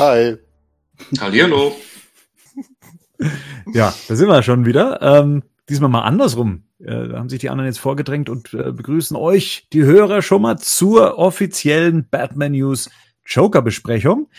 Hi. 0.00 0.38
Hallihallo. 1.20 1.76
Ja, 3.74 3.94
da 4.08 4.16
sind 4.16 4.28
wir 4.28 4.42
schon 4.42 4.64
wieder. 4.64 5.02
Ähm, 5.02 5.42
diesmal 5.68 5.90
mal 5.90 6.00
andersrum. 6.00 6.64
Äh, 6.78 7.08
da 7.08 7.18
haben 7.18 7.28
sich 7.28 7.40
die 7.40 7.50
anderen 7.50 7.66
jetzt 7.66 7.78
vorgedrängt 7.78 8.30
und 8.30 8.54
äh, 8.54 8.72
begrüßen 8.72 9.14
euch, 9.14 9.68
die 9.74 9.82
Hörer, 9.82 10.22
schon 10.22 10.40
mal 10.40 10.56
zur 10.58 11.18
offiziellen 11.18 12.08
Batman 12.08 12.52
News 12.52 12.88
Joker 13.26 13.60
Besprechung. 13.60 14.30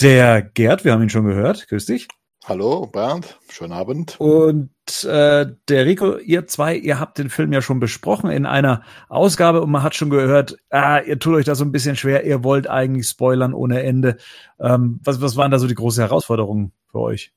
Der 0.00 0.40
Gerd, 0.40 0.86
wir 0.86 0.92
haben 0.92 1.02
ihn 1.02 1.10
schon 1.10 1.26
gehört. 1.26 1.68
Grüß 1.68 1.84
dich. 1.84 2.08
Hallo 2.44 2.86
Bernd, 2.86 3.38
schönen 3.48 3.72
Abend. 3.72 4.18
Und 4.18 4.70
äh, 5.04 5.46
der 5.68 5.86
Rico, 5.86 6.16
ihr 6.16 6.48
zwei, 6.48 6.74
ihr 6.74 6.98
habt 6.98 7.18
den 7.18 7.30
Film 7.30 7.52
ja 7.52 7.62
schon 7.62 7.78
besprochen 7.78 8.30
in 8.30 8.46
einer 8.46 8.82
Ausgabe 9.08 9.62
und 9.62 9.70
man 9.70 9.84
hat 9.84 9.94
schon 9.94 10.10
gehört, 10.10 10.56
ah, 10.70 10.98
ihr 10.98 11.20
tut 11.20 11.34
euch 11.34 11.44
da 11.44 11.54
so 11.54 11.64
ein 11.64 11.70
bisschen 11.70 11.94
schwer, 11.94 12.24
ihr 12.24 12.42
wollt 12.42 12.68
eigentlich 12.68 13.06
spoilern 13.06 13.54
ohne 13.54 13.84
Ende. 13.84 14.16
Ähm, 14.58 14.98
was, 15.04 15.20
was 15.20 15.36
waren 15.36 15.52
da 15.52 15.60
so 15.60 15.68
die 15.68 15.76
große 15.76 16.02
Herausforderungen 16.02 16.72
für 16.90 16.98
euch? 16.98 17.32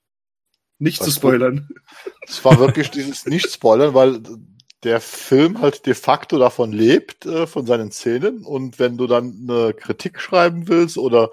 Nicht 0.80 1.00
was 1.00 1.06
zu 1.06 1.12
spoilern. 1.14 1.70
Es 2.28 2.44
war 2.44 2.58
wirklich 2.58 2.90
dieses 2.90 3.28
Nicht-Spoilern, 3.28 3.94
weil 3.94 4.20
der 4.86 5.02
Film 5.02 5.62
halt 5.62 5.86
de 5.88 5.96
facto 5.96 6.38
davon 6.38 6.72
lebt, 6.72 7.26
äh, 7.26 7.48
von 7.48 7.66
seinen 7.66 7.92
Szenen. 7.92 8.46
Und 8.46 8.78
wenn 8.80 8.98
du 8.98 9.08
dann 9.08 9.48
eine 9.50 9.74
Kritik 9.74 10.22
schreiben 10.22 10.68
willst 10.68 10.98
oder 10.98 11.32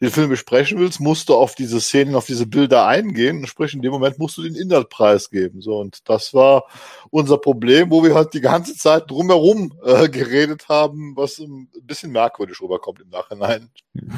den 0.00 0.10
Film 0.10 0.28
besprechen 0.28 0.78
willst, 0.78 1.00
musst 1.00 1.30
du 1.30 1.34
auf 1.34 1.54
diese 1.54 1.80
Szenen, 1.80 2.14
auf 2.14 2.26
diese 2.26 2.46
Bilder 2.46 2.86
eingehen. 2.86 3.38
Und 3.38 3.46
sprich, 3.48 3.74
in 3.74 3.82
dem 3.82 3.92
Moment 3.92 4.18
musst 4.18 4.36
du 4.36 4.42
den 4.42 4.54
Inhalt 4.54 4.90
preisgeben. 4.90 5.62
So, 5.62 5.78
und 5.78 6.08
das 6.08 6.34
war 6.34 6.64
unser 7.10 7.38
Problem, 7.38 7.90
wo 7.90 8.04
wir 8.04 8.14
halt 8.14 8.34
die 8.34 8.42
ganze 8.42 8.76
Zeit 8.76 9.10
drumherum 9.10 9.72
äh, 9.82 10.08
geredet 10.08 10.68
haben, 10.68 11.16
was 11.16 11.38
ein 11.38 11.68
bisschen 11.82 12.12
merkwürdig 12.12 12.60
rüberkommt 12.60 13.00
im 13.00 13.08
Nachhinein. 13.08 13.70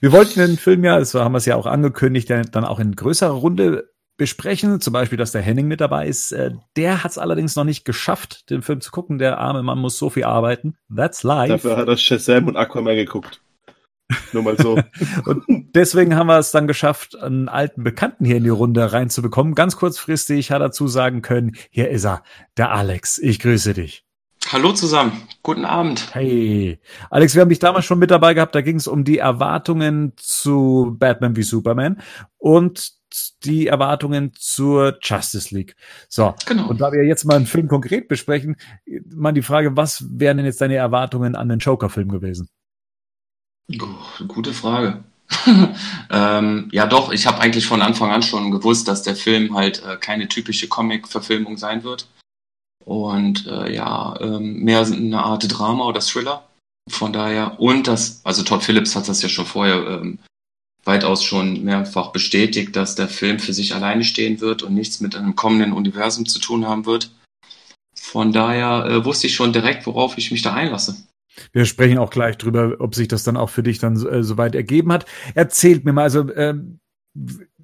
Wir 0.00 0.12
wollten 0.12 0.38
den 0.38 0.56
Film 0.58 0.84
ja, 0.84 0.96
das 0.96 1.12
haben 1.14 1.32
wir 1.32 1.38
es 1.38 1.44
ja 1.44 1.56
auch 1.56 1.66
angekündigt, 1.66 2.30
dann 2.30 2.64
auch 2.64 2.78
in 2.78 2.94
größerer 2.94 3.32
Runde 3.32 3.90
besprechen, 4.16 4.80
zum 4.80 4.92
Beispiel, 4.92 5.18
dass 5.18 5.32
der 5.32 5.42
Henning 5.42 5.68
mit 5.68 5.80
dabei 5.80 6.06
ist. 6.06 6.32
Äh, 6.32 6.52
der 6.76 7.04
hat 7.04 7.10
es 7.10 7.18
allerdings 7.18 7.56
noch 7.56 7.64
nicht 7.64 7.84
geschafft, 7.84 8.50
den 8.50 8.62
Film 8.62 8.80
zu 8.80 8.90
gucken. 8.90 9.18
Der 9.18 9.38
arme 9.38 9.62
Mann 9.62 9.78
muss 9.78 9.98
so 9.98 10.10
viel 10.10 10.24
arbeiten. 10.24 10.76
That's 10.94 11.22
life. 11.22 11.52
Dafür 11.52 11.76
hat 11.76 11.88
er 11.88 11.96
Shazam 11.96 12.48
und 12.48 12.56
Aquaman 12.56 12.96
geguckt. 12.96 13.40
Nur 14.32 14.42
mal 14.42 14.56
so. 14.56 14.78
und 15.24 15.44
deswegen 15.74 16.14
haben 16.14 16.28
wir 16.28 16.38
es 16.38 16.50
dann 16.50 16.66
geschafft, 16.66 17.18
einen 17.20 17.48
alten 17.48 17.82
Bekannten 17.82 18.24
hier 18.24 18.36
in 18.36 18.44
die 18.44 18.50
Runde 18.50 18.92
reinzubekommen. 18.92 19.54
Ganz 19.54 19.76
kurzfristig 19.76 20.50
hat 20.50 20.60
er 20.60 20.68
dazu 20.68 20.88
sagen 20.88 21.22
können, 21.22 21.56
hier 21.70 21.90
ist 21.90 22.04
er, 22.04 22.22
der 22.56 22.70
Alex. 22.70 23.18
Ich 23.18 23.40
grüße 23.40 23.74
dich. 23.74 24.04
Hallo 24.52 24.72
zusammen, 24.72 25.26
guten 25.42 25.64
Abend. 25.64 26.14
Hey, 26.14 26.78
Alex, 27.10 27.34
wir 27.34 27.42
haben 27.42 27.48
dich 27.48 27.58
damals 27.58 27.84
schon 27.84 27.98
mit 27.98 28.12
dabei 28.12 28.32
gehabt. 28.32 28.54
Da 28.54 28.60
ging 28.60 28.76
es 28.76 28.86
um 28.86 29.02
die 29.02 29.18
Erwartungen 29.18 30.12
zu 30.16 30.94
Batman 31.00 31.34
wie 31.34 31.42
Superman 31.42 32.00
und 32.38 32.92
die 33.44 33.66
Erwartungen 33.66 34.32
zur 34.34 34.98
Justice 35.02 35.54
League. 35.54 35.76
So, 36.08 36.34
genau. 36.46 36.68
und 36.68 36.80
da 36.80 36.92
wir 36.92 37.04
jetzt 37.04 37.24
mal 37.24 37.36
einen 37.36 37.46
Film 37.46 37.68
konkret 37.68 38.08
besprechen, 38.08 38.56
mal 39.08 39.32
die 39.32 39.42
Frage, 39.42 39.76
was 39.76 40.04
wären 40.08 40.38
denn 40.38 40.46
jetzt 40.46 40.60
deine 40.60 40.76
Erwartungen 40.76 41.36
an 41.36 41.48
den 41.48 41.58
Joker-Film 41.58 42.10
gewesen? 42.10 42.48
Oh, 43.80 44.24
gute 44.26 44.52
Frage. 44.52 45.04
ähm, 46.10 46.68
ja, 46.72 46.86
doch, 46.86 47.12
ich 47.12 47.26
habe 47.26 47.40
eigentlich 47.40 47.66
von 47.66 47.82
Anfang 47.82 48.10
an 48.10 48.22
schon 48.22 48.50
gewusst, 48.50 48.86
dass 48.88 49.02
der 49.02 49.16
Film 49.16 49.56
halt 49.56 49.82
äh, 49.84 49.96
keine 49.96 50.28
typische 50.28 50.68
Comic-Verfilmung 50.68 51.56
sein 51.56 51.82
wird. 51.82 52.08
Und 52.84 53.46
äh, 53.46 53.74
ja, 53.74 54.16
ähm, 54.20 54.60
mehr 54.62 54.86
eine 54.86 55.24
Art 55.24 55.44
Drama 55.48 55.86
oder 55.86 56.00
Thriller. 56.00 56.44
Von 56.88 57.12
daher, 57.12 57.58
und 57.58 57.88
das, 57.88 58.20
also 58.22 58.44
Todd 58.44 58.62
Phillips 58.62 58.94
hat 58.94 59.08
das 59.08 59.20
ja 59.22 59.28
schon 59.28 59.46
vorher 59.46 59.84
ähm, 59.88 60.20
weitaus 60.86 61.24
schon 61.24 61.64
mehrfach 61.64 62.12
bestätigt, 62.12 62.76
dass 62.76 62.94
der 62.94 63.08
Film 63.08 63.38
für 63.38 63.52
sich 63.52 63.74
alleine 63.74 64.04
stehen 64.04 64.40
wird 64.40 64.62
und 64.62 64.74
nichts 64.74 65.00
mit 65.00 65.16
einem 65.16 65.34
kommenden 65.34 65.72
Universum 65.72 66.26
zu 66.26 66.38
tun 66.38 66.66
haben 66.66 66.86
wird. 66.86 67.10
Von 67.94 68.32
daher 68.32 68.86
äh, 68.86 69.04
wusste 69.04 69.26
ich 69.26 69.34
schon 69.34 69.52
direkt, 69.52 69.86
worauf 69.86 70.16
ich 70.16 70.30
mich 70.30 70.42
da 70.42 70.54
einlasse. 70.54 70.96
Wir 71.52 71.66
sprechen 71.66 71.98
auch 71.98 72.10
gleich 72.10 72.38
drüber, 72.38 72.76
ob 72.78 72.94
sich 72.94 73.08
das 73.08 73.24
dann 73.24 73.36
auch 73.36 73.50
für 73.50 73.62
dich 73.62 73.78
dann 73.78 73.94
äh, 74.06 74.22
soweit 74.22 74.54
ergeben 74.54 74.92
hat. 74.92 75.06
Erzählt 75.34 75.84
mir 75.84 75.92
mal, 75.92 76.04
also 76.04 76.30
äh, 76.30 76.54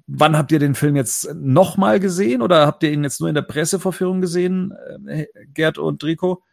wann 0.05 0.37
habt 0.37 0.51
ihr 0.51 0.59
den 0.59 0.75
Film 0.75 0.95
jetzt 0.95 1.33
nochmal 1.33 1.99
gesehen 1.99 2.41
oder 2.41 2.67
habt 2.67 2.83
ihr 2.83 2.91
ihn 2.91 3.03
jetzt 3.03 3.19
nur 3.19 3.29
in 3.29 3.35
der 3.35 3.41
Pressevorführung 3.41 4.21
gesehen, 4.21 4.73
äh, 5.07 5.25
Gerd 5.53 5.77
und 5.77 6.03
Rico? 6.03 6.43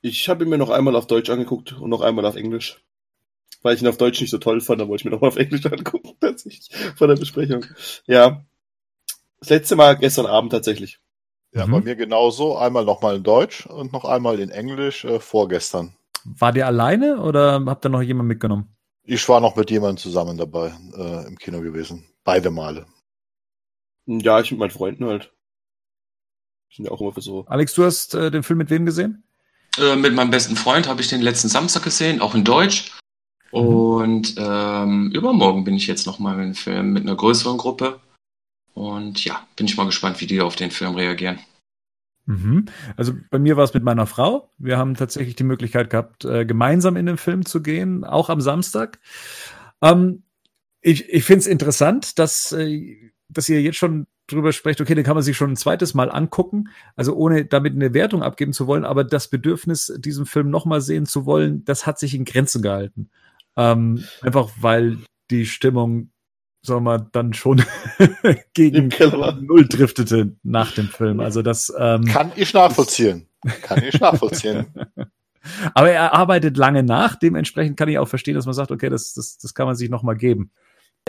Ich 0.00 0.28
habe 0.28 0.44
ihn 0.44 0.50
mir 0.50 0.58
noch 0.58 0.70
einmal 0.70 0.96
auf 0.96 1.06
Deutsch 1.06 1.28
angeguckt 1.28 1.74
und 1.74 1.90
noch 1.90 2.00
einmal 2.00 2.24
auf 2.24 2.36
Englisch 2.36 2.82
weil 3.62 3.74
ich 3.74 3.82
ihn 3.82 3.88
auf 3.88 3.96
Deutsch 3.96 4.20
nicht 4.20 4.30
so 4.30 4.38
toll 4.38 4.60
fand, 4.60 4.80
dann 4.80 4.88
wollte 4.88 5.02
ich 5.02 5.04
mir 5.04 5.10
nochmal 5.10 5.28
auf 5.28 5.36
Englisch 5.36 5.66
angucken, 5.66 6.14
tatsächlich, 6.20 6.70
von 6.96 7.08
der 7.08 7.16
Besprechung. 7.16 7.64
Ja. 8.06 8.44
Das 9.40 9.50
letzte 9.50 9.76
Mal 9.76 9.96
gestern 9.96 10.26
Abend 10.26 10.52
tatsächlich. 10.52 11.00
Ja, 11.52 11.66
mhm. 11.66 11.72
bei 11.72 11.80
mir 11.80 11.96
genauso. 11.96 12.56
Einmal 12.56 12.84
nochmal 12.84 13.16
in 13.16 13.22
Deutsch 13.22 13.66
und 13.66 13.92
noch 13.92 14.04
einmal 14.04 14.38
in 14.38 14.50
Englisch 14.50 15.04
äh, 15.04 15.18
vorgestern. 15.18 15.96
War 16.24 16.52
der 16.52 16.66
alleine 16.66 17.20
oder 17.20 17.64
habt 17.66 17.84
ihr 17.84 17.88
noch 17.88 18.02
jemanden 18.02 18.28
mitgenommen? 18.28 18.76
Ich 19.02 19.26
war 19.28 19.40
noch 19.40 19.56
mit 19.56 19.70
jemandem 19.70 19.96
zusammen 19.96 20.36
dabei 20.36 20.74
äh, 20.96 21.26
im 21.26 21.38
Kino 21.38 21.60
gewesen. 21.60 22.04
Beide 22.22 22.50
Male. 22.50 22.86
Ja, 24.06 24.40
ich 24.40 24.50
mit 24.50 24.60
meinen 24.60 24.70
Freunden 24.70 25.06
halt. 25.06 25.32
Sind 26.72 26.84
ja 26.84 26.90
auch 26.90 27.00
immer 27.00 27.12
für 27.12 27.22
so. 27.22 27.46
Alex, 27.46 27.74
du 27.74 27.84
hast 27.84 28.14
äh, 28.14 28.30
den 28.30 28.42
Film 28.42 28.58
mit 28.58 28.70
wem 28.70 28.86
gesehen? 28.86 29.24
Äh, 29.78 29.96
mit 29.96 30.14
meinem 30.14 30.30
besten 30.30 30.56
Freund 30.56 30.88
habe 30.88 31.00
ich 31.00 31.08
den 31.08 31.22
letzten 31.22 31.48
Samstag 31.48 31.82
gesehen, 31.82 32.20
auch 32.20 32.34
in 32.34 32.44
Deutsch. 32.44 32.92
Mhm. 33.52 33.58
Und 33.58 34.34
ähm, 34.38 35.10
übermorgen 35.12 35.64
bin 35.64 35.74
ich 35.74 35.86
jetzt 35.86 36.06
nochmal 36.06 36.36
mit 36.36 36.44
einem 36.44 36.54
Film 36.54 36.92
mit 36.92 37.02
einer 37.02 37.16
größeren 37.16 37.58
Gruppe. 37.58 38.00
Und 38.74 39.24
ja, 39.24 39.46
bin 39.56 39.66
ich 39.66 39.76
mal 39.76 39.86
gespannt, 39.86 40.20
wie 40.20 40.26
die 40.26 40.40
auf 40.40 40.56
den 40.56 40.70
Film 40.70 40.94
reagieren. 40.94 41.38
Mhm. 42.26 42.66
Also 42.96 43.12
bei 43.30 43.38
mir 43.38 43.56
war 43.56 43.64
es 43.64 43.74
mit 43.74 43.82
meiner 43.82 44.06
Frau. 44.06 44.48
Wir 44.58 44.78
haben 44.78 44.94
tatsächlich 44.94 45.36
die 45.36 45.44
Möglichkeit 45.44 45.90
gehabt, 45.90 46.24
äh, 46.24 46.46
gemeinsam 46.46 46.96
in 46.96 47.06
den 47.06 47.16
Film 47.16 47.44
zu 47.44 47.62
gehen, 47.62 48.04
auch 48.04 48.28
am 48.28 48.40
Samstag. 48.40 49.00
Ähm, 49.82 50.22
ich 50.80 51.08
ich 51.08 51.24
finde 51.24 51.40
es 51.40 51.46
interessant, 51.46 52.18
dass, 52.18 52.52
äh, 52.52 53.10
dass 53.28 53.48
ihr 53.48 53.60
jetzt 53.60 53.78
schon 53.78 54.06
drüber 54.28 54.52
sprecht, 54.52 54.80
okay, 54.80 54.94
den 54.94 55.04
kann 55.04 55.16
man 55.16 55.24
sich 55.24 55.36
schon 55.36 55.50
ein 55.50 55.56
zweites 55.56 55.94
Mal 55.94 56.10
angucken, 56.10 56.68
also 56.94 57.14
ohne 57.16 57.44
damit 57.44 57.74
eine 57.74 57.94
Wertung 57.94 58.22
abgeben 58.22 58.52
zu 58.52 58.68
wollen, 58.68 58.84
aber 58.84 59.02
das 59.02 59.28
Bedürfnis, 59.28 59.92
diesen 59.98 60.24
Film 60.24 60.50
nochmal 60.50 60.80
sehen 60.80 61.06
zu 61.06 61.26
wollen, 61.26 61.64
das 61.64 61.84
hat 61.84 61.98
sich 61.98 62.14
in 62.14 62.24
Grenzen 62.24 62.62
gehalten. 62.62 63.10
Ähm, 63.60 64.04
einfach 64.22 64.50
weil 64.60 64.98
die 65.30 65.44
Stimmung, 65.44 66.10
sagen 66.62 66.84
wir 66.84 66.98
mal, 66.98 67.08
dann 67.12 67.34
schon 67.34 67.62
gegen 68.54 68.90
Null 69.40 69.68
driftete 69.68 70.36
nach 70.42 70.72
dem 70.72 70.88
Film. 70.88 71.20
Also 71.20 71.42
das 71.42 71.72
ähm, 71.78 72.06
kann 72.06 72.32
ich 72.36 72.54
nachvollziehen. 72.54 73.26
Kann 73.62 73.82
ich 73.84 74.00
nachvollziehen. 74.00 74.66
Aber 75.74 75.90
er 75.90 76.12
arbeitet 76.14 76.56
lange 76.56 76.82
nach. 76.82 77.16
Dementsprechend 77.16 77.76
kann 77.78 77.88
ich 77.88 77.98
auch 77.98 78.08
verstehen, 78.08 78.34
dass 78.34 78.46
man 78.46 78.54
sagt, 78.54 78.70
okay, 78.70 78.88
das, 78.88 79.14
das, 79.14 79.38
das 79.38 79.54
kann 79.54 79.66
man 79.66 79.76
sich 79.76 79.90
nochmal 79.90 80.16
geben. 80.16 80.50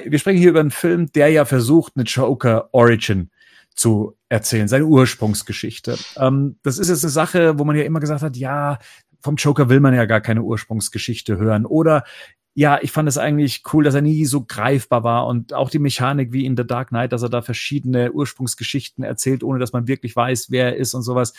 Wir 0.04 0.20
sprechen 0.20 0.40
hier 0.40 0.50
über 0.50 0.62
einen 0.62 0.72
Film, 0.72 1.12
der 1.12 1.30
ja 1.30 1.46
versucht, 1.46 1.94
eine 1.96 2.06
Joker 2.06 2.70
Origin 2.72 3.30
zu 3.76 4.18
erzählen, 4.30 4.68
seine 4.68 4.86
Ursprungsgeschichte. 4.86 5.98
Ähm, 6.18 6.58
das 6.64 6.78
ist 6.78 6.90
jetzt 6.90 7.04
eine 7.04 7.12
Sache, 7.12 7.60
wo 7.60 7.66
man 7.66 7.76
ja 7.76 7.84
immer 7.84 8.00
gesagt 8.00 8.22
hat, 8.22 8.38
ja, 8.38 8.80
vom 9.22 9.36
Joker 9.36 9.70
will 9.70 9.80
man 9.80 9.94
ja 9.94 10.06
gar 10.06 10.22
keine 10.22 10.44
Ursprungsgeschichte 10.44 11.38
hören. 11.38 11.66
Oder 11.66 12.04
ja, 12.54 12.80
ich 12.82 12.92
fand 12.92 13.08
es 13.08 13.18
eigentlich 13.18 13.64
cool, 13.72 13.84
dass 13.84 13.96
er 13.96 14.02
nie 14.02 14.26
so 14.26 14.44
greifbar 14.44 15.04
war 15.04 15.28
und 15.28 15.54
auch 15.54 15.70
die 15.70 15.80
Mechanik 15.80 16.34
wie 16.34 16.46
in 16.46 16.58
The 16.58 16.68
Dark 16.68 16.90
Knight, 16.90 17.14
dass 17.14 17.22
er 17.22 17.30
da 17.30 17.42
verschiedene 17.42 18.12
Ursprungsgeschichten 18.12 19.06
erzählt, 19.06 19.44
ohne 19.44 19.60
dass 19.60 19.72
man 19.72 19.88
wirklich 19.88 20.16
weiß, 20.16 20.52
wer 20.52 20.66
er 20.66 20.76
ist 20.76 20.94
und 20.94 21.04
sowas. 21.04 21.34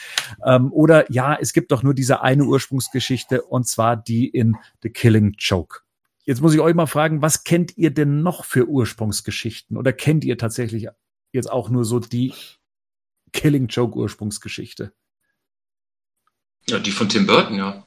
Ähm, 0.45 0.73
oder 0.73 1.11
ja, 1.13 1.37
es 1.39 1.53
gibt 1.53 1.71
doch 1.71 1.83
nur 1.83 1.93
diese 1.93 2.23
eine 2.23 2.45
Ursprungsgeschichte 2.45 3.43
und 3.43 3.69
zwar 3.69 3.97
die 3.97 4.27
in 4.27 4.57
The 4.83 4.89
Killing 4.89 5.35
Joke. 5.39 5.81
Jetzt 6.25 6.41
muss 6.41 6.55
ich 6.55 6.61
euch 6.61 6.75
mal 6.75 6.87
fragen, 6.87 7.21
was 7.21 7.45
kennt 7.45 7.77
ihr 7.77 7.91
denn 7.91 8.23
noch 8.23 8.45
für 8.45 8.69
Ursprungsgeschichten? 8.69 9.77
Oder 9.77 9.93
kennt 9.93 10.25
ihr 10.25 10.39
tatsächlich 10.39 10.89
jetzt 11.33 11.51
auch 11.51 11.69
nur 11.69 11.85
so 11.85 11.99
die 11.99 12.33
Killing 13.33 13.67
Joke 13.67 13.99
Ursprungsgeschichte? 13.99 14.93
Ja, 16.69 16.79
die 16.79 16.93
von 16.93 17.09
Tim 17.09 17.27
Burton, 17.27 17.57
ja. 17.57 17.85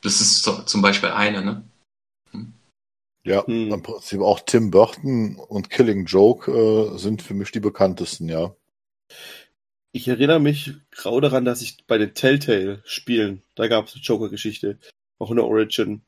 Das 0.00 0.20
ist 0.20 0.42
zum 0.42 0.82
Beispiel 0.82 1.10
eine, 1.10 1.44
ne? 1.44 1.67
Ja, 3.28 3.46
hm. 3.46 3.72
im 3.72 3.82
Prinzip 3.82 4.20
auch 4.20 4.40
Tim 4.40 4.70
Burton 4.70 5.36
und 5.36 5.70
Killing 5.70 6.06
Joke 6.06 6.50
äh, 6.50 6.98
sind 6.98 7.22
für 7.22 7.34
mich 7.34 7.50
die 7.52 7.60
bekanntesten, 7.60 8.28
ja. 8.28 8.54
Ich 9.92 10.08
erinnere 10.08 10.40
mich 10.40 10.74
grau 10.90 11.20
daran, 11.20 11.44
dass 11.44 11.62
ich 11.62 11.78
bei 11.86 11.98
den 11.98 12.14
Telltale-Spielen, 12.14 13.42
da 13.54 13.68
gab 13.68 13.86
es 13.86 13.94
eine 13.94 14.02
Joker-Geschichte, 14.02 14.78
auch 15.18 15.30
eine 15.30 15.44
Origin, 15.44 16.02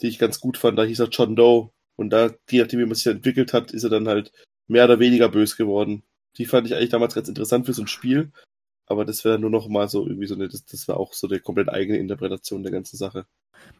die 0.00 0.08
ich 0.08 0.18
ganz 0.18 0.40
gut 0.40 0.56
fand. 0.56 0.78
Da 0.78 0.84
hieß 0.84 1.00
er 1.00 1.08
John 1.08 1.36
Doe. 1.36 1.70
Und 1.96 2.10
da, 2.10 2.30
je 2.50 2.60
nachdem, 2.60 2.80
wie 2.80 2.86
man 2.86 2.94
sich 2.94 3.06
entwickelt 3.06 3.52
hat, 3.52 3.72
ist 3.72 3.84
er 3.84 3.90
dann 3.90 4.08
halt 4.08 4.32
mehr 4.68 4.84
oder 4.84 4.98
weniger 4.98 5.28
bös 5.28 5.56
geworden. 5.56 6.02
Die 6.38 6.46
fand 6.46 6.66
ich 6.66 6.74
eigentlich 6.74 6.90
damals 6.90 7.14
ganz 7.14 7.28
interessant 7.28 7.66
für 7.66 7.72
so 7.72 7.82
ein 7.82 7.88
Spiel 7.88 8.32
aber 8.90 9.04
das 9.04 9.24
wäre 9.24 9.38
nur 9.38 9.50
noch 9.50 9.68
mal 9.68 9.88
so 9.88 10.04
irgendwie 10.04 10.26
so 10.26 10.34
eine, 10.34 10.48
das, 10.48 10.64
das 10.64 10.88
war 10.88 10.96
auch 10.96 11.12
so 11.12 11.28
eine 11.28 11.38
komplett 11.38 11.68
eigene 11.68 11.98
Interpretation 11.98 12.64
der 12.64 12.72
ganzen 12.72 12.96
Sache. 12.96 13.24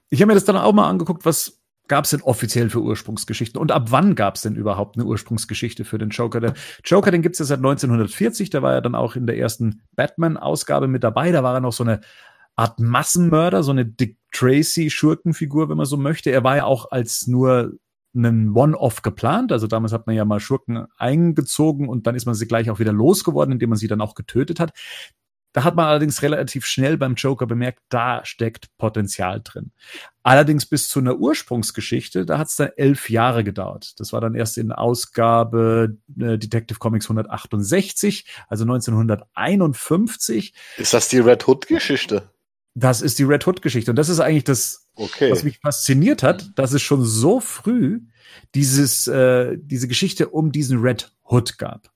Ich 0.09 0.23
habe 0.23 0.29
mir 0.29 0.35
das 0.35 0.45
dann 0.45 0.57
auch 0.57 0.73
mal 0.73 0.89
angeguckt, 0.89 1.25
was 1.25 1.60
gab 1.91 2.05
es 2.05 2.13
denn 2.13 2.23
offiziell 2.23 2.71
für 2.71 2.81
Ursprungsgeschichten? 2.81 3.61
Und 3.61 3.73
ab 3.73 3.91
wann 3.91 4.15
gab 4.15 4.37
es 4.37 4.43
denn 4.43 4.55
überhaupt 4.55 4.97
eine 4.97 5.05
Ursprungsgeschichte 5.05 5.85
für 5.85 5.99
den 5.99 6.11
Joker? 6.11 6.41
Der 6.41 6.55
Joker, 6.85 7.11
den 7.11 7.21
gibt 7.21 7.35
es 7.35 7.41
ja 7.41 7.45
seit 7.45 7.59
1940, 7.59 8.49
der 8.49 8.63
war 8.63 8.75
ja 8.75 8.81
dann 8.81 8.95
auch 8.95 9.17
in 9.17 9.27
der 9.27 9.37
ersten 9.37 9.83
Batman-Ausgabe 9.97 10.87
mit 10.87 11.03
dabei. 11.03 11.33
Da 11.33 11.43
war 11.43 11.55
er 11.55 11.61
noch 11.61 11.73
so 11.73 11.83
eine 11.83 12.01
Art 12.55 12.79
Massenmörder, 12.79 13.65
so 13.65 13.73
eine 13.73 13.85
Dick 13.85 14.19
Tracy-Schurkenfigur, 14.31 15.69
wenn 15.69 15.77
man 15.77 15.87
so 15.87 15.97
möchte. 15.97 16.31
Er 16.31 16.45
war 16.45 16.57
ja 16.57 16.65
auch 16.65 16.93
als 16.93 17.27
nur 17.27 17.73
einen 18.15 18.57
One-Off 18.57 19.03
geplant. 19.03 19.51
Also 19.51 19.67
damals 19.67 19.93
hat 19.93 20.07
man 20.07 20.15
ja 20.15 20.25
mal 20.25 20.39
Schurken 20.39 20.87
eingezogen 20.97 21.89
und 21.89 22.07
dann 22.07 22.15
ist 22.15 22.25
man 22.25 22.37
sie 22.37 22.47
gleich 22.47 22.71
auch 22.71 22.79
wieder 22.79 22.93
losgeworden, 22.93 23.53
indem 23.53 23.71
man 23.71 23.79
sie 23.79 23.89
dann 23.89 24.01
auch 24.01 24.15
getötet 24.15 24.61
hat. 24.61 24.73
Da 25.53 25.65
hat 25.65 25.75
man 25.75 25.87
allerdings 25.87 26.23
relativ 26.23 26.65
schnell 26.65 26.97
beim 26.97 27.15
Joker 27.15 27.47
bemerkt, 27.47 27.81
da 27.89 28.25
steckt 28.25 28.69
Potenzial 28.79 29.41
drin. 29.43 29.73
Allerdings 30.23 30.67
bis 30.67 30.89
zu 30.89 31.01
einer 31.01 31.17
Ursprungsgeschichte, 31.17 32.25
da 32.25 32.39
hat 32.39 32.49
es 32.49 32.57
dann 32.57 32.71
elf 32.77 33.11
Jahre 33.11 33.43
gedauert. 33.43 33.99
Das 33.99 34.13
war 34.13 34.21
dann 34.21 34.35
erst 34.35 34.59
in 34.59 34.71
Ausgabe 34.71 35.97
äh, 36.19 36.39
Detective 36.39 36.79
Comics 36.79 37.07
168, 37.07 38.27
also 38.49 38.65
1951. 38.65 40.55
Ist 40.77 40.95
das 40.95 41.09
die 41.09 41.19
Red 41.19 41.49
Hood-Geschichte? 41.49 42.31
Das 42.75 43.03
ist 43.03 43.19
die 43.19 43.25
Red 43.25 43.47
Hood-Geschichte. 43.47 43.91
Und 43.91 43.97
das 43.97 44.09
ist 44.09 44.21
eigentlich 44.21 44.45
das, 44.45 44.89
okay. 44.95 45.33
was 45.33 45.43
mich 45.43 45.59
fasziniert 45.59 46.23
hat, 46.23 46.51
dass 46.55 46.73
es 46.73 46.83
schon 46.83 47.05
so 47.05 47.41
früh 47.41 48.03
dieses, 48.55 49.09
äh, 49.09 49.57
diese 49.59 49.89
Geschichte 49.89 50.29
um 50.29 50.53
diesen 50.53 50.81
Red 50.81 51.13
Hood 51.25 51.59
gab. 51.59 51.91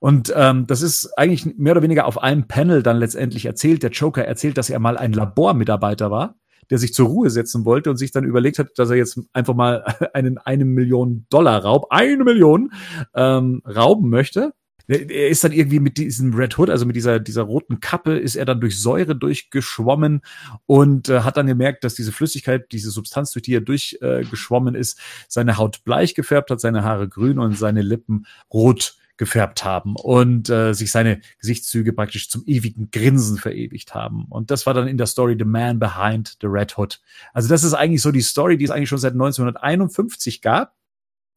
Und 0.00 0.32
ähm, 0.36 0.66
das 0.66 0.82
ist 0.82 1.12
eigentlich 1.18 1.56
mehr 1.56 1.72
oder 1.72 1.82
weniger 1.82 2.06
auf 2.06 2.22
einem 2.22 2.46
Panel 2.46 2.82
dann 2.82 2.98
letztendlich 2.98 3.46
erzählt. 3.46 3.82
Der 3.82 3.90
Joker 3.90 4.24
erzählt, 4.24 4.58
dass 4.58 4.70
er 4.70 4.78
mal 4.78 4.96
ein 4.96 5.12
Labormitarbeiter 5.12 6.10
war, 6.10 6.36
der 6.70 6.78
sich 6.78 6.94
zur 6.94 7.08
Ruhe 7.08 7.30
setzen 7.30 7.64
wollte 7.64 7.90
und 7.90 7.96
sich 7.96 8.12
dann 8.12 8.24
überlegt 8.24 8.58
hat, 8.58 8.70
dass 8.76 8.90
er 8.90 8.96
jetzt 8.96 9.20
einfach 9.32 9.54
mal 9.54 9.84
einen 10.14 10.38
eine 10.38 10.64
Million 10.64 11.26
Dollar 11.30 11.64
Raub, 11.64 11.86
eine 11.90 12.24
Million 12.24 12.72
ähm, 13.14 13.62
rauben 13.66 14.08
möchte. 14.08 14.52
Er 14.86 15.28
ist 15.28 15.44
dann 15.44 15.52
irgendwie 15.52 15.80
mit 15.80 15.98
diesem 15.98 16.32
Red 16.32 16.56
Hood, 16.56 16.70
also 16.70 16.86
mit 16.86 16.96
dieser, 16.96 17.20
dieser 17.20 17.42
roten 17.42 17.78
Kappe, 17.78 18.16
ist 18.16 18.36
er 18.36 18.46
dann 18.46 18.58
durch 18.58 18.80
Säure 18.80 19.14
durchgeschwommen 19.14 20.22
und 20.64 21.10
äh, 21.10 21.20
hat 21.20 21.36
dann 21.36 21.46
gemerkt, 21.46 21.84
dass 21.84 21.94
diese 21.94 22.10
Flüssigkeit, 22.10 22.72
diese 22.72 22.90
Substanz, 22.90 23.32
durch 23.32 23.42
die 23.42 23.52
er 23.52 23.60
durchgeschwommen 23.60 24.74
äh, 24.74 24.78
ist, 24.78 24.98
seine 25.28 25.58
Haut 25.58 25.84
bleich 25.84 26.14
gefärbt 26.14 26.50
hat, 26.50 26.62
seine 26.62 26.84
Haare 26.84 27.06
grün 27.06 27.38
und 27.38 27.58
seine 27.58 27.82
Lippen 27.82 28.24
rot 28.50 28.96
gefärbt 29.18 29.64
haben 29.64 29.96
und 29.96 30.48
äh, 30.48 30.72
sich 30.72 30.90
seine 30.90 31.20
Gesichtszüge 31.40 31.92
praktisch 31.92 32.30
zum 32.30 32.44
ewigen 32.46 32.90
Grinsen 32.90 33.36
verewigt 33.36 33.94
haben. 33.94 34.26
Und 34.30 34.50
das 34.50 34.64
war 34.64 34.72
dann 34.72 34.88
in 34.88 34.96
der 34.96 35.06
Story 35.06 35.36
The 35.38 35.44
Man 35.44 35.78
Behind 35.78 36.36
the 36.40 36.46
Red 36.46 36.78
Hood. 36.78 37.00
Also 37.34 37.48
das 37.48 37.64
ist 37.64 37.74
eigentlich 37.74 38.00
so 38.00 38.12
die 38.12 38.22
Story, 38.22 38.56
die 38.56 38.64
es 38.64 38.70
eigentlich 38.70 38.88
schon 38.88 38.98
seit 38.98 39.12
1951 39.12 40.40
gab 40.40 40.74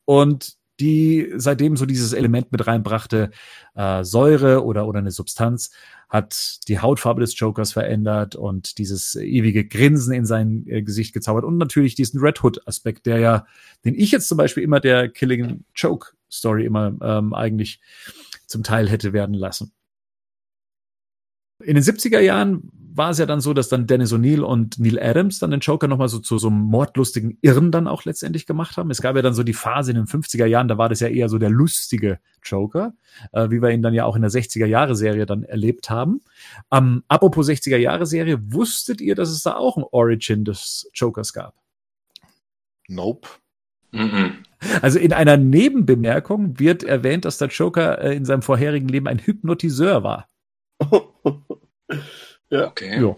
und 0.06 0.56
die 0.80 1.32
seitdem 1.36 1.78
so 1.78 1.86
dieses 1.86 2.14
Element 2.14 2.52
mit 2.52 2.66
reinbrachte, 2.66 3.32
äh, 3.76 4.04
Säure 4.04 4.64
oder, 4.64 4.88
oder 4.88 5.00
eine 5.00 5.12
Substanz, 5.12 5.72
hat 6.10 6.68
die 6.68 6.80
Hautfarbe 6.80 7.22
des 7.22 7.38
Jokers 7.40 7.72
verändert 7.72 8.36
und 8.36 8.78
dieses 8.78 9.16
ewige 9.16 9.66
Grinsen 9.66 10.14
in 10.14 10.26
sein 10.26 10.66
äh, 10.68 10.82
Gesicht 10.82 11.14
gezaubert 11.14 11.46
und 11.46 11.58
natürlich 11.58 11.96
diesen 11.96 12.20
Red 12.20 12.44
Hood-Aspekt, 12.44 13.06
der 13.06 13.20
ja, 13.20 13.46
den 13.86 13.96
ich 13.96 14.12
jetzt 14.12 14.28
zum 14.28 14.38
Beispiel 14.38 14.64
immer 14.64 14.80
der 14.80 15.08
Killing 15.08 15.64
Joke 15.76 16.14
Story 16.32 16.66
immer 16.66 16.94
ähm, 17.02 17.34
eigentlich 17.34 17.80
zum 18.48 18.64
Teil 18.64 18.90
hätte 18.90 19.14
werden 19.14 19.36
lassen. 19.36 19.74
In 21.64 21.76
den 21.76 21.84
70er 21.84 22.20
Jahren 22.20 22.72
war 22.94 23.12
es 23.12 23.20
ja 23.20 23.26
dann 23.26 23.40
so, 23.40 23.54
dass 23.54 23.70
dann 23.70 23.88
Dennis 23.88 24.12
O'Neill 24.14 24.42
und 24.42 24.78
Neil 24.80 25.00
Adams 25.00 25.40
dann 25.40 25.52
den 25.52 25.62
Joker 25.62 25.88
nochmal 25.88 26.10
so 26.10 26.20
zu 26.20 26.38
so 26.38 26.48
einem 26.48 26.60
mordlustigen 26.60 27.38
Irren 27.42 27.72
dann 27.72 27.88
auch 27.88 28.04
letztendlich 28.04 28.46
gemacht 28.46 28.78
haben. 28.78 28.92
Es 28.92 29.02
gab 29.02 29.16
ja 29.16 29.22
dann 29.22 29.34
so 29.34 29.44
die 29.44 29.54
Phase 29.54 29.92
in 29.92 29.98
den 29.98 30.08
50er 30.08 30.46
Jahren, 30.46 30.68
da 30.68 30.78
war 30.78 30.90
das 30.90 31.00
ja 31.00 31.08
eher 31.08 31.30
so 31.30 31.38
der 31.38 31.50
lustige 31.50 32.20
Joker, 32.44 32.94
äh, 33.32 33.50
wie 33.50 33.62
wir 33.62 33.70
ihn 33.70 33.82
dann 33.82 33.94
ja 33.94 34.06
auch 34.06 34.16
in 34.16 34.22
der 34.22 34.32
60er 34.32 34.66
Jahre 34.66 34.96
Serie 34.96 35.26
dann 35.26 35.44
erlebt 35.44 35.90
haben. 35.90 36.22
Ähm, 36.72 37.04
apropos 37.08 37.48
60er 37.48 37.78
Jahre 37.78 38.06
Serie, 38.06 38.40
wusstet 38.52 39.00
ihr, 39.00 39.16
dass 39.16 39.30
es 39.30 39.44
da 39.44 39.56
auch 39.56 39.78
ein 39.78 39.86
Origin 39.92 40.44
des 40.44 40.90
Jokers 40.94 41.32
gab? 41.32 41.56
Nope. 42.88 43.30
Mhm. 43.92 44.44
Also 44.82 45.00
in 45.00 45.14
einer 45.14 45.38
Nebenbemerkung 45.38 46.60
wird 46.60 46.84
erwähnt, 46.84 47.26
dass 47.26 47.38
der 47.38 47.50
Joker 47.50 48.02
äh, 48.02 48.16
in 48.16 48.26
seinem 48.26 48.42
vorherigen 48.42 48.88
Leben 48.88 49.08
ein 49.08 49.20
Hypnotiseur 49.20 50.04
war. 50.04 50.28
ja. 52.50 52.68
Okay. 52.68 53.02
Ja. 53.02 53.16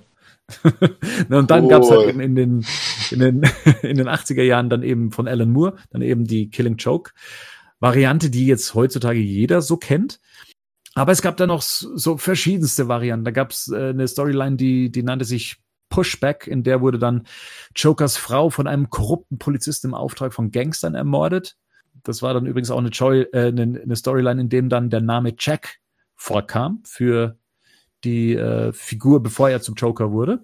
und 1.37 1.51
dann 1.51 1.65
oh. 1.65 1.67
gab 1.67 1.83
es 1.83 1.91
halt 1.91 2.09
in, 2.09 2.19
in, 2.19 2.35
den, 2.35 2.65
in, 3.11 3.19
den, 3.19 3.41
in 3.81 3.97
den 3.97 4.07
80er 4.07 4.43
Jahren 4.43 4.69
dann 4.69 4.83
eben 4.83 5.11
von 5.11 5.27
Alan 5.27 5.51
Moore, 5.51 5.77
dann 5.91 6.01
eben 6.01 6.25
die 6.25 6.49
Killing 6.49 6.77
Joke 6.77 7.11
Variante, 7.79 8.29
die 8.29 8.45
jetzt 8.47 8.73
heutzutage 8.75 9.19
jeder 9.19 9.61
so 9.61 9.77
kennt. 9.77 10.19
Aber 10.95 11.11
es 11.11 11.21
gab 11.21 11.37
dann 11.37 11.49
noch 11.49 11.61
so 11.61 12.17
verschiedenste 12.17 12.87
Varianten. 12.87 13.25
Da 13.25 13.31
gab 13.31 13.51
es 13.51 13.67
äh, 13.69 13.89
eine 13.89 14.07
Storyline, 14.07 14.55
die, 14.55 14.91
die 14.91 15.03
nannte 15.03 15.25
sich 15.25 15.57
Pushback, 15.93 16.47
in 16.47 16.63
der 16.63 16.81
wurde 16.81 16.97
dann 16.97 17.27
Jokers 17.75 18.17
Frau 18.17 18.49
von 18.49 18.65
einem 18.65 18.89
korrupten 18.89 19.37
Polizisten 19.37 19.89
im 19.89 19.93
Auftrag 19.93 20.33
von 20.33 20.49
Gangstern 20.49 20.95
ermordet. 20.95 21.55
Das 22.01 22.23
war 22.23 22.33
dann 22.33 22.47
übrigens 22.47 22.71
auch 22.71 22.79
eine, 22.79 22.89
Joy, 22.89 23.27
äh, 23.31 23.49
eine, 23.49 23.79
eine 23.79 23.95
Storyline, 23.95 24.41
in 24.41 24.49
dem 24.49 24.69
dann 24.69 24.89
der 24.89 25.01
Name 25.01 25.35
Jack 25.37 25.75
vorkam 26.15 26.81
für 26.83 27.37
die 28.03 28.33
äh, 28.33 28.73
Figur, 28.73 29.21
bevor 29.21 29.51
er 29.51 29.61
zum 29.61 29.75
Joker 29.75 30.11
wurde. 30.11 30.43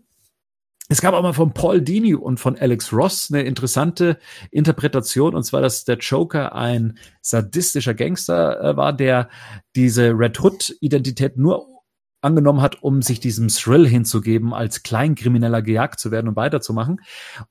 Es 0.88 1.02
gab 1.02 1.16
auch 1.16 1.24
mal 1.24 1.34
von 1.34 1.52
Paul 1.52 1.82
Dini 1.82 2.14
und 2.14 2.40
von 2.40 2.56
Alex 2.56 2.94
Ross 2.94 3.32
eine 3.32 3.42
interessante 3.42 4.20
Interpretation, 4.52 5.34
und 5.34 5.44
zwar, 5.44 5.62
dass 5.62 5.84
der 5.84 5.98
Joker 5.98 6.54
ein 6.54 7.00
sadistischer 7.22 7.96
Gangster 7.96 8.62
äh, 8.62 8.78
war, 8.78 8.94
der 8.94 9.30
diese 9.76 10.12
Red 10.12 10.40
Hood-Identität 10.40 11.38
nur 11.38 11.79
angenommen 12.22 12.62
hat, 12.62 12.84
um 12.84 13.02
sich 13.02 13.20
diesem 13.20 13.48
Thrill 13.48 13.88
hinzugeben, 13.88 14.54
als 14.54 14.84
Kleinkrimineller 14.84 15.62
gejagt 15.62 16.00
zu 16.00 16.12
werden 16.12 16.28
und 16.28 16.36
weiterzumachen. 16.36 17.02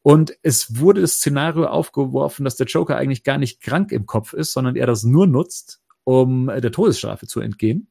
Und 0.02 0.36
es 0.42 0.78
wurde 0.78 1.00
das 1.00 1.14
Szenario 1.14 1.66
aufgeworfen, 1.66 2.44
dass 2.44 2.56
der 2.56 2.66
Joker 2.66 2.96
eigentlich 2.96 3.24
gar 3.24 3.38
nicht 3.38 3.60
krank 3.60 3.92
im 3.92 4.06
Kopf 4.06 4.32
ist, 4.32 4.52
sondern 4.52 4.76
er 4.76 4.86
das 4.86 5.04
nur 5.04 5.26
nutzt, 5.26 5.80
um 6.04 6.48
äh, 6.48 6.60
der 6.60 6.72
Todesstrafe 6.72 7.26
zu 7.26 7.40
entgehen. 7.40 7.88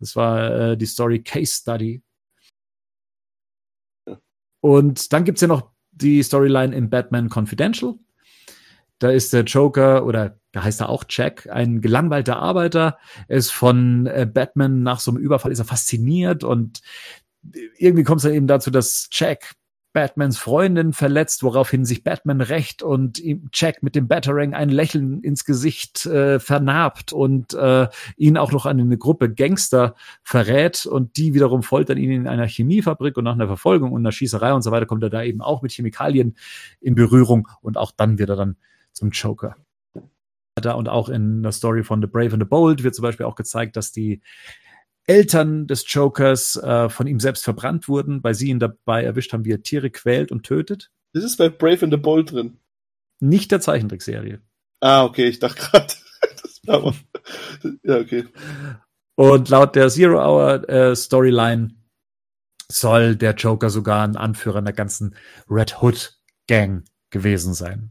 Das 0.00 0.16
war 0.16 0.50
äh, 0.50 0.76
die 0.76 0.86
Story 0.86 1.22
Case 1.22 1.54
Study. 1.60 2.02
Und 4.60 5.12
dann 5.12 5.24
gibt's 5.24 5.42
ja 5.42 5.48
noch 5.48 5.70
die 5.92 6.22
Storyline 6.22 6.74
in 6.74 6.90
Batman 6.90 7.28
Confidential. 7.32 7.94
Da 8.98 9.10
ist 9.10 9.32
der 9.32 9.44
Joker 9.44 10.06
oder 10.06 10.38
da 10.52 10.62
heißt 10.62 10.80
er 10.80 10.88
auch 10.88 11.04
Jack, 11.08 11.48
ein 11.50 11.80
gelangweilter 11.80 12.36
Arbeiter. 12.36 12.98
Er 13.26 13.36
ist 13.36 13.50
von 13.50 14.06
äh, 14.06 14.28
Batman 14.32 14.82
nach 14.82 15.00
so 15.00 15.10
einem 15.10 15.20
Überfall 15.20 15.52
ist 15.52 15.58
er 15.58 15.64
fasziniert 15.64 16.44
und 16.44 16.80
irgendwie 17.76 18.04
kommt 18.04 18.18
es 18.18 18.22
dann 18.22 18.32
eben 18.34 18.46
dazu, 18.46 18.70
dass 18.70 19.08
Jack 19.10 19.54
Batmans 19.94 20.38
Freundin 20.38 20.92
verletzt, 20.92 21.44
woraufhin 21.44 21.84
sich 21.84 22.02
Batman 22.02 22.40
rächt 22.40 22.82
und 22.82 23.20
ihm 23.20 23.48
Jack 23.54 23.82
mit 23.82 23.94
dem 23.94 24.08
Batarang 24.08 24.52
ein 24.52 24.68
Lächeln 24.68 25.20
ins 25.22 25.44
Gesicht 25.44 26.04
äh, 26.06 26.40
vernarbt 26.40 27.12
und 27.12 27.54
äh, 27.54 27.86
ihn 28.16 28.36
auch 28.36 28.50
noch 28.50 28.66
an 28.66 28.80
eine 28.80 28.98
Gruppe 28.98 29.32
Gangster 29.32 29.94
verrät 30.24 30.84
und 30.84 31.16
die 31.16 31.32
wiederum 31.32 31.62
foltern 31.62 31.96
ihn 31.96 32.10
in 32.10 32.26
einer 32.26 32.48
Chemiefabrik 32.48 33.16
und 33.16 33.24
nach 33.24 33.34
einer 33.34 33.46
Verfolgung 33.46 33.92
und 33.92 34.02
einer 34.02 34.10
Schießerei 34.10 34.52
und 34.52 34.62
so 34.62 34.72
weiter 34.72 34.86
kommt 34.86 35.04
er 35.04 35.10
da 35.10 35.22
eben 35.22 35.40
auch 35.40 35.62
mit 35.62 35.70
Chemikalien 35.70 36.36
in 36.80 36.96
Berührung 36.96 37.46
und 37.60 37.78
auch 37.78 37.92
dann 37.92 38.18
wird 38.18 38.30
er 38.30 38.36
dann 38.36 38.56
zum 38.94 39.10
Joker. 39.10 39.56
Und 40.56 40.88
auch 40.88 41.08
in 41.08 41.42
der 41.42 41.52
Story 41.52 41.82
von 41.82 42.00
The 42.00 42.06
Brave 42.06 42.32
and 42.32 42.42
the 42.42 42.48
Bold 42.48 42.82
wird 42.82 42.94
zum 42.94 43.02
Beispiel 43.02 43.26
auch 43.26 43.34
gezeigt, 43.34 43.76
dass 43.76 43.92
die 43.92 44.22
Eltern 45.06 45.66
des 45.66 45.84
Jokers 45.92 46.56
äh, 46.56 46.88
von 46.88 47.06
ihm 47.06 47.20
selbst 47.20 47.44
verbrannt 47.44 47.88
wurden, 47.88 48.24
weil 48.24 48.34
sie 48.34 48.48
ihn 48.48 48.60
dabei 48.60 49.04
erwischt 49.04 49.32
haben, 49.32 49.44
wie 49.44 49.52
er 49.52 49.62
Tiere 49.62 49.90
quält 49.90 50.32
und 50.32 50.44
tötet. 50.44 50.90
Das 51.12 51.24
ist 51.24 51.36
bei 51.36 51.48
Brave 51.48 51.82
and 51.82 51.92
the 51.92 51.98
Bold 51.98 52.32
drin. 52.32 52.58
Nicht 53.20 53.50
der 53.50 53.60
Zeichentrickserie. 53.60 54.40
Ah, 54.80 55.04
okay, 55.04 55.26
ich 55.26 55.38
dachte 55.38 55.60
gerade. 55.60 55.94
ja, 57.82 57.96
okay. 57.98 58.24
Und 59.16 59.48
laut 59.48 59.76
der 59.76 59.88
Zero 59.88 60.18
Hour 60.18 60.68
äh, 60.68 60.96
Storyline 60.96 61.74
soll 62.68 63.16
der 63.16 63.34
Joker 63.34 63.70
sogar 63.70 64.06
ein 64.06 64.16
Anführer 64.16 64.58
einer 64.58 64.72
ganzen 64.72 65.14
Red 65.48 65.82
Hood 65.82 66.18
Gang 66.48 66.84
gewesen 67.10 67.54
sein. 67.54 67.90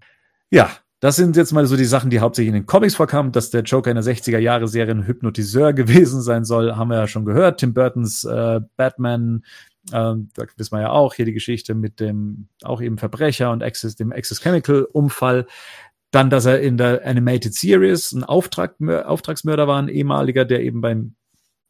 Ja, 0.50 0.70
das 1.04 1.18
sind 1.18 1.36
jetzt 1.36 1.52
mal 1.52 1.66
so 1.66 1.76
die 1.76 1.84
Sachen, 1.84 2.10
die 2.10 2.22
hauptsächlich 2.22 2.48
in 2.48 2.62
den 2.62 2.66
Comics 2.66 2.96
vorkamen, 2.96 3.34
dass 3.34 3.50
der 3.50 3.64
Joker 3.64 3.92
in 3.92 3.96
der 3.96 4.06
60er 4.06 4.38
Jahre 4.38 4.70
Serie 4.70 4.96
ein 4.96 5.06
Hypnotiseur 5.06 5.74
gewesen 5.74 6.22
sein 6.22 6.46
soll, 6.46 6.78
haben 6.78 6.88
wir 6.88 6.96
ja 6.96 7.08
schon 7.10 7.26
gehört. 7.26 7.60
Tim 7.60 7.74
Burtons 7.74 8.24
äh, 8.24 8.62
Batman, 8.78 9.44
äh, 9.90 9.92
da 9.92 10.46
wissen 10.56 10.78
wir 10.78 10.80
ja 10.80 10.92
auch 10.92 11.14
hier 11.14 11.26
die 11.26 11.34
Geschichte 11.34 11.76
mit 11.76 12.00
dem 12.00 12.48
auch 12.64 12.82
eben 12.82 12.98
Verbrecher 12.98 13.52
und 13.52 13.64
Access, 13.64 13.98
dem 13.98 14.14
Access 14.14 14.40
Chemical 14.40 14.84
Unfall. 14.94 15.46
Dann, 16.12 16.30
dass 16.30 16.46
er 16.46 16.62
in 16.62 16.78
der 16.78 17.06
Animated 17.06 17.54
Series 17.54 18.14
ein 18.14 18.24
Auftrag, 18.24 18.76
Auftragsmörder 18.80 19.68
war, 19.68 19.82
ein 19.82 19.90
ehemaliger, 19.90 20.46
der 20.46 20.62
eben 20.62 20.80
beim 20.80 21.16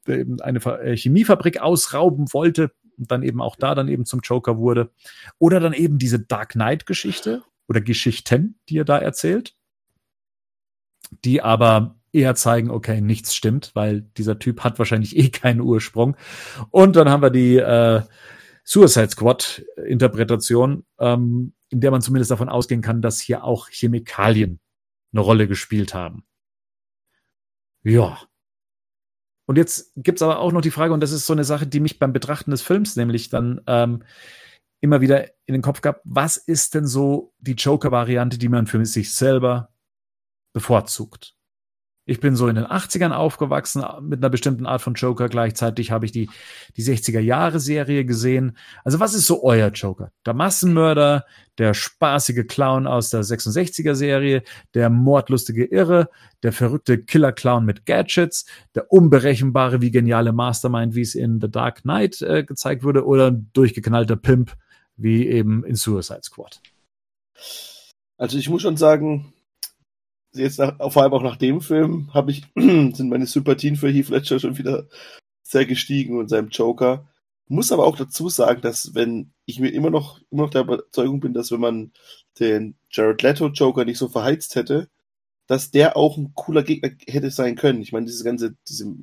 der 0.06 0.20
eben 0.20 0.42
eine 0.42 0.60
äh, 0.60 0.96
Chemiefabrik 0.96 1.60
ausrauben 1.60 2.32
wollte 2.34 2.70
und 3.00 3.10
dann 3.10 3.24
eben 3.24 3.42
auch 3.42 3.56
da 3.56 3.74
dann 3.74 3.88
eben 3.88 4.06
zum 4.06 4.20
Joker 4.20 4.60
wurde. 4.60 4.92
Oder 5.40 5.60
dann 5.60 5.74
eben 5.74 5.98
diese 5.98 6.20
Dark 6.20 6.50
Knight 6.50 6.86
Geschichte, 6.86 7.42
oder 7.68 7.82
Geschichten, 7.82 8.60
die 8.70 8.78
er 8.78 8.86
da 8.86 8.98
erzählt, 8.98 9.56
die 11.24 11.42
aber 11.42 11.96
eher 12.12 12.36
zeigen, 12.36 12.70
okay, 12.70 13.02
nichts 13.02 13.36
stimmt, 13.36 13.72
weil 13.74 14.02
dieser 14.18 14.40
Typ 14.40 14.64
hat 14.64 14.78
wahrscheinlich 14.80 15.18
eh 15.18 15.30
keinen 15.30 15.62
Ursprung. 15.62 16.16
Und 16.70 16.96
dann 16.96 17.10
haben 17.10 17.24
wir 17.24 17.32
die 17.32 17.58
äh, 17.58 18.02
Suicide 18.64 19.10
Squad 19.10 19.66
Interpretation, 19.86 20.86
ähm, 21.00 21.54
in 21.70 21.82
der 21.82 21.92
man 21.92 22.02
zumindest 22.02 22.32
davon 22.32 22.50
ausgehen 22.50 22.82
kann, 22.82 23.02
dass 23.02 23.20
hier 23.20 23.44
auch 23.44 23.70
Chemikalien 23.70 24.60
eine 25.12 25.22
Rolle 25.22 25.48
gespielt 25.48 25.94
haben. 25.94 26.24
Ja. 27.84 28.20
Und 29.46 29.58
jetzt 29.58 29.92
gibt's 29.98 30.22
aber 30.22 30.40
auch 30.40 30.52
noch 30.52 30.62
die 30.62 30.72
Frage, 30.72 30.94
und 30.94 31.02
das 31.02 31.12
ist 31.12 31.26
so 31.26 31.34
eine 31.34 31.44
Sache, 31.44 31.68
die 31.68 31.80
mich 31.80 32.00
beim 32.00 32.14
Betrachten 32.14 32.52
des 32.52 32.62
Films 32.62 32.96
nämlich 32.96 33.30
dann 33.30 33.60
ähm, 33.68 34.04
immer 34.84 35.00
wieder 35.00 35.28
in 35.46 35.54
den 35.54 35.62
Kopf 35.62 35.80
gab, 35.80 36.02
was 36.04 36.36
ist 36.36 36.76
denn 36.76 36.86
so 36.86 37.34
die 37.40 37.54
Joker-Variante, 37.54 38.38
die 38.38 38.50
man 38.50 38.68
für 38.68 38.86
sich 38.86 39.16
selber 39.16 39.70
bevorzugt? 40.52 41.36
Ich 42.06 42.20
bin 42.20 42.36
so 42.36 42.50
in 42.50 42.56
den 42.56 42.66
80ern 42.66 43.12
aufgewachsen 43.12 43.82
mit 44.02 44.20
einer 44.20 44.30
bestimmten 44.30 44.66
Art 44.66 44.82
von 44.82 44.96
Joker. 44.96 45.30
Gleichzeitig 45.30 45.92
habe 45.92 46.06
ich 46.06 46.12
die, 46.12 46.30
die 46.76 46.84
60er 46.84 47.22
Jahre 47.22 47.62
Serie 47.62 48.04
gesehen. 48.04 48.58
Also 48.84 49.00
was 49.00 49.14
ist 49.14 49.26
so 49.26 49.42
euer 49.42 49.70
Joker? 49.70 50.12
Der 50.26 50.34
Massenmörder, 50.34 51.24
der 51.58 51.74
spaßige 51.74 52.46
Clown 52.46 52.86
aus 52.86 53.10
der 53.10 53.22
66er 53.22 53.96
Serie, 53.96 54.44
der 54.74 54.90
mordlustige 54.90 55.64
Irre, 55.64 56.10
der 56.44 56.52
verrückte 56.52 57.02
Killer-Clown 57.02 57.64
mit 57.64 57.86
Gadgets, 57.86 58.46
der 58.76 58.92
unberechenbare 58.92 59.80
wie 59.80 59.92
geniale 59.92 60.34
Mastermind, 60.34 60.96
wie 60.96 61.04
es 61.04 61.16
in 61.16 61.40
The 61.40 61.50
Dark 61.50 61.84
Knight 61.84 62.22
äh, 62.22 62.44
gezeigt 62.44 62.84
wurde, 62.84 63.06
oder 63.06 63.28
ein 63.28 63.50
durchgeknallter 63.54 64.18
Pimp, 64.18 64.58
wie 64.96 65.28
eben 65.28 65.64
in 65.64 65.76
Suicide 65.76 66.24
Squad. 66.24 66.62
Also 68.18 68.38
ich 68.38 68.50
muss 68.50 68.62
schon 68.62 68.78
sagen, 68.78 69.34
jetzt 70.34 70.60
nach, 70.60 70.78
vor 70.92 71.04
allem 71.04 71.14
auch 71.14 71.24
nach 71.24 71.38
dem 71.38 71.62
Film 71.62 72.14
habe 72.14 72.32
ich 72.32 72.44
sind 72.56 73.10
meine 73.10 73.26
Sympathien 73.26 73.76
für 73.76 73.90
Heath 73.90 74.10
Ledger 74.10 74.40
schon 74.40 74.58
wieder 74.58 74.88
sehr 75.44 75.66
gestiegen 75.66 76.18
und 76.18 76.30
seinem 76.30 76.50
Joker. 76.50 77.08
Muss 77.48 77.72
aber 77.72 77.86
auch 77.86 77.98
dazu 77.98 78.30
sagen, 78.30 78.62
dass 78.62 78.96
wenn 78.96 79.34
ich 79.46 79.60
mir 79.60 79.70
immer 79.70 79.90
noch 79.90 80.20
immer 80.32 80.44
noch 80.44 80.50
der 80.50 80.62
Überzeugung 80.62 81.20
bin, 81.20 81.34
dass 81.34 81.52
wenn 81.52 81.60
man 81.60 81.92
den 82.40 82.76
Jared 82.90 83.22
Leto 83.22 83.48
Joker 83.48 83.86
nicht 83.86 83.98
so 83.98 84.08
verheizt 84.08 84.56
hätte, 84.56 84.90
dass 85.48 85.72
der 85.72 85.98
auch 85.98 86.18
ein 86.18 86.34
cooler 86.34 86.64
Gegner 86.64 86.92
hätte 87.08 87.32
sein 87.32 87.56
können. 87.56 87.82
Ich 87.82 87.92
meine, 87.92 88.06
diese 88.06 88.24
ganze 88.24 88.56
diese 88.68 88.96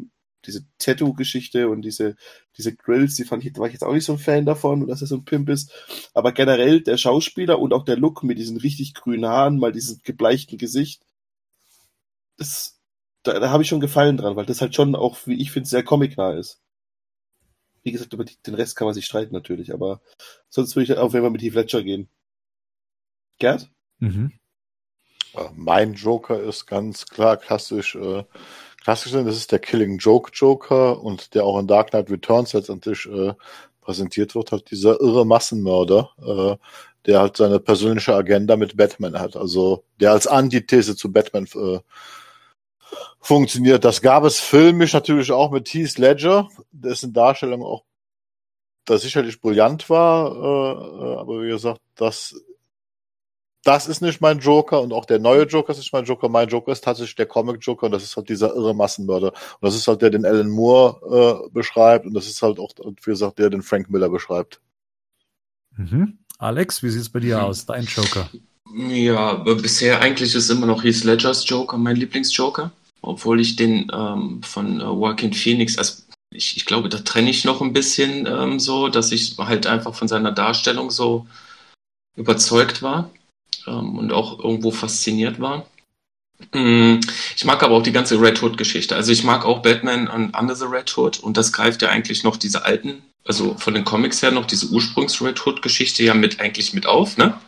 diese 0.47 0.65
Tattoo-Geschichte 0.79 1.69
und 1.69 1.83
diese, 1.83 2.17
diese 2.57 2.75
Grills, 2.75 3.15
die 3.15 3.25
fand 3.25 3.45
ich, 3.45 3.57
war 3.59 3.67
ich 3.67 3.75
jetzt 3.75 3.83
auch 3.85 3.93
nicht 3.93 4.05
so 4.05 4.13
ein 4.13 4.19
Fan 4.19 4.47
davon 4.47 4.87
dass 4.87 5.01
er 5.01 5.07
so 5.07 5.17
ein 5.17 5.25
Pimp 5.25 5.49
ist. 5.49 5.73
Aber 6.15 6.33
generell 6.33 6.81
der 6.81 6.97
Schauspieler 6.97 7.59
und 7.59 7.73
auch 7.73 7.85
der 7.85 7.97
Look 7.97 8.23
mit 8.23 8.39
diesen 8.39 8.57
richtig 8.57 8.95
grünen 8.95 9.27
Haaren, 9.27 9.59
mal 9.59 9.73
diesem 9.73 10.01
gebleichten 10.03 10.59
Gesicht, 10.59 11.05
das, 12.37 12.81
da, 13.23 13.39
da 13.39 13.51
habe 13.51 13.63
ich 13.63 13.69
schon 13.69 13.81
Gefallen 13.81 14.17
dran, 14.17 14.37
weil 14.37 14.47
das 14.47 14.61
halt 14.61 14.75
schon 14.75 14.95
auch, 14.95 15.19
wie 15.27 15.41
ich 15.41 15.51
finde, 15.51 15.69
sehr 15.69 15.85
comicnah 15.85 16.33
ist. 16.33 16.61
Wie 17.83 17.93
gesagt, 17.93 18.13
über 18.13 18.25
die, 18.25 18.37
den 18.47 18.55
Rest 18.55 18.77
kann 18.77 18.87
man 18.87 18.95
sich 18.95 19.07
streiten 19.07 19.35
natürlich, 19.35 19.73
aber 19.73 20.01
sonst 20.49 20.77
würde 20.77 20.93
ich 20.93 20.99
auch 20.99 21.13
wenn 21.13 21.23
wir 21.23 21.31
mit 21.31 21.43
Heath 21.43 21.55
Ledger 21.55 21.83
gehen. 21.83 22.09
Gerd? 23.39 23.71
Mhm. 23.99 24.33
Mein 25.55 25.95
Joker 25.95 26.43
ist 26.43 26.67
ganz 26.67 27.07
klar 27.07 27.37
klassisch, 27.37 27.95
äh, 27.95 28.25
klassisch, 28.83 29.13
das 29.13 29.37
ist 29.37 29.53
der 29.53 29.59
Killing 29.59 29.99
Joke 29.99 30.31
Joker 30.35 31.03
und 31.03 31.35
der 31.35 31.45
auch 31.45 31.59
in 31.59 31.67
Dark 31.67 31.91
Knight 31.91 32.11
Returns 32.11 32.53
letztendlich 32.53 33.07
äh, 33.07 33.35
präsentiert 33.81 34.35
wird, 34.35 34.53
halt 34.53 34.71
dieser 34.71 35.01
irre 35.01 35.27
Massenmörder, 35.27 36.11
äh, 36.21 36.57
der 37.07 37.21
halt 37.21 37.37
seine 37.37 37.61
persönliche 37.61 38.15
Agenda 38.15 38.57
mit 38.57 38.77
Batman 38.77 39.19
hat, 39.19 39.37
also 39.37 39.85
der 40.01 40.13
als 40.13 40.27
Antithese 40.27 40.97
zu 40.97 41.13
Batman 41.13 41.47
äh, 41.55 41.81
funktioniert. 43.21 43.85
Das 43.85 44.03
gab 44.03 44.25
es 44.25 44.39
filmisch 44.39 44.93
natürlich 44.93 45.33
auch 45.33 45.51
mit 45.51 45.69
Heath 45.69 45.99
Ledger, 45.99 46.49
dessen 46.73 47.13
Darstellung 47.13 47.63
auch 47.63 47.85
da 48.85 48.99
sicherlich 48.99 49.41
brillant 49.41 49.89
war, 49.89 50.33
äh, 50.33 51.17
aber 51.17 51.43
wie 51.43 51.49
gesagt, 51.49 51.81
das 51.97 52.35
das 53.65 53.87
ist 53.87 54.01
nicht 54.01 54.21
mein 54.21 54.39
Joker 54.39 54.81
und 54.81 54.93
auch 54.93 55.05
der 55.05 55.19
neue 55.19 55.43
Joker 55.43 55.73
ist 55.73 55.79
nicht 55.79 55.93
mein 55.93 56.05
Joker. 56.05 56.29
Mein 56.29 56.49
Joker 56.49 56.73
ist 56.73 56.85
tatsächlich 56.85 57.17
der 57.17 57.27
Comic 57.27 57.59
Joker 57.61 57.87
und 57.87 57.93
das 57.93 58.03
ist 58.03 58.17
halt 58.17 58.29
dieser 58.29 58.55
irre 58.55 58.75
Massenmörder. 58.75 59.29
Und 59.29 59.63
das 59.63 59.75
ist 59.75 59.87
halt 59.87 60.03
der, 60.03 60.11
den 60.11 60.25
Alan 60.25 60.49
Moore 60.49 61.47
äh, 61.47 61.51
beschreibt 61.51 62.07
und 62.07 62.15
das 62.15 62.27
ist 62.27 62.41
halt 62.43 62.59
auch, 62.59 62.73
wie 62.79 63.11
gesagt, 63.11 63.39
der, 63.39 63.51
den 63.51 63.63
Frank 63.63 63.91
Miller 63.91 64.09
beschreibt. 64.09 64.61
Mhm. 65.77 66.19
Alex, 66.39 66.83
wie 66.83 66.91
sieht 66.91 67.03
es 67.03 67.09
bei 67.11 67.21
dir 67.21 67.39
mhm. 67.39 67.45
aus? 67.45 67.67
Dein 67.67 67.85
Joker? 67.85 68.31
Ja, 68.73 69.35
bisher 69.35 70.01
eigentlich 70.01 70.35
ist 70.35 70.49
immer 70.49 70.67
noch 70.67 70.85
Heath 70.85 71.05
Ledgers 71.05 71.49
Joker 71.49 71.77
mein 71.77 71.97
Lieblingsjoker 71.97 72.73
obwohl 73.03 73.41
ich 73.41 73.57
den 73.57 73.91
ähm, 73.93 74.43
von 74.43 74.81
äh, 74.81 74.85
Joaquin 74.85 75.33
Phoenix, 75.33 75.79
also 75.79 76.03
ich, 76.31 76.57
ich 76.57 76.67
glaube, 76.67 76.89
da 76.89 76.99
trenne 76.99 77.31
ich 77.31 77.45
noch 77.45 77.61
ein 77.61 77.73
bisschen 77.73 78.27
ähm, 78.27 78.61
so, 78.61 78.89
dass 78.89 79.11
ich 79.13 79.37
halt 79.39 79.67
einfach 79.67 79.95
von 79.95 80.09
seiner 80.09 80.33
Darstellung 80.33 80.91
so 80.91 81.27
überzeugt 82.17 82.83
war 82.83 83.11
ähm, 83.67 83.99
und 83.99 84.13
auch 84.13 84.39
irgendwo 84.39 84.71
fasziniert 84.71 85.41
war. 85.41 85.67
Mm, 86.53 87.01
ich 87.37 87.45
mag 87.45 87.63
aber 87.63 87.77
auch 87.77 87.83
die 87.83 87.93
ganze 87.93 88.21
Red 88.21 88.43
Hood-Geschichte. 88.43 88.97
Also 88.97 89.13
ich 89.13 89.25
mag 89.25 89.45
auch 89.45 89.63
Batman 89.63 90.09
und 90.09 90.37
Under 90.37 90.57
the 90.57 90.65
Red 90.65 90.97
Hood 90.97 91.21
und 91.21 91.37
das 91.37 91.53
greift 91.53 91.83
ja 91.83 91.89
eigentlich 91.91 92.25
noch 92.25 92.37
diese 92.37 92.65
alten, 92.65 93.03
also 93.25 93.55
von 93.59 93.75
den 93.75 93.85
Comics 93.85 94.23
her 94.23 94.31
noch 94.31 94.47
diese 94.47 94.67
Ursprungs-Red 94.67 95.45
Hood-Geschichte 95.45 96.03
ja 96.03 96.15
mit 96.15 96.41
eigentlich 96.41 96.73
mit 96.73 96.87
auf, 96.87 97.17
ne? 97.17 97.39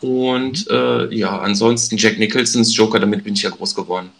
Und 0.00 0.68
äh, 0.70 1.14
ja, 1.14 1.38
ansonsten 1.38 1.96
Jack 1.96 2.18
Nicholsons 2.18 2.76
Joker, 2.76 3.00
damit 3.00 3.24
bin 3.24 3.34
ich 3.34 3.42
ja 3.42 3.50
groß 3.50 3.74
geworden 3.74 4.10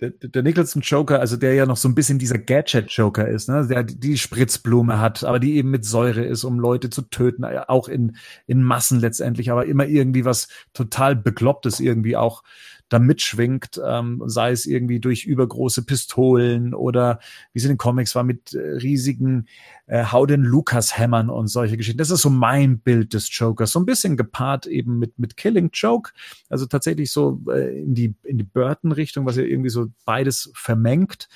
der, 0.00 0.10
der 0.10 0.42
Nicholson 0.42 0.82
Joker, 0.82 1.20
also 1.20 1.36
der 1.36 1.54
ja 1.54 1.66
noch 1.66 1.76
so 1.76 1.88
ein 1.88 1.94
bisschen 1.94 2.18
dieser 2.18 2.38
Gadget 2.38 2.90
Joker 2.90 3.28
ist, 3.28 3.48
ne, 3.48 3.66
der 3.66 3.84
die 3.84 4.18
Spritzblume 4.18 4.98
hat, 5.00 5.24
aber 5.24 5.38
die 5.38 5.56
eben 5.56 5.70
mit 5.70 5.84
Säure 5.84 6.24
ist, 6.24 6.44
um 6.44 6.58
Leute 6.58 6.90
zu 6.90 7.02
töten, 7.02 7.44
auch 7.44 7.88
in 7.88 8.16
in 8.46 8.62
Massen 8.62 9.00
letztendlich, 9.00 9.50
aber 9.50 9.66
immer 9.66 9.86
irgendwie 9.86 10.24
was 10.24 10.48
total 10.72 11.16
beklopptes 11.16 11.80
irgendwie 11.80 12.16
auch 12.16 12.42
da 12.90 12.98
mitschwingt, 12.98 13.80
ähm, 13.82 14.22
sei 14.26 14.50
es 14.50 14.66
irgendwie 14.66 15.00
durch 15.00 15.24
übergroße 15.24 15.86
Pistolen 15.86 16.74
oder 16.74 17.20
wie 17.52 17.60
es 17.60 17.64
in 17.64 17.70
den 17.70 17.78
Comics 17.78 18.14
war 18.14 18.24
mit 18.24 18.52
äh, 18.52 18.58
riesigen 18.58 19.46
äh, 19.86 20.04
Hau 20.04 20.26
den 20.26 20.42
Lukas 20.42 20.98
Hämmern 20.98 21.30
und 21.30 21.46
solche 21.46 21.76
Geschichten. 21.76 21.98
Das 21.98 22.10
ist 22.10 22.22
so 22.22 22.30
mein 22.30 22.80
Bild 22.80 23.14
des 23.14 23.28
Jokers, 23.36 23.70
so 23.70 23.78
ein 23.78 23.86
bisschen 23.86 24.16
gepaart 24.16 24.66
eben 24.66 24.98
mit 24.98 25.18
mit 25.18 25.36
Killing 25.36 25.70
Joke, 25.72 26.10
also 26.48 26.66
tatsächlich 26.66 27.12
so 27.12 27.40
äh, 27.48 27.80
in 27.80 27.94
die 27.94 28.14
in 28.24 28.38
die 28.38 28.44
Burton 28.44 28.92
Richtung, 28.92 29.24
was 29.24 29.36
ja 29.36 29.44
irgendwie 29.44 29.70
so 29.70 29.86
beides 30.04 30.50
vermengt 30.54 31.28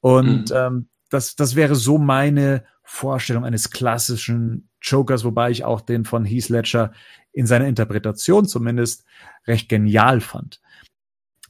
und 0.00 0.50
mhm. 0.50 0.56
ähm, 0.56 0.88
das 1.10 1.34
das 1.34 1.56
wäre 1.56 1.74
so 1.74 1.98
meine 1.98 2.64
Vorstellung 2.84 3.44
eines 3.44 3.70
klassischen 3.70 4.68
Jokers, 4.80 5.24
wobei 5.24 5.50
ich 5.50 5.64
auch 5.64 5.80
den 5.80 6.04
von 6.04 6.24
Heath 6.24 6.48
Ledger 6.48 6.92
in 7.32 7.46
seiner 7.46 7.66
Interpretation 7.66 8.46
zumindest 8.46 9.04
recht 9.46 9.68
genial 9.68 10.20
fand. 10.20 10.61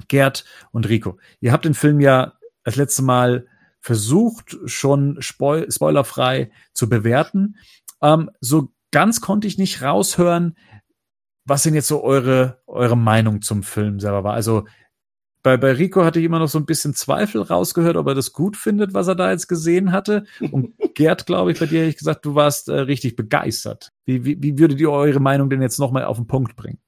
Gerd 0.09 0.45
und 0.71 0.89
Rico. 0.89 1.19
Ihr 1.41 1.53
habt 1.53 1.65
den 1.65 1.75
Film 1.75 2.01
ja 2.01 2.35
das 2.65 2.77
letzte 2.77 3.03
Mal 3.03 3.47
versucht, 3.81 4.57
schon 4.67 5.21
spoil 5.21 5.71
spoilerfrei 5.71 6.51
zu 6.73 6.89
bewerten. 6.89 7.57
Ähm, 8.01 8.31
so 8.41 8.73
ganz 8.93 9.21
konnte 9.21 9.47
ich 9.47 9.59
nicht 9.59 9.83
raushören, 9.83 10.57
was 11.45 11.65
denn 11.65 11.75
jetzt 11.75 11.89
so 11.89 12.03
eure, 12.03 12.63
eure 12.67 12.97
Meinung 12.97 13.43
zum 13.43 13.63
Film 13.63 13.99
selber 13.99 14.23
war. 14.23 14.35
Also 14.35 14.67
bei, 15.43 15.57
bei 15.57 15.73
Rico 15.73 16.05
hatte 16.05 16.21
ich 16.21 16.25
immer 16.25 16.39
noch 16.39 16.49
so 16.49 16.59
ein 16.59 16.67
bisschen 16.67 16.95
Zweifel 16.95 17.43
rausgehört, 17.43 17.97
ob 17.97 18.07
er 18.07 18.15
das 18.15 18.33
gut 18.33 18.57
findet, 18.57 18.95
was 18.95 19.09
er 19.09 19.17
da 19.17 19.31
jetzt 19.33 19.49
gesehen 19.49 19.91
hatte. 19.91 20.25
Und 20.53 20.75
Gerd, 20.95 21.27
glaube 21.27 21.51
ich, 21.51 21.59
bei 21.59 21.67
dir 21.67 21.81
hätte 21.81 21.91
ich 21.91 21.97
gesagt, 21.97 22.25
du 22.25 22.37
warst 22.37 22.69
äh, 22.69 22.75
richtig 22.75 23.17
begeistert. 23.17 23.91
Wie, 24.05 24.25
wie, 24.25 24.41
wie 24.41 24.59
würdet 24.59 24.79
ihr 24.79 24.91
eure 24.91 25.21
Meinung 25.21 25.51
denn 25.51 25.63
jetzt 25.63 25.81
nochmal 25.81 26.05
auf 26.05 26.17
den 26.17 26.29
Punkt 26.29 26.55
bringen? 26.55 26.79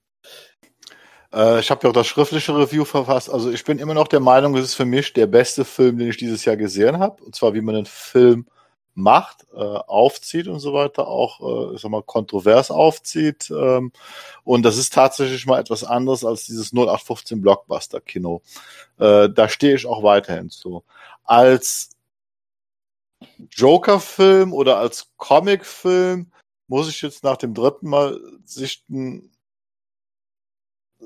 Äh, 1.34 1.60
ich 1.60 1.70
habe 1.70 1.82
ja 1.82 1.90
auch 1.90 1.94
das 1.94 2.06
schriftliche 2.06 2.56
Review 2.56 2.84
verfasst. 2.84 3.30
Also 3.30 3.50
ich 3.50 3.64
bin 3.64 3.78
immer 3.78 3.94
noch 3.94 4.08
der 4.08 4.20
Meinung, 4.20 4.56
es 4.56 4.64
ist 4.64 4.74
für 4.74 4.84
mich 4.84 5.12
der 5.12 5.26
beste 5.26 5.64
Film, 5.64 5.98
den 5.98 6.08
ich 6.08 6.16
dieses 6.16 6.44
Jahr 6.44 6.56
gesehen 6.56 6.98
habe. 6.98 7.22
Und 7.24 7.34
zwar, 7.34 7.54
wie 7.54 7.60
man 7.60 7.74
einen 7.74 7.86
Film 7.86 8.46
macht, 8.94 9.44
äh, 9.52 9.58
aufzieht 9.58 10.46
und 10.46 10.60
so 10.60 10.72
weiter, 10.72 11.08
auch, 11.08 11.72
äh, 11.72 11.74
ich 11.74 11.80
sag 11.80 11.90
mal, 11.90 12.02
kontrovers 12.02 12.70
aufzieht. 12.70 13.50
Ähm, 13.50 13.92
und 14.44 14.62
das 14.62 14.78
ist 14.78 14.94
tatsächlich 14.94 15.46
mal 15.46 15.60
etwas 15.60 15.82
anderes 15.84 16.24
als 16.24 16.46
dieses 16.46 16.72
0815 16.72 17.40
Blockbuster-Kino. 17.42 18.42
Äh, 18.98 19.30
da 19.30 19.48
stehe 19.48 19.74
ich 19.74 19.86
auch 19.86 20.02
weiterhin 20.04 20.50
zu. 20.50 20.84
Als 21.24 21.90
Joker-Film 23.50 24.52
oder 24.52 24.78
als 24.78 25.10
Comic-Film 25.16 26.30
muss 26.68 26.88
ich 26.88 27.02
jetzt 27.02 27.24
nach 27.24 27.36
dem 27.36 27.54
dritten 27.54 27.88
Mal 27.88 28.20
sichten 28.44 29.30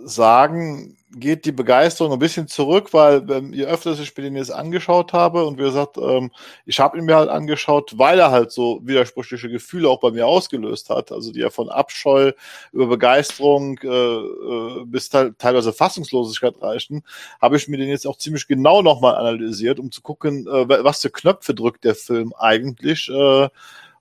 sagen, 0.05 0.97
geht 1.11 1.47
die 1.47 1.53
Begeisterung 1.53 2.13
ein 2.13 2.19
bisschen 2.19 2.49
zurück, 2.49 2.93
weil 2.93 3.25
ähm, 3.31 3.53
je 3.53 3.65
öfter 3.65 3.93
ich 3.93 4.17
mir 4.17 4.25
den 4.25 4.37
jetzt 4.37 4.53
angeschaut 4.53 5.13
habe 5.13 5.47
und 5.47 5.59
wie 5.59 5.63
gesagt, 5.63 5.97
ähm, 5.97 6.31
ich 6.67 6.81
habe 6.81 6.99
ihn 6.99 7.05
mir 7.05 7.17
halt 7.17 7.31
angeschaut, 7.31 7.95
weil 7.97 8.19
er 8.19 8.31
halt 8.31 8.53
so 8.53 8.81
widersprüchliche 8.83 9.49
Gefühle 9.49 9.89
auch 9.89 10.01
bei 10.01 10.11
mir 10.11 10.27
ausgelöst 10.27 10.91
hat, 10.91 11.11
also 11.11 11.33
die 11.33 11.41
ja 11.41 11.51
von 11.51 11.71
Abscheu 11.71 12.33
über 12.73 12.87
Begeisterung 12.87 13.79
äh, 13.83 13.89
äh, 13.89 14.85
bis 14.85 15.09
te 15.09 15.35
teilweise 15.39 15.73
Fassungslosigkeit 15.73 16.61
reichten, 16.61 17.03
habe 17.41 17.57
ich 17.57 17.69
mir 17.69 17.79
den 17.79 17.89
jetzt 17.89 18.07
auch 18.07 18.19
ziemlich 18.19 18.47
genau 18.47 18.83
nochmal 18.83 19.17
analysiert, 19.17 19.81
um 19.81 19.91
zu 19.91 20.03
gucken, 20.03 20.47
äh, 20.47 20.85
was 20.85 21.01
für 21.01 21.11
Knöpfe 21.11 21.55
drückt 21.55 21.85
der 21.85 21.95
Film 21.95 22.35
eigentlich, 22.39 23.09
äh, 23.09 23.49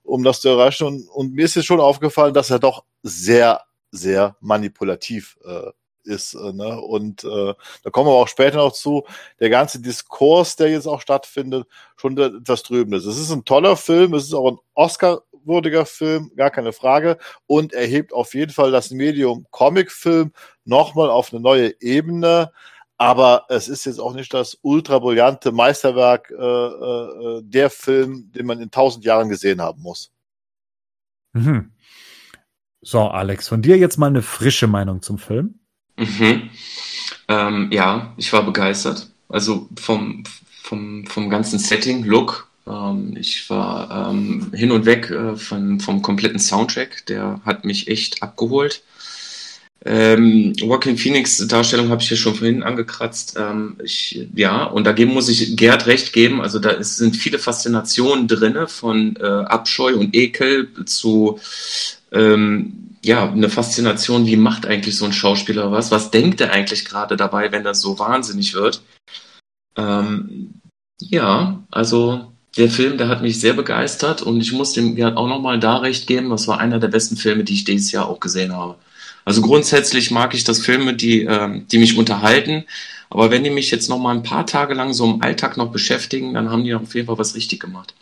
um 0.04 0.24
das 0.24 0.40
zu 0.40 0.48
erreichen. 0.50 0.86
Und, 0.86 1.08
und 1.08 1.34
mir 1.34 1.46
ist 1.46 1.56
jetzt 1.56 1.66
schon 1.66 1.80
aufgefallen, 1.80 2.34
dass 2.34 2.50
er 2.50 2.58
doch 2.58 2.84
sehr 3.02 3.62
sehr 3.90 4.36
manipulativ 4.40 5.38
äh, 5.44 5.70
ist. 6.08 6.34
Äh, 6.34 6.52
ne? 6.52 6.80
Und 6.80 7.22
äh, 7.24 7.54
da 7.82 7.90
kommen 7.90 8.08
wir 8.08 8.14
auch 8.14 8.28
später 8.28 8.56
noch 8.56 8.72
zu. 8.72 9.04
Der 9.38 9.50
ganze 9.50 9.80
Diskurs, 9.80 10.56
der 10.56 10.70
jetzt 10.70 10.86
auch 10.86 11.00
stattfindet, 11.00 11.66
schon 11.96 12.18
etwas 12.18 12.62
Trübendes. 12.62 13.04
Es 13.04 13.18
ist 13.18 13.30
ein 13.30 13.44
toller 13.44 13.76
Film, 13.76 14.14
es 14.14 14.24
ist 14.24 14.34
auch 14.34 14.50
ein 14.50 14.58
Oscar-würdiger 14.74 15.86
Film, 15.86 16.32
gar 16.36 16.50
keine 16.50 16.72
Frage. 16.72 17.18
Und 17.46 17.72
er 17.72 17.86
hebt 17.86 18.12
auf 18.12 18.34
jeden 18.34 18.52
Fall 18.52 18.72
das 18.72 18.90
Medium 18.90 19.46
Comicfilm 19.50 20.32
nochmal 20.64 21.10
auf 21.10 21.32
eine 21.32 21.40
neue 21.40 21.80
Ebene. 21.80 22.52
Aber 22.96 23.44
es 23.48 23.68
ist 23.68 23.86
jetzt 23.86 24.00
auch 24.00 24.12
nicht 24.12 24.34
das 24.34 24.58
ultra 24.62 24.98
brillante 24.98 25.52
Meisterwerk, 25.52 26.32
äh, 26.32 26.34
äh, 26.34 27.42
der 27.44 27.70
Film, 27.70 28.32
den 28.32 28.46
man 28.46 28.60
in 28.60 28.72
tausend 28.72 29.04
Jahren 29.04 29.28
gesehen 29.28 29.60
haben 29.60 29.82
muss. 29.82 30.10
Mhm. 31.32 31.72
So, 32.80 33.02
Alex, 33.02 33.48
von 33.48 33.62
dir 33.62 33.76
jetzt 33.76 33.98
mal 33.98 34.06
eine 34.06 34.22
frische 34.22 34.66
Meinung 34.66 35.02
zum 35.02 35.18
Film. 35.18 35.57
Mhm. 35.98 36.50
Ähm, 37.28 37.68
ja, 37.70 38.14
ich 38.16 38.32
war 38.32 38.42
begeistert. 38.44 39.08
Also 39.28 39.68
vom, 39.78 40.24
vom, 40.62 41.06
vom 41.06 41.28
ganzen 41.28 41.58
Setting, 41.58 42.04
Look. 42.04 42.48
Ähm, 42.66 43.16
ich 43.18 43.48
war 43.50 44.10
ähm, 44.10 44.50
hin 44.54 44.72
und 44.72 44.86
weg 44.86 45.10
äh, 45.10 45.36
von, 45.36 45.80
vom 45.80 46.00
kompletten 46.00 46.38
Soundtrack. 46.38 47.06
Der 47.06 47.40
hat 47.44 47.64
mich 47.64 47.88
echt 47.88 48.22
abgeholt. 48.22 48.82
Ähm, 49.84 50.54
Joaquin 50.56 50.98
Phoenix 50.98 51.38
Darstellung 51.46 51.90
habe 51.90 52.02
ich 52.02 52.10
ja 52.10 52.16
schon 52.16 52.34
vorhin 52.34 52.62
angekratzt. 52.62 53.36
Ähm, 53.38 53.76
ich, 53.82 54.26
ja, 54.34 54.64
und 54.64 54.84
dagegen 54.84 55.12
muss 55.12 55.28
ich 55.28 55.56
Gerd 55.56 55.86
recht 55.86 56.12
geben. 56.12 56.40
Also 56.40 56.58
da 56.58 56.70
ist, 56.70 56.96
sind 56.96 57.16
viele 57.16 57.38
Faszinationen 57.38 58.26
drinne 58.26 58.66
von 58.66 59.16
äh, 59.16 59.24
Abscheu 59.24 59.94
und 59.94 60.14
Ekel 60.14 60.68
zu 60.84 61.38
ähm, 62.10 62.87
ja, 63.04 63.30
eine 63.30 63.48
Faszination, 63.48 64.26
wie 64.26 64.36
macht 64.36 64.66
eigentlich 64.66 64.96
so 64.96 65.04
ein 65.04 65.12
Schauspieler 65.12 65.70
was? 65.70 65.90
Was 65.90 66.10
denkt 66.10 66.40
er 66.40 66.52
eigentlich 66.52 66.84
gerade 66.84 67.16
dabei, 67.16 67.52
wenn 67.52 67.64
das 67.64 67.80
so 67.80 67.98
wahnsinnig 67.98 68.54
wird? 68.54 68.82
Ähm, 69.76 70.60
ja, 71.00 71.62
also 71.70 72.32
der 72.56 72.70
Film, 72.70 72.98
der 72.98 73.08
hat 73.08 73.22
mich 73.22 73.40
sehr 73.40 73.52
begeistert 73.52 74.22
und 74.22 74.40
ich 74.40 74.52
muss 74.52 74.72
dem 74.72 74.96
Gerd 74.96 75.16
auch 75.16 75.28
nochmal 75.28 75.60
da 75.60 75.76
recht 75.76 76.06
geben, 76.06 76.30
das 76.30 76.48
war 76.48 76.58
einer 76.58 76.80
der 76.80 76.88
besten 76.88 77.16
Filme, 77.16 77.44
die 77.44 77.54
ich 77.54 77.64
dieses 77.64 77.92
Jahr 77.92 78.08
auch 78.08 78.20
gesehen 78.20 78.52
habe. 78.52 78.76
Also 79.24 79.42
grundsätzlich 79.42 80.10
mag 80.10 80.34
ich 80.34 80.44
das 80.44 80.58
Filme, 80.58 80.94
die, 80.94 81.22
ähm, 81.22 81.66
die 81.68 81.78
mich 81.78 81.96
unterhalten, 81.96 82.64
aber 83.10 83.30
wenn 83.30 83.44
die 83.44 83.50
mich 83.50 83.70
jetzt 83.70 83.88
nochmal 83.88 84.16
ein 84.16 84.22
paar 84.22 84.46
Tage 84.46 84.74
lang 84.74 84.92
so 84.92 85.04
im 85.04 85.22
Alltag 85.22 85.56
noch 85.56 85.70
beschäftigen, 85.70 86.34
dann 86.34 86.50
haben 86.50 86.64
die 86.64 86.74
auf 86.74 86.94
jeden 86.94 87.06
Fall 87.06 87.18
was 87.18 87.34
richtig 87.34 87.60
gemacht. 87.60 87.94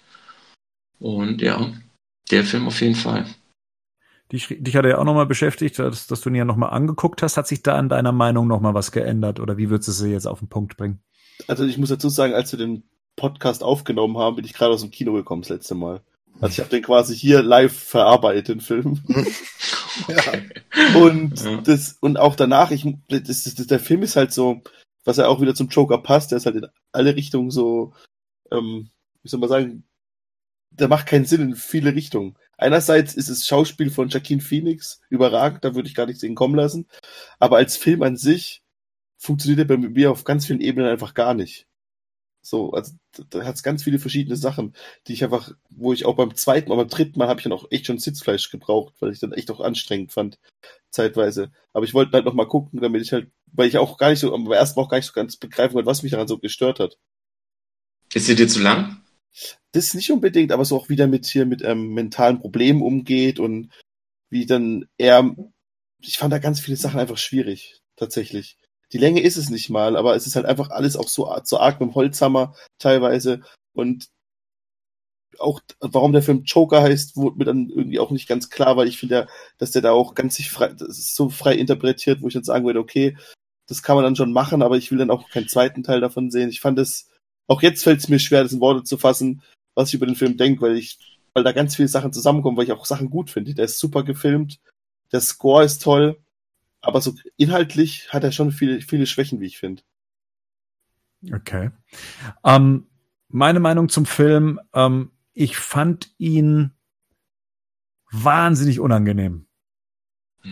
Und 0.98 1.42
ja, 1.42 1.70
der 2.30 2.44
Film 2.44 2.66
auf 2.66 2.80
jeden 2.80 2.94
Fall. 2.94 3.26
Dich, 4.32 4.56
dich 4.58 4.76
hat 4.76 4.84
er 4.84 4.92
ja 4.92 4.98
auch 4.98 5.04
nochmal 5.04 5.26
beschäftigt, 5.26 5.78
dass, 5.78 6.06
dass 6.06 6.20
du 6.20 6.30
ihn 6.30 6.34
ja 6.34 6.44
nochmal 6.44 6.70
angeguckt 6.70 7.22
hast. 7.22 7.36
Hat 7.36 7.46
sich 7.46 7.62
da 7.62 7.76
an 7.76 7.88
deiner 7.88 8.12
Meinung 8.12 8.48
nochmal 8.48 8.74
was 8.74 8.90
geändert 8.90 9.38
oder 9.38 9.56
wie 9.56 9.70
würdest 9.70 9.88
du 9.88 9.92
sie 9.92 10.10
jetzt 10.10 10.26
auf 10.26 10.40
den 10.40 10.48
Punkt 10.48 10.76
bringen? 10.76 11.00
Also 11.46 11.64
ich 11.64 11.78
muss 11.78 11.90
dazu 11.90 12.08
sagen, 12.08 12.34
als 12.34 12.52
wir 12.52 12.58
den 12.58 12.82
Podcast 13.14 13.62
aufgenommen 13.62 14.18
haben, 14.18 14.36
bin 14.36 14.44
ich 14.44 14.54
gerade 14.54 14.74
aus 14.74 14.82
dem 14.82 14.90
Kino 14.90 15.12
gekommen 15.12 15.42
das 15.42 15.50
letzte 15.50 15.74
Mal. 15.74 16.02
Also 16.40 16.52
ich 16.52 16.60
habe 16.60 16.70
den 16.70 16.82
quasi 16.82 17.16
hier 17.16 17.42
live 17.42 17.76
verarbeitet, 17.76 18.48
den 18.48 18.60
Film. 18.60 19.00
ja. 20.08 21.00
Und 21.00 21.42
ja. 21.42 21.60
das 21.62 21.96
und 22.00 22.18
auch 22.18 22.36
danach, 22.36 22.70
ich 22.70 22.86
das, 23.08 23.44
das, 23.44 23.54
der 23.54 23.80
Film 23.80 24.02
ist 24.02 24.16
halt 24.16 24.32
so, 24.32 24.60
was 25.04 25.16
ja 25.16 25.28
auch 25.28 25.40
wieder 25.40 25.54
zum 25.54 25.68
Joker 25.68 25.98
passt, 25.98 26.30
der 26.30 26.38
ist 26.38 26.46
halt 26.46 26.56
in 26.56 26.66
alle 26.92 27.16
Richtungen 27.16 27.50
so, 27.50 27.94
ähm, 28.50 28.90
wie 29.22 29.28
soll 29.28 29.40
man 29.40 29.48
sagen, 29.48 29.84
der 30.70 30.88
macht 30.88 31.06
keinen 31.06 31.24
Sinn 31.24 31.40
in 31.40 31.54
viele 31.56 31.94
Richtungen. 31.94 32.36
Einerseits 32.58 33.14
ist 33.14 33.30
das 33.30 33.46
Schauspiel 33.46 33.90
von 33.90 34.08
Joaquin 34.08 34.40
Phoenix 34.40 35.00
überragend, 35.10 35.64
da 35.64 35.74
würde 35.74 35.88
ich 35.88 35.94
gar 35.94 36.06
nichts 36.06 36.20
sehen 36.20 36.34
kommen 36.34 36.54
lassen. 36.54 36.86
Aber 37.38 37.56
als 37.56 37.76
Film 37.76 38.02
an 38.02 38.16
sich 38.16 38.62
funktioniert 39.18 39.60
er 39.60 39.64
bei 39.64 39.76
mir 39.76 40.10
auf 40.10 40.24
ganz 40.24 40.46
vielen 40.46 40.60
Ebenen 40.60 40.88
einfach 40.88 41.14
gar 41.14 41.34
nicht. 41.34 41.66
So, 42.46 42.70
also 42.70 42.92
da 43.30 43.44
hat 43.44 43.56
es 43.56 43.64
ganz 43.64 43.82
viele 43.82 43.98
verschiedene 43.98 44.36
Sachen, 44.36 44.76
die 45.06 45.14
ich 45.14 45.24
einfach, 45.24 45.50
wo 45.68 45.92
ich 45.92 46.06
auch 46.06 46.14
beim 46.14 46.36
zweiten 46.36 46.68
Mal, 46.68 46.76
beim 46.76 46.88
dritten 46.88 47.18
Mal 47.18 47.26
habe 47.26 47.40
ich 47.40 47.44
dann 47.44 47.52
auch 47.52 47.66
echt 47.70 47.86
schon 47.86 47.98
Sitzfleisch 47.98 48.50
gebraucht, 48.50 48.94
weil 49.00 49.10
ich 49.10 49.18
dann 49.18 49.32
echt 49.32 49.50
auch 49.50 49.58
anstrengend 49.58 50.12
fand, 50.12 50.38
zeitweise. 50.90 51.50
Aber 51.72 51.84
ich 51.84 51.92
wollte 51.92 52.12
halt 52.12 52.24
noch 52.24 52.34
mal 52.34 52.46
gucken, 52.46 52.80
damit 52.80 53.02
ich 53.02 53.12
halt, 53.12 53.32
weil 53.46 53.66
ich 53.66 53.78
auch 53.78 53.98
gar 53.98 54.10
nicht 54.10 54.20
so, 54.20 54.32
am 54.32 54.50
ersten 54.52 54.78
Mal 54.78 54.86
auch 54.86 54.88
gar 54.90 54.98
nicht 54.98 55.08
so 55.08 55.12
ganz 55.12 55.36
begreifen 55.36 55.74
wollte, 55.74 55.88
was 55.88 56.04
mich 56.04 56.12
daran 56.12 56.28
so 56.28 56.38
gestört 56.38 56.78
hat. 56.78 56.98
Ist 58.14 58.26
sie 58.26 58.36
dir 58.36 58.46
zu 58.46 58.62
lang? 58.62 59.02
Das 59.72 59.94
nicht 59.94 60.10
unbedingt, 60.10 60.52
aber 60.52 60.64
so 60.64 60.76
auch 60.76 60.88
wieder 60.88 61.06
mit 61.06 61.26
hier 61.26 61.46
mit 61.46 61.62
ähm, 61.62 61.94
mentalen 61.94 62.40
Problemen 62.40 62.82
umgeht 62.82 63.38
und 63.38 63.70
wie 64.30 64.46
dann 64.46 64.86
er, 64.98 65.34
ich 66.00 66.18
fand 66.18 66.32
da 66.32 66.38
ganz 66.38 66.60
viele 66.60 66.76
Sachen 66.76 67.00
einfach 67.00 67.18
schwierig, 67.18 67.82
tatsächlich. 67.96 68.58
Die 68.92 68.98
Länge 68.98 69.20
ist 69.20 69.36
es 69.36 69.50
nicht 69.50 69.70
mal, 69.70 69.96
aber 69.96 70.14
es 70.16 70.26
ist 70.26 70.36
halt 70.36 70.46
einfach 70.46 70.70
alles 70.70 70.96
auch 70.96 71.08
so, 71.08 71.34
so 71.44 71.58
arg 71.58 71.80
mit 71.80 71.90
dem 71.90 71.94
Holzhammer 71.94 72.54
teilweise 72.78 73.42
und 73.74 74.08
auch, 75.38 75.60
warum 75.80 76.12
der 76.12 76.22
Film 76.22 76.44
Joker 76.44 76.82
heißt, 76.82 77.16
wurde 77.16 77.38
mir 77.38 77.44
dann 77.44 77.68
irgendwie 77.68 77.98
auch 77.98 78.10
nicht 78.10 78.28
ganz 78.28 78.48
klar, 78.48 78.76
weil 78.76 78.88
ich 78.88 78.98
finde, 78.98 79.26
dass 79.58 79.70
der 79.70 79.82
da 79.82 79.92
auch 79.92 80.14
ganz 80.14 80.36
sich 80.36 80.50
frei, 80.50 80.68
das 80.68 80.98
ist 80.98 81.14
so 81.14 81.28
frei 81.28 81.54
interpretiert, 81.54 82.22
wo 82.22 82.28
ich 82.28 82.34
dann 82.34 82.44
sagen 82.44 82.64
würde, 82.64 82.80
okay, 82.80 83.16
das 83.68 83.82
kann 83.82 83.96
man 83.96 84.04
dann 84.04 84.16
schon 84.16 84.32
machen, 84.32 84.62
aber 84.62 84.76
ich 84.76 84.90
will 84.90 84.98
dann 84.98 85.10
auch 85.10 85.28
keinen 85.28 85.48
zweiten 85.48 85.82
Teil 85.82 86.00
davon 86.00 86.30
sehen. 86.30 86.48
Ich 86.48 86.60
fand 86.60 86.78
es, 86.78 87.10
auch 87.46 87.62
jetzt 87.62 87.84
fällt 87.84 88.00
es 88.00 88.08
mir 88.08 88.18
schwer, 88.18 88.42
das 88.42 88.52
in 88.52 88.60
Worte 88.60 88.84
zu 88.84 88.98
fassen, 88.98 89.42
was 89.74 89.88
ich 89.88 89.94
über 89.94 90.06
den 90.06 90.16
Film 90.16 90.36
denke, 90.36 90.62
weil 90.62 90.76
ich, 90.76 91.20
weil 91.34 91.44
da 91.44 91.52
ganz 91.52 91.76
viele 91.76 91.88
Sachen 91.88 92.12
zusammenkommen, 92.12 92.56
weil 92.56 92.64
ich 92.64 92.72
auch 92.72 92.86
Sachen 92.86 93.10
gut 93.10 93.30
finde. 93.30 93.54
Der 93.54 93.66
ist 93.66 93.78
super 93.78 94.02
gefilmt, 94.02 94.60
der 95.12 95.20
Score 95.20 95.64
ist 95.64 95.82
toll, 95.82 96.18
aber 96.80 97.00
so 97.00 97.14
inhaltlich 97.36 98.12
hat 98.12 98.24
er 98.24 98.32
schon 98.32 98.52
viele, 98.52 98.80
viele 98.80 99.06
Schwächen, 99.06 99.40
wie 99.40 99.46
ich 99.46 99.58
finde. 99.58 99.82
Okay. 101.32 101.70
Ähm, 102.44 102.86
meine 103.28 103.60
Meinung 103.60 103.88
zum 103.88 104.06
Film, 104.06 104.60
ähm, 104.72 105.10
ich 105.32 105.56
fand 105.56 106.12
ihn 106.18 106.72
wahnsinnig 108.10 108.80
unangenehm. 108.80 109.46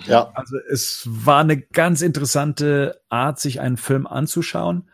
Ja. 0.07 0.31
Also 0.35 0.57
es 0.71 1.07
war 1.07 1.41
eine 1.41 1.61
ganz 1.61 2.03
interessante 2.03 3.01
Art, 3.09 3.39
sich 3.39 3.61
einen 3.61 3.77
Film 3.77 4.07
anzuschauen, 4.07 4.91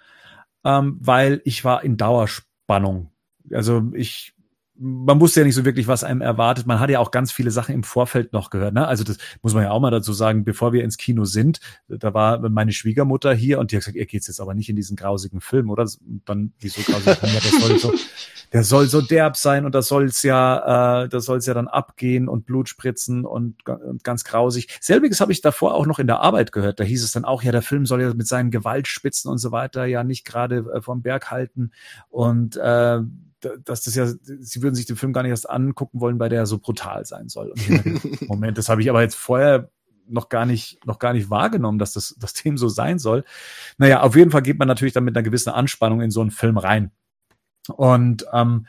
ähm, 0.64 0.98
weil 1.00 1.40
ich 1.44 1.64
war 1.64 1.82
in 1.84 1.96
Dauerspannung. 1.96 3.10
Also 3.52 3.90
ich 3.94 4.34
man 4.82 5.20
wusste 5.20 5.40
ja 5.40 5.46
nicht 5.46 5.54
so 5.54 5.66
wirklich, 5.66 5.88
was 5.88 6.04
einem 6.04 6.22
erwartet. 6.22 6.66
Man 6.66 6.80
hat 6.80 6.88
ja 6.88 7.00
auch 7.00 7.10
ganz 7.10 7.30
viele 7.30 7.50
Sachen 7.50 7.74
im 7.74 7.82
Vorfeld 7.82 8.32
noch 8.32 8.48
gehört. 8.48 8.72
Ne? 8.72 8.86
Also 8.86 9.04
das 9.04 9.18
muss 9.42 9.52
man 9.52 9.64
ja 9.64 9.72
auch 9.72 9.80
mal 9.80 9.90
dazu 9.90 10.14
sagen, 10.14 10.42
bevor 10.42 10.72
wir 10.72 10.82
ins 10.82 10.96
Kino 10.96 11.26
sind, 11.26 11.60
da 11.86 12.14
war 12.14 12.38
meine 12.48 12.72
Schwiegermutter 12.72 13.34
hier 13.34 13.58
und 13.58 13.70
die 13.70 13.76
hat 13.76 13.82
gesagt, 13.82 13.98
ihr 13.98 14.06
geht's 14.06 14.26
jetzt 14.26 14.40
aber 14.40 14.54
nicht 14.54 14.70
in 14.70 14.76
diesen 14.76 14.96
grausigen 14.96 15.42
Film, 15.42 15.68
oder? 15.68 15.82
Und 15.82 16.22
dann, 16.24 16.54
wieso 16.60 16.80
grausig? 16.80 17.18
das 17.20 17.60
soll 17.60 17.78
so, 17.78 17.92
der 18.54 18.64
soll 18.64 18.86
so 18.86 19.02
derb 19.02 19.36
sein 19.36 19.66
und 19.66 19.74
das 19.74 19.86
soll's 19.86 20.22
ja, 20.22 21.04
äh, 21.04 21.08
das 21.10 21.26
soll's 21.26 21.44
ja 21.44 21.52
dann 21.52 21.68
abgehen 21.68 22.26
und 22.26 22.46
Blut 22.46 22.70
spritzen 22.70 23.26
und, 23.26 23.68
und 23.68 24.02
ganz 24.02 24.24
grausig. 24.24 24.78
Selbiges 24.80 25.20
habe 25.20 25.32
ich 25.32 25.42
davor 25.42 25.74
auch 25.74 25.84
noch 25.84 25.98
in 25.98 26.06
der 26.06 26.20
Arbeit 26.20 26.52
gehört. 26.52 26.80
Da 26.80 26.84
hieß 26.84 27.04
es 27.04 27.12
dann 27.12 27.26
auch, 27.26 27.42
ja, 27.42 27.52
der 27.52 27.60
Film 27.60 27.84
soll 27.84 28.00
ja 28.00 28.14
mit 28.14 28.26
seinen 28.26 28.50
Gewaltspitzen 28.50 29.30
und 29.30 29.36
so 29.36 29.52
weiter 29.52 29.84
ja 29.84 30.04
nicht 30.04 30.24
gerade 30.24 30.64
äh, 30.74 30.80
vom 30.80 31.02
Berg 31.02 31.30
halten 31.30 31.72
und 32.08 32.56
äh, 32.56 33.00
dass 33.64 33.82
das 33.82 33.94
ja, 33.94 34.06
sie 34.06 34.62
würden 34.62 34.74
sich 34.74 34.86
den 34.86 34.96
Film 34.96 35.12
gar 35.12 35.22
nicht 35.22 35.30
erst 35.30 35.48
angucken 35.48 36.00
wollen, 36.00 36.18
weil 36.18 36.28
der 36.28 36.46
so 36.46 36.58
brutal 36.58 37.04
sein 37.04 37.28
soll. 37.28 37.50
Und 37.50 38.28
Moment, 38.28 38.58
das 38.58 38.68
habe 38.68 38.82
ich 38.82 38.90
aber 38.90 39.02
jetzt 39.02 39.16
vorher 39.16 39.70
noch 40.06 40.28
gar 40.28 40.46
nicht, 40.46 40.84
noch 40.86 40.98
gar 40.98 41.12
nicht 41.12 41.30
wahrgenommen, 41.30 41.78
dass 41.78 41.92
das, 41.92 42.16
das 42.18 42.32
Thema 42.32 42.58
so 42.58 42.68
sein 42.68 42.98
soll. 42.98 43.24
Naja, 43.78 44.02
auf 44.02 44.16
jeden 44.16 44.30
Fall 44.30 44.42
geht 44.42 44.58
man 44.58 44.68
natürlich 44.68 44.94
dann 44.94 45.04
mit 45.04 45.16
einer 45.16 45.22
gewissen 45.22 45.50
Anspannung 45.50 46.00
in 46.00 46.10
so 46.10 46.20
einen 46.20 46.30
Film 46.30 46.58
rein. 46.58 46.90
Und 47.68 48.26
ähm, 48.32 48.66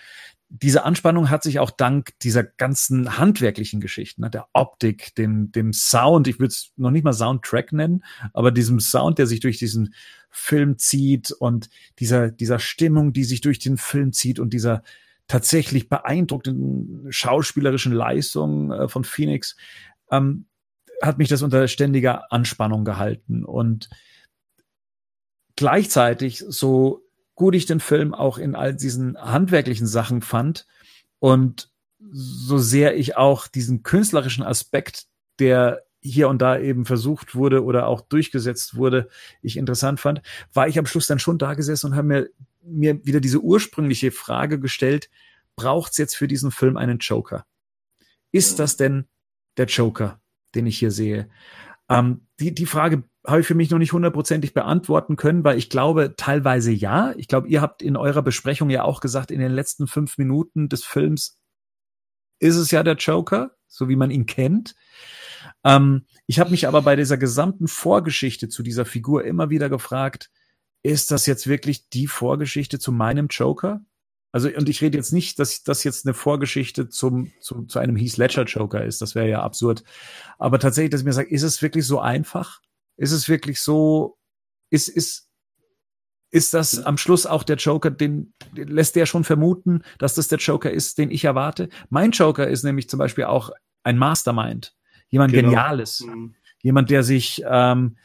diese 0.53 0.83
Anspannung 0.83 1.29
hat 1.29 1.43
sich 1.43 1.59
auch 1.59 1.71
dank 1.71 2.11
dieser 2.19 2.43
ganzen 2.43 3.17
handwerklichen 3.17 3.79
Geschichten, 3.79 4.21
ne, 4.21 4.29
der 4.29 4.47
Optik, 4.51 5.15
dem, 5.15 5.51
dem 5.53 5.71
Sound, 5.71 6.27
ich 6.27 6.39
würde 6.39 6.51
es 6.51 6.73
noch 6.75 6.91
nicht 6.91 7.05
mal 7.05 7.13
Soundtrack 7.13 7.71
nennen, 7.71 8.03
aber 8.33 8.51
diesem 8.51 8.81
Sound, 8.81 9.17
der 9.17 9.27
sich 9.27 9.39
durch 9.39 9.57
diesen 9.59 9.93
Film 10.29 10.77
zieht 10.77 11.31
und 11.31 11.69
dieser, 11.99 12.31
dieser 12.31 12.59
Stimmung, 12.59 13.13
die 13.13 13.23
sich 13.23 13.39
durch 13.39 13.59
den 13.59 13.77
Film 13.77 14.11
zieht 14.11 14.39
und 14.39 14.51
dieser 14.51 14.83
tatsächlich 15.27 15.87
beeindruckenden 15.87 17.09
schauspielerischen 17.11 17.93
Leistung 17.93 18.73
äh, 18.73 18.89
von 18.89 19.05
Phoenix, 19.05 19.55
ähm, 20.11 20.47
hat 21.01 21.17
mich 21.17 21.29
das 21.29 21.43
unter 21.43 21.65
ständiger 21.69 22.31
Anspannung 22.31 22.83
gehalten. 22.83 23.45
Und 23.45 23.89
gleichzeitig, 25.55 26.43
so 26.45 27.05
gut 27.41 27.55
ich 27.55 27.65
den 27.65 27.79
Film 27.79 28.13
auch 28.13 28.37
in 28.37 28.53
all 28.53 28.75
diesen 28.75 29.17
handwerklichen 29.17 29.87
Sachen 29.87 30.21
fand 30.21 30.67
und 31.17 31.71
so 32.11 32.59
sehr 32.59 32.95
ich 32.95 33.17
auch 33.17 33.47
diesen 33.47 33.81
künstlerischen 33.81 34.43
Aspekt, 34.43 35.07
der 35.39 35.81
hier 36.01 36.29
und 36.29 36.39
da 36.39 36.59
eben 36.59 36.85
versucht 36.85 37.33
wurde 37.33 37.63
oder 37.63 37.87
auch 37.87 38.01
durchgesetzt 38.01 38.75
wurde, 38.75 39.09
ich 39.41 39.57
interessant 39.57 39.99
fand, 39.99 40.21
war 40.53 40.67
ich 40.67 40.77
am 40.77 40.85
Schluss 40.85 41.07
dann 41.07 41.17
schon 41.17 41.39
da 41.39 41.55
gesessen 41.55 41.87
und 41.87 41.95
habe 41.95 42.07
mir, 42.07 42.29
mir 42.61 43.03
wieder 43.07 43.19
diese 43.19 43.39
ursprüngliche 43.39 44.11
Frage 44.11 44.59
gestellt, 44.59 45.09
braucht 45.55 45.93
es 45.93 45.97
jetzt 45.97 46.15
für 46.15 46.27
diesen 46.27 46.51
Film 46.51 46.77
einen 46.77 46.99
Joker? 46.99 47.47
Ist 48.31 48.59
das 48.59 48.77
denn 48.77 49.07
der 49.57 49.65
Joker, 49.65 50.21
den 50.53 50.67
ich 50.67 50.77
hier 50.77 50.91
sehe? 50.91 51.27
Ähm, 51.89 52.27
die, 52.39 52.53
die 52.53 52.67
Frage 52.67 53.01
habe 53.25 53.41
ich 53.41 53.47
für 53.47 53.55
mich 53.55 53.69
noch 53.69 53.77
nicht 53.77 53.93
hundertprozentig 53.93 54.53
beantworten 54.53 55.15
können, 55.15 55.43
weil 55.43 55.57
ich 55.57 55.69
glaube 55.69 56.15
teilweise 56.17 56.71
ja. 56.71 57.13
Ich 57.17 57.27
glaube, 57.27 57.47
ihr 57.47 57.61
habt 57.61 57.81
in 57.81 57.95
eurer 57.95 58.23
Besprechung 58.23 58.69
ja 58.69 58.83
auch 58.83 58.99
gesagt, 58.99 59.31
in 59.31 59.39
den 59.39 59.51
letzten 59.51 59.87
fünf 59.87 60.17
Minuten 60.17 60.69
des 60.69 60.83
Films 60.83 61.39
ist 62.39 62.55
es 62.55 62.71
ja 62.71 62.81
der 62.81 62.95
Joker, 62.95 63.51
so 63.67 63.87
wie 63.89 63.95
man 63.95 64.09
ihn 64.09 64.25
kennt. 64.25 64.75
Ähm, 65.63 66.05
ich 66.25 66.39
habe 66.39 66.49
mich 66.49 66.67
aber 66.67 66.81
bei 66.81 66.95
dieser 66.95 67.17
gesamten 67.17 67.67
Vorgeschichte 67.67 68.49
zu 68.49 68.63
dieser 68.63 68.85
Figur 68.85 69.23
immer 69.23 69.49
wieder 69.49 69.69
gefragt, 69.69 70.31
ist 70.83 71.11
das 71.11 71.27
jetzt 71.27 71.45
wirklich 71.45 71.89
die 71.89 72.07
Vorgeschichte 72.07 72.79
zu 72.79 72.91
meinem 72.91 73.27
Joker? 73.27 73.81
Also, 74.31 74.49
und 74.49 74.69
ich 74.69 74.81
rede 74.81 74.97
jetzt 74.97 75.11
nicht, 75.11 75.39
dass 75.39 75.63
das 75.63 75.83
jetzt 75.83 76.05
eine 76.05 76.13
Vorgeschichte 76.13 76.89
zum, 76.89 77.31
zu, 77.41 77.65
zu 77.65 77.79
einem 77.79 77.95
Heath 77.97 78.17
Ledger 78.17 78.45
Joker 78.45 78.83
ist. 78.83 79.01
Das 79.01 79.13
wäre 79.13 79.29
ja 79.29 79.41
absurd. 79.41 79.83
Aber 80.39 80.57
tatsächlich, 80.57 80.91
dass 80.91 81.01
ich 81.01 81.05
mir 81.05 81.13
sage, 81.13 81.29
ist 81.29 81.43
es 81.43 81.61
wirklich 81.61 81.85
so 81.85 81.99
einfach? 81.99 82.61
Ist 83.01 83.11
es 83.11 83.27
wirklich 83.27 83.59
so, 83.59 84.17
ist, 84.69 84.87
ist, 84.87 85.29
ist 86.29 86.53
das 86.53 86.79
am 86.79 86.97
Schluss 86.97 87.25
auch 87.25 87.43
der 87.43 87.57
Joker, 87.57 87.91
den, 87.91 88.33
den 88.55 88.67
lässt 88.67 88.95
der 88.95 89.05
schon 89.05 89.23
vermuten, 89.23 89.83
dass 89.99 90.15
das 90.15 90.27
der 90.27 90.39
Joker 90.39 90.71
ist, 90.71 90.97
den 90.97 91.11
ich 91.11 91.25
erwarte? 91.25 91.69
Mein 91.89 92.11
Joker 92.11 92.47
ist 92.47 92.63
nämlich 92.63 92.89
zum 92.89 92.99
Beispiel 92.99 93.25
auch 93.25 93.51
ein 93.83 93.97
Mastermind. 93.97 94.75
Jemand 95.09 95.33
genau. 95.33 95.49
Geniales. 95.49 96.01
Mhm. 96.01 96.35
Jemand, 96.61 96.89
der 96.89 97.03
sich, 97.03 97.43
ähm, 97.45 97.97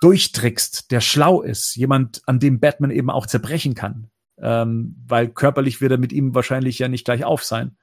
durchtrickst, 0.00 0.90
der 0.90 1.00
schlau 1.00 1.42
ist, 1.42 1.76
jemand, 1.76 2.22
an 2.26 2.40
dem 2.40 2.58
Batman 2.58 2.90
eben 2.90 3.10
auch 3.10 3.26
zerbrechen 3.26 3.74
kann 3.74 4.10
ähm, 4.42 4.96
weil 5.06 5.28
körperlich 5.28 5.80
wird 5.80 5.92
er 5.92 5.98
mit 5.98 6.12
ihm 6.12 6.34
wahrscheinlich 6.34 6.78
ja 6.78 6.88
nicht 6.88 7.04
gleich 7.04 7.24
auf 7.24 7.44
sein. 7.44 7.76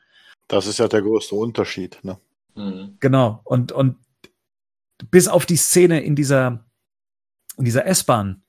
Das 0.47 0.67
ist 0.67 0.79
ja 0.79 0.87
der 0.87 1.01
größte 1.01 1.35
Unterschied. 1.35 1.99
Ne? 2.03 2.17
Mhm. 2.55 2.97
Genau. 2.99 3.41
Und, 3.45 3.71
und 3.71 3.95
bis 5.11 5.27
auf 5.27 5.45
die 5.45 5.57
Szene 5.57 6.01
in 6.01 6.15
dieser, 6.15 6.65
in 7.57 7.65
dieser 7.65 7.85
S-Bahn, 7.85 8.43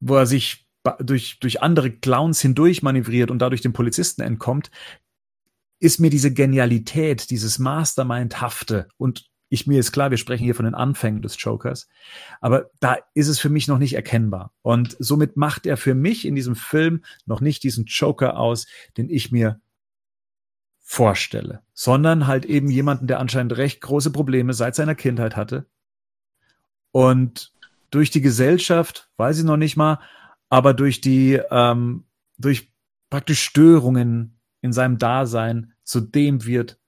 wo 0.00 0.16
er 0.16 0.26
sich 0.26 0.66
durch, 1.00 1.38
durch 1.40 1.62
andere 1.62 1.90
Clowns 1.90 2.40
hindurch 2.40 2.82
manövriert 2.82 3.30
und 3.30 3.38
dadurch 3.38 3.62
dem 3.62 3.72
Polizisten 3.72 4.22
entkommt, 4.22 4.70
ist 5.80 6.00
mir 6.00 6.10
diese 6.10 6.32
Genialität, 6.32 7.30
dieses 7.30 7.58
Mastermind-hafte 7.58 8.88
und 8.96 9.30
ich 9.50 9.66
mir 9.66 9.78
ist 9.78 9.92
klar, 9.92 10.10
wir 10.10 10.18
sprechen 10.18 10.44
hier 10.44 10.54
von 10.54 10.64
den 10.64 10.74
Anfängen 10.74 11.22
des 11.22 11.36
Jokers, 11.38 11.88
aber 12.40 12.70
da 12.80 12.96
ist 13.14 13.28
es 13.28 13.38
für 13.38 13.50
mich 13.50 13.68
noch 13.68 13.78
nicht 13.78 13.94
erkennbar. 13.94 14.52
Und 14.62 14.96
somit 14.98 15.36
macht 15.36 15.66
er 15.66 15.76
für 15.76 15.94
mich 15.94 16.24
in 16.24 16.34
diesem 16.34 16.56
Film 16.56 17.04
noch 17.24 17.40
nicht 17.40 17.62
diesen 17.62 17.84
Joker 17.84 18.36
aus, 18.36 18.66
den 18.96 19.08
ich 19.10 19.30
mir 19.30 19.60
vorstelle, 20.94 21.60
sondern 21.72 22.28
halt 22.28 22.44
eben 22.44 22.70
jemanden, 22.70 23.08
der 23.08 23.18
anscheinend 23.18 23.56
recht 23.56 23.80
große 23.80 24.12
Probleme 24.12 24.54
seit 24.54 24.76
seiner 24.76 24.94
Kindheit 24.94 25.34
hatte 25.34 25.66
und 26.92 27.52
durch 27.90 28.10
die 28.10 28.20
Gesellschaft, 28.20 29.10
weiß 29.16 29.38
ich 29.38 29.44
noch 29.44 29.56
nicht 29.56 29.76
mal, 29.76 29.98
aber 30.48 30.72
durch 30.72 31.00
die, 31.00 31.40
ähm, 31.50 32.04
durch 32.38 32.72
praktisch 33.10 33.42
Störungen 33.42 34.38
in 34.60 34.72
seinem 34.72 34.98
Dasein 34.98 35.72
zu 35.82 36.00
dem 36.00 36.44
wird, 36.44 36.78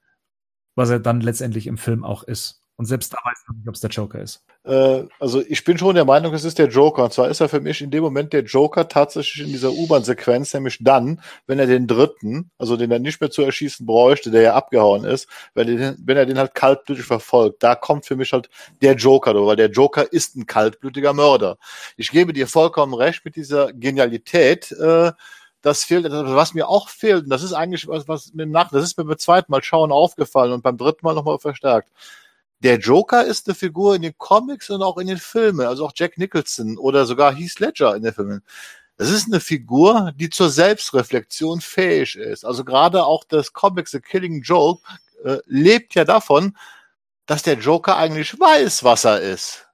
was 0.77 0.91
er 0.91 1.01
dann 1.01 1.21
letztendlich 1.21 1.67
im 1.67 1.77
Film 1.77 2.05
auch 2.05 2.23
ist. 2.23 2.63
Und 2.79 2.85
selbst 2.85 3.11
da 3.13 3.19
weiß 3.25 3.45
man 3.49 3.57
nicht, 3.57 3.69
ob 3.69 3.75
es 3.75 3.81
der 3.81 3.89
Joker 3.89 4.21
ist. 4.21 4.45
Äh, 4.65 5.05
also 5.19 5.43
ich 5.49 5.65
bin 5.65 5.79
schon 5.79 5.95
der 5.95 6.05
Meinung, 6.05 6.35
es 6.35 6.45
ist 6.45 6.59
der 6.59 6.69
Joker. 6.69 7.05
Und 7.05 7.13
zwar 7.13 7.29
ist 7.31 7.41
er 7.41 7.49
für 7.49 7.61
mich 7.61 7.81
in 7.81 7.91
dem 7.91 8.03
Moment 8.03 8.35
der 8.35 8.45
Joker 8.45 8.87
tatsächlich 8.87 9.47
in 9.47 9.53
dieser 9.53 9.73
U-Bahn-Sequenz, 9.73 10.53
nämlich 10.53 10.79
dann, 10.83 11.23
wenn 11.47 11.59
er 11.59 11.67
den 11.67 11.87
dritten, 11.87 12.51
also 12.59 12.77
den 12.77 12.91
er 12.91 12.99
nicht 12.99 13.19
mehr 13.19 13.31
zu 13.31 13.41
erschießen 13.41 13.87
bräuchte, 13.87 14.31
der 14.31 14.43
ja 14.43 14.55
abgehauen 14.55 15.05
ist, 15.05 15.27
wenn, 15.55 15.69
den, 15.69 15.97
wenn 16.05 16.19
er 16.19 16.27
den 16.27 16.39
halt 16.39 16.55
kaltblütig 16.55 17.07
verfolgt, 17.07 17.63
da 17.63 17.75
kommt 17.75 18.05
für 18.05 18.17
mich 18.17 18.35
halt 18.35 18.51
der 18.83 18.95
Joker, 18.95 19.35
weil 19.47 19.57
der 19.57 19.71
Joker 19.71 20.13
ist 20.13 20.37
ein 20.37 20.47
kaltblütiger 20.47 21.15
Mörder. 21.15 21.57
Ich 21.97 22.11
gebe 22.11 22.35
dir 22.35 22.47
vollkommen 22.47 22.93
recht 22.93 23.25
mit 23.25 23.37
dieser 23.37 23.73
Genialität, 23.73 24.71
äh, 24.73 25.13
das 25.63 25.83
fehlt, 25.83 26.05
was 26.05 26.55
mir 26.55 26.69
auch 26.69 26.91
fehlt, 26.91 27.25
und 27.25 27.31
das 27.31 27.43
ist 27.43 27.53
eigentlich 27.53 27.89
was, 27.89 28.07
was 28.07 28.35
mir 28.35 28.47
nach, 28.47 28.71
das 28.71 28.85
ist 28.85 28.99
mir 28.99 29.05
beim 29.05 29.19
zweiten 29.19 29.51
Mal 29.51 29.63
schauen 29.63 29.91
aufgefallen 29.91 30.53
und 30.53 30.63
beim 30.63 30.77
dritten 30.77 31.05
Mal 31.05 31.15
nochmal 31.15 31.39
verstärkt. 31.39 31.89
Der 32.61 32.79
Joker 32.79 33.25
ist 33.25 33.47
eine 33.47 33.55
Figur 33.55 33.95
in 33.95 34.03
den 34.03 34.17
Comics 34.17 34.71
und 34.71 34.83
auch 34.83 34.99
in 34.99 35.07
den 35.07 35.19
Filmen, 35.19 35.67
also 35.67 35.87
auch 35.87 35.93
Jack 35.95 36.19
Nicholson 36.19 36.79
oder 36.79 37.05
sogar 37.07 37.35
Heath 37.35 37.61
Ledger 37.61 37.95
in 37.95 38.03
den 38.03 38.15
Filmen. 38.15 38.43
Das 38.97 39.11
ist 39.11 39.27
eine 39.27 39.41
Figur, 39.41 40.13
die 40.17 40.31
zur 40.31 40.49
Selbstreflexion 40.49 41.61
fähig 41.61 42.17
ist. 42.17 42.45
Also 42.45 42.65
gerade 42.65 43.05
auch 43.05 43.25
das 43.25 43.53
Comic 43.53 43.89
The 43.89 44.01
Killing 44.01 44.43
Joke 44.43 44.83
äh, 45.25 45.39
lebt 45.47 45.95
ja 45.95 46.05
davon, 46.05 46.57
dass 47.27 47.43
der 47.43 47.59
Joker 47.59 47.97
eigentlich 47.97 48.39
weiß, 48.41 48.85
was 48.85 49.05
er 49.05 49.21
ist 49.21 49.66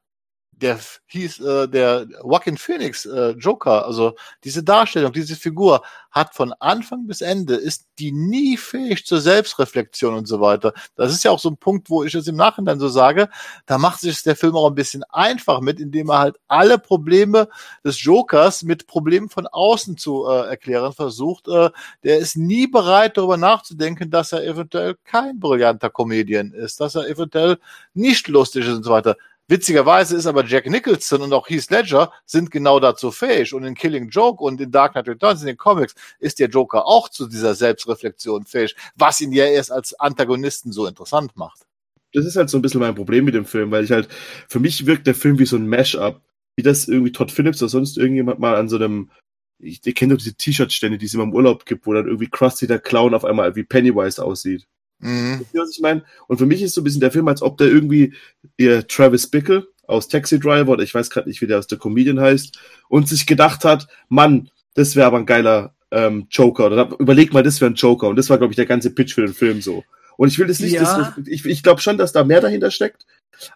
der 0.62 0.78
hieß 1.06 1.40
äh, 1.40 1.68
der 1.68 2.06
Joaquin 2.22 2.56
Phoenix 2.56 3.04
äh, 3.04 3.30
Joker, 3.30 3.84
also 3.84 4.14
diese 4.44 4.62
Darstellung, 4.62 5.12
diese 5.12 5.36
Figur 5.36 5.82
hat 6.12 6.34
von 6.34 6.52
Anfang 6.60 7.06
bis 7.06 7.20
Ende 7.20 7.54
ist 7.54 7.86
die 7.98 8.12
nie 8.12 8.56
fähig 8.56 9.04
zur 9.06 9.20
Selbstreflexion 9.20 10.14
und 10.14 10.28
so 10.28 10.40
weiter. 10.40 10.72
Das 10.94 11.12
ist 11.12 11.24
ja 11.24 11.30
auch 11.30 11.38
so 11.38 11.48
ein 11.50 11.56
Punkt, 11.56 11.90
wo 11.90 12.04
ich 12.04 12.14
es 12.14 12.28
im 12.28 12.36
Nachhinein 12.36 12.78
so 12.78 12.88
sage, 12.88 13.28
da 13.66 13.78
macht 13.78 14.00
sich 14.00 14.22
der 14.22 14.36
Film 14.36 14.54
auch 14.54 14.68
ein 14.68 14.74
bisschen 14.74 15.04
einfach 15.04 15.60
mit, 15.60 15.80
indem 15.80 16.10
er 16.10 16.18
halt 16.18 16.36
alle 16.48 16.78
Probleme 16.78 17.48
des 17.84 18.02
Jokers 18.02 18.62
mit 18.62 18.86
Problemen 18.86 19.30
von 19.30 19.46
außen 19.46 19.96
zu 19.96 20.26
äh, 20.26 20.48
erklären 20.48 20.92
versucht. 20.92 21.48
Äh, 21.48 21.70
der 22.04 22.18
ist 22.18 22.36
nie 22.36 22.66
bereit 22.66 23.16
darüber 23.16 23.38
nachzudenken, 23.38 24.10
dass 24.10 24.32
er 24.32 24.44
eventuell 24.44 24.96
kein 25.04 25.40
brillanter 25.40 25.90
Comedian 25.90 26.52
ist, 26.52 26.80
dass 26.80 26.94
er 26.94 27.08
eventuell 27.08 27.58
nicht 27.94 28.28
lustig 28.28 28.66
ist 28.66 28.74
und 28.76 28.84
so 28.84 28.90
weiter. 28.90 29.16
Witzigerweise 29.52 30.16
ist 30.16 30.24
aber 30.24 30.46
Jack 30.46 30.64
Nicholson 30.64 31.20
und 31.20 31.34
auch 31.34 31.46
Heath 31.46 31.70
Ledger 31.70 32.10
sind 32.24 32.50
genau 32.50 32.80
dazu 32.80 33.10
fähig. 33.10 33.52
Und 33.52 33.64
in 33.64 33.74
Killing 33.74 34.08
Joke 34.08 34.42
und 34.42 34.58
in 34.62 34.70
Dark 34.70 34.92
Knight 34.92 35.06
Returns 35.08 35.42
in 35.42 35.46
den 35.46 35.58
Comics 35.58 35.94
ist 36.20 36.38
der 36.38 36.48
Joker 36.48 36.86
auch 36.86 37.10
zu 37.10 37.28
dieser 37.28 37.54
Selbstreflexion 37.54 38.46
fähig, 38.46 38.74
was 38.96 39.20
ihn 39.20 39.30
ja 39.30 39.44
erst 39.44 39.70
als 39.70 39.92
Antagonisten 40.00 40.72
so 40.72 40.86
interessant 40.86 41.36
macht. 41.36 41.66
Das 42.14 42.24
ist 42.24 42.36
halt 42.36 42.48
so 42.48 42.56
ein 42.56 42.62
bisschen 42.62 42.80
mein 42.80 42.94
Problem 42.94 43.26
mit 43.26 43.34
dem 43.34 43.44
Film, 43.44 43.70
weil 43.70 43.84
ich 43.84 43.92
halt, 43.92 44.08
für 44.48 44.58
mich 44.58 44.86
wirkt 44.86 45.06
der 45.06 45.14
Film 45.14 45.38
wie 45.38 45.44
so 45.44 45.56
ein 45.56 45.66
Mash-up. 45.66 46.22
Wie 46.56 46.62
das 46.62 46.88
irgendwie 46.88 47.12
Todd 47.12 47.30
Phillips 47.30 47.60
oder 47.60 47.68
sonst 47.68 47.98
irgendjemand 47.98 48.38
mal 48.38 48.56
an 48.56 48.70
so 48.70 48.76
einem, 48.76 49.10
ich, 49.58 49.82
ich 49.84 49.94
kenne 49.94 50.14
doch 50.14 50.18
diese 50.18 50.34
T-Shirt-Stände, 50.34 50.96
die 50.96 51.04
es 51.04 51.12
immer 51.12 51.24
im 51.24 51.34
Urlaub 51.34 51.66
gibt, 51.66 51.86
wo 51.86 51.92
dann 51.92 52.06
irgendwie 52.06 52.30
Krusty 52.30 52.66
der 52.66 52.78
Clown 52.78 53.12
auf 53.12 53.26
einmal 53.26 53.54
wie 53.54 53.64
Pennywise 53.64 54.24
aussieht. 54.24 54.66
Mhm. 55.02 55.44
Was 55.52 55.70
ich 55.70 55.80
meine? 55.80 56.02
Und 56.28 56.38
für 56.38 56.46
mich 56.46 56.62
ist 56.62 56.74
so 56.74 56.80
ein 56.80 56.84
bisschen 56.84 57.00
der 57.00 57.10
Film, 57.10 57.28
als 57.28 57.42
ob 57.42 57.58
der 57.58 57.68
irgendwie 57.68 58.14
ihr 58.56 58.86
Travis 58.86 59.26
Bickle 59.26 59.66
aus 59.86 60.08
Taxi 60.08 60.38
Driver 60.38 60.72
oder 60.72 60.82
ich 60.82 60.94
weiß 60.94 61.10
gerade 61.10 61.28
nicht, 61.28 61.42
wie 61.42 61.46
der 61.46 61.58
aus 61.58 61.66
der 61.66 61.78
Comedian 61.78 62.20
heißt, 62.20 62.58
und 62.88 63.08
sich 63.08 63.26
gedacht 63.26 63.64
hat, 63.64 63.88
Mann, 64.08 64.48
das 64.74 64.96
wäre 64.96 65.06
aber 65.06 65.18
ein 65.18 65.26
geiler 65.26 65.74
ähm, 65.90 66.26
Joker. 66.30 66.66
Oder 66.66 66.88
überleg 66.98 67.32
mal, 67.32 67.42
das 67.42 67.60
wäre 67.60 67.70
ein 67.70 67.74
Joker. 67.74 68.08
Und 68.08 68.16
das 68.16 68.30
war, 68.30 68.38
glaube 68.38 68.52
ich, 68.52 68.56
der 68.56 68.66
ganze 68.66 68.90
Pitch 68.90 69.14
für 69.14 69.22
den 69.22 69.34
Film 69.34 69.60
so. 69.60 69.84
Und 70.16 70.28
ich 70.28 70.38
will 70.38 70.46
das 70.46 70.60
nicht, 70.60 70.74
ja. 70.74 70.82
das, 70.82 71.26
ich, 71.26 71.44
ich 71.44 71.62
glaube 71.62 71.80
schon, 71.80 71.98
dass 71.98 72.12
da 72.12 72.24
mehr 72.24 72.40
dahinter 72.40 72.70
steckt. 72.70 73.04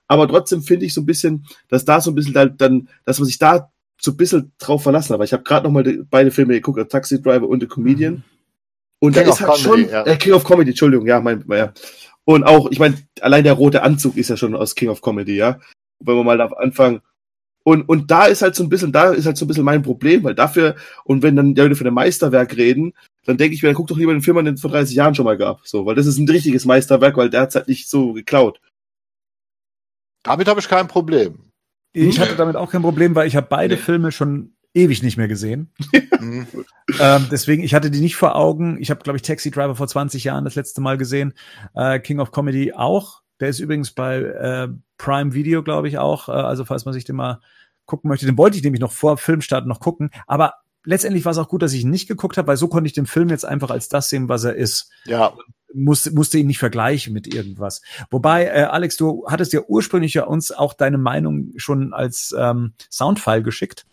Aber 0.09 0.27
trotzdem 0.27 0.63
finde 0.63 0.87
ich 0.87 0.95
so 0.95 1.03
ein 1.03 1.07
bisschen, 1.07 1.47
dass 1.69 1.85
da 1.85 2.01
so 2.01 2.11
ein 2.11 2.15
bisschen 2.15 2.35
dann, 2.35 2.57
dann 2.57 2.89
dass 3.05 3.19
man 3.19 3.27
sich 3.27 3.39
da 3.39 3.71
so 4.01 4.11
ein 4.11 4.17
bisschen 4.17 4.53
drauf 4.59 4.83
verlassen 4.83 5.11
hat. 5.11 5.15
Aber 5.15 5.25
ich 5.25 5.33
habe 5.33 5.43
gerade 5.43 5.65
nochmal 5.65 6.05
beide 6.11 6.31
Filme 6.31 6.55
geguckt, 6.55 6.91
Taxi 6.91 7.23
Driver 7.23 7.49
und 7.49 7.61
The 7.61 7.67
Comedian. 7.67 8.15
Mhm. 8.15 8.23
Und 8.99 9.13
King 9.13 9.25
da 9.25 9.31
ist 9.31 9.41
halt 9.41 9.63
Comedy, 9.63 9.83
schon, 9.85 9.91
ja. 9.91 10.07
äh, 10.07 10.17
King 10.17 10.33
of 10.33 10.45
Comedy, 10.45 10.71
Entschuldigung, 10.71 11.07
ja, 11.07 11.21
mein, 11.21 11.45
ja. 11.49 11.73
Und 12.25 12.45
auch, 12.45 12.71
ich 12.71 12.79
meine, 12.79 12.97
allein 13.21 13.45
der 13.45 13.53
rote 13.53 13.83
Anzug 13.83 14.17
ist 14.17 14.31
ja 14.31 14.37
schon 14.37 14.55
aus 14.55 14.75
King 14.75 14.89
of 14.89 15.03
Comedy, 15.03 15.37
ja. 15.37 15.61
Wenn 16.01 16.17
wir 16.17 16.25
mal 16.25 16.39
da 16.39 16.47
anfangen. 16.47 17.01
Und, 17.65 17.89
und 17.89 18.11
da 18.11 18.27
ist 18.27 18.43
halt 18.43 18.55
so 18.55 18.63
ein 18.63 18.69
bisschen, 18.69 18.93
da 18.93 19.11
ist 19.11 19.27
halt 19.27 19.37
so 19.37 19.45
ein 19.45 19.49
bisschen 19.49 19.65
mein 19.65 19.83
Problem, 19.83 20.23
weil 20.23 20.35
dafür, 20.35 20.77
und 21.05 21.23
wenn 21.23 21.35
dann 21.35 21.55
die 21.55 21.61
Leute 21.61 21.75
von 21.75 21.87
einem 21.87 21.95
Meisterwerk 21.95 22.57
reden, 22.57 22.93
dann 23.25 23.39
denke 23.39 23.55
ich 23.55 23.63
mir, 23.63 23.69
dann 23.69 23.77
guck 23.77 23.89
doch 23.89 23.97
lieber 23.97 24.13
den 24.13 24.23
Film 24.23 24.39
an, 24.39 24.45
den 24.45 24.55
es 24.55 24.61
vor 24.61 24.71
30 24.71 24.95
Jahren 24.95 25.15
schon 25.15 25.25
mal 25.25 25.37
gab. 25.37 25.67
So, 25.67 25.85
weil 25.85 25.97
das 25.97 26.07
ist 26.07 26.19
ein 26.19 26.29
richtiges 26.29 26.65
Meisterwerk, 26.65 27.17
weil 27.17 27.29
der 27.29 27.43
hat 27.43 27.55
halt 27.55 27.67
nicht 27.67 27.91
so 27.91 28.13
geklaut. 28.13 28.61
Damit 30.23 30.49
habe 30.49 30.61
ich 30.61 30.69
kein 30.69 30.89
Problem. 30.89 31.51
Ich 31.93 32.21
hatte 32.21 32.37
damit 32.37 32.57
auch 32.57 32.71
kein 32.71 32.83
Problem, 32.83 33.15
weil 33.15 33.27
ich 33.27 33.37
habe 33.37 33.47
beide 33.49 33.75
nee. 33.75 33.81
Filme 33.81 34.13
schon 34.13 34.56
ewig 34.77 35.03
nicht 35.03 35.17
mehr 35.17 35.29
gesehen. 35.29 35.73
Mhm. 36.21 36.47
ähm, 37.01 37.27
deswegen, 37.31 37.63
ich 37.63 37.75
hatte 37.75 37.91
die 37.91 38.01
nicht 38.01 38.17
vor 38.17 38.37
Augen. 38.37 38.77
Ich 38.81 38.91
habe, 38.91 39.03
glaube 39.03 39.17
ich, 39.17 39.23
Taxi 39.23 39.51
Driver 39.51 39.75
vor 39.75 39.89
20 39.89 40.23
Jahren 40.25 40.45
das 40.45 40.55
letzte 40.55 40.81
Mal 40.81 40.99
gesehen. 40.99 41.35
Äh, 41.75 41.99
King 42.01 42.21
of 42.21 42.31
Comedy 42.31 42.73
auch. 42.73 43.23
Der 43.41 43.49
ist 43.49 43.59
übrigens 43.59 43.91
bei 43.91 44.19
äh, 44.19 44.69
Prime 44.99 45.35
Video, 45.35 45.63
glaube 45.63 45.89
ich, 45.89 45.99
auch. 45.99 46.29
Äh, 46.29 46.33
also 46.33 46.65
falls 46.65 46.85
man 46.85 46.95
sich 46.95 47.05
den 47.05 47.17
mal 47.17 47.41
gucken 47.87 48.09
möchte, 48.09 48.27
den 48.27 48.39
wollte 48.39 48.57
ich 48.57 48.63
nämlich 48.63 48.81
noch 48.81 48.93
vor 48.93 49.17
Filmstart 49.17 49.67
noch 49.67 49.81
gucken. 49.81 50.11
Aber 50.27 50.55
letztendlich 50.85 51.25
war 51.25 51.33
es 51.33 51.39
auch 51.39 51.49
gut, 51.49 51.63
dass 51.63 51.73
ich 51.73 51.83
ihn 51.83 51.91
nicht 51.91 52.09
geguckt 52.09 52.37
habe, 52.37 52.49
weil 52.49 52.57
so 52.57 52.69
konnte 52.69 52.87
ich 52.87 52.95
den 52.95 53.07
Film 53.07 53.29
jetzt 53.29 53.45
einfach 53.45 53.71
als 53.71 53.89
das 53.89 54.09
sehen, 54.09 54.29
was 54.29 54.45
er 54.45 54.55
ist. 54.55 54.91
Ja. 55.05 55.33
Musste, 55.75 56.11
musste 56.13 56.39
ihn 56.39 56.47
nicht 56.47 56.59
vergleichen 56.59 57.13
mit 57.13 57.33
irgendwas. 57.33 57.83
Wobei, 58.11 58.47
äh, 58.47 58.63
Alex, 58.63 58.97
du 58.97 59.27
hattest 59.29 59.53
ja 59.53 59.61
ursprünglich 59.67 60.15
ja 60.15 60.25
uns 60.25 60.53
auch 60.53 60.73
deine 60.73 60.99
Meinung 60.99 61.53
schon 61.57 61.93
als 61.93 62.35
ähm, 62.39 62.73
Soundfile 62.91 63.43
geschickt. 63.43 63.87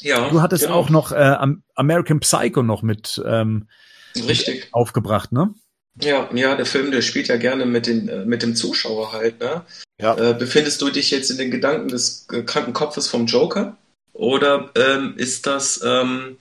Ja. 0.00 0.28
Du 0.30 0.40
hattest 0.40 0.64
genau. 0.64 0.76
auch 0.76 0.90
noch 0.90 1.12
äh, 1.12 1.36
American 1.74 2.20
Psycho 2.20 2.62
noch 2.62 2.82
mit 2.82 3.20
ähm, 3.26 3.68
Richtig. 4.16 4.68
aufgebracht, 4.72 5.32
ne? 5.32 5.54
Ja, 6.00 6.30
ja, 6.32 6.54
der 6.54 6.66
Film, 6.66 6.90
der 6.90 7.02
spielt 7.02 7.28
ja 7.28 7.36
gerne 7.36 7.66
mit, 7.66 7.86
den, 7.86 8.08
äh, 8.08 8.24
mit 8.24 8.42
dem 8.42 8.54
Zuschauer 8.54 9.12
halt, 9.12 9.40
ne? 9.40 9.62
Ja. 10.00 10.16
Äh, 10.16 10.34
befindest 10.34 10.80
du 10.80 10.88
dich 10.88 11.10
jetzt 11.10 11.30
in 11.30 11.36
den 11.36 11.50
Gedanken 11.50 11.88
des 11.88 12.26
äh, 12.32 12.42
kranken 12.42 12.72
Kopfes 12.72 13.08
vom 13.08 13.26
Joker? 13.26 13.76
Oder 14.12 14.70
ähm, 14.76 15.14
ist 15.16 15.46
das 15.46 15.80
ähm, 15.84 16.36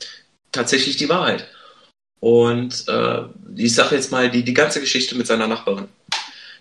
tatsächlich 0.51 0.97
die 0.97 1.09
Wahrheit? 1.09 1.47
Und 2.19 2.85
äh, 2.88 3.23
ich 3.55 3.75
sage 3.75 3.95
jetzt 3.95 4.12
mal, 4.12 4.29
die, 4.29 4.43
die 4.43 4.53
ganze 4.53 4.79
Geschichte 4.79 5.15
mit 5.15 5.27
seiner 5.27 5.47
Nachbarin. 5.47 5.88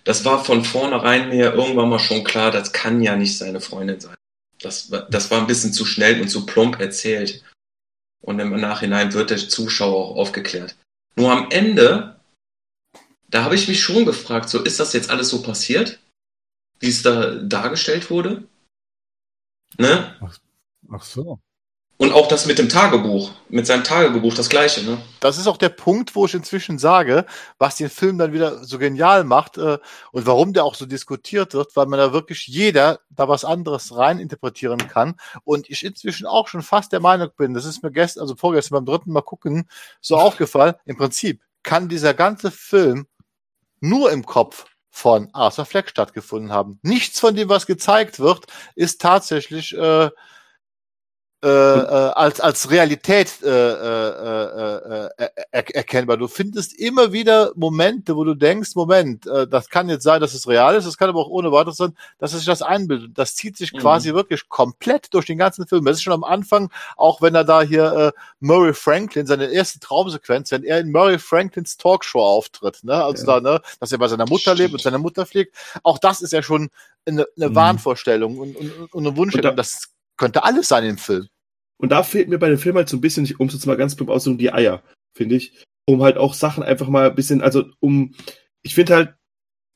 Das 0.03 0.25
war 0.25 0.43
von 0.43 0.63
vornherein 0.63 1.29
mir 1.29 1.53
irgendwann 1.53 1.89
mal 1.89 1.99
schon 1.99 2.23
klar, 2.23 2.51
das 2.51 2.71
kann 2.71 3.01
ja 3.01 3.15
nicht 3.15 3.37
seine 3.37 3.59
Freundin 3.59 3.99
sein. 3.99 4.15
Das, 4.61 4.91
war- 4.91 5.09
das 5.09 5.31
war 5.31 5.39
ein 5.41 5.47
bisschen 5.47 5.73
zu 5.73 5.85
schnell 5.85 6.21
und 6.21 6.29
zu 6.29 6.45
plump 6.45 6.79
erzählt. 6.79 7.43
Und 8.21 8.39
im 8.39 8.59
Nachhinein 8.59 9.13
wird 9.13 9.29
der 9.29 9.37
Zuschauer 9.37 9.95
auch 10.09 10.15
aufgeklärt. 10.17 10.75
Nur 11.15 11.31
am 11.31 11.49
Ende, 11.51 12.19
da 13.29 13.43
habe 13.43 13.55
ich 13.55 13.67
mich 13.67 13.81
schon 13.81 14.05
gefragt, 14.05 14.49
so 14.49 14.61
ist 14.63 14.79
das 14.79 14.93
jetzt 14.93 15.09
alles 15.09 15.29
so 15.29 15.41
passiert, 15.41 15.99
wie 16.79 16.89
es 16.89 17.01
da 17.01 17.35
dargestellt 17.35 18.09
wurde? 18.09 18.47
Ne? 19.77 20.15
Ach 20.91 21.03
so. 21.03 21.39
Und 22.01 22.13
auch 22.13 22.29
das 22.29 22.45
mit 22.45 22.57
dem 22.57 22.69
Tagebuch, 22.69 23.31
mit 23.49 23.67
seinem 23.67 23.83
Tagebuch, 23.83 24.33
das 24.33 24.47
gleiche, 24.47 24.85
ne? 24.85 24.99
Das 25.19 25.37
ist 25.37 25.47
auch 25.47 25.57
der 25.57 25.67
Punkt, 25.67 26.15
wo 26.15 26.25
ich 26.25 26.33
inzwischen 26.33 26.79
sage, 26.79 27.25
was 27.57 27.75
den 27.75 27.89
Film 27.89 28.17
dann 28.17 28.31
wieder 28.31 28.63
so 28.63 28.79
genial 28.79 29.25
macht 29.25 29.57
äh, 29.57 29.79
und 30.13 30.25
warum 30.25 30.53
der 30.53 30.63
auch 30.63 30.75
so 30.75 30.85
diskutiert 30.85 31.53
wird, 31.53 31.75
weil 31.75 31.87
man 31.87 31.99
da 31.99 32.13
wirklich 32.13 32.47
jeder 32.47 33.01
da 33.09 33.27
was 33.27 33.43
anderes 33.43 33.97
rein 33.97 34.19
interpretieren 34.19 34.77
kann. 34.77 35.15
Und 35.43 35.69
ich 35.69 35.83
inzwischen 35.83 36.25
auch 36.25 36.47
schon 36.47 36.61
fast 36.61 36.93
der 36.93 37.01
Meinung 37.01 37.31
bin, 37.35 37.53
das 37.53 37.65
ist 37.65 37.83
mir 37.83 37.91
gestern, 37.91 38.21
also 38.21 38.37
vorgestern 38.37 38.77
beim 38.77 38.85
dritten 38.85 39.11
Mal 39.11 39.21
gucken, 39.21 39.67
so 39.99 40.15
aufgefallen, 40.17 40.75
im 40.85 40.95
Prinzip 40.95 41.41
kann 41.63 41.89
dieser 41.89 42.13
ganze 42.13 42.49
Film 42.49 43.07
nur 43.81 44.09
im 44.13 44.25
Kopf 44.25 44.67
von 44.89 45.27
Arthur 45.33 45.65
Fleck 45.65 45.89
stattgefunden 45.89 46.53
haben. 46.53 46.79
Nichts 46.81 47.19
von 47.19 47.35
dem, 47.35 47.49
was 47.49 47.65
gezeigt 47.65 48.19
wird, 48.19 48.45
ist 48.75 49.01
tatsächlich 49.01 49.77
äh, 49.77 50.09
äh, 51.41 51.47
äh, 51.47 51.51
als, 52.15 52.41
als 52.41 52.69
Realität 52.69 53.41
äh, 53.43 53.47
äh, 53.47 54.09
äh, 54.09 55.05
äh, 55.17 55.29
er, 55.51 55.75
erkennbar. 55.75 56.17
Du 56.17 56.27
findest 56.27 56.73
immer 56.77 57.13
wieder 57.13 57.51
Momente, 57.55 58.15
wo 58.17 58.25
du 58.25 58.33
denkst, 58.35 58.71
Moment, 58.75 59.25
äh, 59.25 59.47
das 59.47 59.69
kann 59.69 59.87
jetzt 59.87 60.03
sein, 60.03 60.19
dass 60.19 60.33
es 60.33 60.47
real 60.49 60.75
ist, 60.75 60.85
das 60.85 60.97
kann 60.97 61.07
aber 61.07 61.19
auch 61.21 61.29
ohne 61.29 61.51
weiteres 61.53 61.77
sein, 61.77 61.95
dass 62.17 62.33
es 62.33 62.39
sich 62.39 62.45
das 62.45 62.61
einbildet. 62.61 63.17
Das 63.17 63.35
zieht 63.35 63.55
sich 63.55 63.71
Mhm. 63.71 63.77
quasi 63.77 64.13
wirklich 64.13 64.49
komplett 64.49 65.13
durch 65.13 65.25
den 65.27 65.37
ganzen 65.37 65.65
Film. 65.65 65.85
Das 65.85 65.95
ist 65.97 66.03
schon 66.03 66.11
am 66.13 66.25
Anfang, 66.25 66.71
auch 66.97 67.21
wenn 67.21 67.35
er 67.35 67.45
da 67.45 67.61
hier 67.61 67.91
äh, 67.93 68.11
Murray 68.41 68.73
Franklin, 68.73 69.25
seine 69.25 69.45
erste 69.45 69.79
Traumsequenz, 69.79 70.51
wenn 70.51 70.63
er 70.65 70.79
in 70.79 70.91
Murray 70.91 71.19
Franklins 71.19 71.77
Talkshow 71.77 72.19
auftritt, 72.21 72.83
ne? 72.83 73.01
Also 73.01 73.25
Ja. 73.25 73.39
da, 73.39 73.51
ne, 73.53 73.61
dass 73.79 73.91
er 73.93 73.97
bei 73.97 74.07
seiner 74.09 74.27
Mutter 74.27 74.55
lebt 74.55 74.73
und 74.73 74.81
seiner 74.81 74.99
Mutter 74.99 75.25
fliegt. 75.25 75.55
Auch 75.83 75.99
das 75.99 76.21
ist 76.21 76.33
ja 76.33 76.43
schon 76.43 76.69
eine, 77.05 77.25
eine 77.39 77.49
Mhm. 77.49 77.79
Vorstellung 77.79 78.37
und, 78.39 78.57
und, 78.57 78.93
und 78.93 79.07
eine 79.07 79.15
Wunschstellung. 79.15 79.51
Und 79.51 79.57
da- 79.57 79.61
Das 79.63 79.83
könnte 80.19 80.43
alles 80.43 80.67
sein 80.67 80.83
im 80.83 80.97
Film. 80.97 81.27
Und 81.77 81.91
da 81.91 82.03
fehlt 82.03 82.29
mir 82.29 82.37
bei 82.37 82.49
dem 82.49 82.59
Film 82.59 82.75
halt 82.75 82.89
so 82.89 82.97
ein 82.97 83.01
bisschen, 83.01 83.27
um 83.37 83.47
es 83.47 83.53
jetzt 83.53 83.65
mal 83.65 83.77
ganz 83.77 83.95
plump 83.95 84.11
auszudrücken, 84.11 84.37
die 84.37 84.53
Eier, 84.53 84.83
finde 85.15 85.35
ich. 85.35 85.63
Um 85.87 86.03
halt 86.03 86.17
auch 86.17 86.35
Sachen 86.35 86.61
einfach 86.61 86.89
mal 86.89 87.09
ein 87.09 87.15
bisschen, 87.15 87.41
also 87.41 87.65
um, 87.79 88.13
ich 88.61 88.75
finde 88.75 88.95
halt, 88.95 89.15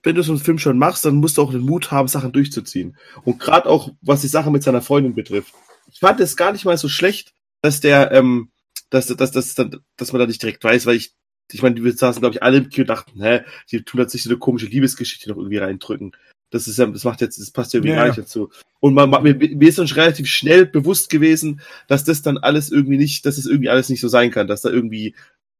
wenn 0.03 0.15
du 0.15 0.21
so 0.21 0.33
einen 0.33 0.41
Film 0.41 0.59
schon 0.59 0.77
machst, 0.77 1.05
dann 1.05 1.15
musst 1.15 1.37
du 1.37 1.41
auch 1.41 1.51
den 1.51 1.61
Mut 1.61 1.91
haben, 1.91 2.09
Sachen 2.09 2.33
durchzuziehen. 2.33 2.97
Und 3.23 3.39
gerade 3.39 3.69
auch, 3.69 3.89
was 4.01 4.21
die 4.21 4.27
Sache 4.27 4.51
mit 4.51 4.61
seiner 4.61 4.81
Freundin 4.81 5.15
betrifft. 5.15 5.53
Ich 5.91 5.99
fand 5.99 6.19
es 6.19 6.35
gar 6.35 6.51
nicht 6.51 6.65
mal 6.65 6.77
so 6.77 6.89
schlecht, 6.89 7.33
dass 7.61 7.79
der, 7.79 8.11
ähm, 8.11 8.51
dass, 8.89 9.07
dass, 9.07 9.31
dass, 9.31 9.55
dass, 9.55 10.11
man 10.11 10.19
da 10.19 10.27
nicht 10.27 10.41
direkt 10.41 10.63
weiß, 10.63 10.85
weil 10.85 10.97
ich, 10.97 11.13
ich 11.51 11.61
meine, 11.61 11.81
wir 11.81 11.93
saßen, 11.93 12.19
glaube 12.19 12.35
ich, 12.35 12.43
alle 12.43 12.57
im 12.57 12.69
Kino 12.69 12.83
und 12.83 12.89
dachten, 12.89 13.23
hä, 13.23 13.41
die 13.71 13.83
tun 13.83 14.01
jetzt 14.01 14.13
nicht 14.13 14.23
so 14.23 14.29
eine 14.29 14.39
komische 14.39 14.65
Liebesgeschichte 14.65 15.29
noch 15.29 15.37
irgendwie 15.37 15.57
reindrücken. 15.57 16.11
Das 16.53 16.67
ist 16.67 16.77
ja, 16.77 16.85
das 16.85 17.03
macht 17.03 17.19
jetzt, 17.21 17.39
das 17.39 17.51
passt 17.51 17.73
ja 17.73 17.79
irgendwie 17.79 17.89
Ja, 17.91 17.95
gar 17.97 18.05
ja. 18.05 18.11
nicht 18.11 18.19
dazu. 18.19 18.49
Und 18.79 18.93
man, 18.93 19.09
man, 19.09 19.23
mir, 19.23 19.33
mir 19.35 19.67
ist 19.69 19.75
schon 19.77 19.87
relativ 19.87 20.27
schnell 20.27 20.65
bewusst 20.65 21.09
gewesen, 21.09 21.61
dass 21.87 22.03
das 22.03 22.21
dann 22.21 22.37
alles 22.37 22.71
irgendwie 22.71 22.97
nicht, 22.97 23.25
dass 23.25 23.37
es 23.37 23.45
irgendwie 23.45 23.69
alles 23.69 23.89
nicht 23.89 24.01
so 24.01 24.07
sein 24.07 24.29
kann, 24.31 24.47
dass 24.47 24.61
da 24.61 24.69
irgendwie, 24.69 25.15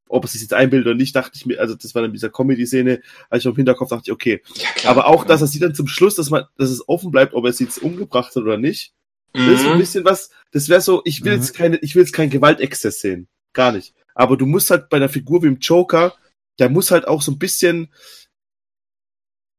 ob 0.08 0.24
es 0.24 0.32
sich 0.32 0.42
jetzt 0.42 0.54
einbildet 0.54 0.86
oder 0.86 0.94
nicht, 0.96 1.16
dachte 1.16 1.32
ich 1.34 1.46
mir, 1.46 1.58
also 1.60 1.74
das 1.74 1.94
war 1.94 2.02
dann 2.02 2.12
dieser 2.12 2.30
Comedy-Szene, 2.30 3.00
als 3.28 3.40
ich 3.42 3.44
noch 3.46 3.52
im 3.52 3.56
Hinterkopf 3.56 3.90
dachte 3.90 4.02
ich, 4.06 4.12
okay. 4.12 4.40
Ja, 4.56 4.68
klar. 4.76 4.90
Aber 4.92 5.06
auch, 5.08 5.24
dass 5.24 5.40
er 5.40 5.46
sie 5.48 5.58
dann 5.58 5.74
zum 5.74 5.88
Schluss, 5.88 6.14
dass 6.14 6.30
man, 6.30 6.44
dass 6.58 6.70
es 6.70 6.88
offen 6.88 7.10
bleibt, 7.10 7.34
ob 7.34 7.44
er 7.44 7.52
sie 7.52 7.64
jetzt 7.64 7.78
umgebracht 7.82 8.34
hat 8.36 8.42
oder 8.42 8.56
nicht. 8.58 8.92
Das 9.32 9.42
ist 9.48 9.62
so 9.62 9.70
ein 9.70 9.74
Mhm. 9.74 9.80
bisschen 9.80 10.04
was, 10.04 10.30
das 10.52 10.68
wäre 10.68 10.80
so, 10.80 11.02
ich 11.04 11.24
will 11.24 11.32
Mhm. 11.32 11.38
jetzt 11.40 11.54
keine, 11.54 11.76
ich 11.78 11.96
will 11.96 12.02
jetzt 12.02 12.12
keinen 12.12 12.30
Gewaltexzess 12.30 13.00
sehen. 13.00 13.26
Gar 13.52 13.72
nicht. 13.72 13.94
Aber 14.14 14.36
du 14.36 14.46
musst 14.46 14.70
halt 14.70 14.88
bei 14.90 14.98
einer 14.98 15.08
Figur 15.08 15.42
wie 15.42 15.46
dem 15.48 15.58
Joker, 15.58 16.14
der 16.60 16.68
muss 16.68 16.92
halt 16.92 17.08
auch 17.08 17.20
so 17.20 17.32
ein 17.32 17.38
bisschen, 17.40 17.88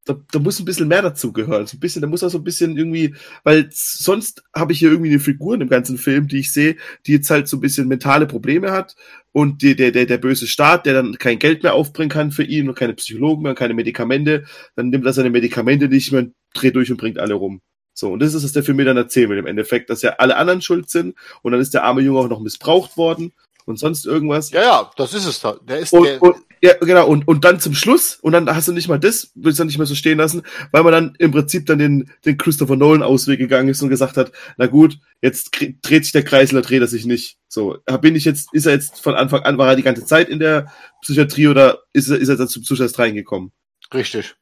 da, 0.05 0.15
da 0.31 0.39
muss 0.39 0.59
ein 0.59 0.65
bisschen 0.65 0.87
mehr 0.87 1.01
dazu 1.01 1.33
gehören. 1.33 1.65
So 1.65 1.77
ein 1.77 1.79
bisschen, 1.79 2.01
da 2.01 2.07
muss 2.07 2.23
auch 2.23 2.29
so 2.29 2.37
ein 2.37 2.43
bisschen 2.43 2.77
irgendwie, 2.77 3.15
weil 3.43 3.67
sonst 3.71 4.43
habe 4.55 4.71
ich 4.71 4.79
hier 4.79 4.91
irgendwie 4.91 5.09
eine 5.09 5.19
Figur 5.19 5.55
in 5.55 5.59
dem 5.59 5.69
ganzen 5.69 5.97
Film, 5.97 6.27
die 6.27 6.39
ich 6.39 6.53
sehe, 6.53 6.77
die 7.05 7.13
jetzt 7.13 7.29
halt 7.29 7.47
so 7.47 7.57
ein 7.57 7.61
bisschen 7.61 7.87
mentale 7.87 8.27
Probleme 8.27 8.71
hat 8.71 8.95
und 9.31 9.63
die, 9.63 9.75
der, 9.75 9.91
der, 9.91 10.05
der 10.05 10.19
böse 10.19 10.47
Staat, 10.47 10.85
der 10.85 10.93
dann 10.93 11.17
kein 11.17 11.39
Geld 11.39 11.63
mehr 11.63 11.73
aufbringen 11.73 12.09
kann 12.09 12.31
für 12.31 12.43
ihn 12.43 12.69
und 12.69 12.75
keine 12.75 12.93
Psychologen 12.93 13.41
mehr 13.41 13.51
und 13.51 13.57
keine 13.57 13.73
Medikamente, 13.73 14.45
dann 14.75 14.89
nimmt 14.89 15.05
er 15.05 15.13
seine 15.13 15.31
Medikamente 15.31 15.87
nicht 15.87 16.11
mehr, 16.11 16.27
dreht 16.53 16.75
durch 16.75 16.91
und 16.91 16.97
bringt 16.97 17.17
alle 17.17 17.33
rum. 17.33 17.61
So, 17.93 18.11
und 18.11 18.19
das 18.19 18.33
ist, 18.33 18.43
was 18.43 18.51
der 18.51 18.63
Film 18.63 18.77
mir 18.77 18.85
dann 18.85 18.97
erzählen 18.97 19.29
will 19.29 19.37
im 19.37 19.47
Endeffekt, 19.47 19.89
dass 19.89 20.01
ja 20.01 20.15
alle 20.17 20.35
anderen 20.35 20.61
schuld 20.61 20.89
sind 20.89 21.15
und 21.41 21.51
dann 21.51 21.61
ist 21.61 21.73
der 21.73 21.83
arme 21.83 22.01
Junge 22.01 22.19
auch 22.19 22.29
noch 22.29 22.41
missbraucht 22.41 22.97
worden 22.97 23.33
und 23.65 23.79
sonst 23.79 24.05
irgendwas. 24.05 24.51
Ja, 24.51 24.61
ja, 24.61 24.91
das 24.97 25.13
ist 25.13 25.25
es. 25.25 25.41
Der 25.67 25.79
ist 25.79 25.93
Und, 25.93 26.05
der, 26.05 26.21
und, 26.21 26.35
ja, 26.61 26.73
genau, 26.79 27.07
und, 27.07 27.27
und 27.27 27.43
dann 27.45 27.59
zum 27.59 27.73
Schluss, 27.73 28.17
und 28.21 28.33
dann 28.33 28.49
hast 28.53 28.67
du 28.67 28.73
nicht 28.73 28.87
mal 28.87 28.99
das, 28.99 29.31
willst 29.35 29.59
du 29.59 29.61
dann 29.61 29.67
nicht 29.67 29.77
mehr 29.77 29.87
so 29.87 29.95
stehen 29.95 30.17
lassen, 30.17 30.43
weil 30.71 30.83
man 30.83 30.91
dann 30.91 31.15
im 31.19 31.31
Prinzip 31.31 31.65
dann 31.65 31.79
den, 31.79 32.09
den 32.25 32.37
Christopher 32.37 32.75
Nolan 32.75 33.03
Ausweg 33.03 33.39
gegangen 33.39 33.69
ist 33.69 33.81
und 33.81 33.89
gesagt 33.89 34.17
hat, 34.17 34.31
na 34.57 34.67
gut, 34.67 34.97
jetzt 35.21 35.51
dreht 35.81 36.03
sich 36.03 36.11
der 36.11 36.23
Kreis 36.23 36.51
oder 36.51 36.61
dreht 36.61 36.81
er 36.81 36.87
sich 36.87 37.05
nicht. 37.05 37.37
So, 37.47 37.77
bin 38.01 38.15
ich 38.15 38.25
jetzt, 38.25 38.53
ist 38.53 38.65
er 38.65 38.73
jetzt 38.73 38.99
von 38.99 39.15
Anfang 39.15 39.43
an, 39.43 39.57
war 39.57 39.69
er 39.69 39.75
die 39.75 39.83
ganze 39.83 40.05
Zeit 40.05 40.29
in 40.29 40.39
der 40.39 40.71
Psychiatrie 41.01 41.47
oder 41.47 41.79
ist 41.93 42.09
er, 42.09 42.17
ist 42.17 42.29
er 42.29 42.37
dann 42.37 42.47
zum 42.47 42.63
Zuschauer 42.63 42.89
reingekommen? 42.97 43.51
richtig. 43.93 44.35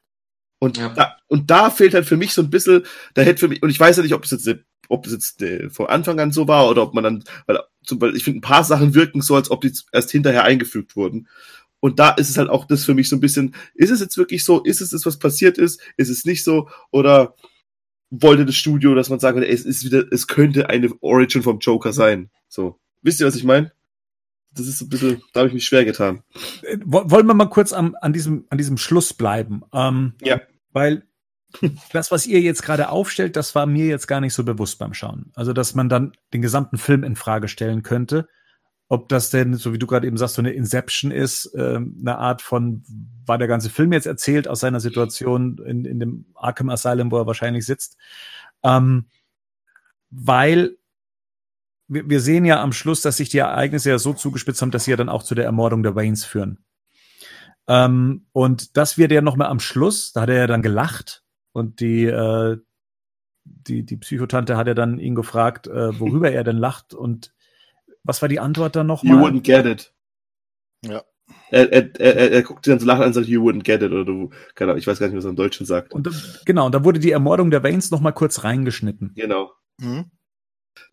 Und, 0.60 0.78
Ja. 0.78 0.90
da, 0.90 1.18
und 1.28 1.52
da 1.52 1.70
fehlt 1.70 1.94
halt 1.94 2.06
für 2.06 2.16
mich 2.16 2.34
so 2.34 2.42
ein 2.42 2.50
bisschen, 2.50 2.86
da 3.16 3.22
hätte 3.22 3.40
für 3.40 3.48
mich, 3.50 3.62
und 3.62 3.70
ich 3.70 3.80
weiß 3.80 3.98
ja 3.98 4.04
nicht, 4.04 4.14
ob 4.14 4.24
es 4.24 4.32
jetzt, 4.32 4.50
ob 4.88 5.06
es 5.06 5.12
jetzt 5.12 5.42
äh, 5.42 5.70
von 5.70 5.88
Anfang 5.88 6.20
an 6.22 6.32
so 6.32 6.48
war 6.48 6.70
oder 6.70 6.84
ob 6.84 6.94
man 6.94 7.04
dann, 7.04 7.24
weil 7.48 7.60
zum 7.84 8.00
Beispiel, 8.00 8.18
ich 8.18 8.24
finde, 8.24 8.40
ein 8.40 8.42
paar 8.42 8.64
Sachen 8.64 8.94
wirken 8.96 9.22
so, 9.22 9.36
als 9.36 9.52
ob 9.52 9.60
die 9.62 9.74
erst 9.92 10.12
hinterher 10.12 10.46
eingefügt 10.46 10.96
wurden. 10.96 11.28
Und 11.84 12.00
da 12.00 12.12
ist 12.12 12.30
es 12.30 12.38
halt 12.38 12.48
auch 12.50 12.64
das 12.64 12.86
für 12.86 12.94
mich 12.94 13.10
so 13.10 13.18
ein 13.18 13.20
bisschen, 13.20 13.54
ist 13.76 13.90
es 13.90 14.00
jetzt 14.00 14.18
wirklich 14.18 14.46
so, 14.46 14.64
ist 14.64 14.80
es 14.80 14.92
das, 14.92 15.06
was 15.06 15.20
passiert 15.20 15.58
ist, 15.58 15.82
ist 15.98 16.08
es 16.08 16.24
nicht 16.24 16.46
so, 16.46 16.70
oder 16.92 17.36
wollte 18.10 18.46
das 18.46 18.56
Studio, 18.56 18.96
dass 18.96 19.10
man 19.10 19.20
sagen 19.20 19.36
würde, 19.36 19.50
es 19.52 19.66
ist 19.66 19.84
wieder, 19.84 20.06
es 20.10 20.28
könnte 20.28 20.70
eine 20.70 20.90
Origin 21.02 21.44
vom 21.44 21.60
Joker 21.60 21.92
sein. 21.92 22.30
So. 22.48 22.80
Wisst 23.02 23.20
ihr, 23.20 23.28
was 23.28 23.36
ich 23.36 23.44
meine? 23.44 23.74
Das 24.54 24.66
ist 24.66 24.78
so 24.78 24.86
ein 24.86 24.90
bisschen, 24.90 25.22
da 25.34 25.42
habe 25.42 25.50
ich 25.50 25.54
mich 25.54 25.66
schwer 25.66 25.84
getan. 25.84 26.24
Äh, 26.62 26.78
wo- 26.86 27.04
Wollen 27.12 27.28
wir 27.28 27.34
mal 27.34 27.50
kurz 27.50 27.74
am, 27.74 27.98
an, 28.00 28.14
diesem, 28.14 28.46
an 28.50 28.58
diesem 28.58 28.78
Schluss 28.78 29.14
bleiben? 29.14 29.64
Ähm, 29.74 30.14
Ja. 30.24 30.40
Weil 30.72 31.04
das, 31.92 32.12
was 32.12 32.26
ihr 32.26 32.40
jetzt 32.40 32.64
gerade 32.64 32.88
aufstellt, 32.90 33.36
das 33.36 33.56
war 33.56 33.66
mir 33.66 33.88
jetzt 33.88 34.08
gar 34.08 34.22
nicht 34.22 34.34
so 34.34 34.46
bewusst 34.46 34.80
beim 34.80 34.94
Schauen. 34.94 35.34
Also, 35.36 35.52
dass 35.52 35.76
man 35.76 35.90
dann 35.90 36.14
den 36.34 36.42
gesamten 36.42 36.78
Film 36.78 37.04
in 37.04 37.18
Frage 37.18 37.50
stellen 37.50 37.84
könnte. 37.84 38.30
Ob 38.94 39.10
das 39.10 39.32
denn, 39.32 39.56
so 39.56 39.74
wie 39.74 39.80
du 39.80 39.88
gerade 39.88 40.06
eben 40.06 40.18
sagst, 40.18 40.36
so 40.36 40.42
eine 40.44 40.52
Inception 40.52 41.10
ist, 41.10 41.52
ähm, 41.58 41.98
eine 42.00 42.20
Art 42.20 42.44
von, 42.44 42.84
war 43.26 43.40
der 43.40 43.48
ganze 43.48 43.72
Film 43.72 43.92
jetzt 43.92 44.06
erzählt 44.06 44.48
aus 44.48 44.60
seiner 44.60 44.80
Situation 44.80 45.58
in, 45.66 45.84
in 45.84 46.00
dem 46.00 46.26
Arkham 46.36 46.70
Asylum, 46.70 47.10
wo 47.10 47.18
er 47.18 47.26
wahrscheinlich 47.26 47.66
sitzt. 47.66 47.98
Ähm, 48.62 49.06
weil 50.12 50.78
wir, 51.88 52.08
wir 52.08 52.20
sehen 52.20 52.46
ja 52.46 52.62
am 52.62 52.72
Schluss, 52.72 53.02
dass 53.02 53.18
sich 53.18 53.30
die 53.30 53.40
Ereignisse 53.40 53.90
ja 53.90 53.98
so 53.98 54.14
zugespitzt 54.14 54.62
haben, 54.62 54.70
dass 54.70 54.84
sie 54.84 54.92
ja 54.92 54.98
dann 54.98 55.10
auch 55.10 55.24
zu 55.24 55.34
der 55.34 55.46
Ermordung 55.46 55.82
der 55.82 55.96
Waynes 55.96 56.24
führen. 56.24 56.60
Ähm, 57.66 58.28
und 58.32 58.78
das 58.78 59.00
wird 59.00 59.12
ja 59.12 59.22
noch 59.22 59.38
mal 59.38 59.48
am 59.48 59.60
Schluss, 59.60 60.14
da 60.14 60.22
hat 60.22 60.30
er 60.30 60.38
ja 60.38 60.46
dann 60.46 60.62
gelacht 60.62 61.24
und 61.52 61.80
die, 61.80 62.06
äh, 62.06 62.60
die, 63.44 63.88
die 63.88 63.98
Psychotante 63.98 64.56
hat 64.56 64.68
ja 64.68 64.76
dann 64.76 65.00
ihn 65.00 65.16
gefragt, 65.16 65.66
äh, 65.66 66.00
worüber 66.00 66.30
er 66.30 66.44
denn 66.44 66.58
lacht 66.58 66.94
und 66.94 67.34
was 68.04 68.22
war 68.22 68.30
die 68.30 68.40
Antwort 68.40 68.76
dann 68.76 68.88
noch 68.88 69.04
You 69.04 69.18
wouldn't 69.18 69.42
get 69.44 69.66
it. 69.66 69.94
Ja. 70.86 71.04
er, 71.52 71.72
er, 71.72 72.00
er, 72.00 72.32
er 72.32 72.42
guckt 72.44 72.66
sie 72.66 72.72
dann 72.72 72.80
so 72.80 72.86
lachen 72.86 73.02
an 73.02 73.08
und 73.08 73.14
sagt, 73.14 73.28
you 73.28 73.42
wouldn't 73.42 73.64
get 73.64 73.82
it, 73.82 73.92
oder 73.92 74.06
du, 74.06 74.30
keine 74.56 74.72
Ahnung, 74.72 74.80
ich 74.80 74.88
weiß 74.88 75.00
gar 75.00 75.08
nicht, 75.08 75.16
was 75.16 75.24
er 75.26 75.30
im 75.30 75.36
Deutschen 75.36 75.66
sagt. 75.66 75.94
Und 75.94 76.08
da, 76.08 76.12
genau, 76.46 76.66
und 76.66 76.74
da 76.76 76.84
wurde 76.84 77.00
die 77.00 77.12
Ermordung 77.12 77.52
der 77.52 77.64
Waynes 77.64 77.92
noch 77.92 78.02
mal 78.02 78.12
kurz 78.12 78.44
reingeschnitten. 78.44 79.14
Genau. 79.16 79.52
Mhm. 79.80 80.12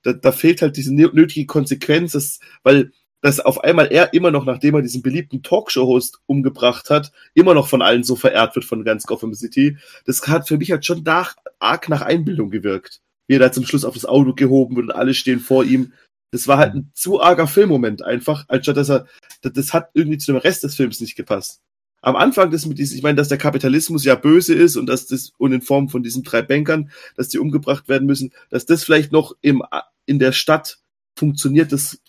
Da, 0.02 0.12
da 0.12 0.30
fehlt 0.32 0.62
halt 0.62 0.76
diese 0.76 0.92
nö- 0.92 1.12
nötige 1.14 1.46
Konsequenz, 1.46 2.12
dass, 2.12 2.38
weil 2.62 2.92
dass 3.22 3.40
auf 3.40 3.62
einmal 3.64 3.88
er 3.92 4.14
immer 4.14 4.30
noch, 4.30 4.46
nachdem 4.46 4.74
er 4.74 4.82
diesen 4.82 5.02
beliebten 5.02 5.42
Talkshow-Host 5.42 6.20
umgebracht 6.26 6.88
hat, 6.88 7.12
immer 7.34 7.52
noch 7.52 7.68
von 7.68 7.82
allen 7.82 8.02
so 8.02 8.16
verehrt 8.16 8.54
wird 8.54 8.64
von 8.64 8.82
ganz 8.84 9.04
Gotham 9.04 9.34
City. 9.34 9.76
Das 10.06 10.26
hat 10.26 10.48
für 10.48 10.56
mich 10.56 10.70
halt 10.70 10.86
schon 10.86 11.02
nach, 11.02 11.36
arg 11.58 11.88
nach 11.90 12.00
Einbildung 12.00 12.50
gewirkt. 12.50 13.00
Wie 13.26 13.34
er 13.36 13.40
da 13.40 13.52
zum 13.52 13.66
Schluss 13.66 13.84
auf 13.84 13.94
das 13.94 14.06
Auto 14.06 14.32
gehoben 14.34 14.76
wird 14.76 14.86
und 14.86 14.94
alle 14.94 15.12
stehen 15.14 15.40
vor 15.40 15.64
ihm. 15.64 15.92
Das 16.32 16.46
war 16.46 16.58
halt 16.58 16.74
ein 16.74 16.90
zu 16.94 17.20
arger 17.20 17.46
Filmmoment 17.46 18.02
einfach, 18.02 18.44
anstatt 18.48 18.76
dass 18.76 18.90
er, 18.90 19.06
das, 19.42 19.72
hat 19.72 19.90
irgendwie 19.94 20.18
zu 20.18 20.32
dem 20.32 20.40
Rest 20.40 20.62
des 20.62 20.74
Films 20.74 21.00
nicht 21.00 21.16
gepasst. 21.16 21.60
Am 22.02 22.16
Anfang 22.16 22.50
das 22.50 22.66
mit 22.66 22.78
diesem, 22.78 22.96
ich 22.96 23.02
meine, 23.02 23.16
dass 23.16 23.28
der 23.28 23.38
Kapitalismus 23.38 24.04
ja 24.04 24.14
böse 24.14 24.54
ist 24.54 24.76
und 24.76 24.86
dass 24.86 25.06
das, 25.06 25.32
und 25.38 25.52
in 25.52 25.60
Form 25.60 25.88
von 25.88 26.02
diesen 26.02 26.22
drei 26.22 26.40
Bankern, 26.40 26.90
dass 27.16 27.28
die 27.28 27.38
umgebracht 27.38 27.88
werden 27.88 28.06
müssen, 28.06 28.32
dass 28.48 28.64
das 28.64 28.84
vielleicht 28.84 29.12
noch 29.12 29.36
im, 29.42 29.62
in 30.06 30.18
der 30.18 30.32
Stadt 30.32 30.78
funktioniert, 31.16 31.72
das 31.72 32.00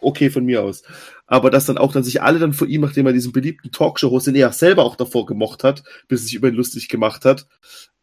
okay 0.00 0.30
von 0.30 0.44
mir 0.44 0.62
aus. 0.62 0.82
Aber 1.26 1.50
dass 1.50 1.66
dann 1.66 1.78
auch 1.78 1.92
dann 1.92 2.04
sich 2.04 2.22
alle 2.22 2.38
dann 2.38 2.52
vor 2.52 2.66
ihm, 2.66 2.82
nachdem 2.82 3.06
er 3.06 3.12
diesen 3.12 3.32
beliebten 3.32 3.72
Talkshow-Host, 3.72 4.26
den 4.26 4.34
er 4.34 4.52
selber 4.52 4.84
auch 4.84 4.96
davor 4.96 5.26
gemocht 5.26 5.64
hat, 5.64 5.82
bis 6.08 6.22
er 6.22 6.24
sich 6.24 6.34
über 6.34 6.48
ihn 6.48 6.54
lustig 6.54 6.88
gemacht 6.88 7.24
hat, 7.24 7.46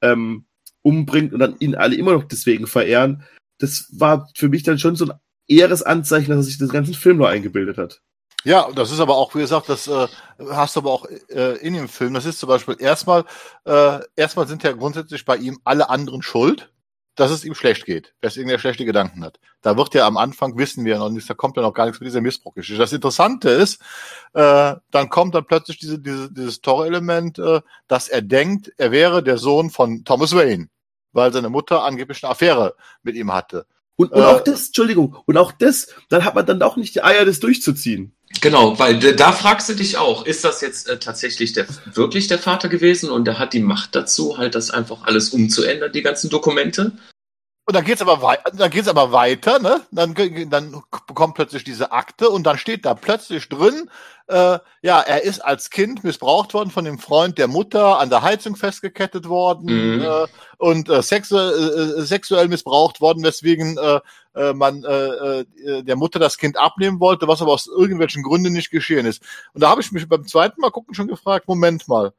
ähm, 0.01 0.45
umbringt 0.81 1.33
und 1.33 1.39
dann 1.39 1.55
ihn 1.59 1.75
alle 1.75 1.95
immer 1.95 2.13
noch 2.13 2.23
deswegen 2.23 2.65
verehren, 2.65 3.23
das 3.59 3.87
war 3.91 4.29
für 4.35 4.49
mich 4.49 4.63
dann 4.63 4.79
schon 4.79 4.95
so 4.95 5.05
ein 5.05 5.11
eheres 5.47 5.84
Anzeichen, 5.84 6.30
dass 6.30 6.39
er 6.39 6.43
sich 6.43 6.58
den 6.58 6.69
ganzen 6.69 6.93
Film 6.93 7.17
nur 7.17 7.30
eingebildet 7.30 7.77
hat. 7.77 8.01
Ja, 8.43 8.71
das 8.73 8.91
ist 8.91 8.99
aber 8.99 9.17
auch, 9.17 9.36
wie 9.36 9.39
gesagt, 9.39 9.69
das 9.69 9.88
äh, 9.88 10.08
hast 10.49 10.75
du 10.75 10.80
aber 10.80 10.91
auch 10.91 11.06
äh, 11.30 11.58
in 11.58 11.75
dem 11.75 11.88
Film. 11.88 12.15
Das 12.15 12.25
ist 12.25 12.39
zum 12.39 12.49
Beispiel 12.49 12.75
erstmal, 12.80 13.25
äh, 13.65 13.99
erstmal 14.15 14.47
sind 14.47 14.63
ja 14.63 14.71
grundsätzlich 14.71 15.25
bei 15.25 15.38
ihm 15.38 15.60
alle 15.63 15.89
anderen 15.89 16.23
schuld, 16.23 16.71
dass 17.15 17.30
es 17.30 17.45
ihm 17.45 17.54
schlecht 17.54 17.86
geht, 17.86 18.15
dass 18.21 18.38
irgendwer 18.38 18.58
schlechte 18.58 18.86
Gedanken 18.86 19.23
hat. 19.23 19.39
Da 19.62 19.77
wird 19.77 19.93
ja 19.93 20.08
am 20.08 20.17
Anfang, 20.17 20.58
wissen 20.58 20.86
wir 20.86 20.97
noch 20.97 21.10
nicht, 21.10 21.30
da 21.30 21.36
kommt 21.36 21.56
ja 21.58 21.62
noch 21.62 21.73
gar 21.73 21.86
nichts 21.86 21.99
mit 21.99 22.08
dieser 22.08 22.21
Missbrauchgeschichte. 22.21 22.82
Das 22.82 22.93
Interessante 22.93 23.49
ist, 23.49 23.82
äh, 24.34 24.75
dann 24.89 25.10
kommt 25.10 25.36
dann 25.36 25.45
plötzlich 25.45 25.77
diese, 25.77 25.99
diese, 25.99 26.32
dieses 26.32 26.62
Torre-Element, 26.62 27.38
äh, 27.38 27.62
dass 27.88 28.08
er 28.08 28.23
denkt, 28.23 28.71
er 28.77 28.91
wäre 28.91 29.21
der 29.21 29.38
Sohn 29.38 29.69
von 29.69 30.04
Thomas 30.04 30.34
Wayne, 30.36 30.69
weil 31.12 31.32
seine 31.34 31.49
Mutter 31.49 31.84
angeblich 31.84 32.23
eine 32.23 32.32
Affäre 32.32 32.75
mit 33.04 33.15
ihm 33.15 33.32
hatte. 33.32 33.67
Und, 34.01 34.11
und 34.11 34.21
Äh, 34.21 34.25
auch 34.25 34.43
das, 34.43 34.67
Entschuldigung, 34.67 35.15
und 35.25 35.37
auch 35.37 35.51
das, 35.51 35.87
dann 36.09 36.25
hat 36.25 36.35
man 36.35 36.45
dann 36.45 36.61
auch 36.61 36.75
nicht 36.75 36.95
die 36.95 37.03
Eier, 37.03 37.25
das 37.25 37.39
durchzuziehen. 37.39 38.13
Genau, 38.39 38.79
weil 38.79 38.97
da 38.97 39.31
fragst 39.31 39.69
du 39.69 39.73
dich 39.73 39.97
auch, 39.97 40.25
ist 40.25 40.43
das 40.43 40.61
jetzt 40.61 40.89
äh, 40.89 40.97
tatsächlich 40.97 41.53
der, 41.53 41.65
wirklich 41.93 42.27
der 42.27 42.39
Vater 42.39 42.69
gewesen 42.69 43.09
und 43.09 43.27
er 43.27 43.37
hat 43.39 43.53
die 43.53 43.59
Macht 43.59 43.95
dazu, 43.95 44.37
halt 44.37 44.55
das 44.55 44.71
einfach 44.71 45.03
alles 45.03 45.29
umzuändern, 45.29 45.91
die 45.91 46.01
ganzen 46.01 46.29
Dokumente? 46.29 46.93
Und 47.71 47.75
dann 47.75 47.86
geht's 47.86 48.01
aber 48.01 48.21
weiter, 48.21 48.51
dann 48.51 48.69
geht's 48.69 48.89
aber 48.89 49.13
weiter, 49.13 49.57
ne? 49.60 49.79
Dann, 49.91 50.13
dann 50.49 50.84
bekommt 51.07 51.36
plötzlich 51.36 51.63
diese 51.63 51.93
Akte 51.93 52.29
und 52.29 52.43
dann 52.43 52.57
steht 52.57 52.84
da 52.84 52.95
plötzlich 52.95 53.47
drin, 53.47 53.89
äh, 54.27 54.60
ja, 54.81 54.99
er 54.99 55.23
ist 55.23 55.39
als 55.39 55.69
Kind 55.69 56.03
missbraucht 56.03 56.53
worden 56.53 56.69
von 56.69 56.84
dem 56.84 56.99
Freund 56.99 57.38
der 57.38 57.47
Mutter, 57.47 57.97
an 57.99 58.10
der 58.10 58.23
Heizung 58.23 58.57
festgekettet 58.57 59.29
worden 59.29 59.99
Mhm. 59.99 60.01
äh, 60.01 60.27
und 60.57 60.89
äh, 60.89 61.01
sexuell, 61.01 61.99
äh, 61.99 62.01
sexuell 62.01 62.49
missbraucht 62.49 62.99
worden, 62.99 63.23
weswegen 63.23 63.77
äh, 63.77 64.01
äh, 64.36 64.51
man 64.51 64.84
äh, 64.84 65.39
äh, 65.39 65.84
der 65.84 65.95
Mutter 65.95 66.19
das 66.19 66.38
Kind 66.38 66.57
abnehmen 66.57 66.99
wollte, 66.99 67.29
was 67.29 67.41
aber 67.41 67.53
aus 67.53 67.67
irgendwelchen 67.67 68.21
Gründen 68.23 68.51
nicht 68.51 68.71
geschehen 68.71 69.05
ist. 69.05 69.23
Und 69.53 69.63
da 69.63 69.69
habe 69.69 69.79
ich 69.79 69.93
mich 69.93 70.10
beim 70.10 70.27
zweiten 70.27 70.60
Mal 70.60 70.71
gucken 70.71 70.93
schon 70.93 71.07
gefragt, 71.07 71.47
Moment 71.47 71.88
mal, 71.88 72.12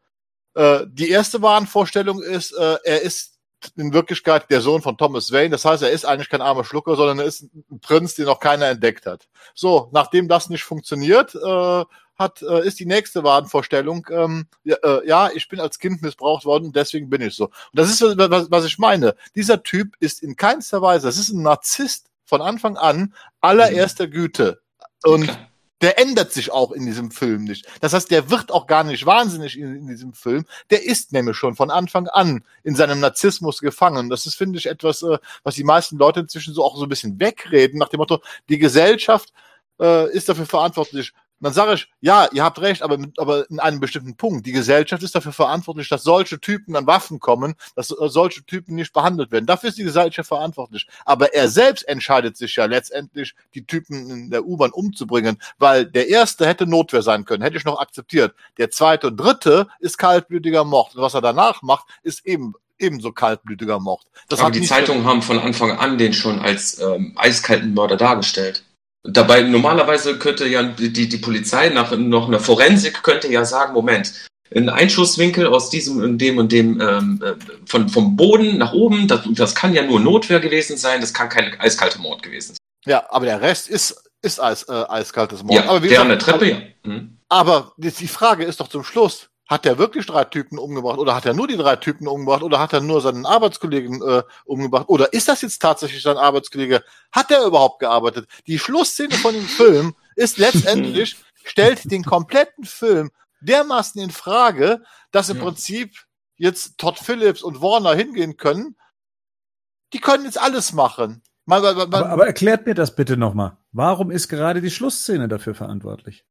äh, 0.55 0.87
die 0.89 1.11
erste 1.11 1.43
Wahnvorstellung 1.43 2.23
ist, 2.23 2.53
äh, 2.53 2.79
er 2.85 3.03
ist 3.03 3.32
in 3.77 3.93
Wirklichkeit 3.93 4.51
der 4.51 4.61
Sohn 4.61 4.83
von 4.83 4.97
Thomas 4.97 5.33
Wayne. 5.33 5.51
Das 5.51 5.65
heißt, 5.65 5.83
er 5.83 5.91
ist 5.91 6.05
eigentlich 6.05 6.29
kein 6.29 6.43
armer 6.43 6.65
Schlucker, 6.65 6.97
sondern 6.97 7.21
er 7.21 7.27
ist 7.27 7.43
ein 7.43 7.81
Prinz, 7.81 8.15
den 8.15 8.27
noch 8.27 8.41
keiner 8.41 8.67
entdeckt 8.67 9.07
hat. 9.07 9.29
So, 9.55 9.89
nachdem 9.93 10.29
das 10.29 10.51
nicht 10.51 10.65
funktioniert, 10.65 11.35
äh, 11.35 11.85
hat, 12.19 12.43
äh, 12.43 12.67
ist 12.67 12.79
die 12.81 12.87
nächste 12.87 13.25
Wahnvorstellung, 13.25 14.07
ähm, 14.11 14.47
ja, 14.65 14.77
äh, 14.83 15.07
ja, 15.07 15.31
ich 15.33 15.49
bin 15.49 15.61
als 15.61 15.79
Kind 15.79 16.03
missbraucht 16.03 16.45
worden 16.45 16.73
deswegen 16.73 17.11
bin 17.11 17.23
ich 17.23 17.35
so. 17.35 17.47
Und 17.47 17.55
das 17.73 17.91
ist, 17.91 18.03
was, 18.03 18.51
was 18.51 18.65
ich 18.65 18.79
meine. 18.79 19.15
Dieser 19.35 19.63
Typ 19.63 19.95
ist 19.99 20.23
in 20.23 20.37
keinster 20.37 20.83
Weise, 20.83 21.07
das 21.07 21.19
ist 21.19 21.31
ein 21.31 21.43
Narzisst 21.43 22.11
von 22.25 22.41
Anfang 22.41 22.77
an 22.77 23.15
allererster 23.41 24.07
Güte. 24.07 24.61
Und 25.05 25.25
Klar. 25.25 25.52
Der 25.83 25.99
ändert 25.99 26.33
sich 26.33 26.53
auch 26.53 26.71
in 26.73 26.87
diesem 26.87 27.11
Film 27.11 27.45
nicht. 27.45 27.67
Das 27.81 27.93
heißt, 27.93 28.11
der 28.11 28.31
wird 28.31 28.53
auch 28.53 28.67
gar 28.67 28.85
nicht 28.85 29.05
wahnsinnig 29.05 29.59
in, 29.59 29.75
in 29.77 29.87
diesem 29.89 30.15
Film. 30.15 30.47
Der 30.71 30.85
ist 30.85 31.13
nämlich 31.13 31.37
schon 31.37 31.57
von 31.57 31.71
Anfang 31.71 32.07
an 32.09 32.45
in 32.63 32.77
seinem 32.77 33.01
Narzissmus 33.01 33.61
gefangen. 33.61 34.09
Das 34.09 34.25
ist, 34.25 34.37
finde 34.37 34.59
ich, 34.59 34.67
etwas, 34.67 35.03
äh, 35.03 35.19
was 35.43 35.57
die 35.57 35.65
meisten 35.65 35.99
Leute 35.99 36.21
inzwischen 36.21 36.55
so 36.55 36.65
auch 36.65 36.77
so 36.77 36.85
ein 36.85 36.89
bisschen 36.89 37.19
wegreden, 37.19 37.79
nach 37.79 37.89
dem 37.89 37.99
Motto, 37.99 38.21
die 38.49 38.59
Gesellschaft 38.59 39.33
äh, 39.81 40.11
ist 40.13 40.29
dafür 40.29 40.47
verantwortlich. 40.47 41.13
Und 41.43 41.47
dann 41.47 41.55
sage 41.55 41.75
ich, 41.75 41.89
ja, 42.01 42.29
ihr 42.33 42.45
habt 42.45 42.61
recht, 42.61 42.83
aber, 42.83 42.99
mit, 42.99 43.19
aber 43.19 43.51
in 43.51 43.59
einem 43.59 43.81
bestimmten 43.81 44.15
Punkt. 44.17 44.47
Die 44.47 44.53
Gesellschaft 44.53 45.03
ist 45.03 45.17
dafür 45.17 45.33
verantwortlich, 45.33 45.89
dass 45.89 46.05
solche 46.05 46.39
Typen 46.39 46.77
an 46.77 46.87
Waffen 46.87 47.19
kommen, 47.19 47.57
dass 47.75 47.91
äh, 47.91 48.09
solche 48.09 48.45
Typen 48.45 48.77
nicht 48.77 48.93
behandelt 48.93 49.33
werden. 49.33 49.47
Dafür 49.47 49.71
ist 49.71 49.79
die 49.79 49.83
Gesellschaft 49.83 50.29
verantwortlich. 50.29 50.87
Aber 51.05 51.35
er 51.35 51.49
selbst 51.49 51.89
entscheidet 51.89 52.37
sich 52.37 52.55
ja 52.55 52.67
letztendlich, 52.67 53.35
die 53.57 53.67
Typen 53.67 54.09
in 54.09 54.31
der 54.31 54.47
U-Bahn 54.47 54.71
umzubringen, 54.71 55.37
weil 55.59 55.85
der 55.85 56.09
erste 56.09 56.47
hätte 56.47 56.65
Notwehr 56.65 57.03
sein 57.03 57.25
können, 57.25 57.43
hätte 57.43 57.57
ich 57.57 57.65
noch 57.65 57.81
akzeptiert. 57.81 58.37
Der 58.59 58.71
zweite 58.71 59.09
und 59.09 59.17
dritte 59.17 59.67
ist 59.81 59.99
kaltblütiger 59.99 60.63
Mord. 60.63 60.95
Und 60.95 61.03
was 61.03 61.15
er 61.15 61.23
danach 61.23 61.61
macht, 61.63 61.87
ist 62.05 62.25
eben 62.25 62.55
ebenso 62.79 63.11
kaltblütiger 63.11 63.81
Mord. 63.81 64.03
Das 64.29 64.39
Aber 64.39 64.53
die 64.53 64.63
Zeitungen 64.63 65.05
haben 65.05 65.23
von 65.23 65.41
Anfang 65.41 65.73
an 65.73 65.99
den 65.99 66.13
schon 66.13 66.39
als 66.39 66.79
ähm, 66.79 67.15
eiskalten 67.17 67.75
Mörder 67.75 67.97
dargestellt. 67.97 68.63
Dabei, 69.05 69.43
normalerweise 69.43 70.17
könnte 70.19 70.47
ja 70.47 70.63
die, 70.63 71.09
die 71.09 71.17
Polizei 71.17 71.71
nach 71.71 71.97
noch 71.97 72.29
einer 72.29 72.39
Forensik 72.39 73.03
könnte 73.03 73.29
ja 73.29 73.45
sagen, 73.45 73.73
Moment, 73.73 74.13
ein 74.55 74.69
Einschusswinkel 74.69 75.47
aus 75.47 75.71
diesem 75.71 76.03
und 76.03 76.19
dem 76.19 76.39
und 76.39 76.53
dem 76.53 76.81
ähm, 76.81 77.23
äh, 77.25 77.35
von, 77.67 77.89
vom 77.89 78.17
Boden 78.17 78.59
nach 78.59 78.73
oben, 78.73 79.09
das, 79.09 79.23
das 79.33 79.55
kann 79.55 79.75
ja 79.75 79.83
nur 79.83 79.99
Notwehr 79.99 80.41
gewesen 80.41 80.77
sein, 80.77 81.01
das 81.01 81.13
kann 81.13 81.29
kein 81.29 81.59
eiskalter 81.59 81.99
Mord 81.99 82.23
gewesen 82.23 82.57
Ja, 82.85 83.05
aber 83.11 83.27
der 83.27 83.41
Rest 83.41 83.69
ist, 83.69 84.05
ist 84.23 84.41
eis, 84.41 84.65
äh, 84.65 84.85
eiskaltes 84.89 85.41
sein. 85.41 85.47
Mord. 85.47 85.65
Ja, 85.65 85.71
aber 85.71 85.83
wie 85.83 85.89
der 85.89 86.01
an 86.03 86.09
der 86.09 86.19
gesagt, 86.19 86.39
Treppe, 86.39 86.51
ja. 86.51 86.91
Mhm. 86.91 87.19
Aber 87.29 87.73
die 87.77 87.91
die 87.91 88.09
Frage 88.09 88.45
ist 88.45 88.61
doch 88.61 88.69
zum 88.69 88.85
Schluss, 88.85 89.29
hat 89.53 89.67
er 89.67 89.79
wirklich 89.79 90.07
drei 90.07 90.25
Typen 90.25 90.59
umgebracht 90.59 90.99
oder 90.99 91.15
hat 91.15 91.27
er 91.27 91.35
nur 91.35 91.47
die 91.47 91.57
drei 91.57 91.77
Typen 91.77 92.09
umgebracht 92.09 92.43
oder 92.43 92.59
hat 92.59 92.73
er 92.73 92.81
nur 92.81 93.01
seinen 93.01 93.27
Arbeitskollegen 93.27 94.03
äh, 94.03 94.23
umgebracht 94.45 94.89
oder 94.89 95.13
ist 95.13 95.29
das 95.29 95.43
jetzt 95.43 95.61
tatsächlich 95.61 96.03
sein 96.03 96.17
Arbeitskollege? 96.17 96.83
Hat 97.13 97.31
er 97.31 97.45
überhaupt 97.45 97.79
gearbeitet? 97.79 98.29
Die 98.47 98.59
Schlussszene 98.59 99.15
von 99.15 99.35
dem 99.35 99.45
Film 99.45 99.95
ist 100.17 100.39
letztendlich, 100.39 101.17
stellt 101.45 101.91
den 101.91 102.03
kompletten 102.03 102.65
Film 102.65 103.11
dermaßen 103.41 104.01
in 104.01 104.11
Frage, 104.11 104.83
dass 105.11 105.29
im 105.29 105.37
Ja. 105.37 105.45
Prinzip 105.45 105.97
jetzt 106.37 106.79
Todd 106.79 106.99
Phillips 106.99 107.43
und 107.43 107.61
Warner 107.61 107.95
hingehen 107.95 108.37
können. 108.37 108.77
Die 109.93 110.01
können 110.01 110.25
jetzt 110.25 110.41
alles 110.41 110.73
machen. 110.73 111.23
Man, 111.45 111.63
man, 111.63 111.77
man, 111.77 111.95
Aber, 111.95 112.09
aber 112.09 112.27
erklärt 112.27 112.67
mir 112.67 112.75
das 112.75 112.95
bitte 112.95 113.17
nochmal. 113.17 113.59
Warum 113.73 114.11
ist 114.11 114.29
gerade 114.29 114.63
die 114.63 114.71
Schlussszene 114.71 115.29
dafür 115.29 115.55
verantwortlich? 115.55 116.25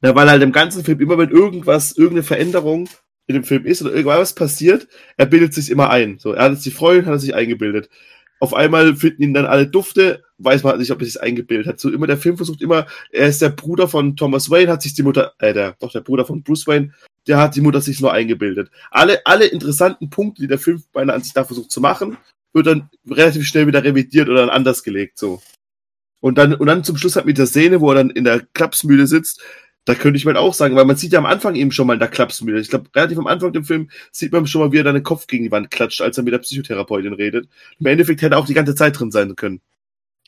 Na, 0.00 0.14
weil 0.14 0.30
halt 0.30 0.42
im 0.42 0.52
ganzen 0.52 0.84
Film 0.84 1.00
immer, 1.00 1.18
wenn 1.18 1.30
irgendwas, 1.30 1.92
irgendeine 1.92 2.24
Veränderung 2.24 2.88
in 3.26 3.34
dem 3.34 3.44
Film 3.44 3.64
ist 3.64 3.82
oder 3.82 3.94
irgendwas 3.94 4.34
passiert, 4.34 4.86
er 5.16 5.26
bildet 5.26 5.54
sich 5.54 5.70
immer 5.70 5.90
ein. 5.90 6.18
So, 6.18 6.32
er 6.32 6.44
hat 6.44 6.64
die 6.64 6.70
Freundin, 6.70 7.06
hat 7.06 7.14
er 7.14 7.18
sich 7.18 7.34
eingebildet. 7.34 7.88
Auf 8.40 8.52
einmal 8.52 8.96
finden 8.96 9.22
ihn 9.22 9.34
dann 9.34 9.46
alle 9.46 9.66
Dufte, 9.66 10.22
weiß 10.38 10.62
man 10.62 10.72
halt 10.72 10.80
nicht, 10.80 10.90
ob 10.90 11.00
er 11.00 11.06
sich 11.06 11.22
eingebildet 11.22 11.66
hat. 11.66 11.80
So 11.80 11.90
immer 11.90 12.06
der 12.06 12.18
Film 12.18 12.36
versucht 12.36 12.60
immer, 12.60 12.86
er 13.10 13.28
ist 13.28 13.40
der 13.40 13.48
Bruder 13.48 13.88
von 13.88 14.16
Thomas 14.16 14.50
Wayne, 14.50 14.70
hat 14.70 14.82
sich 14.82 14.92
die 14.92 15.02
Mutter, 15.02 15.32
äh, 15.38 15.54
der, 15.54 15.76
doch 15.80 15.92
der 15.92 16.02
Bruder 16.02 16.26
von 16.26 16.42
Bruce 16.42 16.66
Wayne, 16.66 16.92
der 17.26 17.38
hat 17.38 17.56
die 17.56 17.62
Mutter 17.62 17.80
sich 17.80 18.00
nur 18.00 18.12
eingebildet. 18.12 18.70
Alle, 18.90 19.24
alle 19.24 19.46
interessanten 19.46 20.10
Punkte, 20.10 20.42
die 20.42 20.48
der 20.48 20.58
Film 20.58 20.82
meiner 20.92 21.14
Ansicht 21.14 21.36
nach 21.36 21.46
versucht 21.46 21.70
zu 21.70 21.80
machen, 21.80 22.18
wird 22.52 22.66
dann 22.66 22.90
relativ 23.08 23.46
schnell 23.46 23.66
wieder 23.66 23.82
revidiert 23.82 24.28
oder 24.28 24.40
dann 24.40 24.50
anders 24.50 24.82
gelegt, 24.82 25.18
so. 25.18 25.40
Und 26.20 26.38
dann, 26.38 26.54
und 26.54 26.66
dann 26.66 26.84
zum 26.84 26.96
Schluss 26.96 27.16
halt 27.16 27.26
mit 27.26 27.38
der 27.38 27.46
Szene, 27.46 27.80
wo 27.80 27.90
er 27.90 27.96
dann 27.96 28.10
in 28.10 28.24
der 28.24 28.40
Klapsmühle 28.54 29.06
sitzt, 29.06 29.42
da 29.84 29.94
könnte 29.94 30.16
ich 30.16 30.24
mal 30.24 30.36
auch 30.36 30.54
sagen, 30.54 30.76
weil 30.76 30.84
man 30.86 30.96
sieht 30.96 31.12
ja 31.12 31.18
am 31.18 31.26
Anfang 31.26 31.54
eben 31.54 31.70
schon 31.70 31.86
mal 31.86 31.94
in 31.94 31.98
der 31.98 32.08
Klapsmühle. 32.08 32.60
Ich 32.60 32.70
glaube, 32.70 32.88
relativ 32.94 33.18
am 33.18 33.26
Anfang 33.26 33.52
dem 33.52 33.64
Film 33.64 33.90
sieht 34.12 34.32
man 34.32 34.46
schon 34.46 34.62
mal, 34.62 34.72
wie 34.72 34.78
er 34.78 34.84
dann 34.84 34.94
den 34.94 35.02
Kopf 35.02 35.26
gegen 35.26 35.44
die 35.44 35.50
Wand 35.50 35.70
klatscht, 35.70 36.00
als 36.00 36.16
er 36.16 36.24
mit 36.24 36.32
der 36.32 36.38
Psychotherapeutin 36.38 37.12
redet. 37.12 37.48
Im 37.78 37.86
Endeffekt 37.86 38.22
hätte 38.22 38.34
er 38.36 38.38
auch 38.38 38.46
die 38.46 38.54
ganze 38.54 38.74
Zeit 38.74 38.98
drin 38.98 39.10
sein 39.10 39.36
können. 39.36 39.60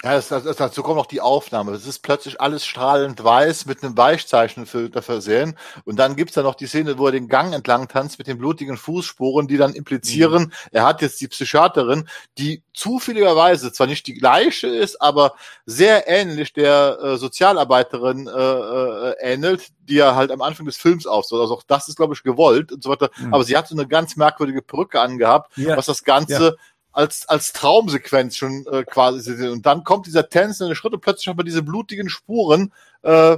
Ja, 0.04 0.12
das, 0.12 0.28
das, 0.28 0.56
dazu 0.56 0.82
kommt 0.82 0.98
noch 0.98 1.06
die 1.06 1.22
Aufnahme. 1.22 1.72
Es 1.72 1.86
ist 1.86 2.00
plötzlich 2.00 2.38
alles 2.38 2.66
strahlend 2.66 3.24
weiß 3.24 3.64
mit 3.64 3.82
einem 3.82 3.96
Weichzeichenfilter 3.96 5.00
versehen. 5.00 5.56
Und 5.86 5.96
dann 5.98 6.16
gibt's 6.16 6.34
da 6.34 6.42
noch 6.42 6.54
die 6.54 6.66
Szene, 6.66 6.98
wo 6.98 7.06
er 7.06 7.12
den 7.12 7.28
Gang 7.28 7.54
entlang 7.54 7.88
tanzt 7.88 8.18
mit 8.18 8.26
den 8.26 8.36
blutigen 8.36 8.76
Fußspuren, 8.76 9.48
die 9.48 9.56
dann 9.56 9.72
implizieren, 9.72 10.44
mhm. 10.44 10.52
er 10.70 10.84
hat 10.84 11.00
jetzt 11.00 11.18
die 11.22 11.28
Psychiaterin, 11.28 12.06
die 12.36 12.62
zufälligerweise 12.74 13.72
zwar 13.72 13.86
nicht 13.86 14.06
die 14.06 14.12
gleiche 14.12 14.66
ist, 14.66 15.00
aber 15.00 15.32
sehr 15.64 16.06
ähnlich 16.06 16.52
der 16.52 16.98
äh, 17.02 17.16
Sozialarbeiterin 17.16 18.26
äh, 18.26 18.30
äh, 18.30 19.14
ähnelt, 19.20 19.68
die 19.88 19.98
er 19.98 20.14
halt 20.14 20.30
am 20.30 20.42
Anfang 20.42 20.66
des 20.66 20.76
Films 20.76 21.06
aufsah. 21.06 21.40
Also 21.40 21.54
auch 21.54 21.62
das 21.66 21.88
ist, 21.88 21.96
glaube 21.96 22.12
ich, 22.12 22.22
gewollt 22.22 22.70
und 22.70 22.82
so 22.82 22.90
weiter. 22.90 23.10
Mhm. 23.16 23.32
Aber 23.32 23.44
sie 23.44 23.56
hat 23.56 23.66
so 23.66 23.74
eine 23.74 23.88
ganz 23.88 24.14
merkwürdige 24.16 24.60
Perücke 24.60 25.00
angehabt, 25.00 25.56
ja. 25.56 25.74
was 25.74 25.86
das 25.86 26.04
Ganze 26.04 26.44
ja 26.44 26.52
als, 26.96 27.28
als 27.28 27.52
Traumsequenz 27.52 28.36
schon 28.36 28.66
äh, 28.72 28.82
quasi. 28.82 29.48
Und 29.48 29.66
dann 29.66 29.84
kommt 29.84 30.06
dieser 30.06 30.30
tänzende 30.30 30.74
Schritt 30.74 30.94
und 30.94 31.02
plötzlich 31.02 31.28
haben 31.28 31.38
wir 31.38 31.44
diese 31.44 31.62
blutigen 31.62 32.08
Spuren 32.08 32.72
äh, 33.02 33.36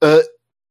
äh, 0.00 0.20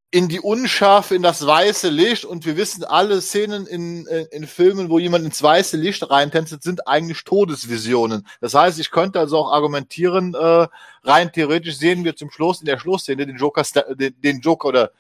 in 0.10 0.30
die 0.30 0.40
Unschärfe, 0.40 1.16
in 1.16 1.24
das 1.24 1.46
weiße 1.46 1.90
Licht 1.90 2.24
und 2.24 2.46
wir 2.46 2.56
wissen, 2.56 2.86
alle 2.86 3.20
Szenen 3.22 3.68
in, 3.68 4.06
in, 4.06 4.26
in 4.28 4.48
Filmen, 4.48 4.90
wo 4.90 4.98
jemand 4.98 5.26
ins 5.26 5.44
weiße 5.44 5.76
Licht 5.76 6.10
reintänzt, 6.10 6.64
sind 6.64 6.88
eigentlich 6.88 7.26
Todesvisionen. 7.26 8.26
Das 8.40 8.54
heißt, 8.54 8.80
ich 8.80 8.90
könnte 8.90 9.20
also 9.20 9.40
auch 9.40 9.52
argumentieren, 9.52 10.36
äh, 10.36 10.68
rein 11.04 11.34
theoretisch 11.34 11.76
sehen 11.78 12.06
wir 12.06 12.16
zum 12.16 12.32
Schluss 12.32 12.62
in 12.62 12.68
der 12.68 12.80
Schlussszene 12.80 13.26
den 13.26 13.36
Joker, 13.36 13.64
den, 13.96 14.16
den 14.22 14.40
Joker 14.40 14.70
oder 14.70 14.92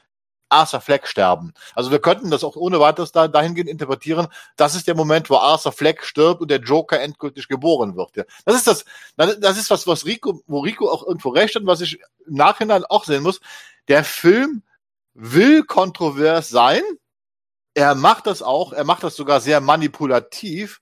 Arthur 0.53 0.81
Fleck 0.81 1.07
sterben. 1.07 1.53
Also 1.75 1.91
wir 1.91 1.99
könnten 1.99 2.31
das 2.31 2.43
auch 2.43 2.55
ohne 2.55 2.79
weiteres 2.79 3.11
da, 3.11 3.27
dahingehend 3.27 3.69
interpretieren, 3.69 4.27
das 4.55 4.75
ist 4.75 4.87
der 4.87 4.95
Moment, 4.95 5.29
wo 5.29 5.37
Arthur 5.37 5.71
Fleck 5.71 6.03
stirbt 6.03 6.41
und 6.41 6.51
der 6.51 6.59
Joker 6.59 7.01
endgültig 7.01 7.47
geboren 7.47 7.95
wird. 7.95 8.15
Ja. 8.15 8.23
Das 8.45 8.55
ist 8.55 8.67
das, 8.67 8.85
das 9.17 9.57
ist 9.57 9.69
was, 9.69 9.87
was 9.87 10.05
Rico, 10.05 10.41
wo 10.47 10.59
Rico 10.59 10.89
auch 10.89 11.05
irgendwo 11.05 11.29
recht 11.29 11.55
hat, 11.55 11.65
was 11.65 11.81
ich 11.81 11.99
im 12.25 12.35
Nachhinein 12.35 12.85
auch 12.85 13.03
sehen 13.03 13.23
muss. 13.23 13.41
Der 13.87 14.03
Film 14.03 14.63
will 15.13 15.63
kontrovers 15.63 16.49
sein. 16.49 16.81
Er 17.73 17.95
macht 17.95 18.27
das 18.27 18.41
auch, 18.41 18.71
er 18.71 18.83
macht 18.83 19.03
das 19.03 19.15
sogar 19.15 19.41
sehr 19.41 19.59
manipulativ, 19.59 20.81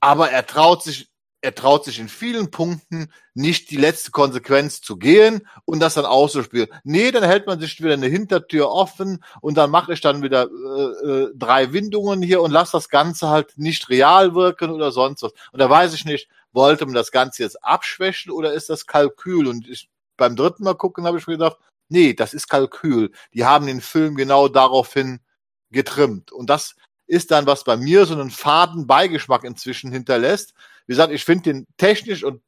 aber 0.00 0.30
er 0.30 0.46
traut 0.46 0.82
sich 0.82 1.08
er 1.46 1.54
traut 1.54 1.84
sich 1.84 2.00
in 2.00 2.08
vielen 2.08 2.50
Punkten 2.50 3.08
nicht 3.32 3.70
die 3.70 3.76
letzte 3.76 4.10
Konsequenz 4.10 4.80
zu 4.80 4.96
gehen 4.96 5.46
und 5.64 5.78
das 5.78 5.94
dann 5.94 6.04
auszuspielen. 6.04 6.66
Nee, 6.82 7.12
dann 7.12 7.22
hält 7.22 7.46
man 7.46 7.60
sich 7.60 7.80
wieder 7.80 7.92
eine 7.92 8.08
Hintertür 8.08 8.68
offen 8.68 9.22
und 9.40 9.56
dann 9.56 9.70
mache 9.70 9.92
ich 9.92 10.00
dann 10.00 10.24
wieder 10.24 10.48
äh, 10.48 11.08
äh, 11.08 11.32
drei 11.36 11.72
Windungen 11.72 12.20
hier 12.20 12.42
und 12.42 12.50
lass 12.50 12.72
das 12.72 12.88
Ganze 12.88 13.28
halt 13.28 13.56
nicht 13.58 13.88
real 13.90 14.34
wirken 14.34 14.70
oder 14.70 14.90
sonst 14.90 15.22
was. 15.22 15.34
Und 15.52 15.60
da 15.60 15.70
weiß 15.70 15.94
ich 15.94 16.04
nicht, 16.04 16.28
wollte 16.50 16.84
man 16.84 16.96
das 16.96 17.12
Ganze 17.12 17.44
jetzt 17.44 17.62
abschwächen 17.62 18.32
oder 18.32 18.52
ist 18.52 18.68
das 18.68 18.86
Kalkül? 18.86 19.46
Und 19.46 19.68
ich, 19.68 19.88
beim 20.16 20.34
dritten 20.34 20.64
Mal 20.64 20.74
gucken 20.74 21.06
habe 21.06 21.18
ich 21.18 21.28
mir 21.28 21.34
gedacht, 21.34 21.58
nee, 21.88 22.12
das 22.12 22.34
ist 22.34 22.48
Kalkül. 22.48 23.12
Die 23.34 23.44
haben 23.44 23.68
den 23.68 23.82
Film 23.82 24.16
genau 24.16 24.48
daraufhin 24.48 25.20
getrimmt. 25.70 26.32
Und 26.32 26.50
das 26.50 26.74
ist 27.06 27.30
dann, 27.30 27.46
was 27.46 27.62
bei 27.62 27.76
mir 27.76 28.04
so 28.04 28.14
einen 28.14 28.32
faden 28.32 28.88
Beigeschmack 28.88 29.44
inzwischen 29.44 29.92
hinterlässt. 29.92 30.54
Wie 30.86 30.92
gesagt, 30.92 31.12
ich 31.12 31.24
finde 31.24 31.52
den 31.52 31.66
technisch 31.76 32.24
und 32.24 32.40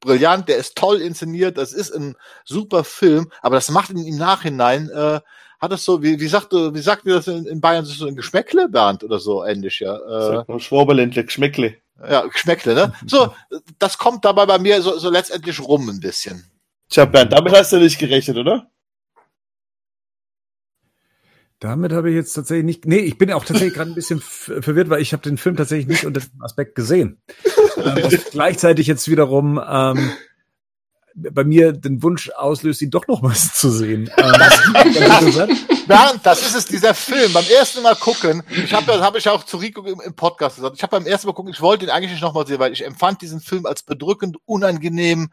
brillant, 0.00 0.48
der 0.48 0.56
ist 0.56 0.76
toll 0.76 1.00
inszeniert, 1.00 1.58
das 1.58 1.72
ist 1.72 1.94
ein 1.94 2.16
super 2.44 2.84
Film, 2.84 3.30
aber 3.42 3.56
das 3.56 3.70
macht 3.70 3.90
ihn 3.90 4.06
im 4.06 4.16
Nachhinein, 4.16 4.88
äh, 4.88 5.20
hat 5.60 5.72
es 5.72 5.84
so, 5.84 6.02
wie, 6.02 6.18
wie 6.20 6.28
sagt 6.28 6.52
du, 6.52 6.74
wie 6.74 6.80
sagt 6.80 7.04
ihr 7.04 7.14
das 7.14 7.28
in, 7.28 7.46
in 7.46 7.60
Bayern, 7.60 7.84
so 7.84 8.06
ein 8.06 8.16
Geschmäckle, 8.16 8.68
Bernd, 8.68 9.04
oder 9.04 9.18
so 9.18 9.44
ähnlich, 9.44 9.80
ja. 9.80 10.42
Äh, 10.42 10.58
Schwaberländle, 10.58 11.24
Geschmäckle. 11.24 11.76
Ja, 12.02 12.24
Geschmäckle, 12.26 12.74
ne? 12.74 12.94
So, 13.06 13.34
das 13.78 13.98
kommt 13.98 14.24
dabei 14.24 14.46
bei 14.46 14.58
mir 14.58 14.80
so, 14.80 14.98
so 14.98 15.10
letztendlich 15.10 15.60
rum 15.60 15.90
ein 15.90 16.00
bisschen. 16.00 16.50
Tja, 16.88 17.04
Bernd, 17.04 17.32
damit 17.32 17.52
hast 17.52 17.72
du 17.72 17.76
nicht 17.76 17.98
gerechnet, 17.98 18.38
oder? 18.38 18.70
Damit 21.60 21.92
habe 21.92 22.08
ich 22.08 22.16
jetzt 22.16 22.32
tatsächlich 22.32 22.64
nicht. 22.64 22.86
Nee, 22.86 23.00
ich 23.00 23.18
bin 23.18 23.30
auch 23.32 23.44
tatsächlich 23.44 23.74
gerade 23.74 23.90
ein 23.90 23.94
bisschen 23.94 24.20
verwirrt, 24.20 24.88
weil 24.88 25.02
ich 25.02 25.12
habe 25.12 25.22
den 25.22 25.36
Film 25.36 25.56
tatsächlich 25.56 25.88
nicht 25.88 26.06
unter 26.06 26.20
dem 26.20 26.42
Aspekt 26.42 26.74
gesehen. 26.74 27.20
ähm, 27.76 28.18
gleichzeitig 28.30 28.86
jetzt 28.86 29.10
wiederum 29.10 29.60
ähm, 29.68 30.10
bei 31.14 31.44
mir 31.44 31.72
den 31.72 32.02
Wunsch 32.02 32.30
auslöst, 32.30 32.80
ihn 32.80 32.90
doch 32.90 33.06
noch 33.08 33.20
mal 33.20 33.34
zu 33.54 33.70
sehen. 33.70 34.10
Ähm, 34.16 35.58
Bernd, 35.86 36.20
das 36.22 36.40
ist 36.42 36.54
es, 36.54 36.64
dieser 36.64 36.94
Film. 36.94 37.32
Beim 37.34 37.44
ersten 37.44 37.82
Mal 37.82 37.96
gucken, 37.96 38.42
ich 38.50 38.72
habe 38.72 38.86
das 38.86 39.02
habe 39.02 39.18
ich 39.18 39.28
auch 39.28 39.44
zu 39.44 39.58
Rico 39.58 39.82
im, 39.84 40.00
im 40.00 40.14
Podcast 40.14 40.56
gesagt, 40.56 40.76
ich 40.76 40.82
habe 40.82 40.96
beim 40.98 41.06
ersten 41.06 41.26
Mal 41.26 41.34
gucken, 41.34 41.52
ich 41.52 41.60
wollte 41.60 41.84
ihn 41.84 41.90
eigentlich 41.90 42.12
nicht 42.12 42.22
noch 42.22 42.32
mal 42.32 42.46
sehen, 42.46 42.58
weil 42.58 42.72
ich 42.72 42.86
empfand 42.86 43.20
diesen 43.20 43.40
Film 43.40 43.66
als 43.66 43.82
bedrückend, 43.82 44.38
unangenehm, 44.46 45.30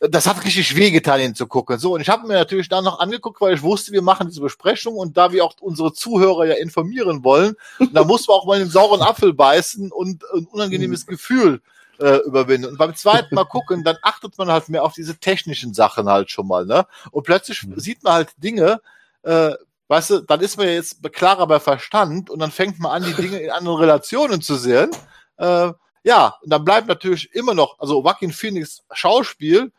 das 0.00 0.26
hat 0.26 0.44
richtig 0.44 0.76
wehgetan, 0.76 1.20
ihn 1.20 1.34
zu 1.34 1.46
gucken. 1.46 1.78
So, 1.78 1.94
und 1.94 2.00
ich 2.00 2.08
habe 2.08 2.26
mir 2.26 2.34
natürlich 2.34 2.68
dann 2.68 2.84
noch 2.84 2.98
angeguckt, 2.98 3.40
weil 3.40 3.54
ich 3.54 3.62
wusste, 3.62 3.92
wir 3.92 4.02
machen 4.02 4.28
diese 4.28 4.40
Besprechung 4.40 4.96
und 4.96 5.16
da 5.16 5.32
wir 5.32 5.44
auch 5.44 5.54
unsere 5.60 5.92
Zuhörer 5.92 6.46
ja 6.46 6.54
informieren 6.54 7.24
wollen, 7.24 7.54
da 7.92 8.04
mussten 8.04 8.28
wir 8.28 8.34
auch 8.34 8.46
mal 8.46 8.60
einen 8.60 8.70
sauren 8.70 9.02
Apfel 9.02 9.32
beißen 9.32 9.92
und 9.92 10.24
ein 10.34 10.46
unangenehmes 10.46 11.06
Gefühl 11.06 11.60
äh, 11.98 12.16
überwinden. 12.26 12.68
Und 12.68 12.78
beim 12.78 12.94
zweiten 12.94 13.34
Mal 13.34 13.44
gucken, 13.44 13.84
dann 13.84 13.96
achtet 14.02 14.36
man 14.38 14.50
halt 14.50 14.68
mehr 14.68 14.84
auf 14.84 14.94
diese 14.94 15.16
technischen 15.16 15.74
Sachen 15.74 16.08
halt 16.08 16.30
schon 16.30 16.46
mal, 16.46 16.66
ne? 16.66 16.86
Und 17.10 17.24
plötzlich 17.24 17.62
mhm. 17.64 17.78
sieht 17.78 18.02
man 18.02 18.14
halt 18.14 18.30
Dinge, 18.38 18.80
äh, 19.22 19.52
weißt 19.88 20.10
du, 20.10 20.20
dann 20.20 20.40
ist 20.40 20.56
man 20.56 20.66
ja 20.66 20.72
jetzt 20.72 21.02
klarer 21.12 21.46
bei 21.46 21.60
Verstand 21.60 22.30
und 22.30 22.38
dann 22.38 22.50
fängt 22.50 22.80
man 22.80 22.92
an, 22.92 23.04
die 23.04 23.14
Dinge 23.14 23.38
in 23.38 23.50
anderen 23.50 23.78
Relationen 23.78 24.40
zu 24.40 24.56
sehen. 24.56 24.90
Äh, 25.36 25.72
ja, 26.04 26.36
und 26.42 26.50
dann 26.50 26.64
bleibt 26.64 26.88
natürlich 26.88 27.32
immer 27.34 27.54
noch, 27.54 27.78
also 27.78 28.02
Joaquin 28.02 28.32
Phoenix 28.32 28.82
Schauspiel, 28.92 29.72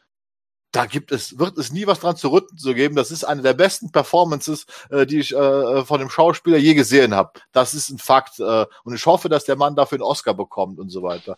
da 0.73 0.87
gibt 0.87 1.11
es, 1.11 1.37
wird 1.37 1.57
es 1.59 1.71
nie 1.71 1.85
was 1.85 1.99
dran 1.99 2.17
zu 2.17 2.31
rütten 2.31 2.57
zu 2.57 2.73
geben. 2.73 2.95
Das 2.95 3.11
ist 3.11 3.23
eine 3.23 3.43
der 3.43 3.53
besten 3.53 3.91
Performances, 3.91 4.65
äh, 4.89 5.05
die 5.05 5.19
ich 5.19 5.31
äh, 5.33 5.85
von 5.85 5.99
dem 5.99 6.09
Schauspieler 6.09 6.57
je 6.57 6.73
gesehen 6.73 7.13
habe. 7.13 7.39
Das 7.51 7.75
ist 7.75 7.89
ein 7.89 7.99
Fakt. 7.99 8.39
Äh, 8.39 8.65
und 8.83 8.95
ich 8.95 9.05
hoffe, 9.05 9.29
dass 9.29 9.45
der 9.45 9.55
Mann 9.55 9.75
dafür 9.75 9.97
einen 9.97 10.03
Oscar 10.03 10.33
bekommt 10.33 10.79
und 10.79 10.89
so 10.89 11.03
weiter. 11.03 11.37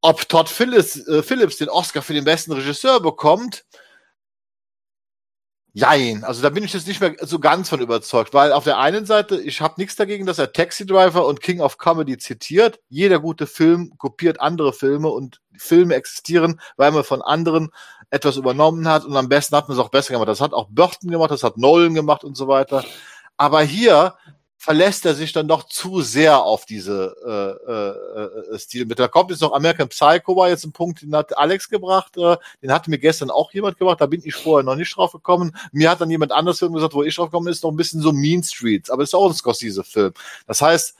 Ob 0.00 0.28
Todd 0.28 0.48
Phillips, 0.48 0.96
äh, 1.06 1.22
Phillips 1.22 1.58
den 1.58 1.68
Oscar 1.68 2.02
für 2.02 2.14
den 2.14 2.24
besten 2.24 2.50
Regisseur 2.50 3.00
bekommt, 3.00 3.64
Jein, 5.74 6.24
also 6.24 6.42
da 6.42 6.48
bin 6.50 6.64
ich 6.64 6.72
jetzt 6.72 6.88
nicht 6.88 7.00
mehr 7.00 7.14
so 7.20 7.38
ganz 7.38 7.68
von 7.68 7.80
überzeugt, 7.80 8.34
weil 8.34 8.52
auf 8.52 8.64
der 8.64 8.78
einen 8.78 9.06
Seite, 9.06 9.40
ich 9.40 9.60
habe 9.60 9.74
nichts 9.76 9.96
dagegen, 9.96 10.26
dass 10.26 10.38
er 10.38 10.52
Taxi 10.52 10.86
Driver 10.86 11.26
und 11.26 11.40
King 11.40 11.60
of 11.60 11.78
Comedy 11.78 12.18
zitiert. 12.18 12.80
Jeder 12.88 13.20
gute 13.20 13.46
Film 13.46 13.92
kopiert 13.98 14.40
andere 14.40 14.72
Filme 14.72 15.08
und 15.08 15.40
Filme 15.56 15.94
existieren, 15.94 16.60
weil 16.76 16.90
man 16.90 17.04
von 17.04 17.22
anderen 17.22 17.70
etwas 18.10 18.36
übernommen 18.36 18.88
hat 18.88 19.04
und 19.04 19.16
am 19.16 19.28
besten 19.28 19.56
hat 19.56 19.68
man 19.68 19.76
es 19.76 19.82
auch 19.82 19.90
besser 19.90 20.14
gemacht. 20.14 20.28
Das 20.28 20.40
hat 20.40 20.54
auch 20.54 20.68
Burton 20.70 21.10
gemacht, 21.10 21.30
das 21.30 21.44
hat 21.44 21.58
Nolan 21.58 21.94
gemacht 21.94 22.24
und 22.24 22.36
so 22.36 22.48
weiter. 22.48 22.82
Aber 23.36 23.62
hier 23.62 24.14
verlässt 24.68 25.06
er 25.06 25.14
sich 25.14 25.32
dann 25.32 25.48
doch 25.48 25.62
zu 25.62 26.02
sehr 26.02 26.42
auf 26.42 26.66
diese 26.66 27.16
äh, 27.24 27.72
äh, 27.72 28.54
äh, 28.54 28.58
Stilmittel. 28.58 29.02
Da 29.02 29.08
kommt 29.08 29.30
jetzt 29.30 29.40
noch 29.40 29.54
American 29.54 29.88
Psycho, 29.88 30.36
war 30.36 30.50
jetzt 30.50 30.66
ein 30.66 30.72
Punkt, 30.72 31.00
den 31.00 31.16
hat 31.16 31.38
Alex 31.38 31.70
gebracht, 31.70 32.18
äh, 32.18 32.36
den 32.60 32.70
hatte 32.70 32.90
mir 32.90 32.98
gestern 32.98 33.30
auch 33.30 33.50
jemand 33.54 33.78
gebracht, 33.78 34.02
da 34.02 34.04
bin 34.04 34.20
ich 34.22 34.34
vorher 34.34 34.66
noch 34.66 34.76
nicht 34.76 34.94
drauf 34.94 35.12
gekommen. 35.12 35.56
Mir 35.72 35.90
hat 35.90 36.02
dann 36.02 36.10
jemand 36.10 36.32
anders 36.32 36.60
gesagt, 36.60 36.92
wo 36.92 37.02
ich 37.02 37.16
drauf 37.16 37.30
gekommen 37.30 37.48
ist, 37.48 37.64
noch 37.64 37.70
ein 37.70 37.78
bisschen 37.78 38.02
so 38.02 38.12
Mean 38.12 38.42
Streets, 38.42 38.90
aber 38.90 39.04
es 39.04 39.08
ist 39.08 39.14
auch 39.14 39.30
ein 39.30 39.34
Scorsese-Film. 39.34 40.12
Das 40.46 40.60
heißt, 40.60 40.94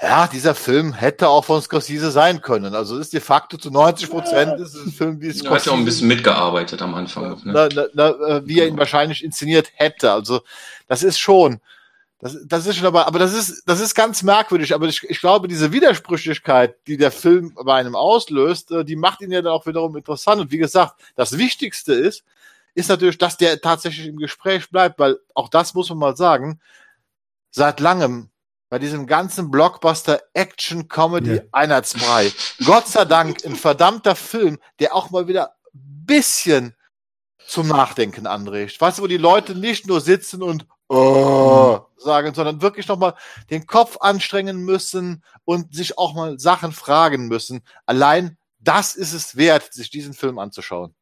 ja, 0.00 0.28
dieser 0.28 0.54
Film 0.54 0.92
hätte 0.92 1.28
auch 1.28 1.44
von 1.44 1.60
Scorsese 1.60 2.12
sein 2.12 2.40
können. 2.40 2.76
Also 2.76 2.98
ist 2.98 3.14
de 3.14 3.20
facto 3.20 3.56
zu 3.56 3.72
90 3.72 4.10
Prozent 4.10 4.60
ist 4.60 4.76
ein 4.76 4.92
Film, 4.92 5.20
wie 5.20 5.32
Scorsese. 5.32 5.48
Er 5.48 5.54
hat 5.56 5.66
ja 5.66 5.72
auch 5.72 5.76
ein 5.76 5.84
bisschen 5.84 6.06
mitgearbeitet 6.06 6.80
am 6.82 6.94
Anfang. 6.94 7.30
Ne? 7.30 7.40
Na, 7.46 7.68
na, 7.74 7.86
na, 7.94 8.08
äh, 8.10 8.46
wie 8.46 8.60
er 8.60 8.68
ihn 8.68 8.78
wahrscheinlich 8.78 9.24
inszeniert 9.24 9.72
hätte. 9.74 10.12
Also 10.12 10.42
das 10.86 11.02
ist 11.02 11.18
schon, 11.18 11.60
das, 12.20 12.36
das 12.46 12.66
ist 12.66 12.76
schon 12.76 12.86
aber, 12.86 13.06
aber 13.06 13.20
das 13.20 13.32
ist, 13.32 13.62
das 13.66 13.80
ist 13.80 13.94
ganz 13.94 14.22
merkwürdig. 14.24 14.74
Aber 14.74 14.86
ich, 14.86 15.04
ich 15.08 15.20
glaube, 15.20 15.46
diese 15.46 15.72
Widersprüchlichkeit, 15.72 16.76
die 16.88 16.96
der 16.96 17.12
Film 17.12 17.54
bei 17.54 17.74
einem 17.74 17.94
auslöst, 17.94 18.72
äh, 18.72 18.84
die 18.84 18.96
macht 18.96 19.20
ihn 19.20 19.30
ja 19.30 19.40
dann 19.40 19.52
auch 19.52 19.66
wiederum 19.66 19.96
interessant. 19.96 20.40
Und 20.40 20.50
wie 20.50 20.58
gesagt, 20.58 21.00
das 21.14 21.38
Wichtigste 21.38 21.92
ist, 21.92 22.24
ist 22.74 22.88
natürlich, 22.88 23.18
dass 23.18 23.36
der 23.36 23.60
tatsächlich 23.60 24.08
im 24.08 24.18
Gespräch 24.18 24.68
bleibt, 24.70 24.98
weil 24.98 25.18
auch 25.34 25.48
das 25.48 25.74
muss 25.74 25.90
man 25.90 25.98
mal 25.98 26.16
sagen, 26.16 26.60
seit 27.50 27.78
langem 27.78 28.30
bei 28.68 28.78
diesem 28.78 29.06
ganzen 29.06 29.50
Blockbuster 29.50 30.20
Action 30.34 30.88
Comedy 30.88 31.34
yeah. 31.34 31.44
Einheitsbrei. 31.52 32.32
Gott 32.64 32.88
sei 32.88 33.04
Dank 33.04 33.44
ein 33.44 33.56
verdammter 33.56 34.14
Film, 34.14 34.58
der 34.78 34.94
auch 34.94 35.10
mal 35.10 35.26
wieder 35.26 35.54
bisschen 35.72 36.74
zum 37.46 37.68
Nachdenken 37.68 38.26
anregt. 38.26 38.78
Weißt 38.80 38.98
du, 38.98 39.02
wo 39.02 39.06
die 39.06 39.16
Leute 39.16 39.54
nicht 39.54 39.86
nur 39.86 40.00
sitzen 40.00 40.42
und 40.42 40.66
oh, 40.88 41.80
sagen, 41.96 42.34
sondern 42.34 42.62
wirklich 42.62 42.88
nochmal 42.88 43.14
den 43.50 43.66
Kopf 43.66 43.98
anstrengen 44.00 44.64
müssen 44.64 45.22
und 45.44 45.74
sich 45.74 45.98
auch 45.98 46.14
mal 46.14 46.38
Sachen 46.38 46.72
fragen 46.72 47.28
müssen. 47.28 47.62
Allein 47.86 48.36
das 48.60 48.94
ist 48.94 49.12
es 49.12 49.36
wert, 49.36 49.72
sich 49.72 49.90
diesen 49.90 50.14
Film 50.14 50.38
anzuschauen. 50.38 50.94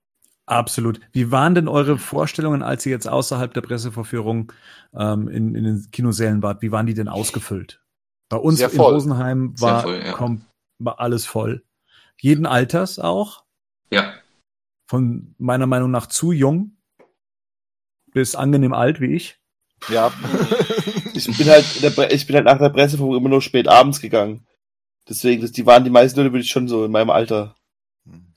Absolut. 0.47 1.01
Wie 1.12 1.32
waren 1.32 1.57
denn 1.57 1.66
eure 1.66 1.99
Vorstellungen, 1.99 2.62
als 2.62 2.87
ihr 2.87 2.93
jetzt 2.93 3.09
außerhalb 3.09 3.53
der 3.53 3.62
Pressevorführung 3.62 4.53
ähm, 4.95 5.26
in, 5.28 5.55
in 5.57 5.64
den 5.64 5.91
Kinosälen 5.91 6.43
wart? 6.43 6.62
Wie 6.62 6.70
waren 6.70 6.87
die 6.87 6.95
denn 6.95 7.09
ausgefüllt? 7.09 7.82
Bei 8.28 8.37
uns 8.37 8.61
in 8.61 8.80
Rosenheim 8.80 9.61
war, 9.61 9.82
voll, 9.82 10.03
ja. 10.05 10.37
war 10.78 11.01
alles 11.01 11.26
voll. 11.26 11.64
Jeden 12.20 12.47
Alters 12.47 12.99
auch? 12.99 13.45
Ja. 13.91 14.14
Von 14.89 15.34
meiner 15.39 15.66
Meinung 15.66 15.91
nach 15.91 16.07
zu 16.07 16.32
jung 16.32 16.76
bis 18.12 18.34
angenehm 18.34 18.72
alt 18.72 19.01
wie 19.01 19.14
ich. 19.14 19.41
Ja. 19.89 20.12
Ich 21.14 21.24
bin 21.39 21.49
halt, 21.49 21.64
in 21.77 21.81
der 21.83 21.91
Pre- 21.91 22.12
ich 22.12 22.27
bin 22.27 22.37
halt 22.37 22.45
nach 22.45 22.59
der 22.59 22.68
Pressevorführung 22.68 23.16
immer 23.16 23.31
nur 23.31 23.41
spät 23.41 23.68
abends 23.68 24.01
gegangen. 24.03 24.47
Deswegen, 25.09 25.41
das, 25.41 25.51
die 25.51 25.64
waren 25.64 25.83
die 25.83 25.89
meisten 25.91 26.18
Leute, 26.20 26.31
würde 26.33 26.45
ich 26.45 26.51
schon 26.51 26.68
so 26.68 26.85
in 26.85 26.91
meinem 26.91 27.09
Alter 27.09 27.57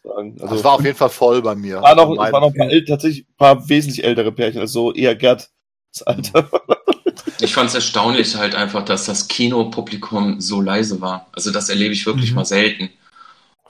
sagen. 0.02 0.38
Also 0.42 0.56
es 0.56 0.64
war 0.64 0.74
auf 0.76 0.86
jeden 0.86 0.96
Fall 0.96 1.10
voll 1.10 1.42
bei 1.42 1.56
mir. 1.56 1.82
war 1.82 1.94
noch, 1.96 2.16
waren 2.16 2.32
noch 2.32 2.54
ein 2.54 2.58
paar, 2.58 2.70
tatsächlich 2.88 3.26
ein 3.28 3.36
paar 3.38 3.68
wesentlich 3.68 4.04
ältere 4.06 4.32
Pärchen, 4.32 4.62
also 4.62 4.94
eher 4.94 5.14
Gerd 5.16 5.50
das 5.94 6.04
Alter. 6.04 6.50
Ich 7.42 7.54
fand 7.54 7.70
es 7.70 7.76
erstaunlich 7.76 8.36
halt 8.36 8.54
einfach, 8.56 8.84
dass 8.84 9.06
das 9.06 9.28
Kinopublikum 9.28 10.40
so 10.42 10.62
leise 10.62 11.00
war. 11.02 11.28
Also 11.34 11.52
das 11.52 11.70
erlebe 11.70 11.94
ich 11.94 12.06
wirklich 12.06 12.32
Mhm. 12.32 12.36
mal 12.36 12.46
selten. 12.46 12.90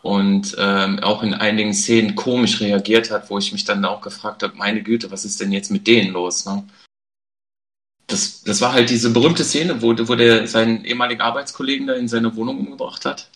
Und 0.02 0.56
ähm, 0.60 1.00
auch 1.00 1.24
in 1.24 1.34
einigen 1.34 1.74
Szenen 1.74 2.16
komisch 2.16 2.62
reagiert 2.62 3.12
hat, 3.12 3.30
wo 3.30 3.38
ich 3.38 3.52
mich 3.52 3.66
dann 3.66 3.84
auch 3.86 4.02
gefragt 4.02 4.44
habe, 4.44 4.56
meine 4.56 4.82
Güte, 4.82 5.12
was 5.12 5.26
ist 5.26 5.40
denn 5.42 5.52
jetzt 5.52 5.72
mit 5.72 5.88
denen 5.88 6.14
los? 6.14 6.46
Ne? 6.46 6.64
Das, 8.10 8.44
das 8.44 8.62
war 8.62 8.74
halt 8.74 8.90
diese 8.90 9.12
berühmte 9.12 9.44
Szene, 9.44 9.82
wo, 9.82 9.96
wo 9.98 10.16
der 10.16 10.48
seinen 10.48 10.84
ehemaligen 10.84 11.22
Arbeitskollegen 11.22 11.88
da 11.88 11.94
in 11.94 12.08
seine 12.08 12.36
Wohnung 12.36 12.60
umgebracht 12.60 13.06
hat. 13.06 13.30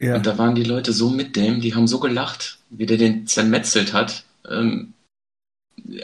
Ja. 0.00 0.16
Und 0.16 0.26
da 0.26 0.38
waren 0.38 0.54
die 0.54 0.64
Leute 0.64 0.92
so 0.92 1.10
mit 1.10 1.36
dem, 1.36 1.60
die 1.60 1.74
haben 1.74 1.86
so 1.86 2.00
gelacht, 2.00 2.58
wie 2.70 2.86
der 2.86 2.96
den 2.96 3.26
zermetzelt 3.26 3.92
hat. 3.92 4.24
Ähm, 4.48 4.94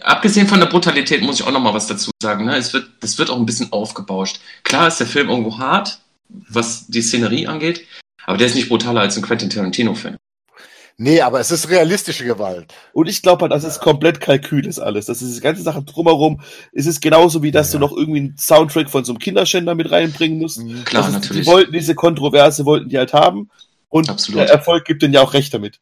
abgesehen 0.02 0.48
von 0.48 0.60
der 0.60 0.66
Brutalität 0.66 1.22
muss 1.22 1.40
ich 1.40 1.46
auch 1.46 1.52
noch 1.52 1.60
mal 1.60 1.74
was 1.74 1.86
dazu 1.86 2.10
sagen. 2.22 2.44
Ne? 2.44 2.56
Es 2.56 2.72
wird, 2.72 2.88
das 3.00 3.18
wird 3.18 3.30
auch 3.30 3.38
ein 3.38 3.46
bisschen 3.46 3.72
aufgebauscht. 3.72 4.40
Klar 4.62 4.88
ist 4.88 4.98
der 4.98 5.06
Film 5.06 5.28
irgendwo 5.28 5.58
hart, 5.58 6.00
was 6.28 6.86
die 6.86 7.02
Szenerie 7.02 7.46
angeht, 7.46 7.86
aber 8.24 8.36
der 8.36 8.48
ist 8.48 8.54
nicht 8.54 8.68
brutaler 8.68 9.02
als 9.02 9.16
ein 9.16 9.22
Quentin 9.22 9.50
Tarantino-Film. 9.50 10.16
Nee, 10.96 11.20
aber 11.22 11.40
es 11.40 11.50
ist 11.50 11.70
realistische 11.70 12.24
Gewalt. 12.24 12.72
Und 12.92 13.08
ich 13.08 13.20
glaube 13.20 13.42
halt, 13.42 13.52
das 13.52 13.64
ist 13.64 13.80
komplett 13.80 14.20
Kalkül 14.20 14.64
ist 14.64 14.78
alles. 14.78 15.06
Das 15.06 15.22
ist 15.22 15.28
diese 15.28 15.40
ganze 15.40 15.62
Sache 15.62 15.82
drumherum. 15.82 16.40
Es 16.72 16.86
ist 16.86 17.00
genauso 17.00 17.42
wie, 17.42 17.50
dass 17.50 17.72
Ja. 17.72 17.80
du 17.80 17.86
noch 17.86 17.96
irgendwie 17.96 18.20
einen 18.20 18.36
Soundtrack 18.38 18.88
von 18.88 19.04
so 19.04 19.12
einem 19.12 19.18
Kinderschänder 19.18 19.74
mit 19.74 19.90
reinbringen 19.90 20.38
musst. 20.38 20.60
Klar, 20.84 21.02
das 21.02 21.08
ist, 21.08 21.14
natürlich. 21.14 21.42
Die 21.46 21.50
wollten 21.52 21.72
diese 21.72 21.96
Kontroverse, 21.96 22.64
wollten 22.64 22.88
die 22.88 22.98
halt 22.98 23.12
haben. 23.12 23.50
Und 23.88 24.08
Absolut. 24.08 24.42
der 24.42 24.50
Erfolg 24.50 24.84
gibt 24.84 25.02
denen 25.02 25.14
ja 25.14 25.22
auch 25.22 25.34
recht 25.34 25.52
damit. 25.52 25.80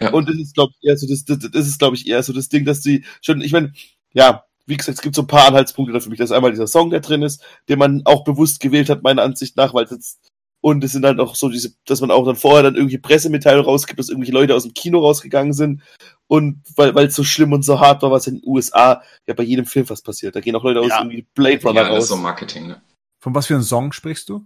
Ja. 0.00 0.10
Und 0.12 0.28
das 0.28 0.36
ist, 0.36 0.54
glaube 0.54 0.72
ich, 0.80 0.88
eher 0.88 0.96
so 0.96 1.06
das, 1.06 1.24
das, 1.24 1.38
das 1.50 1.66
ist, 1.66 1.78
glaube 1.78 1.96
ich, 1.96 2.06
eher 2.06 2.22
so 2.22 2.32
das 2.32 2.48
Ding, 2.48 2.64
dass 2.64 2.80
die 2.80 3.04
schon, 3.20 3.40
ich 3.42 3.52
meine, 3.52 3.72
ja, 4.14 4.44
wie 4.66 4.76
gesagt, 4.76 4.96
es 4.98 5.02
gibt 5.02 5.14
so 5.14 5.22
ein 5.22 5.26
paar 5.26 5.48
Anhaltspunkte 5.48 5.92
dafür 5.92 6.10
mich. 6.10 6.18
Das 6.18 6.30
ist 6.30 6.36
einmal 6.36 6.50
dieser 6.50 6.66
Song, 6.66 6.90
der 6.90 7.00
drin 7.00 7.22
ist, 7.22 7.42
den 7.68 7.78
man 7.78 8.02
auch 8.04 8.24
bewusst 8.24 8.60
gewählt 8.60 8.88
hat, 8.90 9.02
meiner 9.02 9.22
Ansicht 9.22 9.56
nach, 9.56 9.74
weil 9.74 9.84
das 9.84 10.18
und 10.66 10.82
es 10.82 10.90
sind 10.90 11.02
dann 11.02 11.20
auch 11.20 11.36
so 11.36 11.48
diese, 11.48 11.74
dass 11.86 12.00
man 12.00 12.10
auch 12.10 12.24
dann 12.26 12.34
vorher 12.34 12.64
dann 12.64 12.74
irgendwie 12.74 12.98
Pressemitteilungen 12.98 13.66
rausgibt, 13.66 14.00
dass 14.00 14.08
irgendwelche 14.08 14.32
Leute 14.32 14.52
aus 14.52 14.64
dem 14.64 14.74
Kino 14.74 14.98
rausgegangen 14.98 15.52
sind 15.52 15.80
und 16.26 16.60
weil 16.74 16.92
weil 16.96 17.06
es 17.06 17.14
so 17.14 17.22
schlimm 17.22 17.52
und 17.52 17.62
so 17.64 17.78
hart 17.78 18.02
war, 18.02 18.10
was 18.10 18.26
in 18.26 18.40
den 18.40 18.42
USA 18.44 19.00
ja 19.28 19.34
bei 19.34 19.44
jedem 19.44 19.64
Film 19.66 19.86
fast 19.86 20.04
passiert. 20.04 20.34
Da 20.34 20.40
gehen 20.40 20.56
auch 20.56 20.64
Leute 20.64 20.80
aus 20.80 20.88
Ja. 20.88 20.98
irgendwie 21.02 21.24
Blade 21.34 21.62
Runner 21.62 21.82
Ja, 21.82 21.88
das 21.88 22.04
ist 22.06 22.10
raus. 22.10 22.18
so 22.18 22.22
Marketing. 22.22 22.66
Ne? 22.66 22.82
Von 23.20 23.32
was 23.32 23.46
für 23.46 23.54
einem 23.54 23.62
Song 23.62 23.92
sprichst 23.92 24.28
du? 24.28 24.44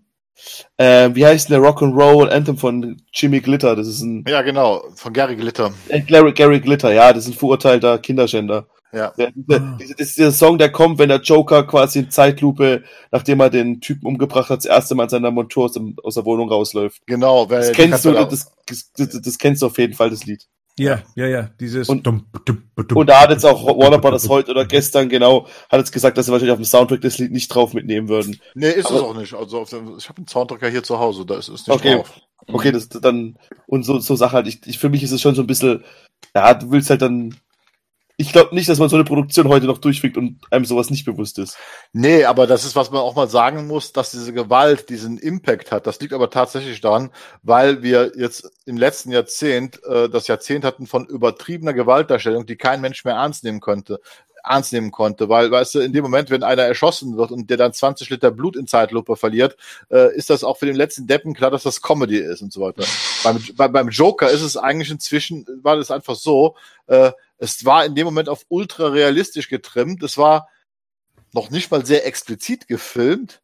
Äh, 0.76 1.10
wie 1.14 1.24
heißt 1.24 1.48
denn 1.48 1.60
der 1.62 1.70
Rock'n'Roll 1.70 2.28
Anthem 2.28 2.58
von 2.58 3.00
Jimmy 3.14 3.40
Glitter? 3.40 3.74
Das 3.74 3.86
ist 3.88 4.02
ein 4.02 4.24
Ja, 4.28 4.42
genau. 4.42 4.84
Von 4.96 5.14
Gary 5.14 5.36
Glitter. 5.36 5.72
äh, 5.88 6.00
Gary, 6.02 6.32
Gary 6.32 6.60
Glitter, 6.60 6.92
ja, 6.92 7.12
das 7.14 7.24
ist 7.26 7.30
ein 7.32 7.38
verurteilter 7.38 7.98
Kinderschänder. 7.98 8.66
Ja. 8.92 9.12
Der, 9.16 9.28
Ah. 9.50 9.78
das 9.78 9.90
ist 10.08 10.18
der 10.18 10.32
Song, 10.32 10.58
der 10.58 10.70
kommt, 10.72 10.98
wenn 10.98 11.08
der 11.08 11.20
Joker 11.20 11.64
quasi 11.66 12.00
in 12.00 12.10
Zeitlupe, 12.10 12.82
nachdem 13.10 13.40
er 13.40 13.50
den 13.50 13.80
Typen 13.80 14.06
umgebracht 14.06 14.50
hat, 14.50 14.58
das 14.58 14.64
erste 14.66 14.94
Mal 14.94 15.04
in 15.04 15.08
seiner 15.10 15.30
Montur 15.30 15.64
aus, 15.66 15.72
dem, 15.72 15.96
aus 16.02 16.14
der 16.14 16.24
Wohnung 16.24 16.48
rausläuft. 16.48 17.00
Genau. 17.06 17.48
Weil 17.48 17.60
Das 17.60 17.72
kennst 17.72 18.04
du, 18.04 18.12
kannst 18.14 18.32
das, 18.32 18.52
das, 18.66 18.92
das, 19.10 19.22
das 19.22 19.38
kennst 19.38 19.62
du 19.62 19.66
auf 19.66 19.78
jeden 19.78 19.94
Fall, 19.94 20.10
das 20.10 20.24
Lied. 20.26 20.46
Ja, 20.78 21.02
ja, 21.14 21.26
ja. 21.26 21.50
Dieses. 21.60 21.88
Und- 21.88 22.06
Dum, 22.06 22.24
dum, 22.46 22.62
dum, 22.76 22.96
Und 22.96 23.06
da 23.10 23.20
hat 23.20 23.30
jetzt 23.30 23.44
auch 23.44 23.66
Warner 23.66 23.98
Brothers 23.98 24.28
heute 24.28 24.50
oder 24.52 24.64
gestern 24.64 25.08
genau, 25.08 25.46
hat 25.68 25.78
jetzt 25.78 25.92
gesagt, 25.92 26.16
dass 26.16 26.26
sie 26.26 26.32
wahrscheinlich 26.32 26.52
auf 26.52 26.58
dem 26.58 26.64
Soundtrack 26.64 27.00
das 27.02 27.18
Lied 27.18 27.32
nicht 27.32 27.48
drauf 27.48 27.74
mitnehmen 27.74 28.08
würden. 28.08 28.40
Nee, 28.54 28.70
ist 28.70 28.86
es 28.90 28.96
Aber- 28.96 29.08
auch 29.08 29.14
nicht. 29.16 29.34
Also 29.34 29.60
auf 29.60 29.68
dem, 29.70 29.96
ich 29.98 30.08
habe 30.08 30.18
einen 30.18 30.28
Soundtracker 30.28 30.68
hier 30.68 30.82
zu 30.82 30.98
Hause, 30.98 31.26
da 31.26 31.36
ist 31.36 31.48
es 31.48 31.66
nicht 31.66 31.70
Okay. 31.76 31.96
drauf. 31.96 32.10
Okay, 32.46 32.72
das 32.72 32.88
dann, 32.88 33.36
und 33.66 33.82
so, 33.84 33.98
so 33.98 34.16
Sachen 34.16 34.32
halt, 34.36 34.46
ich, 34.48 34.60
ich, 34.66 34.78
für 34.78 34.88
mich 34.88 35.02
ist 35.02 35.12
es 35.12 35.20
schon 35.20 35.34
so 35.34 35.42
ein 35.42 35.46
bisschen, 35.46 35.84
ja, 36.34 36.54
du 36.54 36.70
willst 36.70 36.88
halt 36.88 37.02
dann, 37.02 37.36
ich 38.20 38.32
glaube 38.32 38.54
nicht, 38.54 38.68
dass 38.68 38.78
man 38.78 38.90
so 38.90 38.96
eine 38.96 39.04
Produktion 39.04 39.48
heute 39.48 39.64
noch 39.64 39.78
durchfügt 39.78 40.18
und 40.18 40.40
einem 40.50 40.66
sowas 40.66 40.90
nicht 40.90 41.06
bewusst 41.06 41.38
ist. 41.38 41.56
Nee, 41.94 42.24
aber 42.24 42.46
das 42.46 42.66
ist, 42.66 42.76
was 42.76 42.90
man 42.90 43.00
auch 43.00 43.16
mal 43.16 43.30
sagen 43.30 43.66
muss, 43.66 43.94
dass 43.94 44.10
diese 44.10 44.34
Gewalt 44.34 44.90
diesen 44.90 45.16
Impact 45.16 45.72
hat. 45.72 45.86
Das 45.86 46.00
liegt 46.00 46.12
aber 46.12 46.28
tatsächlich 46.28 46.82
daran, 46.82 47.10
weil 47.42 47.82
wir 47.82 48.12
jetzt 48.16 48.50
im 48.66 48.76
letzten 48.76 49.10
Jahrzehnt 49.10 49.82
äh, 49.84 50.10
das 50.10 50.26
Jahrzehnt 50.26 50.66
hatten 50.66 50.86
von 50.86 51.06
übertriebener 51.06 51.72
Gewaltdarstellung, 51.72 52.44
die 52.44 52.56
kein 52.56 52.82
Mensch 52.82 53.06
mehr 53.06 53.14
ernst 53.14 53.42
nehmen 53.42 53.60
konnte 53.60 54.00
ernst 54.42 54.72
nehmen 54.72 54.90
konnte, 54.90 55.28
weil, 55.28 55.50
weißt 55.50 55.74
du, 55.74 55.80
in 55.80 55.92
dem 55.92 56.02
Moment, 56.02 56.30
wenn 56.30 56.42
einer 56.42 56.62
erschossen 56.62 57.18
wird 57.18 57.30
und 57.30 57.50
der 57.50 57.58
dann 57.58 57.74
20 57.74 58.08
Liter 58.08 58.30
Blut 58.30 58.56
in 58.56 58.66
Zeitlupe 58.66 59.14
verliert, 59.16 59.54
äh, 59.90 60.16
ist 60.16 60.30
das 60.30 60.44
auch 60.44 60.56
für 60.56 60.64
den 60.64 60.76
letzten 60.76 61.06
Deppen 61.06 61.34
klar, 61.34 61.50
dass 61.50 61.62
das 61.62 61.82
Comedy 61.82 62.16
ist 62.16 62.40
und 62.40 62.50
so 62.50 62.62
weiter. 62.62 62.84
beim, 63.22 63.38
bei, 63.54 63.68
beim 63.68 63.90
Joker 63.90 64.30
ist 64.30 64.40
es 64.40 64.56
eigentlich 64.56 64.90
inzwischen, 64.90 65.44
war 65.62 65.76
das 65.76 65.90
einfach 65.90 66.14
so, 66.14 66.56
äh, 66.86 67.12
es 67.40 67.64
war 67.64 67.84
in 67.84 67.94
dem 67.94 68.04
Moment 68.04 68.28
auf 68.28 68.44
ultra 68.48 68.88
realistisch 68.88 69.48
getrimmt, 69.48 70.02
es 70.02 70.16
war 70.18 70.48
noch 71.32 71.50
nicht 71.50 71.70
mal 71.70 71.84
sehr 71.84 72.06
explizit 72.06 72.68
gefilmt, 72.68 73.40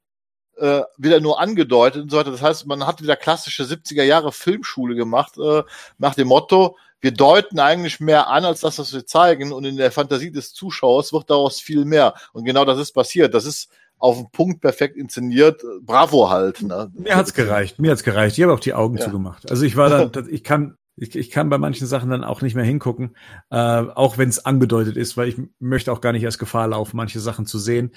äh, 0.59 0.83
wieder 0.99 1.21
nur 1.21 1.41
angedeutet 1.41 2.03
und 2.03 2.11
so 2.11 2.17
weiter. 2.19 2.31
Das 2.31 2.43
heißt, 2.43 2.67
man 2.67 2.87
hat 2.87 3.03
wieder 3.03 3.17
klassische 3.17 3.65
70er 3.65 4.03
Jahre 4.03 4.33
Filmschule 4.33 4.95
gemacht, 4.95 5.39
äh, 5.39 5.63
nach 5.99 6.15
dem 6.15 6.29
Motto, 6.29 6.77
wir 7.01 7.13
deuten 7.13 7.59
eigentlich 7.61 8.01
mehr 8.01 8.29
an, 8.29 8.45
als 8.45 8.61
das, 8.61 8.79
was 8.79 8.93
wir 8.93 9.07
zeigen, 9.07 9.53
und 9.53 9.65
in 9.65 9.77
der 9.77 9.93
Fantasie 9.93 10.31
des 10.31 10.53
Zuschauers 10.55 11.13
wird 11.13 11.31
daraus 11.31 11.61
viel 11.61 11.85
mehr. 11.85 12.15
Und 12.33 12.45
genau 12.45 12.65
das 12.65 12.79
ist 12.79 12.93
passiert. 12.93 13.35
Das 13.35 13.45
ist 13.45 13.69
auf 13.99 14.17
den 14.17 14.31
Punkt 14.31 14.61
perfekt 14.61 14.97
inszeniert. 14.97 15.63
Bravo 15.83 16.31
halt. 16.31 16.63
Ne? 16.63 16.91
Mir 16.95 17.17
hat's 17.17 17.35
gereicht, 17.35 17.79
mir 17.79 17.93
hat's 17.93 18.03
gereicht. 18.03 18.37
Ich 18.39 18.43
habe 18.43 18.53
auch 18.55 18.61
die 18.61 18.75
Augen 18.75 18.97
Ja. 18.97 19.05
zugemacht. 19.05 19.51
Also 19.51 19.65
ich 19.65 19.77
war 19.77 19.89
dann, 19.91 20.29
ich 20.31 20.43
kann, 20.43 20.77
ich, 20.97 21.15
ich 21.15 21.31
kann 21.31 21.51
bei 21.51 21.59
manchen 21.59 21.87
Sachen 21.87 22.09
dann 22.11 22.25
auch 22.25 22.41
nicht 22.41 22.55
mehr 22.55 22.65
hingucken, 22.65 23.17
äh, 23.51 23.57
auch 23.57 24.17
wenn 24.17 24.31
es 24.31 24.45
angedeutet 24.47 24.97
ist, 24.97 25.17
weil 25.17 25.29
ich 25.29 25.37
möchte 25.59 25.93
auch 25.93 26.01
gar 26.01 26.13
nicht 26.13 26.23
erst 26.23 26.39
Gefahr 26.39 26.69
laufen, 26.69 26.97
manche 26.97 27.21
Sachen 27.21 27.45
zu 27.45 27.59
sehen. 27.59 27.93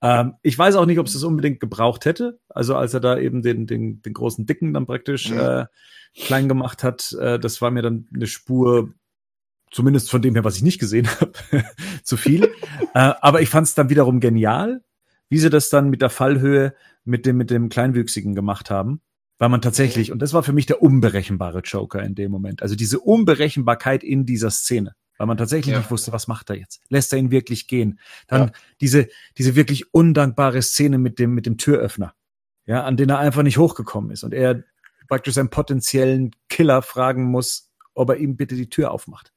Ähm, 0.00 0.34
ich 0.42 0.56
weiß 0.56 0.76
auch 0.76 0.86
nicht, 0.86 0.98
ob 1.00 1.06
es 1.06 1.14
das 1.14 1.24
unbedingt 1.24 1.58
gebraucht 1.58 2.04
hätte. 2.04 2.38
Also 2.48 2.76
als 2.76 2.94
er 2.94 3.00
da 3.00 3.18
eben 3.18 3.42
den, 3.42 3.66
den, 3.66 4.02
den 4.02 4.12
großen 4.12 4.46
Dicken 4.46 4.72
dann 4.72 4.86
praktisch 4.86 5.30
Mhm. 5.30 5.38
äh, 5.38 5.66
klein 6.16 6.48
gemacht 6.48 6.84
hat, 6.84 7.12
äh, 7.20 7.40
das 7.40 7.60
war 7.60 7.72
mir 7.72 7.82
dann 7.82 8.06
eine 8.14 8.28
Spur, 8.28 8.94
zumindest 9.72 10.10
von 10.10 10.22
dem 10.22 10.34
her, 10.34 10.44
was 10.44 10.56
ich 10.56 10.62
nicht 10.62 10.78
gesehen 10.78 11.08
habe, 11.20 11.32
zu 12.04 12.16
viel. 12.16 12.44
äh, 12.94 13.12
aber 13.20 13.42
ich 13.42 13.48
fand 13.48 13.66
es 13.66 13.74
dann 13.74 13.90
wiederum 13.90 14.20
genial, 14.20 14.82
wie 15.28 15.38
sie 15.38 15.50
das 15.50 15.70
dann 15.70 15.90
mit 15.90 16.02
der 16.02 16.10
Fallhöhe 16.10 16.74
mit 17.04 17.26
dem, 17.26 17.36
mit 17.36 17.50
dem 17.50 17.68
Kleinwüchsigen 17.68 18.34
gemacht 18.36 18.70
haben. 18.70 19.00
Weil 19.38 19.48
man 19.48 19.60
tatsächlich, 19.62 20.12
und 20.12 20.20
das 20.20 20.32
war 20.32 20.42
für 20.42 20.52
mich 20.52 20.66
der 20.66 20.80
unberechenbare 20.80 21.60
Joker 21.60 22.02
in 22.02 22.14
dem 22.14 22.30
Moment. 22.30 22.62
Also 22.62 22.76
diese 22.76 23.00
Unberechenbarkeit 23.00 24.04
in 24.04 24.26
dieser 24.26 24.50
Szene. 24.50 24.94
Weil 25.18 25.26
man 25.26 25.36
tatsächlich 25.36 25.72
Ja. 25.72 25.78
nicht 25.78 25.90
wusste, 25.90 26.12
was 26.12 26.26
macht 26.28 26.50
er 26.50 26.56
jetzt? 26.56 26.80
Lässt 26.88 27.12
er 27.12 27.18
ihn 27.18 27.30
wirklich 27.30 27.66
gehen? 27.66 27.98
Dann 28.26 28.42
Ja. 28.42 28.52
diese, 28.80 29.08
diese 29.38 29.54
wirklich 29.56 29.92
undankbare 29.92 30.62
Szene 30.62 30.98
mit 30.98 31.18
dem, 31.18 31.34
mit 31.34 31.46
dem 31.46 31.56
Türöffner. 31.58 32.14
Ja, 32.66 32.84
an 32.84 32.96
den 32.96 33.10
er 33.10 33.18
einfach 33.18 33.42
nicht 33.42 33.58
hochgekommen 33.58 34.10
ist. 34.10 34.24
Und 34.24 34.32
er 34.34 34.64
praktisch 35.08 35.34
seinen 35.34 35.50
potenziellen 35.50 36.30
Killer 36.48 36.82
fragen 36.82 37.24
muss, 37.24 37.70
ob 37.94 38.10
er 38.10 38.16
ihm 38.16 38.36
bitte 38.36 38.54
die 38.56 38.70
Tür 38.70 38.90
aufmacht. 38.90 39.32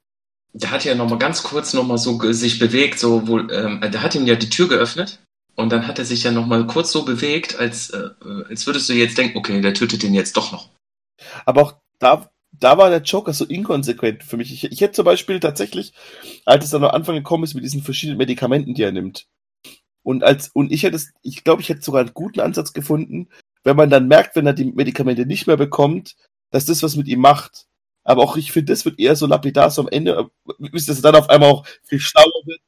Der 0.54 0.70
hat 0.70 0.84
ja 0.84 0.94
noch 0.94 1.08
mal 1.10 1.18
ganz 1.18 1.42
kurz 1.42 1.74
noch 1.74 1.86
mal 1.86 1.98
so 1.98 2.18
sich 2.32 2.58
bewegt, 2.58 2.98
so 2.98 3.28
wo, 3.28 3.38
ähm, 3.38 3.80
der 3.82 4.02
hat 4.02 4.14
ihm 4.14 4.26
ja 4.26 4.34
die 4.34 4.48
Tür 4.48 4.68
geöffnet 4.68 5.20
und 5.58 5.70
dann 5.70 5.88
hat 5.88 5.98
er 5.98 6.04
sich 6.04 6.22
ja 6.22 6.30
noch 6.30 6.46
mal 6.46 6.66
kurz 6.68 6.92
so 6.92 7.04
bewegt, 7.04 7.58
als 7.58 7.90
äh, 7.90 8.10
als 8.48 8.64
würdest 8.66 8.88
du 8.88 8.92
jetzt 8.92 9.18
denken, 9.18 9.36
okay, 9.36 9.60
der 9.60 9.74
tötet 9.74 10.04
den 10.04 10.14
jetzt 10.14 10.36
doch 10.36 10.52
noch. 10.52 10.70
Aber 11.46 11.62
auch 11.62 11.74
da, 11.98 12.30
da 12.52 12.78
war 12.78 12.90
der 12.90 13.02
Joker 13.02 13.32
so 13.32 13.44
inkonsequent 13.44 14.22
für 14.22 14.36
mich. 14.36 14.52
Ich, 14.52 14.70
ich 14.70 14.80
hätte 14.80 14.92
zum 14.92 15.04
Beispiel 15.04 15.40
tatsächlich, 15.40 15.92
als 16.44 16.64
es 16.64 16.70
dann 16.70 16.84
am 16.84 16.92
Anfang 16.92 17.16
gekommen 17.16 17.42
ist 17.42 17.54
mit 17.54 17.64
diesen 17.64 17.82
verschiedenen 17.82 18.18
Medikamenten, 18.18 18.74
die 18.74 18.84
er 18.84 18.92
nimmt. 18.92 19.26
Und 20.04 20.22
als, 20.22 20.48
und 20.48 20.70
ich 20.70 20.84
hätte 20.84 20.94
es, 20.94 21.12
ich 21.22 21.42
glaube, 21.42 21.60
ich 21.60 21.68
hätte 21.68 21.82
sogar 21.82 22.02
einen 22.02 22.14
guten 22.14 22.38
Ansatz 22.38 22.72
gefunden, 22.72 23.28
wenn 23.64 23.76
man 23.76 23.90
dann 23.90 24.06
merkt, 24.06 24.36
wenn 24.36 24.46
er 24.46 24.52
die 24.52 24.64
Medikamente 24.66 25.26
nicht 25.26 25.48
mehr 25.48 25.56
bekommt, 25.56 26.14
dass 26.52 26.66
das 26.66 26.84
was 26.84 26.94
mit 26.94 27.08
ihm 27.08 27.20
macht. 27.20 27.66
Aber 28.04 28.22
auch 28.22 28.36
ich 28.36 28.52
finde, 28.52 28.72
das 28.72 28.84
wird 28.84 29.00
eher 29.00 29.16
so 29.16 29.26
lapidar 29.26 29.72
so 29.72 29.82
am 29.82 29.88
Ende, 29.88 30.30
wisst 30.58 30.88
dass 30.88 31.00
er 31.00 31.02
dann 31.02 31.16
auf 31.20 31.28
einmal 31.28 31.50
auch 31.50 31.66
viel 31.82 31.98
schlauer 31.98 32.46
wird. 32.46 32.60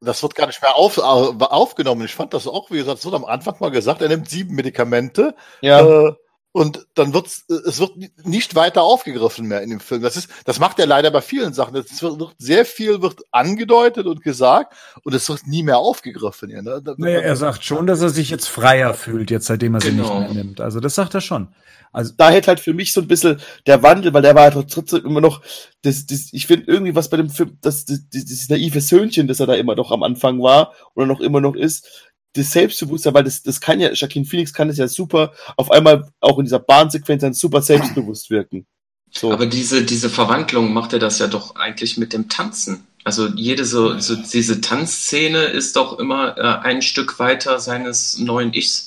Das 0.00 0.22
wird 0.22 0.34
gar 0.36 0.46
nicht 0.46 0.62
mehr 0.62 0.76
auf, 0.76 0.98
au- 0.98 1.34
aufgenommen. 1.38 2.04
Ich 2.04 2.14
fand 2.14 2.32
das 2.32 2.46
auch, 2.46 2.70
wie 2.70 2.76
gesagt, 2.78 3.00
es 3.00 3.04
wurde 3.04 3.16
am 3.16 3.24
Anfang 3.24 3.56
mal 3.58 3.70
gesagt, 3.70 4.00
er 4.00 4.08
nimmt 4.08 4.28
sieben 4.30 4.54
Medikamente 4.54 5.34
Ja. 5.60 5.80
äh, 5.80 6.12
Und 6.58 6.88
dann 6.94 7.14
wird's, 7.14 7.44
es 7.48 7.78
wird 7.78 7.92
nicht 8.24 8.56
weiter 8.56 8.82
aufgegriffen 8.82 9.46
mehr 9.46 9.62
in 9.62 9.70
dem 9.70 9.78
Film. 9.78 10.02
Das 10.02 10.16
ist, 10.16 10.28
das 10.44 10.58
macht 10.58 10.80
er 10.80 10.86
leider 10.86 11.12
bei 11.12 11.20
vielen 11.20 11.52
Sachen. 11.52 11.76
Es 11.76 12.02
wird, 12.02 12.34
sehr 12.36 12.64
viel 12.64 13.00
wird 13.00 13.20
angedeutet 13.30 14.06
und 14.06 14.24
gesagt 14.24 14.74
und 15.04 15.14
es 15.14 15.28
wird 15.28 15.46
nie 15.46 15.62
mehr 15.62 15.78
aufgegriffen. 15.78 16.50
Ja, 16.50 16.60
ne? 16.60 16.82
Naja, 16.96 17.20
er 17.20 17.36
sagt 17.36 17.62
schon, 17.62 17.86
dass 17.86 18.00
er 18.00 18.08
sich 18.08 18.28
jetzt 18.30 18.48
freier 18.48 18.92
fühlt, 18.94 19.30
jetzt 19.30 19.46
seitdem 19.46 19.76
er 19.76 19.82
sie 19.82 19.90
genau. 19.90 20.18
nicht 20.18 20.34
mehr 20.34 20.42
nimmt. 20.42 20.60
Also 20.60 20.80
das 20.80 20.96
sagt 20.96 21.14
er 21.14 21.20
schon. 21.20 21.54
Also 21.92 22.12
da 22.16 22.30
hätte 22.30 22.48
halt 22.48 22.60
für 22.60 22.74
mich 22.74 22.92
so 22.92 23.00
ein 23.00 23.08
bisschen 23.08 23.40
der 23.66 23.82
Wandel, 23.84 24.12
weil 24.12 24.22
der 24.22 24.34
war 24.34 24.52
halt 24.52 24.70
trotzdem 24.70 25.06
immer 25.06 25.20
noch, 25.20 25.42
das, 25.82 26.06
das, 26.06 26.28
ich 26.32 26.46
finde 26.46 26.66
irgendwie 26.66 26.94
was 26.94 27.08
bei 27.08 27.16
dem 27.16 27.30
Film, 27.30 27.56
das, 27.60 27.84
das, 27.84 28.08
dieses 28.08 28.48
naive 28.48 28.80
Söhnchen, 28.80 29.28
das 29.28 29.40
er 29.40 29.46
da 29.46 29.54
immer 29.54 29.74
noch 29.74 29.92
am 29.92 30.02
Anfang 30.02 30.42
war 30.42 30.74
oder 30.94 31.06
noch 31.06 31.20
immer 31.20 31.40
noch 31.40 31.54
ist, 31.54 32.07
das 32.34 32.52
Selbstbewusstsein, 32.52 33.14
weil 33.14 33.24
das, 33.24 33.42
das 33.42 33.60
kann 33.60 33.80
ja, 33.80 33.92
Jacqueline 33.92 34.26
Phoenix 34.26 34.52
kann 34.52 34.68
das 34.68 34.78
ja 34.78 34.88
super, 34.88 35.32
auf 35.56 35.70
einmal 35.70 36.10
auch 36.20 36.38
in 36.38 36.44
dieser 36.44 36.58
Bahnsequenz 36.58 37.22
dann 37.22 37.34
super 37.34 37.62
selbstbewusst 37.62 38.30
wirken. 38.30 38.66
So. 39.10 39.32
Aber 39.32 39.46
diese, 39.46 39.84
diese 39.84 40.10
Verwandlung 40.10 40.72
macht 40.72 40.92
er 40.92 40.98
das 40.98 41.18
ja 41.18 41.26
doch 41.26 41.56
eigentlich 41.56 41.96
mit 41.96 42.12
dem 42.12 42.28
Tanzen. 42.28 42.86
Also 43.04 43.28
jede 43.28 43.64
so, 43.64 43.98
so 43.98 44.16
diese 44.16 44.60
Tanzszene 44.60 45.44
ist 45.44 45.76
doch 45.76 45.98
immer 45.98 46.36
äh, 46.36 46.66
ein 46.66 46.82
Stück 46.82 47.18
weiter 47.18 47.58
seines 47.58 48.18
neuen 48.18 48.52
Ichs. 48.52 48.86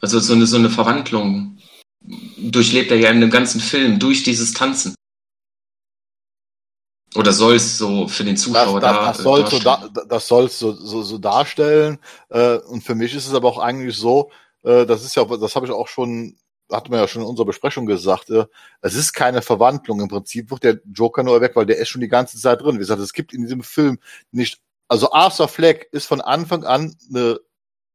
Also 0.00 0.20
so 0.20 0.34
eine, 0.34 0.46
so 0.46 0.56
eine 0.56 0.70
Verwandlung 0.70 1.58
durchlebt 2.38 2.90
er 2.92 2.98
ja 2.98 3.10
in 3.10 3.20
dem 3.20 3.30
ganzen 3.30 3.60
Film 3.60 3.98
durch 3.98 4.22
dieses 4.22 4.52
Tanzen. 4.52 4.94
Oder 7.14 7.32
soll 7.32 7.54
es 7.54 7.78
so 7.78 8.08
für 8.08 8.24
den 8.24 8.36
Zuschauer 8.36 8.80
das, 8.80 8.96
das, 8.96 9.16
das 9.16 9.24
soll 9.24 9.46
so 9.46 9.58
da, 9.60 9.88
das 10.08 10.28
soll 10.28 10.50
so, 10.50 10.72
so, 10.72 11.02
so 11.02 11.18
darstellen. 11.18 11.98
Äh, 12.28 12.56
und 12.56 12.82
für 12.82 12.94
mich 12.94 13.14
ist 13.14 13.26
es 13.26 13.34
aber 13.34 13.48
auch 13.48 13.58
eigentlich 13.58 13.96
so, 13.96 14.30
äh, 14.64 14.84
das 14.84 15.04
ist 15.04 15.14
ja, 15.16 15.24
das 15.24 15.54
habe 15.56 15.66
ich 15.66 15.72
auch 15.72 15.88
schon, 15.88 16.36
hat 16.70 16.90
man 16.90 16.98
ja 16.98 17.08
schon 17.08 17.22
in 17.22 17.28
unserer 17.28 17.46
Besprechung 17.46 17.86
gesagt, 17.86 18.28
äh, 18.30 18.46
es 18.82 18.94
ist 18.96 19.12
keine 19.12 19.40
Verwandlung. 19.40 20.00
Im 20.00 20.08
Prinzip 20.08 20.50
wird 20.50 20.64
der 20.64 20.80
Joker 20.92 21.22
nur 21.22 21.40
weg, 21.40 21.52
weil 21.54 21.66
der 21.66 21.78
ist 21.78 21.88
schon 21.88 22.00
die 22.00 22.08
ganze 22.08 22.38
Zeit 22.38 22.60
drin. 22.60 22.74
Wie 22.74 22.80
gesagt, 22.80 23.00
es 23.00 23.12
gibt 23.12 23.32
in 23.32 23.42
diesem 23.42 23.62
Film 23.62 23.98
nicht, 24.32 24.60
also 24.88 25.12
Arthur 25.12 25.48
Fleck 25.48 25.88
ist 25.92 26.06
von 26.06 26.20
Anfang 26.20 26.64
an 26.64 26.96
eine 27.08 27.40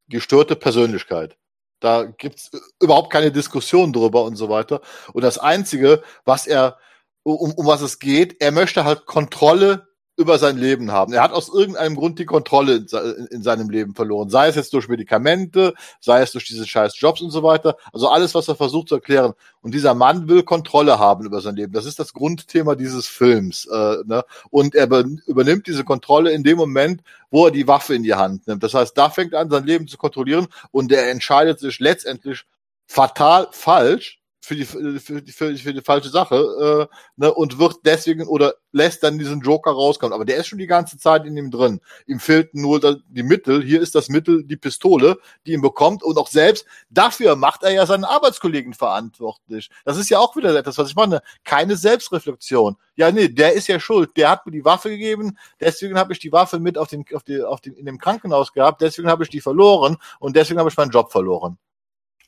gestörte 0.07 0.55
Persönlichkeit. 0.55 1.37
Da 1.79 2.05
gibt's 2.05 2.51
überhaupt 2.79 3.11
keine 3.11 3.31
Diskussion 3.31 3.91
drüber 3.91 4.23
und 4.23 4.35
so 4.35 4.49
weiter. 4.49 4.81
Und 5.13 5.23
das 5.23 5.37
Einzige, 5.37 6.03
was 6.25 6.47
er 6.47 6.77
um, 7.23 7.51
um 7.53 7.65
was 7.65 7.81
es 7.81 7.99
geht. 7.99 8.41
Er 8.41 8.51
möchte 8.51 8.85
halt 8.85 9.05
Kontrolle 9.05 9.87
über 10.17 10.37
sein 10.37 10.57
Leben 10.57 10.91
haben. 10.91 11.13
Er 11.13 11.23
hat 11.23 11.31
aus 11.31 11.49
irgendeinem 11.49 11.95
Grund 11.95 12.19
die 12.19 12.25
Kontrolle 12.25 12.75
in, 12.75 13.27
in, 13.27 13.43
seinem 13.43 13.69
Leben 13.69 13.95
verloren. 13.95 14.29
Sei 14.29 14.47
es 14.47 14.55
jetzt 14.55 14.73
durch 14.73 14.87
Medikamente, 14.87 15.73
sei 15.99 16.21
es 16.21 16.31
durch 16.31 16.45
diese 16.45 16.67
scheiß 16.67 16.99
Jobs 16.99 17.21
und 17.21 17.31
so 17.31 17.43
weiter. 17.43 17.77
Also 17.91 18.09
alles, 18.09 18.35
was 18.35 18.47
er 18.47 18.55
versucht 18.55 18.89
zu 18.89 18.95
erklären. 18.95 19.33
Und 19.61 19.73
dieser 19.73 19.93
Mann 19.93 20.27
will 20.27 20.43
Kontrolle 20.43 20.99
haben 20.99 21.25
über 21.25 21.41
sein 21.41 21.55
Leben. 21.55 21.73
Das 21.73 21.85
ist 21.85 21.97
das 21.97 22.13
Grundthema 22.13 22.75
dieses 22.75 23.07
Films. 23.07 23.65
Äh, 23.65 23.97
ne? 24.05 24.23
Und 24.49 24.75
er 24.75 24.85
übernimmt 25.25 25.67
diese 25.67 25.83
Kontrolle 25.83 26.31
in 26.31 26.43
dem 26.43 26.57
Moment, 26.57 27.01
wo 27.31 27.45
er 27.45 27.51
die 27.51 27.67
Waffe 27.67 27.95
in 27.95 28.03
die 28.03 28.15
Hand 28.15 28.47
nimmt. 28.47 28.63
Das 28.63 28.73
heißt, 28.73 28.97
da 28.97 29.09
fängt 29.09 29.33
er 29.33 29.39
an, 29.39 29.49
sein 29.49 29.65
Leben 29.65 29.87
zu 29.87 29.97
kontrollieren 29.97 30.47
und 30.71 30.91
er 30.91 31.09
entscheidet 31.09 31.59
sich 31.59 31.79
letztendlich 31.79 32.45
fatal 32.85 33.47
falsch, 33.51 34.20
für 34.41 34.55
die, 34.55 34.65
für 34.65 35.21
die, 35.21 35.31
für 35.31 35.53
die, 35.53 35.59
für 35.59 35.73
die 35.73 35.81
falsche 35.81 36.09
Sache 36.09 36.89
äh, 36.89 36.95
ne, 37.15 37.33
und 37.33 37.59
wird 37.59 37.77
deswegen 37.85 38.27
oder 38.27 38.55
lässt 38.71 39.03
dann 39.03 39.19
diesen 39.19 39.41
Joker 39.41 39.71
rauskommen. 39.71 40.13
Aber 40.13 40.25
der 40.25 40.37
ist 40.37 40.47
schon 40.47 40.57
die 40.57 40.67
ganze 40.67 40.97
Zeit 40.97 41.25
in 41.25 41.37
ihm 41.37 41.51
drin. 41.51 41.79
Ihm 42.07 42.19
fehlt 42.19 42.55
nur 42.55 42.79
die 43.07 43.23
Mittel. 43.23 43.63
Hier 43.63 43.81
ist 43.81 43.93
das 43.93 44.09
Mittel 44.09 44.43
die 44.43 44.57
Pistole, 44.57 45.17
die 45.45 45.53
ihn 45.53 45.61
bekommt 45.61 46.01
und 46.01 46.17
auch 46.17 46.27
selbst 46.27 46.65
dafür 46.89 47.35
macht 47.35 47.63
er 47.63 47.71
ja 47.71 47.85
seinen 47.85 48.03
Arbeitskollegen 48.03 48.73
verantwortlich. 48.73 49.69
Das 49.85 49.97
ist 49.97 50.09
ja 50.09 50.17
auch 50.17 50.35
wieder 50.35 50.55
etwas, 50.55 50.77
was 50.77 50.89
ich 50.89 50.95
meine. 50.95 51.21
Keine 51.43 51.75
Selbstreflexion. 51.75 52.77
Ja, 52.95 53.11
nee, 53.11 53.29
der 53.29 53.53
ist 53.53 53.67
ja 53.67 53.79
schuld. 53.79 54.17
Der 54.17 54.31
hat 54.31 54.45
mir 54.45 54.51
die 54.51 54.65
Waffe 54.65 54.89
gegeben. 54.89 55.37
Deswegen 55.59 55.97
habe 55.97 56.13
ich 56.13 56.19
die 56.19 56.31
Waffe 56.31 56.59
mit 56.59 56.77
auf 56.79 56.87
den, 56.87 57.05
auf 57.13 57.23
die, 57.23 57.41
auf 57.43 57.61
den, 57.61 57.75
in 57.75 57.85
dem 57.85 57.99
Krankenhaus 57.99 58.53
gehabt. 58.53 58.81
Deswegen 58.81 59.09
habe 59.09 59.23
ich 59.23 59.29
die 59.29 59.41
verloren 59.41 59.97
und 60.19 60.35
deswegen 60.35 60.59
habe 60.59 60.69
ich 60.69 60.77
meinen 60.77 60.91
Job 60.91 61.11
verloren. 61.11 61.57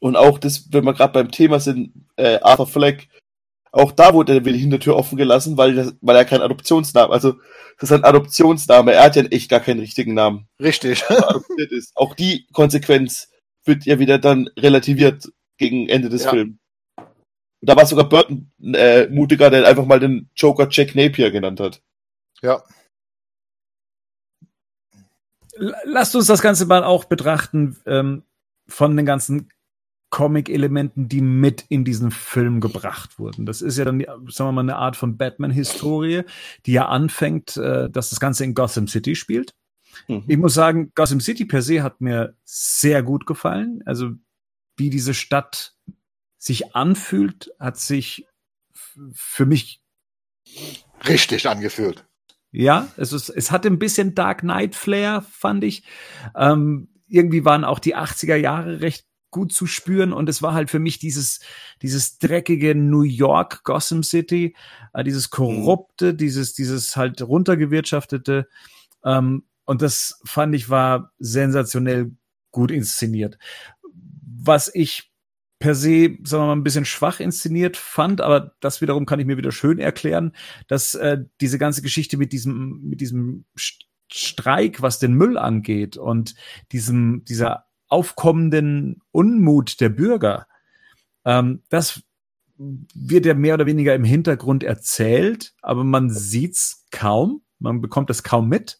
Und 0.03 0.17
auch 0.17 0.37
das, 0.37 0.67
wenn 0.73 0.83
wir 0.83 0.93
gerade 0.93 1.13
beim 1.13 1.31
Thema 1.31 1.61
sind, 1.61 1.93
äh, 2.17 2.37
Arthur 2.41 2.67
Fleck, 2.67 3.07
auch 3.71 3.93
da 3.93 4.13
wurde 4.13 4.33
er 4.33 4.43
wieder 4.43 4.51
die 4.51 4.59
Hintertür 4.59 4.97
offen 4.97 5.17
gelassen, 5.17 5.55
weil, 5.55 5.75
das, 5.75 5.95
weil 6.01 6.17
er 6.17 6.25
kein 6.25 6.41
Adoptionsname, 6.41 7.13
also 7.13 7.35
das 7.79 7.89
ist 7.89 7.93
ein 7.93 8.03
Adoptionsname, 8.03 8.91
er 8.91 9.03
hat 9.05 9.15
ja 9.15 9.23
echt 9.23 9.49
gar 9.49 9.61
keinen 9.61 9.79
richtigen 9.79 10.13
Namen. 10.13 10.49
Richtig. 10.59 11.05
ist. 11.69 11.95
Auch 11.95 12.15
die 12.15 12.45
Konsequenz 12.51 13.29
wird 13.63 13.85
ja 13.85 13.97
wieder 13.97 14.19
dann 14.19 14.49
relativiert 14.59 15.31
gegen 15.57 15.87
Ende 15.87 16.09
des 16.09 16.25
ja. 16.25 16.31
Films. 16.31 16.57
Da 17.61 17.77
war 17.77 17.85
sogar 17.85 18.09
Burton 18.09 18.51
äh, 18.61 19.07
mutiger, 19.07 19.49
der 19.49 19.65
einfach 19.65 19.85
mal 19.85 20.01
den 20.01 20.29
Joker 20.35 20.67
Jack 20.69 20.95
Napier 20.95 21.31
genannt 21.31 21.61
hat. 21.61 21.81
Ja. 22.41 22.61
Lasst 25.85 26.13
uns 26.13 26.27
das 26.27 26.41
Ganze 26.41 26.65
mal 26.65 26.83
auch 26.83 27.05
betrachten 27.05 27.77
ähm, 27.85 28.23
von 28.67 28.97
den 28.97 29.05
ganzen 29.05 29.49
Comic-Elementen, 30.13 31.09
die 31.09 31.21
mit 31.21 31.65
in 31.69 31.83
diesen 31.83 32.11
Film 32.11 32.61
gebracht 32.61 33.17
wurden. 33.17 33.47
Das 33.47 33.63
ist 33.63 33.79
ja 33.79 33.83
dann, 33.83 33.99
sagen 33.99 34.49
wir 34.49 34.51
mal, 34.51 34.61
eine 34.61 34.75
Art 34.75 34.95
von 34.95 35.17
Batman-Historie, 35.17 36.21
die 36.67 36.73
ja 36.73 36.87
anfängt, 36.87 37.57
äh, 37.57 37.89
dass 37.89 38.11
das 38.11 38.19
Ganze 38.19 38.43
in 38.43 38.53
Gotham 38.53 38.87
City 38.87 39.15
spielt. 39.15 39.55
Mhm. 40.07 40.23
Ich 40.27 40.37
muss 40.37 40.53
sagen, 40.53 40.91
Gotham 40.93 41.19
City 41.19 41.45
per 41.45 41.63
se 41.63 41.81
hat 41.81 41.99
mir 41.99 42.35
sehr 42.43 43.01
gut 43.01 43.25
gefallen. 43.25 43.81
Also 43.87 44.11
wie 44.77 44.91
diese 44.91 45.15
Stadt 45.15 45.73
sich 46.37 46.75
anfühlt, 46.75 47.51
hat 47.59 47.79
sich 47.79 48.27
für 49.13 49.47
mich 49.47 49.81
richtig 51.09 51.49
angefühlt. 51.49 52.05
Ja, 52.51 52.87
es 52.97 53.13
ist, 53.13 53.29
es 53.29 53.49
hatte 53.49 53.67
ein 53.67 53.79
bisschen 53.79 54.13
Dark 54.13 54.41
Knight 54.41 54.75
Flair, 54.75 55.25
fand 55.27 55.63
ich. 55.63 55.83
Ähm, 56.35 56.89
irgendwie 57.07 57.45
waren 57.45 57.63
auch 57.63 57.79
die 57.79 57.95
80er 57.95 58.35
Jahre 58.35 58.81
recht 58.81 59.07
gut 59.33 59.51
zu 59.51 59.67
spüren 59.67 60.13
und 60.13 60.29
es 60.29 60.41
war 60.41 60.53
halt 60.53 60.69
für 60.69 60.79
mich 60.79 60.99
dieses 60.99 61.41
dieses 61.81 62.17
dreckige 62.19 62.75
New 62.75 63.01
York 63.01 63.65
Gotham 63.65 64.03
City, 64.03 64.55
äh, 64.93 65.03
dieses 65.03 65.29
korrupte, 65.29 66.13
mhm. 66.13 66.17
dieses 66.17 66.53
dieses 66.53 66.95
halt 66.95 67.21
runtergewirtschaftete 67.21 68.47
ähm, 69.03 69.43
und 69.65 69.81
das 69.81 70.21
fand 70.23 70.55
ich 70.55 70.69
war 70.69 71.11
sensationell 71.19 72.15
gut 72.51 72.71
inszeniert. 72.71 73.37
Was 74.45 74.73
ich 74.73 75.11
per 75.59 75.75
se, 75.75 76.17
sagen 76.23 76.43
wir 76.43 76.47
mal, 76.47 76.55
ein 76.57 76.63
bisschen 76.63 76.85
schwach 76.85 77.19
inszeniert 77.19 77.77
fand, 77.77 78.19
aber 78.21 78.53
das 78.59 78.81
wiederum 78.81 79.05
kann 79.05 79.19
ich 79.19 79.25
mir 79.25 79.37
wieder 79.37 79.51
schön 79.53 79.79
erklären, 79.79 80.33
dass 80.67 80.93
äh, 80.93 81.19
diese 81.41 81.57
ganze 81.57 81.81
Geschichte 81.81 82.17
mit 82.17 82.33
diesem 82.33 82.81
mit 82.83 83.01
diesem 83.01 83.45
Streik, 84.11 84.81
was 84.81 84.99
den 84.99 85.13
Müll 85.13 85.37
angeht 85.37 85.97
und 85.97 86.35
diesem 86.71 87.23
dieser 87.25 87.65
aufkommenden 87.93 89.01
Unmut 89.11 89.79
der 89.79 89.89
Bürger, 89.89 90.47
ähm, 91.25 91.61
das 91.69 92.01
wird 92.57 93.25
ja 93.25 93.33
mehr 93.33 93.53
oder 93.53 93.65
weniger 93.65 93.93
im 93.93 94.03
Hintergrund 94.03 94.63
erzählt, 94.63 95.53
aber 95.61 95.83
man 95.83 96.09
sieht's 96.09 96.85
kaum, 96.91 97.41
man 97.59 97.81
bekommt 97.81 98.09
es 98.09 98.23
kaum 98.23 98.49
mit. 98.49 98.79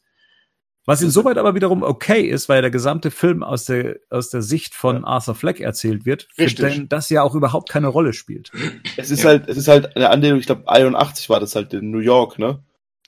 Was 0.86 1.02
insoweit 1.02 1.38
aber 1.38 1.56
wiederum 1.56 1.82
okay 1.82 2.22
ist, 2.24 2.50
weil 2.50 2.62
der 2.62 2.72
gesamte 2.72 3.10
Film 3.10 3.42
aus 3.42 3.66
der, 3.66 4.00
aus 4.10 4.30
der 4.30 4.42
Sicht 4.42 4.76
von 4.76 4.98
ja. 4.98 5.04
Arthur 5.06 5.34
Fleck 5.34 5.62
erzählt 5.62 6.06
wird, 6.06 6.28
Richtig. 6.38 6.90
das 6.90 7.10
ja 7.10 7.22
auch 7.22 7.36
überhaupt 7.36 7.70
keine 7.70 7.88
Rolle 7.88 8.12
spielt. 8.12 8.52
Es 8.98 9.10
ist 9.10 9.24
ja. 9.24 9.30
halt, 9.30 9.48
es 9.48 9.56
ist 9.56 9.70
halt 9.70 9.96
eine 9.96 10.10
Anlehnung, 10.10 10.40
ich 10.40 10.46
glaube 10.46 10.68
81 10.68 11.30
war 11.30 11.40
das 11.40 11.56
halt 11.56 11.74
in 11.74 11.90
New 11.92 12.00
York, 12.00 12.38
ne? 12.38 12.60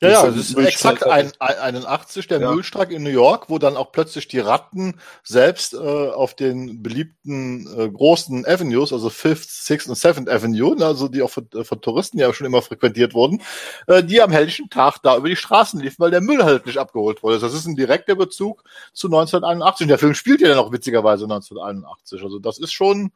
Ja, 0.02 0.10
ja, 0.10 0.26
das 0.26 0.36
ist 0.36 0.58
exakt 0.58 1.06
ein, 1.06 1.32
81, 1.40 2.28
der 2.28 2.42
ja. 2.42 2.52
Müllstreik 2.52 2.92
in 2.92 3.02
New 3.02 3.10
York, 3.10 3.50
wo 3.50 3.60
dann 3.60 3.78
auch 3.78 3.94
plötzlich 3.94 4.28
die 4.28 4.40
Ratten 4.40 5.00
selbst 5.24 5.74
äh, 5.74 5.78
auf 5.78 6.36
den 6.36 6.84
beliebten 6.84 7.66
äh, 7.80 7.90
großen 7.90 8.46
Avenues, 8.46 8.92
also 8.92 9.10
Fifth, 9.10 9.50
Sixth 9.50 9.88
und 9.88 9.96
Seventh 9.96 10.30
Avenue, 10.30 10.76
ne, 10.76 10.86
also 10.86 11.08
die 11.08 11.22
auch 11.22 11.30
von, 11.30 11.48
äh, 11.54 11.64
von 11.64 11.80
Touristen 11.80 12.20
ja 12.20 12.34
schon 12.34 12.46
immer 12.46 12.62
frequentiert 12.62 13.14
wurden, 13.14 13.42
äh, 13.88 14.04
die 14.04 14.22
am 14.22 14.32
helllichen 14.32 14.70
Tag 14.70 14.98
da 15.02 15.16
über 15.16 15.30
die 15.30 15.38
Straßen 15.38 15.80
liefen, 15.80 16.00
weil 16.00 16.12
der 16.12 16.22
Müll 16.22 16.44
halt 16.44 16.66
nicht 16.66 16.78
abgeholt 16.78 17.24
wurde. 17.24 17.40
Das 17.40 17.54
ist 17.54 17.66
ein 17.66 17.78
direkter 17.78 18.16
Bezug 18.16 18.66
zu 18.92 19.08
1981. 19.08 19.86
Und 19.86 19.90
der 19.90 19.98
Film 19.98 20.14
spielt 20.14 20.42
ja 20.42 20.50
dann 20.50 20.58
auch 20.58 20.74
witzigerweise 20.74 21.24
1981. 21.24 22.22
Also 22.22 22.40
das 22.40 22.58
ist 22.58 22.74
schon 22.74 23.14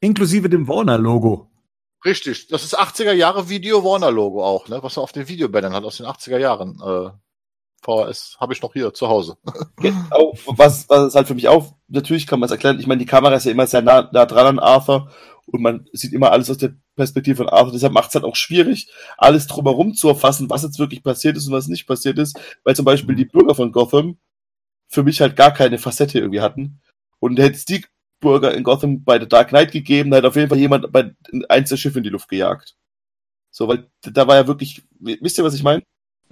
inklusive 0.00 0.50
dem 0.50 0.68
Warner-Logo. 0.68 1.49
Richtig, 2.04 2.48
das 2.48 2.64
ist 2.64 2.78
80er 2.78 3.12
Jahre 3.12 3.48
Video 3.48 3.84
Warner 3.84 4.10
Logo 4.10 4.44
auch, 4.44 4.68
ne? 4.68 4.82
Was 4.82 4.96
er 4.96 5.02
auf 5.02 5.12
den 5.12 5.28
Videobändern 5.28 5.74
hat 5.74 5.84
aus 5.84 5.98
den 5.98 6.06
80er 6.06 6.38
Jahren. 6.38 6.80
Äh, 6.80 7.10
VHS 7.82 8.36
habe 8.38 8.52
ich 8.52 8.62
noch 8.62 8.72
hier 8.72 8.92
zu 8.92 9.08
Hause. 9.08 9.36
Genau, 9.80 10.34
was, 10.46 10.88
was 10.88 11.14
halt 11.14 11.26
für 11.26 11.34
mich 11.34 11.48
auch, 11.48 11.74
natürlich 11.88 12.26
kann 12.26 12.38
man 12.38 12.46
es 12.46 12.52
erklären, 12.52 12.78
ich 12.78 12.86
meine, 12.86 12.98
die 12.98 13.06
Kamera 13.06 13.34
ist 13.34 13.46
ja 13.46 13.52
immer 13.52 13.66
sehr 13.66 13.80
nah, 13.80 14.10
nah 14.12 14.26
dran 14.26 14.46
an 14.46 14.58
Arthur 14.58 15.10
und 15.46 15.62
man 15.62 15.86
sieht 15.92 16.12
immer 16.12 16.30
alles 16.32 16.50
aus 16.50 16.58
der 16.58 16.74
Perspektive 16.96 17.36
von 17.36 17.48
Arthur, 17.48 17.72
deshalb 17.72 17.94
macht 17.94 18.10
es 18.10 18.14
halt 18.14 18.24
auch 18.24 18.36
schwierig, 18.36 18.90
alles 19.16 19.46
drumherum 19.46 19.94
zu 19.94 20.08
erfassen, 20.08 20.50
was 20.50 20.62
jetzt 20.62 20.78
wirklich 20.78 21.02
passiert 21.02 21.38
ist 21.38 21.46
und 21.46 21.54
was 21.54 21.68
nicht 21.68 21.86
passiert 21.86 22.18
ist, 22.18 22.38
weil 22.62 22.76
zum 22.76 22.84
Beispiel 22.84 23.14
die 23.14 23.24
Bürger 23.24 23.54
von 23.54 23.72
Gotham 23.72 24.18
für 24.86 25.02
mich 25.02 25.22
halt 25.22 25.34
gar 25.36 25.52
keine 25.52 25.78
Facette 25.78 26.18
irgendwie 26.18 26.42
hatten 26.42 26.82
und 27.20 27.38
hätte 27.38 27.56
es 27.56 27.64
die 27.64 27.84
Bürger 28.20 28.54
in 28.54 28.62
Gotham 28.62 29.02
bei 29.04 29.18
The 29.18 29.28
Dark 29.28 29.48
Knight 29.48 29.72
gegeben, 29.72 30.10
da 30.10 30.18
hat 30.18 30.24
auf 30.24 30.36
jeden 30.36 30.48
Fall 30.48 30.58
jemand 30.58 30.92
bei 30.92 31.14
eins 31.48 31.70
der 31.70 31.76
Schiffe 31.76 31.98
in 31.98 32.04
die 32.04 32.10
Luft 32.10 32.28
gejagt. 32.28 32.76
So, 33.50 33.66
weil 33.66 33.90
da 34.02 34.26
war 34.28 34.36
ja 34.36 34.46
wirklich, 34.46 34.82
wisst 35.00 35.38
ihr, 35.38 35.44
was 35.44 35.54
ich 35.54 35.62
meine? 35.62 35.82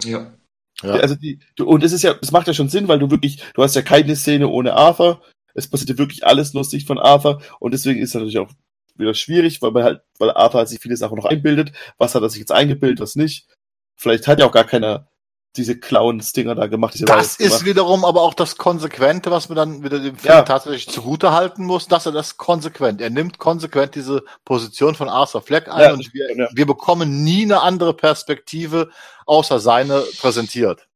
Ja. 0.03 0.33
Ja. 0.81 0.91
Also 0.91 1.15
die, 1.15 1.39
du, 1.55 1.65
und 1.65 1.83
es 1.83 1.91
ist 1.91 2.03
ja, 2.03 2.15
es 2.21 2.31
macht 2.31 2.47
ja 2.47 2.53
schon 2.53 2.69
Sinn, 2.69 2.87
weil 2.87 2.99
du 2.99 3.11
wirklich, 3.11 3.43
du 3.53 3.63
hast 3.63 3.75
ja 3.75 3.81
keine 3.81 4.15
Szene 4.15 4.47
ohne 4.47 4.73
Arthur. 4.73 5.21
Es 5.53 5.67
passiert 5.67 5.89
ja 5.89 5.97
wirklich 5.97 6.25
alles 6.25 6.53
nur 6.53 6.61
aus 6.61 6.71
Sicht 6.71 6.87
von 6.87 6.99
Arthur 6.99 7.41
und 7.59 7.73
deswegen 7.73 7.99
ist 7.99 8.09
es 8.09 8.15
natürlich 8.15 8.39
auch 8.39 8.51
wieder 8.95 9.13
schwierig, 9.13 9.61
weil 9.61 9.71
man 9.71 9.83
halt, 9.83 10.01
weil 10.19 10.31
Arthur 10.31 10.65
sich 10.65 10.79
viele 10.79 10.95
Sachen 10.95 11.17
noch 11.17 11.25
einbildet. 11.25 11.73
Was 11.97 12.15
hat 12.15 12.21
er 12.21 12.29
sich 12.29 12.39
jetzt 12.39 12.51
eingebildet, 12.51 13.01
was 13.01 13.15
nicht? 13.15 13.47
Vielleicht 13.95 14.27
hat 14.27 14.39
ja 14.39 14.45
auch 14.45 14.53
gar 14.53 14.63
keiner 14.63 15.08
diese 15.55 15.77
Clown-Stinger 15.79 16.55
da 16.55 16.67
gemacht. 16.67 16.95
Das 17.05 17.35
ist 17.35 17.37
gemacht. 17.37 17.65
wiederum 17.65 18.05
aber 18.05 18.21
auch 18.21 18.33
das 18.33 18.57
Konsequente, 18.57 19.31
was 19.31 19.49
man 19.49 19.55
dann 19.55 19.83
wieder 19.83 19.99
dem 19.99 20.15
Film 20.15 20.33
Ja. 20.35 20.41
tatsächlich 20.43 20.87
zugute 20.89 21.31
halten 21.31 21.65
muss, 21.65 21.87
dass 21.87 22.05
er 22.05 22.11
das 22.11 22.37
konsequent, 22.37 23.01
er 23.01 23.09
nimmt 23.09 23.39
konsequent 23.39 23.95
diese 23.95 24.23
Position 24.45 24.93
von 24.95 25.09
Arthur 25.09 25.41
Fleck 25.41 25.67
ein 25.67 25.81
Ja, 25.81 25.93
und 25.93 26.13
wir, 26.13 26.37
ja. 26.37 26.47
wir 26.53 26.65
bekommen 26.67 27.23
nie 27.23 27.43
eine 27.43 27.61
andere 27.61 27.93
Perspektive 27.93 28.89
außer 29.25 29.59
seine 29.59 30.03
präsentiert. 30.19 30.87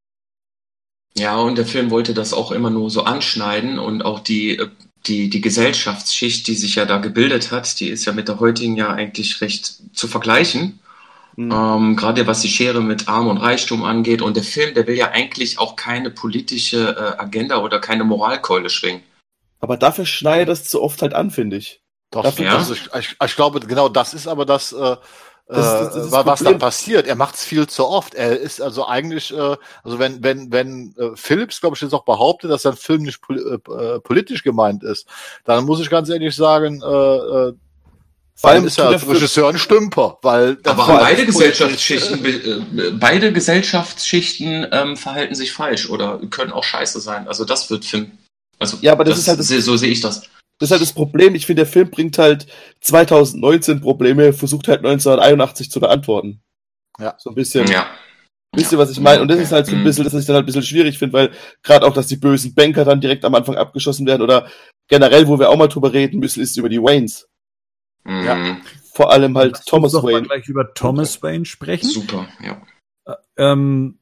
Ja, 1.15 1.37
und 1.37 1.57
der 1.57 1.65
Film 1.65 1.91
wollte 1.91 2.13
das 2.13 2.33
auch 2.33 2.51
immer 2.51 2.69
nur 2.69 2.89
so 2.89 3.03
anschneiden 3.03 3.79
und 3.79 4.03
auch 4.03 4.19
die, 4.19 4.57
äh, 4.57 4.69
die, 5.05 5.29
die 5.29 5.41
Gesellschaftsschicht, 5.41 6.47
die 6.47 6.55
sich 6.55 6.75
ja 6.75 6.85
da 6.85 6.97
gebildet 6.97 7.51
hat, 7.51 7.79
die 7.79 7.89
ist 7.89 8.05
ja 8.05 8.13
mit 8.13 8.27
der 8.27 8.39
heutigen 8.39 8.75
ja 8.77 8.89
eigentlich 8.89 9.41
recht 9.41 9.95
zu 9.95 10.07
vergleichen. 10.07 10.79
Mhm. 11.35 11.51
Ähm, 11.51 11.95
gerade 11.95 12.27
was 12.27 12.41
die 12.41 12.49
Schere 12.49 12.81
mit 12.81 13.07
Arm 13.07 13.27
und 13.27 13.37
Reichtum 13.37 13.83
angeht. 13.83 14.21
Und 14.21 14.35
der 14.37 14.43
Film, 14.43 14.73
der 14.73 14.85
will 14.87 14.95
ja 14.95 15.09
eigentlich 15.11 15.59
auch 15.59 15.75
keine 15.75 16.09
politische 16.11 16.95
äh, 17.17 17.21
Agenda 17.21 17.57
oder 17.57 17.79
keine 17.79 18.03
Moralkeule 18.03 18.69
schwingen. 18.69 19.03
Aber 19.59 19.77
dafür 19.77 20.05
schneidet 20.05 20.49
das 20.49 20.65
zu 20.65 20.81
oft 20.81 21.01
halt 21.01 21.13
an, 21.13 21.31
finde 21.31 21.57
ich. 21.57 21.81
Doch, 22.11 22.23
Dafür- 22.23 22.45
das 22.51 22.69
ist, 22.69 22.89
ich, 22.99 23.15
ich 23.23 23.35
glaube, 23.35 23.59
genau 23.61 23.89
das 23.89 24.13
ist 24.13 24.27
aber 24.27 24.45
das, 24.45 24.71
äh, 24.73 24.95
Das 25.47 25.57
ist- 25.65 25.95
das 25.95 25.95
ist 26.05 26.07
äh, 26.13 26.15
das 26.17 26.25
was 26.25 26.39
dann 26.43 26.57
passiert. 26.59 27.07
Er 27.07 27.15
macht 27.15 27.35
es 27.35 27.43
viel 27.43 27.67
zu 27.67 27.85
oft. 27.87 28.13
Er 28.13 28.39
ist 28.39 28.61
also 28.61 28.87
eigentlich, 28.87 29.33
äh, 29.35 29.57
also 29.83 29.99
wenn, 29.99 30.23
wenn, 30.23 30.51
wenn 30.51 30.95
äh, 30.97 31.15
Phillips, 31.15 31.59
glaube 31.59 31.75
ich, 31.75 31.81
jetzt 31.81 31.93
auch 31.93 32.05
behauptet, 32.05 32.49
dass 32.51 32.61
sein 32.61 32.75
Film 32.75 33.03
nicht 33.03 33.21
pol 33.21 33.37
äh, 33.67 33.71
äh, 33.71 33.99
politisch 33.99 34.43
gemeint 34.43 34.83
ist, 34.83 35.07
dann 35.43 35.65
muss 35.65 35.81
ich 35.81 35.89
ganz 35.89 36.07
ehrlich 36.09 36.35
sagen, 36.35 36.81
äh, 36.81 36.85
äh, 36.87 37.53
Vor 38.35 38.49
allem 38.49 38.65
ist 38.65 38.77
er 38.79 38.87
als 38.89 39.07
Regisseur 39.07 39.47
ein 39.49 39.57
Stümper, 39.57 40.17
weil 40.21 40.55
das 40.57 40.73
Aber 40.77 40.97
beide 40.97 41.25
Gesellschaftsschichten, 41.25 42.25
äh, 42.25 42.91
beide 42.99 43.31
Gesellschaftsschichten 43.31 44.67
ähm, 44.71 44.97
verhalten 44.97 45.35
sich 45.35 45.51
falsch 45.53 45.89
oder 45.89 46.19
können 46.29 46.51
auch 46.51 46.63
scheiße 46.63 46.99
sein. 46.99 47.27
Also 47.27 47.45
das 47.45 47.69
wird 47.69 47.85
Film. 47.85 48.11
Also 48.59 48.77
Ja, 48.81 48.91
aber 48.93 49.03
das 49.03 49.17
ist 49.19 49.27
halt 49.27 49.39
das- 49.39 49.47
so, 49.47 49.77
sehe 49.77 49.91
ich 49.91 50.01
das. 50.01 50.21
Das 50.59 50.67
ist 50.67 50.71
halt 50.71 50.81
das 50.81 50.93
Problem. 50.93 51.35
Ich 51.35 51.45
finde, 51.45 51.63
der 51.63 51.71
Film 51.71 51.89
bringt 51.89 52.17
halt 52.17 52.45
2019 52.81 53.81
Probleme, 53.81 54.33
versucht 54.33 54.67
halt 54.67 54.79
1981 54.83 55.69
zu 55.71 55.79
beantworten. 55.79 56.41
Ja. 56.99 57.15
So 57.17 57.29
ein 57.31 57.35
bisschen. 57.35 57.67
Ja. 57.67 57.87
Wisst 58.55 58.71
ihr, 58.71 58.77
was 58.77 58.91
ich 58.91 58.99
meine? 58.99 59.21
Und 59.21 59.29
das 59.29 59.39
ist 59.39 59.51
halt 59.51 59.65
so 59.65 59.71
ein 59.73 59.79
Mhm. 59.79 59.83
bisschen, 59.83 60.03
das 60.03 60.13
ich 60.13 60.25
dann 60.25 60.35
halt 60.35 60.43
ein 60.43 60.45
bisschen 60.45 60.61
schwierig 60.63 60.99
finde, 60.99 61.13
weil 61.13 61.31
gerade 61.63 61.85
auch, 61.85 61.93
dass 61.93 62.07
die 62.07 62.17
bösen 62.17 62.53
Banker 62.53 62.85
dann 62.85 63.01
direkt 63.01 63.25
am 63.25 63.33
Anfang 63.33 63.55
abgeschossen 63.55 64.05
werden 64.05 64.21
oder 64.21 64.47
generell, 64.87 65.27
wo 65.27 65.39
wir 65.39 65.49
auch 65.49 65.57
mal 65.57 65.67
drüber 65.67 65.91
reden 65.91 66.19
müssen, 66.19 66.41
ist 66.43 66.55
über 66.57 66.69
die 66.69 66.79
Waynes. 66.81 67.27
Mhm. 68.03 68.61
Vor 68.93 69.11
allem 69.11 69.37
halt 69.37 69.53
Lass 69.53 69.65
Thomas 69.65 69.93
uns 69.93 70.01
doch 70.01 70.09
mal 70.09 70.15
Wayne. 70.17 70.27
gleich 70.27 70.47
über 70.47 70.73
Thomas 70.73 71.23
Wayne 71.23 71.45
sprechen. 71.45 71.89
Super, 71.89 72.27
ja. 72.41 72.61
Ähm, 73.37 73.99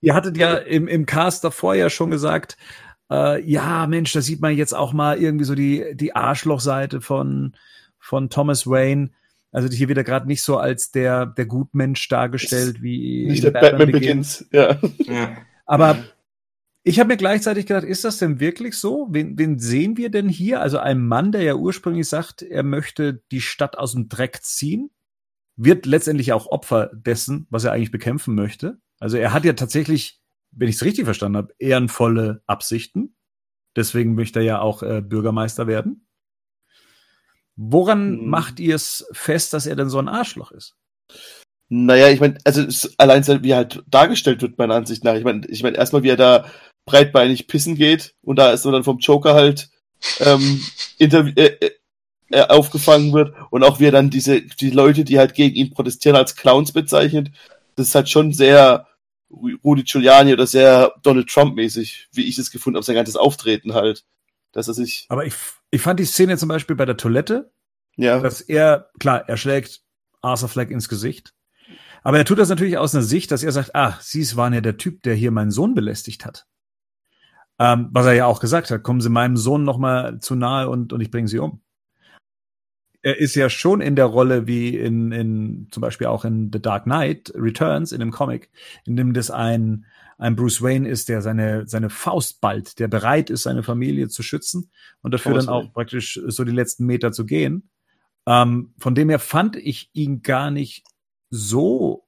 ihr 0.00 0.14
hattet 0.14 0.36
ja 0.36 0.54
im, 0.54 0.88
im 0.88 1.06
Cast 1.06 1.44
davor 1.44 1.74
ja 1.74 1.88
schon 1.90 2.10
gesagt, 2.10 2.56
äh, 3.10 3.42
ja, 3.42 3.86
Mensch, 3.86 4.12
da 4.12 4.20
sieht 4.20 4.40
man 4.40 4.56
jetzt 4.56 4.74
auch 4.74 4.92
mal 4.92 5.18
irgendwie 5.18 5.44
so 5.44 5.54
die, 5.54 5.94
die 5.94 6.14
Arschlochseite 6.14 7.00
von, 7.00 7.54
von 7.98 8.30
Thomas 8.30 8.66
Wayne. 8.66 9.10
Also 9.52 9.68
hier 9.68 9.88
wird 9.88 9.98
er 9.98 10.04
gerade 10.04 10.26
nicht 10.26 10.42
so 10.42 10.58
als 10.58 10.90
der, 10.90 11.26
der 11.26 11.46
Gutmensch 11.46 12.08
dargestellt 12.08 12.82
wie 12.82 13.26
Nicht 13.26 13.44
in 13.44 13.52
der 13.52 13.60
Batman 13.60 13.92
Begins. 13.92 14.44
Ja. 14.50 14.78
ja. 14.98 15.36
Aber 15.66 16.04
ich 16.86 17.00
habe 17.00 17.08
mir 17.08 17.16
gleichzeitig 17.16 17.64
gedacht, 17.64 17.84
ist 17.84 18.04
das 18.04 18.18
denn 18.18 18.40
wirklich 18.40 18.76
so? 18.76 19.08
Wen, 19.10 19.38
wen 19.38 19.58
sehen 19.58 19.96
wir 19.96 20.10
denn 20.10 20.28
hier? 20.28 20.60
Also 20.60 20.78
ein 20.78 21.06
Mann, 21.06 21.32
der 21.32 21.42
ja 21.42 21.54
ursprünglich 21.54 22.06
sagt, 22.06 22.42
er 22.42 22.62
möchte 22.62 23.22
die 23.32 23.40
Stadt 23.40 23.78
aus 23.78 23.92
dem 23.92 24.10
Dreck 24.10 24.40
ziehen, 24.42 24.90
wird 25.56 25.86
letztendlich 25.86 26.34
auch 26.34 26.46
Opfer 26.46 26.90
dessen, 26.92 27.46
was 27.48 27.64
er 27.64 27.72
eigentlich 27.72 27.90
bekämpfen 27.90 28.34
möchte. 28.34 28.78
Also 29.00 29.16
er 29.16 29.32
hat 29.32 29.46
ja 29.46 29.54
tatsächlich, 29.54 30.20
wenn 30.50 30.68
ich 30.68 30.76
es 30.76 30.84
richtig 30.84 31.06
verstanden 31.06 31.38
habe, 31.38 31.54
ehrenvolle 31.58 32.42
Absichten. 32.46 33.16
Deswegen 33.76 34.14
möchte 34.14 34.40
er 34.40 34.44
ja 34.44 34.60
auch 34.60 34.82
äh, 34.82 35.00
Bürgermeister 35.00 35.66
werden. 35.66 36.06
Woran 37.56 38.18
Hm. 38.18 38.28
macht 38.28 38.60
ihr 38.60 38.74
es 38.74 39.06
fest, 39.12 39.54
dass 39.54 39.64
er 39.66 39.76
denn 39.76 39.88
so 39.88 39.98
ein 39.98 40.08
Arschloch 40.08 40.52
ist? 40.52 40.76
Naja, 41.70 42.10
ich 42.10 42.20
meine, 42.20 42.36
also 42.44 42.66
allein 42.98 43.22
so, 43.22 43.42
wie 43.42 43.50
er 43.50 43.56
halt 43.56 43.82
dargestellt 43.88 44.42
wird, 44.42 44.58
meiner 44.58 44.74
Ansicht 44.74 45.02
nach. 45.02 45.14
Ich 45.14 45.24
meine, 45.24 45.46
ich 45.46 45.62
meine, 45.62 45.76
erstmal, 45.78 46.02
wie 46.02 46.10
er 46.10 46.16
da 46.16 46.46
breitbeinig 46.86 47.46
pissen 47.46 47.76
geht 47.76 48.14
und 48.22 48.36
da 48.36 48.52
ist 48.52 48.64
er 48.64 48.72
dann 48.72 48.84
vom 48.84 48.98
Joker 48.98 49.34
halt 49.34 49.70
ähm, 50.20 50.62
äh, 50.98 51.06
äh, 51.06 51.70
äh, 52.30 52.40
aufgefangen 52.48 53.12
wird 53.12 53.34
und 53.50 53.64
auch 53.64 53.80
wie 53.80 53.86
er 53.86 53.92
dann 53.92 54.10
diese 54.10 54.42
die 54.42 54.70
Leute, 54.70 55.04
die 55.04 55.18
halt 55.18 55.34
gegen 55.34 55.54
ihn 55.54 55.70
protestieren, 55.70 56.16
als 56.16 56.36
Clowns 56.36 56.72
bezeichnet. 56.72 57.30
Das 57.76 57.88
ist 57.88 57.94
halt 57.94 58.08
schon 58.08 58.32
sehr 58.32 58.86
Rudy 59.64 59.82
Giuliani 59.82 60.32
oder 60.32 60.46
sehr 60.46 60.94
Donald 61.02 61.28
Trump 61.28 61.56
mäßig, 61.56 62.08
wie 62.12 62.24
ich 62.24 62.38
es 62.38 62.50
gefunden 62.50 62.76
habe, 62.76 62.84
sein 62.84 62.94
ganzes 62.94 63.16
Auftreten 63.16 63.74
halt. 63.74 64.04
Dass 64.52 64.68
er 64.68 64.74
sich, 64.74 65.06
Aber 65.08 65.26
ich, 65.26 65.34
ich 65.70 65.82
fand 65.82 65.98
die 65.98 66.04
Szene 66.04 66.36
zum 66.38 66.48
Beispiel 66.48 66.76
bei 66.76 66.84
der 66.84 66.96
Toilette, 66.96 67.50
ja, 67.96 68.20
dass 68.20 68.40
er, 68.40 68.90
klar, 69.00 69.28
er 69.28 69.36
schlägt 69.36 69.82
Arthur 70.20 70.48
Fleck 70.48 70.70
ins 70.70 70.88
Gesicht. 70.88 71.34
Aber 72.02 72.18
er 72.18 72.24
tut 72.24 72.38
das 72.38 72.50
natürlich 72.50 72.78
aus 72.78 72.94
einer 72.94 73.02
Sicht, 73.02 73.30
dass 73.30 73.42
er 73.42 73.50
sagt, 73.50 73.74
ah, 73.74 73.98
Sie 74.00 74.36
waren 74.36 74.52
ja 74.52 74.60
der 74.60 74.76
Typ, 74.76 75.02
der 75.02 75.14
hier 75.14 75.30
meinen 75.30 75.50
Sohn 75.50 75.74
belästigt 75.74 76.24
hat. 76.24 76.46
Ähm, 77.58 77.88
was 77.92 78.06
er 78.06 78.14
ja 78.14 78.26
auch 78.26 78.40
gesagt 78.40 78.70
hat, 78.70 78.82
kommen 78.82 79.00
Sie 79.00 79.08
meinem 79.08 79.36
Sohn 79.36 79.64
noch 79.64 79.78
mal 79.78 80.18
zu 80.20 80.34
nahe 80.34 80.68
und, 80.68 80.92
und 80.92 81.00
ich 81.00 81.10
bringe 81.10 81.28
Sie 81.28 81.38
um. 81.38 81.60
Er 83.02 83.18
ist 83.18 83.34
ja 83.34 83.50
schon 83.50 83.80
in 83.80 83.96
der 83.96 84.06
Rolle 84.06 84.46
wie 84.46 84.76
in, 84.76 85.12
in 85.12 85.68
zum 85.70 85.80
Beispiel 85.82 86.06
auch 86.06 86.24
in 86.24 86.50
The 86.52 86.60
Dark 86.60 86.84
Knight 86.84 87.32
Returns 87.34 87.92
in 87.92 88.00
dem 88.00 88.10
Comic, 88.10 88.50
in 88.86 88.96
dem 88.96 89.12
das 89.12 89.30
ein, 89.30 89.84
ein 90.16 90.36
Bruce 90.36 90.62
Wayne 90.62 90.88
ist, 90.88 91.08
der 91.08 91.20
seine, 91.20 91.68
seine 91.68 91.90
Faust 91.90 92.40
ballt, 92.40 92.78
der 92.78 92.88
bereit 92.88 93.30
ist, 93.30 93.42
seine 93.42 93.62
Familie 93.62 94.08
zu 94.08 94.22
schützen 94.22 94.70
und 95.02 95.12
dafür 95.12 95.32
Thomas 95.32 95.46
dann 95.46 95.54
auch 95.54 95.72
praktisch 95.72 96.18
so 96.26 96.44
die 96.44 96.52
letzten 96.52 96.86
Meter 96.86 97.12
zu 97.12 97.26
gehen. 97.26 97.68
Ähm, 98.26 98.74
von 98.78 98.94
dem 98.94 99.10
her 99.10 99.18
fand 99.18 99.56
ich 99.56 99.90
ihn 99.92 100.22
gar 100.22 100.50
nicht 100.50 100.84
so 101.28 102.03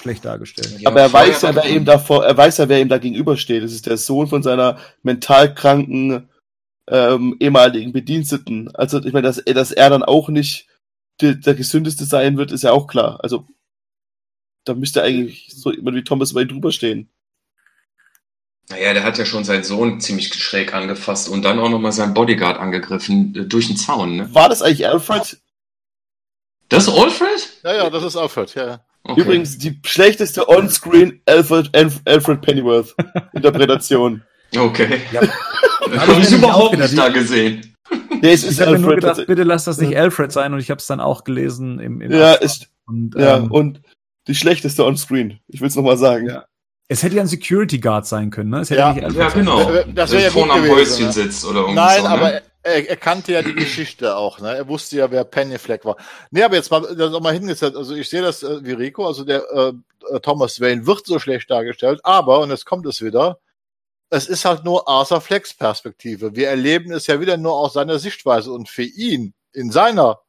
schlecht 0.00 0.24
dargestellt. 0.24 0.80
Ja, 0.80 0.90
aber 0.90 1.00
er 1.00 1.12
weiß 1.12 1.42
ja, 1.42 1.54
wer 1.54 1.66
ihm 1.68 1.84
davor, 1.84 2.24
er 2.24 2.36
weiß 2.36 2.58
ja, 2.58 2.68
wer 2.68 2.80
ihm 2.80 2.88
da 2.88 2.98
gegenübersteht. 2.98 3.62
Das 3.62 3.72
ist 3.72 3.86
der 3.86 3.96
Sohn 3.96 4.26
von 4.26 4.42
seiner 4.42 4.78
mental 5.02 5.54
kranken 5.54 6.28
ähm, 6.88 7.36
ehemaligen 7.40 7.92
Bediensteten. 7.92 8.74
Also 8.74 8.98
ich 9.02 9.12
meine, 9.12 9.26
dass, 9.26 9.38
er- 9.38 9.54
dass 9.54 9.72
er 9.72 9.88
dann 9.90 10.02
auch 10.02 10.28
nicht 10.28 10.68
der, 11.20 11.34
der 11.34 11.54
gesündeste 11.54 12.04
sein 12.04 12.36
wird, 12.36 12.52
ist 12.52 12.64
ja 12.64 12.72
auch 12.72 12.86
klar. 12.86 13.20
Also 13.22 13.46
da 14.64 14.74
müsste 14.74 15.02
eigentlich 15.02 15.48
so 15.54 15.72
jemand 15.72 15.96
wie 15.96 16.04
Thomas 16.04 16.34
Wayne 16.34 16.48
drüber 16.48 16.72
stehen. 16.72 17.08
Naja, 18.70 18.94
der 18.94 19.04
hat 19.04 19.18
ja 19.18 19.26
schon 19.26 19.44
seinen 19.44 19.62
Sohn 19.64 20.00
ziemlich 20.00 20.32
schräg 20.34 20.72
angefasst 20.72 21.28
und 21.28 21.42
dann 21.42 21.58
auch 21.58 21.68
nochmal 21.68 21.92
seinen 21.92 22.14
Bodyguard 22.14 22.58
angegriffen 22.58 23.34
äh, 23.36 23.44
durch 23.44 23.66
den 23.68 23.76
Zaun. 23.76 24.16
Ne? 24.16 24.34
War 24.34 24.48
das 24.48 24.62
eigentlich 24.62 24.86
Alfred? 24.88 25.38
Das 26.70 26.84
ist 26.88 26.94
Alfred? 26.94 27.60
Ja, 27.62 27.74
ja, 27.74 27.90
das 27.90 28.02
ist 28.04 28.16
Alfred, 28.16 28.54
ja. 28.54 28.84
Ja. 29.06 29.10
Okay. 29.12 29.20
Übrigens 29.20 29.58
die 29.58 29.78
schlechteste 29.84 30.48
On-Screen 30.48 31.20
Alfred, 31.26 31.70
Alf- 31.76 32.00
Alfred 32.06 32.40
Pennyworth 32.40 32.94
Interpretation. 33.32 34.22
Okay. 34.56 35.00
Ja. 35.10 35.20
Habe 36.06 36.20
ich 36.20 36.30
überhaupt 36.30 36.72
gedacht. 36.72 36.92
nicht 36.92 37.02
da 37.02 37.08
gesehen. 37.08 37.74
Nee, 38.22 38.32
es 38.34 38.44
ist 38.44 38.52
Ich 38.52 38.60
habe 38.60 38.72
mir 38.78 38.78
nur 38.78 38.94
gedacht, 38.94 39.26
bitte 39.26 39.42
lass 39.42 39.64
das 39.64 39.78
nicht 39.78 39.96
Alfred 39.96 40.30
sein 40.30 40.52
und 40.54 40.60
ich 40.60 40.70
habe 40.70 40.78
es 40.78 40.86
dann 40.86 41.00
auch 41.00 41.24
gelesen 41.24 41.80
im, 41.80 42.00
im 42.00 42.12
ja, 42.12 42.34
ist, 42.34 42.68
und, 42.86 43.16
ja, 43.18 43.38
ähm, 43.38 43.50
und 43.50 43.80
die 44.28 44.34
schlechteste 44.36 44.84
On-Screen. 44.86 45.40
Ich 45.48 45.60
will 45.60 45.66
es 45.66 45.74
nochmal 45.74 45.96
sagen. 45.96 46.28
Ja. 46.28 46.44
es 46.86 47.02
hätte 47.02 47.16
ja 47.16 47.22
ein 47.22 47.26
Security 47.26 47.80
Guard 47.80 48.06
sein 48.06 48.30
können, 48.30 48.50
ne? 48.50 48.60
Es 48.60 48.70
hätte 48.70 48.78
Ja. 48.78 48.92
nicht 48.92 49.02
Alfred 49.04 49.20
Ja, 49.22 49.30
sein 49.30 49.38
genau. 49.40 49.70
Das 49.92 50.12
wär 50.12 50.20
ja 50.20 50.30
gut 50.30 50.48
am 50.48 50.68
Häuschen 50.68 51.06
ne? 51.06 51.12
sitzt 51.12 51.44
oder 51.44 51.58
irgendwie 51.60 51.74
Nein, 51.74 52.02
so, 52.02 52.06
aber 52.08 52.30
ne? 52.30 52.42
Er, 52.64 52.88
er 52.88 52.96
kannte 52.96 53.32
ja 53.32 53.42
die 53.42 53.54
Geschichte 53.54 54.16
auch, 54.16 54.40
ne? 54.40 54.56
Er 54.56 54.68
wusste 54.68 54.96
ja, 54.96 55.10
wer 55.10 55.24
Penny 55.24 55.58
Fleck 55.58 55.84
war. 55.84 55.96
Nee, 56.30 56.42
aber 56.42 56.56
jetzt 56.56 56.70
mal, 56.70 56.80
das 56.96 57.12
auch 57.12 57.20
mal 57.20 57.32
hingesetzt. 57.32 57.76
Also 57.76 57.94
ich 57.94 58.08
sehe 58.08 58.22
das 58.22 58.42
äh, 58.42 58.64
wie 58.64 58.72
Rico, 58.72 59.06
also 59.06 59.24
der 59.24 59.44
äh, 59.52 60.20
Thomas 60.20 60.60
Wayne 60.60 60.86
wird 60.86 61.06
so 61.06 61.18
schlecht 61.18 61.50
dargestellt, 61.50 62.00
aber, 62.02 62.40
und 62.40 62.50
jetzt 62.50 62.66
kommt 62.66 62.86
es 62.86 63.00
wieder, 63.02 63.38
es 64.10 64.26
ist 64.26 64.44
halt 64.44 64.64
nur 64.64 64.88
Arthur 64.88 65.20
Flecks 65.20 65.54
Perspektive. 65.54 66.36
Wir 66.36 66.48
erleben 66.48 66.92
es 66.92 67.06
ja 67.06 67.20
wieder 67.20 67.36
nur 67.36 67.54
aus 67.54 67.72
seiner 67.74 67.98
Sichtweise 67.98 68.52
und 68.52 68.68
für 68.68 68.82
ihn, 68.82 69.34
in 69.52 69.70
seiner 69.70 70.20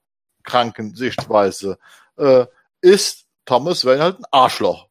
kranken 0.44 0.96
Sichtweise, 0.96 1.78
äh, 2.18 2.46
ist 2.82 3.26
Thomas 3.46 3.86
Wayne 3.86 4.04
halt 4.04 4.20
ein 4.20 4.26
Arschloch. 4.32 4.88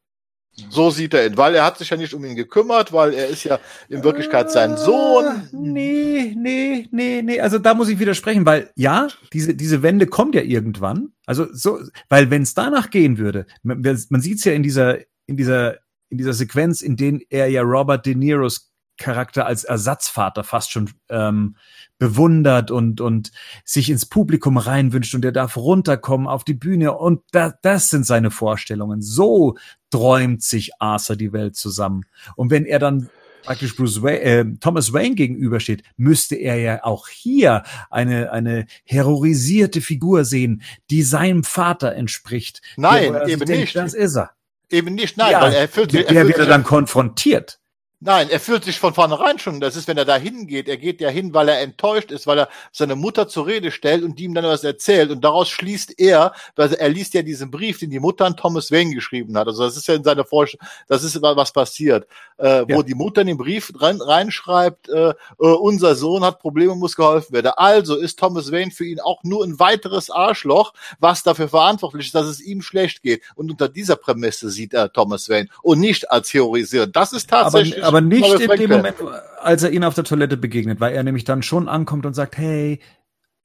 So 0.70 0.90
sieht 0.90 1.14
er 1.14 1.26
ihn, 1.26 1.36
weil 1.36 1.54
er 1.54 1.64
hat 1.64 1.78
sich 1.78 1.90
ja 1.90 1.96
nicht 1.96 2.14
um 2.14 2.24
ihn 2.24 2.36
gekümmert, 2.36 2.92
weil 2.92 3.12
er 3.12 3.26
ist 3.26 3.42
ja 3.44 3.58
in 3.88 4.04
Wirklichkeit 4.04 4.52
sein 4.52 4.76
Sohn. 4.76 5.24
Ah, 5.26 5.42
Nee, 5.52 6.34
nee, 6.36 6.88
nee, 6.92 7.22
nee. 7.22 7.40
Also 7.40 7.58
da 7.58 7.74
muss 7.74 7.88
ich 7.88 7.98
widersprechen, 7.98 8.46
weil 8.46 8.70
ja, 8.76 9.08
diese, 9.32 9.54
diese 9.54 9.82
Wende 9.82 10.06
kommt 10.06 10.34
ja 10.34 10.42
irgendwann. 10.42 11.12
Also 11.26 11.46
so, 11.52 11.80
weil 12.08 12.30
wenn 12.30 12.42
es 12.42 12.54
danach 12.54 12.90
gehen 12.90 13.18
würde, 13.18 13.46
man, 13.62 13.82
man 14.10 14.20
sieht 14.20 14.38
es 14.38 14.44
ja 14.44 14.52
in 14.52 14.62
dieser, 14.62 14.98
in 15.26 15.36
dieser, 15.36 15.78
in 16.08 16.18
dieser 16.18 16.34
Sequenz, 16.34 16.82
in 16.82 16.96
denen 16.96 17.20
er 17.30 17.48
ja 17.48 17.62
Robert 17.62 18.06
De 18.06 18.14
Niros 18.14 18.73
Charakter 18.96 19.46
als 19.46 19.64
Ersatzvater 19.64 20.44
fast 20.44 20.70
schon 20.70 20.90
ähm, 21.08 21.56
bewundert 21.98 22.70
und, 22.70 23.00
und 23.00 23.32
sich 23.64 23.90
ins 23.90 24.06
Publikum 24.06 24.56
reinwünscht 24.56 25.14
und 25.14 25.24
er 25.24 25.32
darf 25.32 25.56
runterkommen 25.56 26.26
auf 26.26 26.44
die 26.44 26.54
Bühne 26.54 26.92
und 26.96 27.22
da, 27.32 27.54
das 27.62 27.90
sind 27.90 28.06
seine 28.06 28.30
Vorstellungen. 28.30 29.02
So 29.02 29.56
träumt 29.90 30.42
sich 30.42 30.72
Arthur 30.80 31.16
die 31.16 31.32
Welt 31.32 31.56
zusammen. 31.56 32.04
Und 32.36 32.50
wenn 32.50 32.64
er 32.64 32.78
dann 32.78 33.10
praktisch 33.44 33.76
Bruce 33.76 34.02
Wayne, 34.02 34.20
äh, 34.20 34.44
Thomas 34.60 34.92
Wayne 34.92 35.14
gegenübersteht, 35.14 35.82
müsste 35.96 36.34
er 36.34 36.56
ja 36.56 36.84
auch 36.84 37.08
hier 37.08 37.62
eine, 37.90 38.32
eine 38.32 38.66
terrorisierte 38.86 39.80
Figur 39.80 40.24
sehen, 40.24 40.62
die 40.90 41.02
seinem 41.02 41.44
Vater 41.44 41.94
entspricht. 41.94 42.62
Nein, 42.76 43.12
Der, 43.12 43.22
er 43.22 43.28
eben 43.28 43.44
denkt, 43.44 43.60
nicht. 43.60 43.76
Das 43.76 43.94
ist 43.94 44.16
er. 44.16 44.30
Eben 44.70 44.94
nicht, 44.94 45.16
nein, 45.16 45.32
Ja, 45.32 45.42
weil 45.42 45.52
er 45.52 45.68
fühlt, 45.68 45.92
Der, 45.92 46.06
er 46.06 46.12
der 46.12 46.22
fühlt 46.22 46.28
wird 46.36 46.46
sich, 46.46 46.48
dann 46.48 46.64
konfrontiert. 46.64 47.60
Nein, 48.04 48.28
er 48.30 48.40
fühlt 48.40 48.64
sich 48.64 48.78
von 48.78 48.94
vornherein 48.94 49.38
schon, 49.38 49.60
das 49.60 49.76
ist, 49.76 49.88
wenn 49.88 49.96
er 49.98 50.04
da 50.04 50.16
hingeht, 50.16 50.68
er 50.68 50.76
geht 50.76 51.00
ja 51.00 51.08
hin, 51.08 51.34
weil 51.34 51.48
er 51.48 51.60
enttäuscht 51.60 52.10
ist, 52.10 52.26
weil 52.26 52.38
er 52.38 52.48
seine 52.72 52.94
Mutter 52.96 53.28
zur 53.28 53.46
Rede 53.46 53.70
stellt 53.70 54.04
und 54.04 54.18
die 54.18 54.24
ihm 54.24 54.34
dann 54.34 54.44
was 54.44 54.64
erzählt 54.64 55.10
und 55.10 55.22
daraus 55.24 55.48
schließt 55.48 55.98
er, 55.98 56.32
weil 56.56 56.72
er 56.74 56.88
liest 56.88 57.14
ja 57.14 57.22
diesen 57.22 57.50
Brief, 57.50 57.78
den 57.78 57.90
die 57.90 58.00
Mutter 58.00 58.26
an 58.26 58.36
Thomas 58.36 58.70
Wayne 58.70 58.94
geschrieben 58.94 59.36
hat, 59.36 59.46
also 59.48 59.64
das 59.64 59.76
ist 59.76 59.88
ja 59.88 59.94
in 59.94 60.04
seiner 60.04 60.24
Vorstellung, 60.24 60.66
das 60.88 61.02
ist 61.02 61.20
was 61.20 61.52
passiert, 61.52 62.06
äh, 62.36 62.62
wo 62.68 62.76
Ja. 62.78 62.82
die 62.82 62.94
Mutter 62.94 63.20
in 63.22 63.28
den 63.28 63.36
Brief 63.38 63.72
rein, 63.76 64.00
reinschreibt, 64.00 64.88
äh, 64.88 65.10
äh, 65.10 65.14
unser 65.38 65.94
Sohn 65.94 66.24
hat 66.24 66.40
Probleme, 66.40 66.74
muss 66.74 66.96
geholfen 66.96 67.32
werden. 67.32 67.52
Also 67.56 67.96
ist 67.96 68.18
Thomas 68.18 68.50
Wayne 68.52 68.70
für 68.70 68.84
ihn 68.84 69.00
auch 69.00 69.22
nur 69.22 69.44
ein 69.44 69.58
weiteres 69.58 70.10
Arschloch, 70.10 70.72
was 70.98 71.22
dafür 71.22 71.48
verantwortlich 71.48 72.06
ist, 72.06 72.14
dass 72.14 72.26
es 72.26 72.40
ihm 72.40 72.62
schlecht 72.62 73.02
geht. 73.02 73.22
Und 73.34 73.50
unter 73.50 73.68
dieser 73.68 73.96
Prämisse 73.96 74.50
sieht 74.50 74.74
er 74.74 74.92
Thomas 74.92 75.28
Wayne 75.28 75.48
und 75.62 75.80
nicht 75.80 76.10
als 76.10 76.28
terrorisierend. 76.30 76.94
Das 76.96 77.12
ist 77.12 77.32
Aber, 77.32 77.44
tatsächlich. 77.44 77.84
Aber 77.94 78.00
nicht 78.00 78.40
in 78.40 78.50
dem. 78.56 78.70
Moment, 78.70 78.96
als 79.40 79.62
er 79.62 79.70
ihn 79.70 79.84
auf 79.84 79.94
der 79.94 80.04
Toilette 80.04 80.36
begegnet, 80.36 80.80
weil 80.80 80.94
er 80.94 81.02
nämlich 81.02 81.24
dann 81.24 81.42
schon 81.42 81.68
ankommt 81.68 82.06
und 82.06 82.14
sagt, 82.14 82.36
hey, 82.36 82.80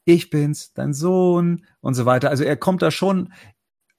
ich 0.06 0.30
bin's, 0.30 0.74
dein 0.74 0.94
Sohn 0.94 1.66
und 1.82 1.94
so 1.94 2.06
weiter. 2.06 2.30
Also 2.30 2.44
er 2.44 2.58
kommt 2.58 2.82
da 2.82 2.90
schon 2.90 3.32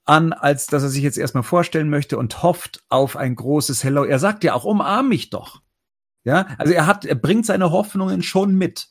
an, 0.05 0.33
als 0.33 0.67
dass 0.67 0.83
er 0.83 0.89
sich 0.89 1.03
jetzt 1.03 1.19
erstmal 1.19 1.45
vorstellen 1.45 1.89
möchte 1.89 2.19
und 2.19 2.43
hofft 2.43 2.83
auf 2.89 3.17
ein 3.17 3.37
großes 3.37 3.85
Hello. 3.85 4.05
Er 4.05 4.19
sagt 4.19 4.43
ja 4.45 4.55
auch, 4.55 4.65
umarm 4.65 5.09
mich 5.09 5.31
doch. 5.31 5.63
Ja, 6.25 6.49
also 6.59 6.73
er 6.73 6.87
hat, 6.87 7.05
er 7.05 7.15
bringt 7.15 7.47
seine 7.47 7.71
Hoffnungen 7.71 8.23
schon 8.23 8.55
mit. 8.55 8.89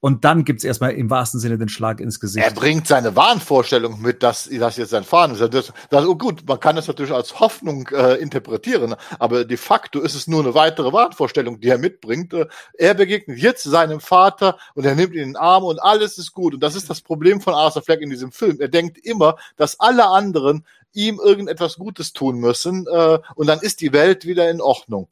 Und 0.00 0.24
dann 0.24 0.44
gibt's 0.44 0.62
erstmal 0.62 0.92
im 0.92 1.10
wahrsten 1.10 1.40
Sinne 1.40 1.58
den 1.58 1.68
Schlag 1.68 2.00
ins 2.00 2.20
Gesicht. 2.20 2.46
Er 2.46 2.52
bringt 2.52 2.86
seine 2.86 3.16
Wahnvorstellung 3.16 4.00
mit, 4.00 4.22
dass 4.22 4.48
das 4.48 4.76
jetzt 4.76 4.90
sein 4.90 5.02
Fahren 5.02 5.32
ist. 5.32 5.40
Das, 5.52 5.72
das, 5.90 6.06
oh 6.06 6.14
gut, 6.14 6.44
man 6.46 6.60
kann 6.60 6.76
das 6.76 6.86
natürlich 6.86 7.12
als 7.12 7.40
Hoffnung 7.40 7.88
äh, 7.88 8.14
interpretieren, 8.14 8.94
aber 9.18 9.44
de 9.44 9.56
facto 9.56 10.00
ist 10.00 10.14
es 10.14 10.28
nur 10.28 10.40
eine 10.44 10.54
weitere 10.54 10.92
Wahnvorstellung, 10.92 11.60
die 11.60 11.68
er 11.68 11.78
mitbringt. 11.78 12.32
Äh, 12.32 12.46
er 12.74 12.94
begegnet 12.94 13.38
jetzt 13.38 13.64
seinem 13.64 13.98
Vater 14.00 14.56
und 14.74 14.84
er 14.86 14.94
nimmt 14.94 15.14
ihn 15.14 15.20
in 15.20 15.28
den 15.30 15.36
Arm 15.36 15.64
und 15.64 15.82
alles 15.82 16.16
ist 16.16 16.32
gut. 16.32 16.54
Und 16.54 16.60
das 16.60 16.76
ist 16.76 16.88
das 16.88 17.00
Problem 17.00 17.40
von 17.40 17.54
Arthur 17.54 17.82
Fleck 17.82 18.00
in 18.00 18.10
diesem 18.10 18.30
Film. 18.30 18.60
Er 18.60 18.68
denkt 18.68 18.98
immer, 19.04 19.36
dass 19.56 19.80
alle 19.80 20.06
anderen 20.06 20.64
ihm 20.92 21.18
irgendetwas 21.22 21.76
Gutes 21.76 22.12
tun 22.12 22.38
müssen 22.38 22.86
äh, 22.86 23.18
und 23.34 23.48
dann 23.48 23.58
ist 23.58 23.80
die 23.80 23.92
Welt 23.92 24.26
wieder 24.26 24.48
in 24.48 24.60
Ordnung. 24.60 25.08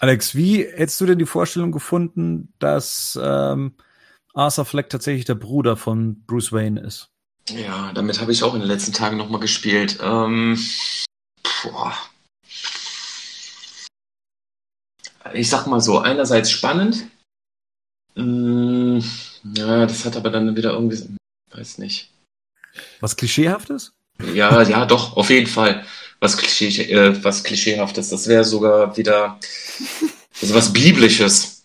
Alex, 0.00 0.34
wie 0.34 0.64
hättest 0.64 1.00
du 1.00 1.06
denn 1.06 1.18
die 1.18 1.26
Vorstellung 1.26 1.70
gefunden, 1.70 2.52
dass 2.58 3.18
ähm, 3.22 3.74
Arthur 4.34 4.64
Fleck 4.64 4.90
tatsächlich 4.90 5.24
der 5.24 5.34
Bruder 5.34 5.76
von 5.76 6.24
Bruce 6.26 6.52
Wayne 6.52 6.80
ist? 6.80 7.08
Ja, 7.48 7.92
damit 7.92 8.20
habe 8.20 8.32
ich 8.32 8.42
auch 8.42 8.54
in 8.54 8.60
den 8.60 8.68
letzten 8.68 8.92
Tagen 8.92 9.16
nochmal 9.16 9.40
gespielt. 9.40 9.98
Ähm, 10.02 10.58
boah. 11.62 11.94
Ich 15.32 15.48
sag 15.48 15.66
mal 15.66 15.80
so, 15.80 15.98
einerseits 15.98 16.50
spannend. 16.50 17.06
Mm, 18.14 18.98
ja, 19.56 19.86
das 19.86 20.04
hat 20.04 20.16
aber 20.16 20.30
dann 20.30 20.56
wieder 20.56 20.72
irgendwie, 20.72 21.16
weiß 21.52 21.78
nicht. 21.78 22.10
Was 23.00 23.16
klischeehaftes? 23.16 23.92
Ja, 24.34 24.62
ja, 24.62 24.86
doch, 24.86 25.16
auf 25.16 25.30
jeden 25.30 25.46
Fall. 25.46 25.84
Was, 26.20 26.36
Klischee, 26.36 26.90
äh, 26.92 27.24
was 27.24 27.42
Klischeehaftes. 27.44 28.10
Das 28.10 28.28
wäre 28.28 28.44
sogar 28.44 28.96
wieder 28.96 29.38
also 30.40 30.54
was 30.54 30.72
Biblisches. 30.72 31.62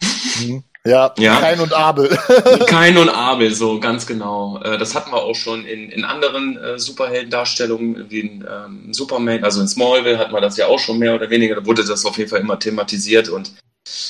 Ja, 0.85 1.13
Ja. 1.17 1.39
Kain 1.39 1.59
und 1.59 1.73
Abel. 1.73 2.09
Kain 2.67 2.97
und 2.97 3.09
Abel, 3.09 3.53
so 3.53 3.79
ganz 3.79 4.05
genau. 4.05 4.61
Äh, 4.61 4.77
das 4.77 4.93
hatten 4.93 5.11
wir 5.11 5.23
auch 5.23 5.35
schon 5.35 5.65
in, 5.65 5.89
in 5.89 6.05
anderen 6.05 6.57
äh, 6.57 6.77
Superheldendarstellungen, 6.77 8.09
wie 8.09 8.19
in 8.19 8.45
ähm, 8.47 8.93
Superman, 8.93 9.43
also 9.43 9.61
in 9.61 9.67
Smallville 9.67 10.19
hatten 10.19 10.33
wir 10.33 10.41
das 10.41 10.57
ja 10.57 10.67
auch 10.67 10.79
schon 10.79 10.99
mehr 10.99 11.15
oder 11.15 11.29
weniger. 11.29 11.55
Da 11.55 11.65
wurde 11.65 11.83
das 11.83 12.05
auf 12.05 12.17
jeden 12.17 12.29
Fall 12.29 12.41
immer 12.41 12.59
thematisiert 12.59 13.29
und 13.29 13.53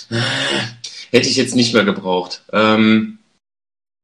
äh, 0.09 0.15
hätte 1.11 1.30
ich 1.30 1.38
jetzt 1.38 1.55
nicht 1.55 1.73
mehr 1.73 1.86
gebraucht. 1.86 2.41
Ähm, 2.51 3.19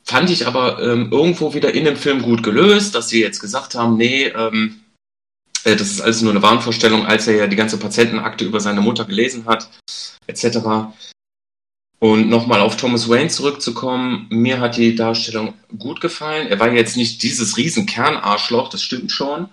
fand 0.06 0.30
ich 0.30 0.48
aber 0.48 0.82
ähm, 0.82 1.10
irgendwo 1.12 1.54
wieder 1.54 1.74
in 1.74 1.86
dem 1.86 1.98
Film 1.98 2.22
gut 2.22 2.42
gelöst, 2.42 2.96
dass 2.96 3.10
sie 3.10 3.22
jetzt 3.22 3.40
gesagt 3.42 3.76
haben, 3.76 3.98
nee, 3.98 4.28
ähm, 4.28 4.80
äh, 5.66 5.76
das 5.76 5.92
ist 5.92 6.02
alles 6.02 6.22
nur 6.22 6.32
eine 6.32 6.42
Wahnvorstellung, 6.42 7.06
als 7.06 7.28
er 7.28 7.36
ja 7.36 7.48
die 7.48 7.56
ganze 7.56 7.78
Patientenakte 7.78 8.46
über 8.46 8.60
seine 8.60 8.82
Mutter 8.82 9.06
gelesen 9.06 9.46
hat, 9.46 9.70
etc. 10.28 10.58
Und 12.04 12.30
nochmal 12.30 12.62
auf 12.62 12.78
Thomas 12.78 13.08
Wayne 13.10 13.30
zurückzukommen, 13.30 14.26
mir 14.32 14.60
hat 14.60 14.76
die 14.76 14.96
Darstellung 14.96 15.54
gut 15.78 16.02
gefallen. 16.02 16.48
Er 16.48 16.60
war 16.60 16.72
jetzt 16.72 16.98
nicht 16.98 17.22
dieses 17.22 17.58
riesen 17.58 17.86
Kernarschloch, 17.86 18.70
das 18.70 18.82
stimmt 18.82 19.12
schon. 19.12 19.50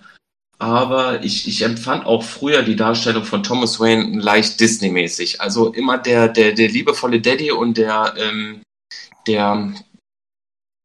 Aber 0.57 1.23
ich, 1.23 1.47
ich 1.47 1.61
empfand 1.61 2.07
auch 2.07 2.23
früher 2.23 2.63
die 2.63 2.75
Darstellung 2.75 3.23
von 3.23 3.43
Thomas 3.43 3.79
Wayne 3.79 4.19
leicht 4.19 4.59
Disney-mäßig. 4.59 5.39
Also 5.41 5.71
immer 5.73 5.99
der, 5.99 6.27
der, 6.27 6.53
der 6.53 6.69
liebevolle 6.69 7.21
Daddy 7.21 7.51
und 7.51 7.77
der, 7.77 8.15
ähm, 8.17 8.63
der, 9.27 9.71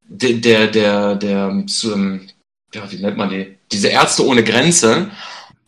der, 0.07 0.35
der, 0.35 0.67
der, 0.67 1.15
der, 1.15 1.65
zum, 1.67 2.29
ja, 2.75 2.93
wie 2.93 2.97
nennt 2.97 3.17
man 3.17 3.31
die? 3.31 3.57
Diese 3.73 3.89
Ärzte 3.89 4.27
ohne 4.27 4.45
Grenze, 4.45 5.11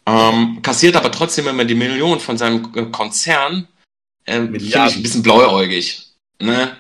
ähm, 0.04 0.60
kassiert 0.60 0.94
aber 0.94 1.10
trotzdem 1.10 1.48
immer 1.48 1.64
die 1.64 1.74
Millionen 1.74 2.20
von 2.20 2.36
seinem 2.36 2.92
Konzern. 2.92 3.66
Ähm, 4.26 4.44
Finde 4.44 4.58
ich 4.58 4.64
Milliarden. 4.64 4.96
ein 4.96 5.02
bisschen 5.02 5.22
blauäugig. 5.22 6.06
Ne? 6.40 6.76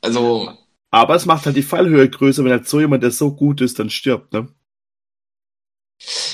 Also, 0.00 0.52
Aber 0.90 1.14
es 1.14 1.26
macht 1.26 1.46
halt 1.46 1.56
die 1.56 1.62
Fallhöhe 1.62 2.08
größer, 2.08 2.44
wenn 2.44 2.52
halt 2.52 2.68
so 2.68 2.80
jemand, 2.80 3.02
der 3.02 3.10
so 3.10 3.34
gut 3.34 3.60
ist, 3.60 3.78
dann 3.78 3.90
stirbt, 3.90 4.32
ne? 4.32 4.48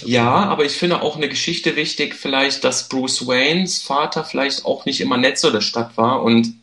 ja, 0.05 0.27
aber 0.27 0.65
ich 0.65 0.73
finde 0.73 1.03
auch 1.03 1.17
eine 1.17 1.29
Geschichte 1.29 1.77
wichtig, 1.77 2.15
vielleicht, 2.15 2.65
dass 2.65 2.89
Bruce 2.89 3.27
Waynes 3.27 3.83
Vater 3.83 4.25
vielleicht 4.25 4.65
auch 4.65 4.85
nicht 4.85 5.01
immer 5.01 5.17
nett 5.17 5.39
so 5.39 5.51
der 5.51 5.61
Stadt 5.61 5.97
war 5.97 6.23
und 6.23 6.55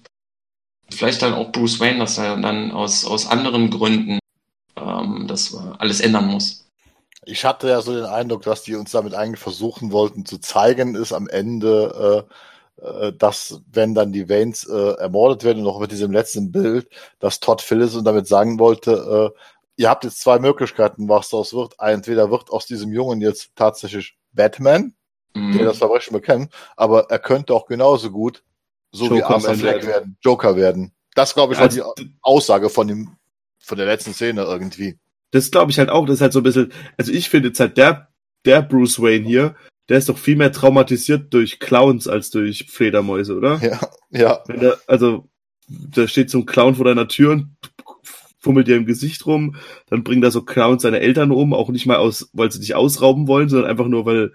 vielleicht 0.90 1.22
dann 1.22 1.34
auch 1.34 1.52
Bruce 1.52 1.80
Wayne, 1.80 2.00
dass 2.00 2.18
er 2.18 2.38
dann 2.38 2.72
aus, 2.72 3.06
aus 3.06 3.28
anderen 3.28 3.70
Gründen 3.70 4.20
ähm, 4.76 5.26
das 5.28 5.56
alles 5.78 6.02
ändern 6.02 6.28
muss. 6.28 6.66
Ich 7.26 7.44
hatte 7.44 7.68
ja 7.68 7.82
so 7.82 7.94
den 7.94 8.06
Eindruck, 8.06 8.44
dass 8.44 8.64
die 8.64 8.76
uns 8.76 8.92
damit 8.92 9.14
eigentlich 9.14 9.40
versuchen 9.40 9.92
wollten 9.92 10.26
zu 10.26 10.38
zeigen, 10.40 10.96
ist 10.96 11.12
am 11.12 11.28
Ende, 11.28 12.26
äh, 12.30 12.34
dass 13.14 13.62
wenn 13.72 13.94
dann 13.96 14.12
die 14.12 14.30
Waynes 14.30 14.68
äh, 14.68 14.94
ermordet 15.00 15.44
werden, 15.44 15.64
noch 15.64 15.80
mit 15.80 15.92
diesem 15.92 16.12
letzten 16.12 16.52
Bild, 16.52 16.88
dass 17.20 17.40
Todd 17.40 17.62
Phillips 17.62 17.96
und 17.96 18.06
damit 18.06 18.28
sagen 18.28 18.60
wollte, 18.60 19.34
äh, 19.36 19.40
ihr 19.78 19.90
habt 19.90 20.04
jetzt 20.04 20.20
zwei 20.22 20.40
Möglichkeiten, 20.40 21.08
was 21.10 21.30
daraus 21.30 21.54
wird. 21.54 21.76
Entweder 21.80 22.30
wird 22.32 22.50
aus 22.50 22.66
diesem 22.66 22.92
Jungen 22.92 23.22
jetzt 23.22 23.52
tatsächlich 23.56 24.18
Batman, 24.34 24.94
der 25.36 25.42
Mhm. 25.44 25.66
das 25.66 25.78
Verbrechen 25.78 26.14
bekennt, 26.14 26.52
aber 26.76 27.10
er 27.10 27.20
könnte 27.20 27.54
auch 27.54 27.66
genauso 27.68 28.10
gut, 28.12 28.44
so 28.92 29.06
wie 29.06 29.16
Joker 29.20 29.30
Arthur 29.36 29.48
werden. 29.50 29.60
Fleck 29.60 29.86
werden, 29.86 30.18
Joker 30.22 30.56
werden. 30.56 30.92
Das 31.16 31.34
glaube 31.34 31.54
ich 31.54 31.60
war 31.60 31.66
Also, 31.66 31.94
die 31.98 32.12
Aussage 32.22 32.70
von 32.70 32.88
dem, 32.88 33.18
von 33.60 33.78
der 33.78 33.88
letzten 33.88 34.14
Szene 34.14 34.44
irgendwie. 34.44 34.98
das 35.32 35.52
glaube 35.52 35.72
ich 35.72 35.78
halt 35.80 35.90
auch, 35.90 36.06
das 36.06 36.16
ist 36.16 36.22
halt 36.22 36.34
so 36.34 36.40
ein 36.40 36.44
bisschen, 36.44 36.72
also 36.98 37.12
ich 37.12 37.30
finde 37.30 37.50
jetzt 37.50 37.60
halt 37.60 37.78
der, 37.78 38.08
der 38.46 38.62
Bruce 38.62 39.00
Wayne 39.02 39.28
hier, 39.28 39.56
der 39.90 39.98
ist 39.98 40.10
doch 40.10 40.18
viel 40.18 40.36
mehr 40.36 40.52
traumatisiert 40.52 41.34
durch 41.34 41.60
Clowns 41.60 42.08
als 42.08 42.30
durch 42.30 42.66
Fledermäuse, 42.70 43.36
oder? 43.36 43.60
Ja, 43.62 43.80
ja. 44.10 44.44
Der, 44.48 44.78
also, 44.88 45.30
da 45.68 46.08
steht 46.08 46.30
so 46.30 46.40
ein 46.40 46.46
Clown 46.46 46.76
vor 46.76 46.86
deiner 46.86 47.08
Tür 47.08 47.32
und 47.32 47.58
fummelt 48.40 48.68
dir 48.68 48.78
im 48.78 48.86
Gesicht 48.86 49.26
rum, 49.26 49.56
dann 49.88 50.04
bringen 50.04 50.22
da 50.22 50.32
so 50.32 50.42
Clowns 50.44 50.84
seine 50.84 51.00
Eltern 51.00 51.32
um, 51.32 51.54
auch 51.54 51.70
nicht 51.70 51.86
mal 51.86 51.98
aus, 51.98 52.30
weil 52.34 52.52
sie 52.52 52.60
dich 52.60 52.76
ausrauben 52.76 53.28
wollen, 53.28 53.50
sondern 53.50 53.70
einfach 53.70 53.88
nur, 53.88 54.06
weil 54.06 54.34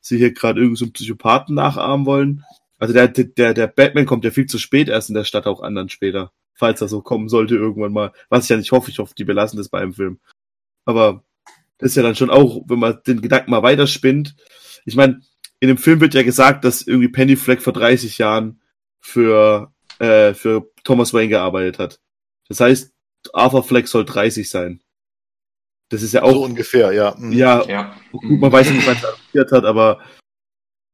sie 0.00 0.18
hier 0.18 0.32
gerade 0.32 0.60
irgendeinen 0.60 0.86
so 0.88 0.92
Psychopathen 0.92 1.54
nachahmen 1.54 2.06
wollen. 2.06 2.44
Also 2.78 2.94
der, 2.94 3.08
der, 3.08 3.54
der 3.54 3.66
Batman 3.66 4.06
kommt 4.06 4.24
ja 4.24 4.30
viel 4.30 4.46
zu 4.46 4.58
spät 4.58 4.88
erst 4.88 5.10
in 5.10 5.14
der 5.14 5.24
Stadt, 5.24 5.46
auch 5.46 5.62
anderen 5.62 5.88
später. 5.88 6.32
Falls 6.54 6.80
das 6.80 6.90
so 6.90 7.00
kommen 7.00 7.28
sollte 7.28 7.56
irgendwann 7.56 7.92
mal. 7.92 8.12
Was 8.28 8.44
ich 8.44 8.50
ja 8.50 8.56
nicht 8.56 8.72
hoffe, 8.72 8.90
ich 8.90 8.98
hoffe, 8.98 9.14
die 9.16 9.24
belassen 9.24 9.56
das 9.56 9.68
bei 9.68 9.80
einem 9.80 9.94
Film. 9.94 10.20
Aber 10.84 11.24
das 11.78 11.90
ist 11.90 11.96
ja 11.96 12.02
dann 12.02 12.14
schon 12.14 12.30
auch, 12.30 12.62
wenn 12.66 12.78
man 12.78 12.98
den 13.06 13.20
Gedanken 13.20 13.50
mal 13.50 13.62
weiterspinnt. 13.62 14.36
Ich 14.90 14.96
meine, 14.96 15.20
in 15.60 15.68
dem 15.68 15.78
Film 15.78 16.00
wird 16.00 16.14
ja 16.14 16.22
gesagt, 16.22 16.64
dass 16.64 16.82
irgendwie 16.82 17.08
Penny 17.08 17.36
Fleck 17.36 17.62
vor 17.62 17.72
30 17.72 18.18
Jahren 18.18 18.60
für, 19.00 19.72
äh, 20.00 20.34
für 20.34 20.68
Thomas 20.84 21.14
Wayne 21.14 21.28
gearbeitet 21.28 21.78
hat. 21.78 22.00
Das 22.48 22.60
heißt, 22.60 22.92
Arthur 23.32 23.62
Fleck 23.62 23.86
soll 23.86 24.04
30 24.04 24.50
sein. 24.50 24.82
Das 25.90 26.02
ist 26.02 26.12
ja 26.12 26.22
auch. 26.22 26.32
So 26.32 26.44
ungefähr, 26.44 26.92
ja. 26.92 27.14
Mhm. 27.16 27.32
Ja, 27.32 27.64
Ja. 27.68 27.96
gut, 28.10 28.24
man 28.40 28.50
weiß 28.50 28.70
nicht, 28.70 28.86
wann 28.86 28.96
er 28.96 29.08
adoptiert 29.10 29.52
hat, 29.52 29.64
aber 29.64 30.00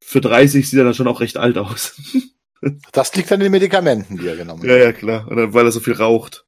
für 0.02 0.20
30 0.20 0.68
sieht 0.68 0.78
er 0.78 0.84
dann 0.84 0.94
schon 0.94 1.08
auch 1.08 1.20
recht 1.20 1.36
alt 1.36 1.56
aus. 1.58 2.00
Das 2.92 3.14
liegt 3.14 3.30
an 3.30 3.38
den 3.40 3.52
Medikamenten, 3.52 4.16
die 4.16 4.26
er 4.26 4.34
genommen 4.36 4.62
hat. 4.62 4.68
ja, 4.68 4.76
ja, 4.76 4.92
klar. 4.92 5.28
Und 5.28 5.36
dann, 5.36 5.52
weil 5.52 5.66
er 5.66 5.72
so 5.72 5.78
viel 5.78 5.92
raucht. 5.92 6.46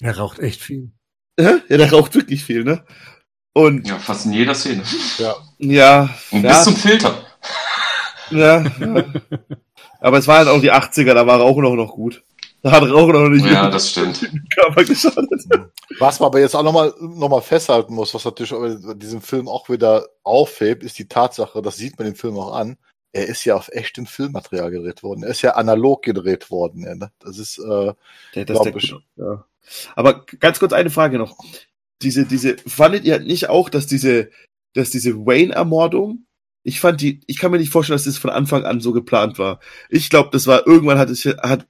Er 0.00 0.16
raucht 0.16 0.38
echt 0.38 0.62
viel. 0.62 0.92
Ja, 1.38 1.58
der 1.68 1.90
raucht 1.92 2.14
wirklich 2.14 2.44
viel, 2.44 2.62
ne? 2.62 2.86
Und 3.54 3.86
ja, 3.86 3.98
fast 3.98 4.26
in 4.26 4.32
jeder 4.32 4.54
Szene. 4.54 4.82
Ja. 5.18 5.34
ja, 5.58 6.10
Und 6.30 6.42
ja, 6.42 6.50
bis 6.50 6.64
zum 6.64 6.76
Filter. 6.76 7.14
ja, 8.30 8.62
ja. 8.62 9.04
Aber 10.00 10.18
es 10.18 10.26
waren 10.26 10.38
halt 10.38 10.48
auch 10.48 10.60
die 10.60 10.72
80er, 10.72 11.14
da 11.14 11.26
war 11.26 11.40
Rauchen 11.40 11.64
auch 11.66 11.74
noch 11.74 11.92
gut. 11.92 12.22
Da 12.62 12.70
hat 12.72 12.82
Rauchen 12.84 13.16
auch 13.16 13.28
nicht 13.28 13.44
Ja, 13.46 13.68
das 13.68 13.90
stimmt. 13.90 14.22
im 14.22 14.44
Körper 14.54 14.84
geschadet. 14.84 15.28
Was 15.98 16.20
man 16.20 16.28
aber 16.28 16.40
jetzt 16.40 16.54
auch 16.54 16.62
nochmal 16.62 16.94
noch 17.00 17.28
mal 17.28 17.40
festhalten 17.42 17.94
muss, 17.94 18.14
was 18.14 18.24
natürlich 18.24 18.52
bei 18.52 18.94
diesem 18.94 19.20
Film 19.20 19.48
auch 19.48 19.68
wieder 19.68 20.06
aufhebt, 20.22 20.82
ist 20.84 20.98
die 20.98 21.08
Tatsache, 21.08 21.60
das 21.60 21.76
sieht 21.76 21.98
man 21.98 22.06
dem 22.06 22.14
Film 22.14 22.38
auch 22.38 22.54
an, 22.54 22.76
er 23.12 23.26
ist 23.26 23.44
ja 23.44 23.56
auf 23.56 23.68
echtem 23.68 24.06
Filmmaterial 24.06 24.70
gedreht 24.70 25.02
worden. 25.02 25.24
Er 25.24 25.30
ist 25.30 25.42
ja 25.42 25.50
analog 25.56 26.02
gedreht 26.02 26.50
worden. 26.50 26.84
Ja, 26.84 26.94
ne? 26.94 27.10
Das 27.18 27.36
ist, 27.38 27.58
äh, 27.58 27.92
Der, 28.34 28.44
Glaub 28.46 28.62
der 28.62 28.76
ich. 28.76 28.94
ja. 29.16 29.44
Aber 29.94 30.24
ganz 30.40 30.58
kurz 30.58 30.72
eine 30.72 30.90
Frage 30.90 31.18
noch. 31.18 31.36
Diese, 32.02 32.26
diese, 32.26 32.56
fandet 32.66 33.04
ihr 33.04 33.18
nicht 33.20 33.48
auch, 33.48 33.68
dass 33.68 33.86
diese, 33.86 34.30
dass 34.74 34.90
diese 34.90 35.14
Wayne-Ermordung, 35.26 36.26
ich 36.64 36.80
fand 36.80 37.00
die, 37.00 37.20
ich 37.26 37.38
kann 37.38 37.50
mir 37.50 37.58
nicht 37.58 37.72
vorstellen, 37.72 37.96
dass 37.96 38.04
das 38.04 38.18
von 38.18 38.30
Anfang 38.30 38.64
an 38.64 38.80
so 38.80 38.92
geplant 38.92 39.38
war. 39.38 39.60
Ich 39.88 40.10
glaube, 40.10 40.30
das 40.32 40.46
war, 40.46 40.66
irgendwann 40.66 40.98
hat 40.98 41.10
es, 41.10 41.24
hat, 41.24 41.66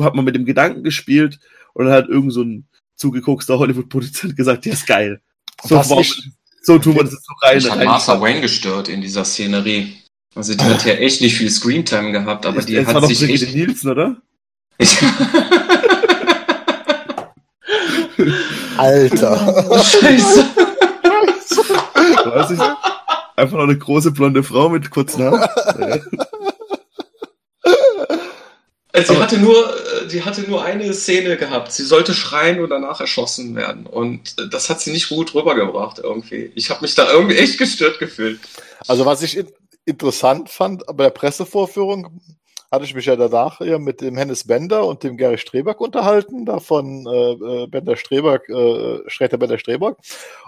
hat 0.00 0.14
man 0.14 0.24
mit 0.24 0.34
dem 0.34 0.44
Gedanken 0.44 0.82
gespielt 0.82 1.38
und 1.72 1.86
dann 1.86 1.94
hat 1.94 2.08
irgend 2.08 2.32
so 2.32 2.42
ein 2.42 2.66
zugeguckster 2.96 3.58
Hollywood-Produzent 3.58 4.36
gesagt, 4.36 4.64
der 4.64 4.72
ist 4.72 4.86
geil. 4.86 5.20
So, 5.62 5.76
warum- 5.76 6.00
ich, 6.00 6.30
so 6.62 6.78
tun 6.78 6.96
wir 6.96 7.04
das 7.04 7.12
so 7.12 7.32
rein. 7.42 7.58
Ich 7.58 7.70
hat 7.70 7.84
Martha 7.84 8.20
Wayne 8.20 8.40
gestört 8.40 8.88
in 8.88 9.00
dieser 9.00 9.24
Szenerie. 9.24 9.96
Also 10.34 10.54
die 10.54 10.64
hat 10.64 10.84
ja 10.84 10.94
echt 10.94 11.22
nicht 11.22 11.36
viel 11.36 11.50
Screamtime 11.50 12.12
gehabt, 12.12 12.44
aber 12.44 12.60
die 12.60 12.76
es 12.76 12.86
war 12.86 12.94
hat 12.94 13.02
doch 13.04 13.08
sich 13.08 13.20
Brigitte 13.20 13.46
echt... 13.46 13.54
Nielsen, 13.54 13.90
oder? 13.90 14.20
Alter. 18.78 19.82
Scheiße. 19.82 20.44
Weiß 22.24 22.50
ich, 22.50 22.60
einfach 23.36 23.56
noch 23.56 23.64
eine 23.64 23.78
große 23.78 24.10
blonde 24.10 24.42
Frau 24.42 24.68
mit 24.68 24.90
kurzen 24.90 25.24
Haaren. 25.24 26.02
Also 28.96 29.12
sie 29.12 29.20
hatte 29.20 29.38
nur, 29.38 29.54
äh, 29.54 30.06
die 30.08 30.22
hatte 30.24 30.40
nur 30.42 30.64
eine 30.64 30.94
Szene 30.94 31.36
gehabt. 31.36 31.70
Sie 31.70 31.84
sollte 31.84 32.14
schreien 32.14 32.60
und 32.60 32.70
danach 32.70 33.00
erschossen 33.00 33.54
werden. 33.54 33.86
Und 33.86 34.34
äh, 34.38 34.48
das 34.48 34.70
hat 34.70 34.80
sie 34.80 34.90
nicht 34.90 35.10
gut 35.10 35.34
rübergebracht 35.34 35.98
irgendwie. 35.98 36.50
Ich 36.54 36.70
habe 36.70 36.80
mich 36.80 36.94
da 36.94 37.10
irgendwie 37.12 37.36
echt 37.36 37.58
gestört 37.58 37.98
gefühlt. 37.98 38.40
Also 38.88 39.04
was 39.04 39.20
ich 39.22 39.36
in, 39.36 39.48
interessant 39.84 40.48
fand 40.48 40.84
bei 40.86 41.04
der 41.04 41.10
Pressevorführung, 41.10 42.20
hatte 42.70 42.84
ich 42.84 42.94
mich 42.94 43.06
ja 43.06 43.16
danach 43.16 43.60
ja 43.60 43.78
mit 43.78 44.00
dem 44.00 44.16
Hennes 44.16 44.46
Bender 44.46 44.86
und 44.86 45.02
dem 45.02 45.16
Gary 45.16 45.38
Streberg 45.38 45.80
unterhalten, 45.80 46.44
da 46.44 46.60
von 46.60 47.06
äh, 47.06 47.32
äh, 47.32 47.66
Bender 47.66 47.96
Streberg, 47.96 48.48
äh, 48.48 49.08
Schräter 49.08 49.38
Bender 49.38 49.58
Streberg. 49.58 49.98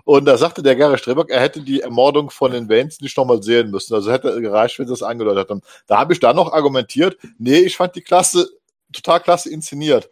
Und 0.04 0.24
da 0.24 0.36
sagte 0.36 0.62
der 0.62 0.76
Gary 0.76 0.98
Streberg, 0.98 1.30
er 1.30 1.40
hätte 1.40 1.60
die 1.60 1.80
Ermordung 1.80 2.30
von 2.30 2.52
den 2.52 2.68
Waynes 2.68 3.00
nicht 3.00 3.16
nochmal 3.16 3.42
sehen 3.42 3.70
müssen. 3.70 3.94
Also 3.94 4.10
hätte 4.10 4.40
gereicht, 4.40 4.78
wenn 4.78 4.86
sie 4.86 4.92
das 4.92 5.02
angedeutet 5.02 5.50
haben. 5.50 5.62
Da 5.86 5.98
habe 5.98 6.12
ich 6.12 6.20
dann 6.20 6.36
noch 6.36 6.52
argumentiert, 6.52 7.16
nee, 7.38 7.58
ich 7.58 7.76
fand 7.76 7.94
die 7.96 8.02
Klasse 8.02 8.48
total 8.92 9.20
klasse 9.20 9.50
inszeniert. 9.50 10.08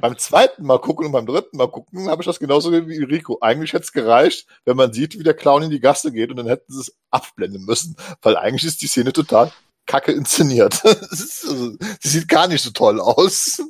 Beim 0.00 0.18
zweiten 0.18 0.64
Mal 0.64 0.80
gucken 0.80 1.06
und 1.06 1.12
beim 1.12 1.26
dritten 1.26 1.56
Mal 1.56 1.68
gucken 1.68 2.08
habe 2.08 2.22
ich 2.22 2.26
das 2.26 2.40
genauso 2.40 2.72
wie 2.72 3.04
Rico. 3.04 3.38
Eigentlich 3.40 3.72
hätte 3.72 3.84
es 3.84 3.92
gereicht, 3.92 4.48
wenn 4.64 4.76
man 4.76 4.92
sieht, 4.92 5.16
wie 5.18 5.22
der 5.22 5.34
Clown 5.34 5.62
in 5.62 5.70
die 5.70 5.78
Gasse 5.78 6.10
geht 6.10 6.30
und 6.30 6.36
dann 6.36 6.48
hätten 6.48 6.72
sie 6.72 6.80
es 6.80 6.96
abblenden 7.10 7.64
müssen, 7.64 7.96
weil 8.20 8.36
eigentlich 8.36 8.64
ist 8.64 8.82
die 8.82 8.88
Szene 8.88 9.12
total 9.12 9.52
kacke 9.86 10.12
inszeniert. 10.12 10.80
Also, 10.84 11.72
sie 12.00 12.08
sieht 12.08 12.28
gar 12.28 12.48
nicht 12.48 12.62
so 12.62 12.70
toll 12.70 13.00
aus. 13.00 13.60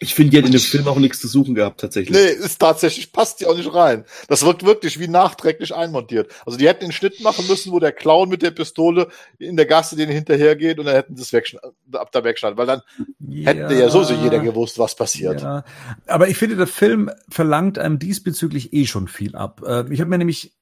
Ich 0.00 0.14
finde, 0.14 0.32
die 0.32 0.38
hat 0.38 0.44
in 0.44 0.52
dem 0.52 0.60
Film 0.60 0.88
auch 0.88 0.98
nichts 0.98 1.20
zu 1.20 1.28
suchen 1.28 1.54
gehabt, 1.54 1.80
tatsächlich. 1.80 2.14
Nee, 2.14 2.44
ist 2.44 2.58
tatsächlich, 2.58 3.12
passt 3.12 3.40
die 3.40 3.46
auch 3.46 3.56
nicht 3.56 3.72
rein. 3.72 4.04
Das 4.28 4.44
wirkt 4.44 4.64
wirklich 4.64 4.98
wie 4.98 5.08
nachträglich 5.08 5.74
einmontiert. 5.74 6.30
Also 6.44 6.58
die 6.58 6.68
hätten 6.68 6.80
den 6.84 6.92
Schnitt 6.92 7.20
machen 7.22 7.46
müssen, 7.46 7.72
wo 7.72 7.78
der 7.78 7.92
Clown 7.92 8.28
mit 8.28 8.42
der 8.42 8.50
Pistole 8.50 9.08
in 9.38 9.56
der 9.56 9.66
Gasse 9.66 9.96
denen 9.96 10.12
hinterhergeht 10.12 10.78
und 10.78 10.86
dann 10.86 10.96
hätten 10.96 11.16
sie 11.16 11.22
es 11.22 11.56
ab 11.92 12.10
da 12.12 12.24
wegschneiden, 12.24 12.58
weil 12.58 12.66
dann 12.66 12.82
hätte 13.44 13.74
ja 13.74 13.88
sowieso 13.88 14.14
jeder 14.14 14.40
gewusst, 14.40 14.78
was 14.78 14.96
passiert. 14.96 15.40
Ja, 15.40 15.64
aber 16.06 16.28
ich 16.28 16.36
finde, 16.36 16.56
der 16.56 16.66
Film 16.66 17.10
verlangt 17.30 17.78
einem 17.78 17.98
diesbezüglich 17.98 18.72
eh 18.72 18.86
schon 18.86 19.08
viel 19.08 19.36
ab. 19.36 19.62
Äh, 19.64 19.84
Ich 19.92 20.00
habe 20.00 20.10
mir 20.10 20.18
nämlich 20.18 20.52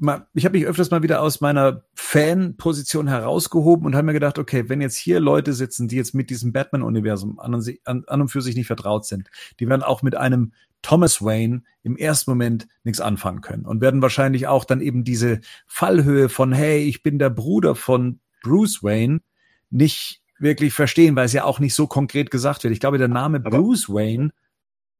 mal, 0.00 0.26
ich 0.34 0.44
habe 0.44 0.56
mich 0.58 0.66
öfters 0.66 0.90
mal 0.90 1.02
wieder 1.02 1.22
aus 1.22 1.40
meiner 1.40 1.84
Fan-Position 1.94 3.08
herausgehoben 3.08 3.86
und 3.86 3.94
habe 3.94 4.06
mir 4.06 4.12
gedacht, 4.12 4.38
okay, 4.38 4.68
wenn 4.68 4.80
jetzt 4.80 4.96
hier 4.96 5.20
Leute 5.20 5.52
sitzen, 5.52 5.88
die 5.88 5.96
jetzt 5.96 6.14
mit 6.14 6.30
diesem 6.30 6.52
Batman-Universum 6.52 7.38
an, 7.38 7.54
an, 7.84 8.04
an 8.06 8.20
und 8.20 8.28
für 8.28 8.42
sich 8.42 8.56
nicht 8.56 8.66
vertraut 8.66 9.06
sind, 9.06 9.30
die 9.58 9.68
werden 9.68 9.82
auch 9.82 10.02
mit 10.02 10.16
einem 10.16 10.52
Thomas 10.82 11.22
Wayne 11.22 11.62
im 11.82 11.96
ersten 11.96 12.30
Moment 12.30 12.66
nichts 12.84 13.00
anfangen 13.00 13.42
können 13.42 13.66
und 13.66 13.80
werden 13.80 14.02
wahrscheinlich 14.02 14.46
auch 14.46 14.64
dann 14.64 14.80
eben 14.80 15.04
diese 15.04 15.40
Fallhöhe 15.66 16.28
von, 16.28 16.52
hey, 16.52 16.82
ich 16.84 17.02
bin 17.02 17.18
der 17.18 17.30
Bruder 17.30 17.74
von 17.74 18.20
Bruce 18.42 18.82
Wayne, 18.82 19.20
nicht 19.68 20.22
wirklich 20.38 20.72
verstehen, 20.72 21.16
weil 21.16 21.26
es 21.26 21.32
ja 21.34 21.44
auch 21.44 21.60
nicht 21.60 21.74
so 21.74 21.86
konkret 21.86 22.30
gesagt 22.30 22.64
wird. 22.64 22.72
Ich 22.72 22.80
glaube, 22.80 22.98
der 22.98 23.08
Name 23.08 23.38
Aber- 23.44 23.50
Bruce 23.50 23.88
Wayne 23.88 24.30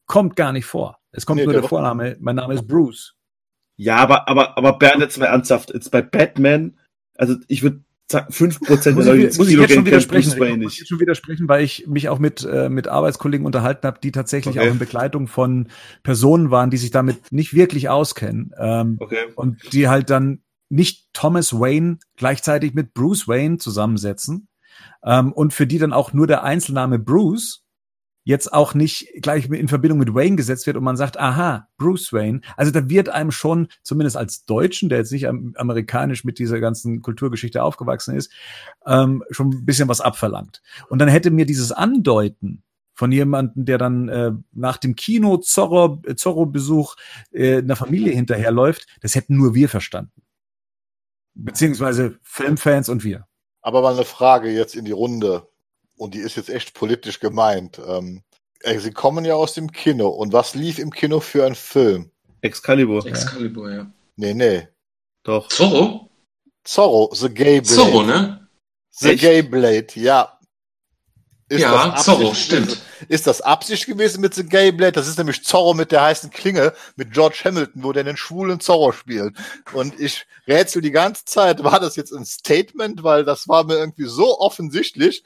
kommt 0.06 0.36
gar 0.36 0.52
nicht 0.52 0.66
vor. 0.66 0.98
Es 1.12 1.24
kommt 1.26 1.38
Nee, 1.38 1.44
nur 1.44 1.54
der 1.54 1.62
der 1.62 1.68
Vorname, 1.68 2.16
mein 2.20 2.36
Name 2.36 2.54
ist 2.54 2.68
Bruce. 2.68 3.14
Ja, 3.80 3.96
aber, 3.96 4.28
aber, 4.28 4.58
aber 4.58 4.74
Bernd, 4.74 5.00
jetzt 5.00 5.16
mal 5.18 5.24
ernsthaft, 5.24 5.72
jetzt 5.72 5.90
bei 5.90 6.02
Batman, 6.02 6.74
also 7.16 7.36
ich 7.48 7.62
würde 7.62 7.82
sagen, 8.10 8.30
5% 8.30 8.68
Muss 8.68 9.04
der 9.06 9.14
Leute, 9.14 9.38
muss 9.38 9.48
ich 9.48 9.58
jetzt 9.58 9.72
schon 9.72 9.86
widersprechen, 9.86 10.32
Rico, 10.32 10.56
muss 10.58 10.72
ich 10.74 10.80
jetzt 10.80 10.88
schon 10.88 11.00
widersprechen, 11.00 11.48
weil 11.48 11.64
ich 11.64 11.86
mich 11.86 12.10
auch 12.10 12.18
mit, 12.18 12.44
äh, 12.44 12.68
mit 12.68 12.88
Arbeitskollegen 12.88 13.46
unterhalten 13.46 13.86
habe, 13.86 13.98
die 14.02 14.12
tatsächlich 14.12 14.58
Okay. 14.58 14.68
auch 14.68 14.72
in 14.72 14.78
Begleitung 14.78 15.28
von 15.28 15.68
Personen 16.02 16.50
waren, 16.50 16.68
die 16.68 16.76
sich 16.76 16.90
damit 16.90 17.32
nicht 17.32 17.54
wirklich 17.54 17.88
auskennen. 17.88 18.52
Ähm, 18.58 18.96
Okay. 19.00 19.28
und 19.34 19.72
die 19.72 19.88
halt 19.88 20.10
dann 20.10 20.42
nicht 20.68 21.08
Thomas 21.14 21.58
Wayne 21.58 22.00
gleichzeitig 22.16 22.74
mit 22.74 22.92
Bruce 22.92 23.28
Wayne 23.28 23.56
zusammensetzen 23.56 24.48
ähm, 25.04 25.32
und 25.32 25.54
für 25.54 25.66
die 25.66 25.78
dann 25.78 25.94
auch 25.94 26.12
nur 26.12 26.26
der 26.26 26.44
Einzelname 26.44 26.98
Bruce 26.98 27.64
jetzt 28.30 28.52
auch 28.52 28.74
nicht 28.74 29.08
gleich 29.20 29.50
in 29.50 29.68
Verbindung 29.68 29.98
mit 29.98 30.14
Wayne 30.14 30.36
gesetzt 30.36 30.66
wird 30.66 30.76
und 30.76 30.84
man 30.84 30.96
sagt, 30.96 31.18
aha, 31.18 31.68
Bruce 31.76 32.12
Wayne. 32.12 32.40
Also 32.56 32.70
da 32.70 32.88
wird 32.88 33.08
einem 33.08 33.32
schon, 33.32 33.66
zumindest 33.82 34.16
als 34.16 34.44
Deutschen, 34.44 34.88
der 34.88 34.98
jetzt 34.98 35.10
nicht 35.10 35.26
am, 35.26 35.52
amerikanisch 35.56 36.24
mit 36.24 36.38
dieser 36.38 36.60
ganzen 36.60 37.02
Kulturgeschichte 37.02 37.62
aufgewachsen 37.62 38.14
ist, 38.14 38.32
ähm, 38.86 39.24
schon 39.30 39.50
ein 39.50 39.66
bisschen 39.66 39.88
was 39.88 40.00
abverlangt. 40.00 40.62
Und 40.88 41.00
dann 41.00 41.08
hätte 41.08 41.32
mir 41.32 41.44
dieses 41.44 41.72
Andeuten 41.72 42.62
von 42.94 43.10
jemandem, 43.10 43.64
der 43.64 43.78
dann 43.78 44.08
äh, 44.08 44.30
nach 44.52 44.76
dem 44.76 44.94
Kino 44.94 45.38
Zorro, 45.38 46.00
äh, 46.06 46.14
Zorro-Besuch 46.14 46.94
äh, 47.32 47.58
einer 47.58 47.76
Familie 47.76 48.12
hinterherläuft, 48.12 48.86
das 49.00 49.16
hätten 49.16 49.36
nur 49.36 49.54
wir 49.54 49.68
verstanden. 49.68 50.22
Beziehungsweise 51.34 52.18
Filmfans 52.22 52.88
und 52.88 53.02
wir. 53.02 53.26
Aber 53.60 53.82
mal 53.82 53.94
eine 53.94 54.04
Frage 54.04 54.50
jetzt 54.50 54.76
in 54.76 54.84
die 54.84 54.92
Runde. 54.92 55.49
Und 56.00 56.14
die 56.14 56.20
ist 56.20 56.36
jetzt 56.36 56.48
echt 56.48 56.72
politisch 56.72 57.20
gemeint. 57.20 57.78
Ähm, 57.86 58.22
äh, 58.60 58.78
Sie 58.78 58.90
kommen 58.90 59.26
ja 59.26 59.34
aus 59.34 59.52
dem 59.52 59.70
Kino. 59.70 60.08
Und 60.08 60.32
was 60.32 60.54
lief 60.54 60.78
im 60.78 60.90
Kino 60.90 61.20
für 61.20 61.44
ein 61.44 61.54
Film? 61.54 62.10
Excalibur. 62.40 63.04
Excalibur, 63.06 63.70
ja. 63.70 63.92
Nee, 64.16 64.32
nee. 64.32 64.66
Doch. 65.24 65.50
Zorro? 65.50 66.08
Zorro, 66.64 67.10
The 67.12 67.28
Gay 67.28 67.60
Blade. 67.60 67.74
Zorro, 67.74 68.02
ne? 68.02 68.48
The 68.92 69.10
Echt? 69.10 69.20
Gay 69.20 69.42
Blade, 69.42 69.88
ja. 69.96 70.38
Ist 71.50 71.60
ja, 71.60 71.70
das 71.70 71.82
Absicht 71.82 72.04
Zorro, 72.06 72.18
gewesen? 72.18 72.34
stimmt. 72.36 72.82
Ist 73.08 73.26
das 73.26 73.42
Absicht 73.42 73.84
gewesen 73.84 74.22
mit 74.22 74.32
The 74.34 74.44
Gay 74.46 74.72
Blade? 74.72 74.92
Das 74.92 75.06
ist 75.06 75.18
nämlich 75.18 75.44
Zorro 75.44 75.74
mit 75.74 75.92
der 75.92 76.00
heißen 76.00 76.30
Klinge, 76.30 76.72
mit 76.96 77.12
George 77.12 77.42
Hamilton, 77.44 77.82
wo 77.82 77.92
der 77.92 78.04
den 78.04 78.16
schwulen 78.16 78.60
Zorro 78.60 78.92
spielt. 78.92 79.36
Und 79.74 80.00
ich 80.00 80.24
rätsel 80.46 80.80
die 80.80 80.92
ganze 80.92 81.26
Zeit, 81.26 81.62
war 81.62 81.78
das 81.78 81.96
jetzt 81.96 82.12
ein 82.12 82.24
Statement? 82.24 83.02
Weil 83.02 83.26
das 83.26 83.48
war 83.48 83.64
mir 83.64 83.74
irgendwie 83.74 84.06
so 84.06 84.38
offensichtlich. 84.38 85.24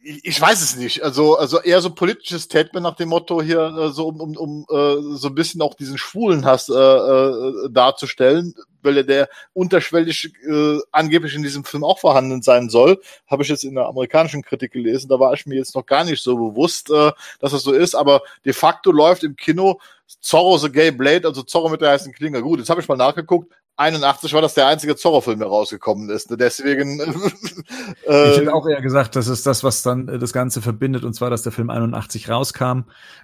Ich, 0.00 0.40
weiß 0.40 0.62
es 0.62 0.76
nicht. 0.76 1.02
Also, 1.02 1.36
also 1.36 1.60
eher 1.60 1.80
so 1.80 1.90
politisches 1.90 2.42
Statement 2.42 2.84
nach 2.84 2.94
dem 2.94 3.08
Motto 3.08 3.42
hier, 3.42 3.60
äh, 3.60 3.88
so 3.90 4.06
um, 4.06 4.20
um, 4.20 4.36
um 4.36 4.66
äh, 4.70 5.16
so 5.16 5.28
ein 5.28 5.34
bisschen 5.34 5.60
auch 5.60 5.74
diesen 5.74 5.98
schwulen 5.98 6.44
Hass 6.44 6.68
äh, 6.68 6.72
äh, 6.72 7.68
darzustellen, 7.68 8.54
weil 8.82 8.98
er 8.98 9.04
der 9.04 9.28
unterschwellig 9.54 10.32
äh, 10.48 10.78
angeblich 10.92 11.34
in 11.34 11.42
diesem 11.42 11.64
Film 11.64 11.82
auch 11.82 11.98
vorhanden 11.98 12.42
sein 12.42 12.70
soll 12.70 13.00
habe 13.26 13.42
ich 13.42 13.48
jetzt 13.48 13.64
in 13.64 13.74
der 13.74 13.86
amerikanischen 13.86 14.42
Kritik 14.42 14.72
gelesen. 14.72 15.08
Da 15.08 15.18
war 15.18 15.34
ich 15.34 15.46
mir 15.46 15.56
jetzt 15.56 15.74
noch 15.74 15.84
gar 15.84 16.04
nicht 16.04 16.22
so 16.22 16.36
bewusst, 16.36 16.90
äh, 16.90 17.12
dass 17.40 17.50
das 17.50 17.62
so 17.62 17.72
ist. 17.72 17.96
Aber 17.96 18.22
de 18.44 18.52
facto 18.52 18.92
läuft 18.92 19.24
im 19.24 19.34
Kino 19.34 19.80
Zorro 20.20 20.58
the 20.58 20.70
Gay 20.70 20.92
Blade, 20.92 21.26
also 21.26 21.42
Zorro 21.42 21.68
mit 21.68 21.80
der 21.80 21.90
heißen 21.90 22.12
Klinge. 22.12 22.40
Gut, 22.40 22.60
jetzt 22.60 22.70
habe 22.70 22.80
ich 22.80 22.88
mal 22.88 22.96
nachgeguckt. 22.96 23.52
81 23.78 24.32
war 24.32 24.42
das 24.42 24.54
der 24.54 24.66
einzige 24.66 24.96
Zorro-Film, 24.96 25.38
der 25.38 25.48
rausgekommen 25.48 26.10
ist. 26.10 26.28
Deswegen. 26.30 27.00
äh, 28.06 28.32
ich 28.32 28.38
hätte 28.38 28.52
auch 28.52 28.66
eher 28.66 28.82
gesagt, 28.82 29.16
das 29.16 29.28
ist 29.28 29.46
das, 29.46 29.62
was 29.62 29.82
dann 29.82 30.08
äh, 30.08 30.18
das 30.18 30.32
Ganze 30.32 30.60
verbindet, 30.60 31.04
und 31.04 31.14
zwar, 31.14 31.30
dass 31.30 31.42
der 31.42 31.52
Film 31.52 31.70
81 31.70 32.28
rauskam. 32.28 32.82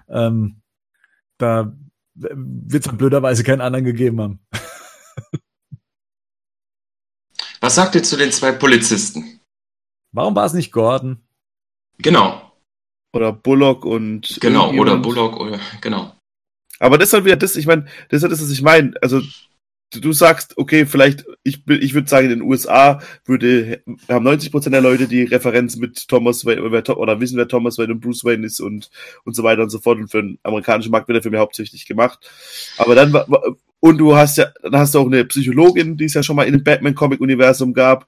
Ähm, 0.09 0.61
da 1.37 1.75
wird 2.15 2.85
es 2.85 2.97
blöderweise 2.97 3.43
keinen 3.43 3.61
anderen 3.61 3.83
gegeben 3.83 4.21
haben. 4.21 4.39
Was 7.59 7.75
sagt 7.75 7.95
ihr 7.95 8.03
zu 8.03 8.15
den 8.15 8.31
zwei 8.31 8.51
Polizisten? 8.51 9.41
Warum 10.13 10.35
war 10.35 10.45
es 10.45 10.53
nicht 10.53 10.71
Gordon? 10.71 11.27
Genau. 11.97 12.53
Oder 13.11 13.33
Bullock 13.33 13.85
und. 13.85 14.37
Genau, 14.39 14.71
oder 14.73 14.97
Bullock 14.97 15.37
oder 15.39 15.59
genau. 15.81 16.15
Aber 16.79 16.97
das 16.97 17.09
ist 17.09 17.13
halt 17.13 17.25
wieder 17.25 17.37
das, 17.37 17.55
ich 17.55 17.65
meine, 17.65 17.85
das 18.09 18.17
ist 18.17 18.23
halt 18.23 18.33
das, 18.33 18.41
was 18.41 18.51
ich 18.51 18.61
meine. 18.61 18.93
Also 19.01 19.21
du 19.99 20.13
sagst, 20.13 20.57
okay, 20.57 20.85
vielleicht, 20.85 21.25
ich, 21.43 21.61
ich 21.67 21.93
würde 21.93 22.07
sagen, 22.07 22.29
in 22.29 22.39
den 22.39 22.47
USA 22.47 23.01
würde, 23.25 23.81
haben 24.09 24.25
90 24.25 24.51
Prozent 24.51 24.73
der 24.73 24.81
Leute 24.81 25.07
die 25.07 25.23
Referenz 25.23 25.75
mit 25.75 26.07
Thomas 26.07 26.45
Wayne, 26.45 26.61
oder 26.61 27.19
wissen, 27.19 27.37
wer 27.37 27.47
Thomas 27.47 27.77
Wayne 27.77 27.93
und 27.93 28.01
Bruce 28.01 28.23
Wayne 28.23 28.45
ist 28.45 28.59
und, 28.59 28.89
und 29.23 29.35
so 29.35 29.43
weiter 29.43 29.63
und 29.63 29.69
so 29.69 29.79
fort. 29.79 29.97
Und 29.97 30.09
für 30.09 30.21
den 30.21 30.39
amerikanischen 30.43 30.91
Markt 30.91 31.07
wird 31.07 31.15
der 31.15 31.23
Film 31.23 31.33
ja 31.33 31.39
hauptsächlich 31.39 31.85
gemacht. 31.85 32.29
Aber 32.77 32.95
dann, 32.95 33.13
und 33.79 33.97
du 33.97 34.15
hast 34.15 34.37
ja, 34.37 34.51
dann 34.63 34.77
hast 34.77 34.95
du 34.95 34.99
auch 34.99 35.05
eine 35.05 35.25
Psychologin, 35.25 35.97
die 35.97 36.05
es 36.05 36.15
ja 36.15 36.23
schon 36.23 36.35
mal 36.35 36.47
in 36.47 36.53
dem 36.53 36.63
Batman-Comic-Universum 36.63 37.73
gab. 37.73 38.07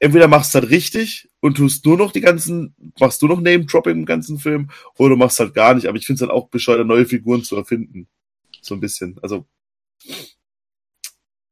Entweder 0.00 0.28
machst 0.28 0.54
du 0.54 0.60
halt 0.60 0.70
richtig 0.70 1.28
und 1.40 1.56
tust 1.56 1.84
nur 1.84 1.96
noch 1.96 2.12
die 2.12 2.20
ganzen, 2.20 2.74
machst 3.00 3.20
du 3.20 3.26
noch 3.26 3.40
Name-Dropping 3.40 3.96
im 3.96 4.06
ganzen 4.06 4.38
Film, 4.38 4.70
oder 4.96 5.10
du 5.10 5.16
machst 5.16 5.40
halt 5.40 5.54
gar 5.54 5.74
nicht. 5.74 5.88
Aber 5.88 5.98
ich 5.98 6.06
finde 6.06 6.22
es 6.22 6.28
dann 6.28 6.36
auch 6.36 6.48
bescheuert, 6.48 6.86
neue 6.86 7.06
Figuren 7.06 7.42
zu 7.42 7.56
erfinden. 7.56 8.06
So 8.60 8.74
ein 8.74 8.80
bisschen. 8.80 9.18
Also, 9.22 9.44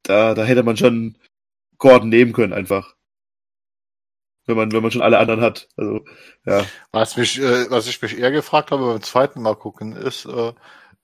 da, 0.02 0.34
da 0.34 0.44
hätte 0.44 0.62
man 0.62 0.76
schon 0.76 1.16
Gordon 1.78 2.08
nehmen 2.08 2.32
können, 2.32 2.52
einfach. 2.52 2.94
Wenn 4.46 4.56
man, 4.56 4.72
wenn 4.72 4.82
man 4.82 4.90
schon 4.90 5.02
alle 5.02 5.18
anderen 5.18 5.40
hat. 5.40 5.68
Also, 5.76 6.04
ja. 6.44 6.64
Was 6.90 7.16
mich, 7.16 7.38
äh, 7.38 7.70
was 7.70 7.86
ich 7.86 8.02
mich 8.02 8.18
eher 8.18 8.32
gefragt 8.32 8.72
habe 8.72 8.86
beim 8.86 9.02
zweiten 9.02 9.40
Mal 9.40 9.54
gucken, 9.54 9.94
ist, 9.94 10.24
äh, 10.26 10.52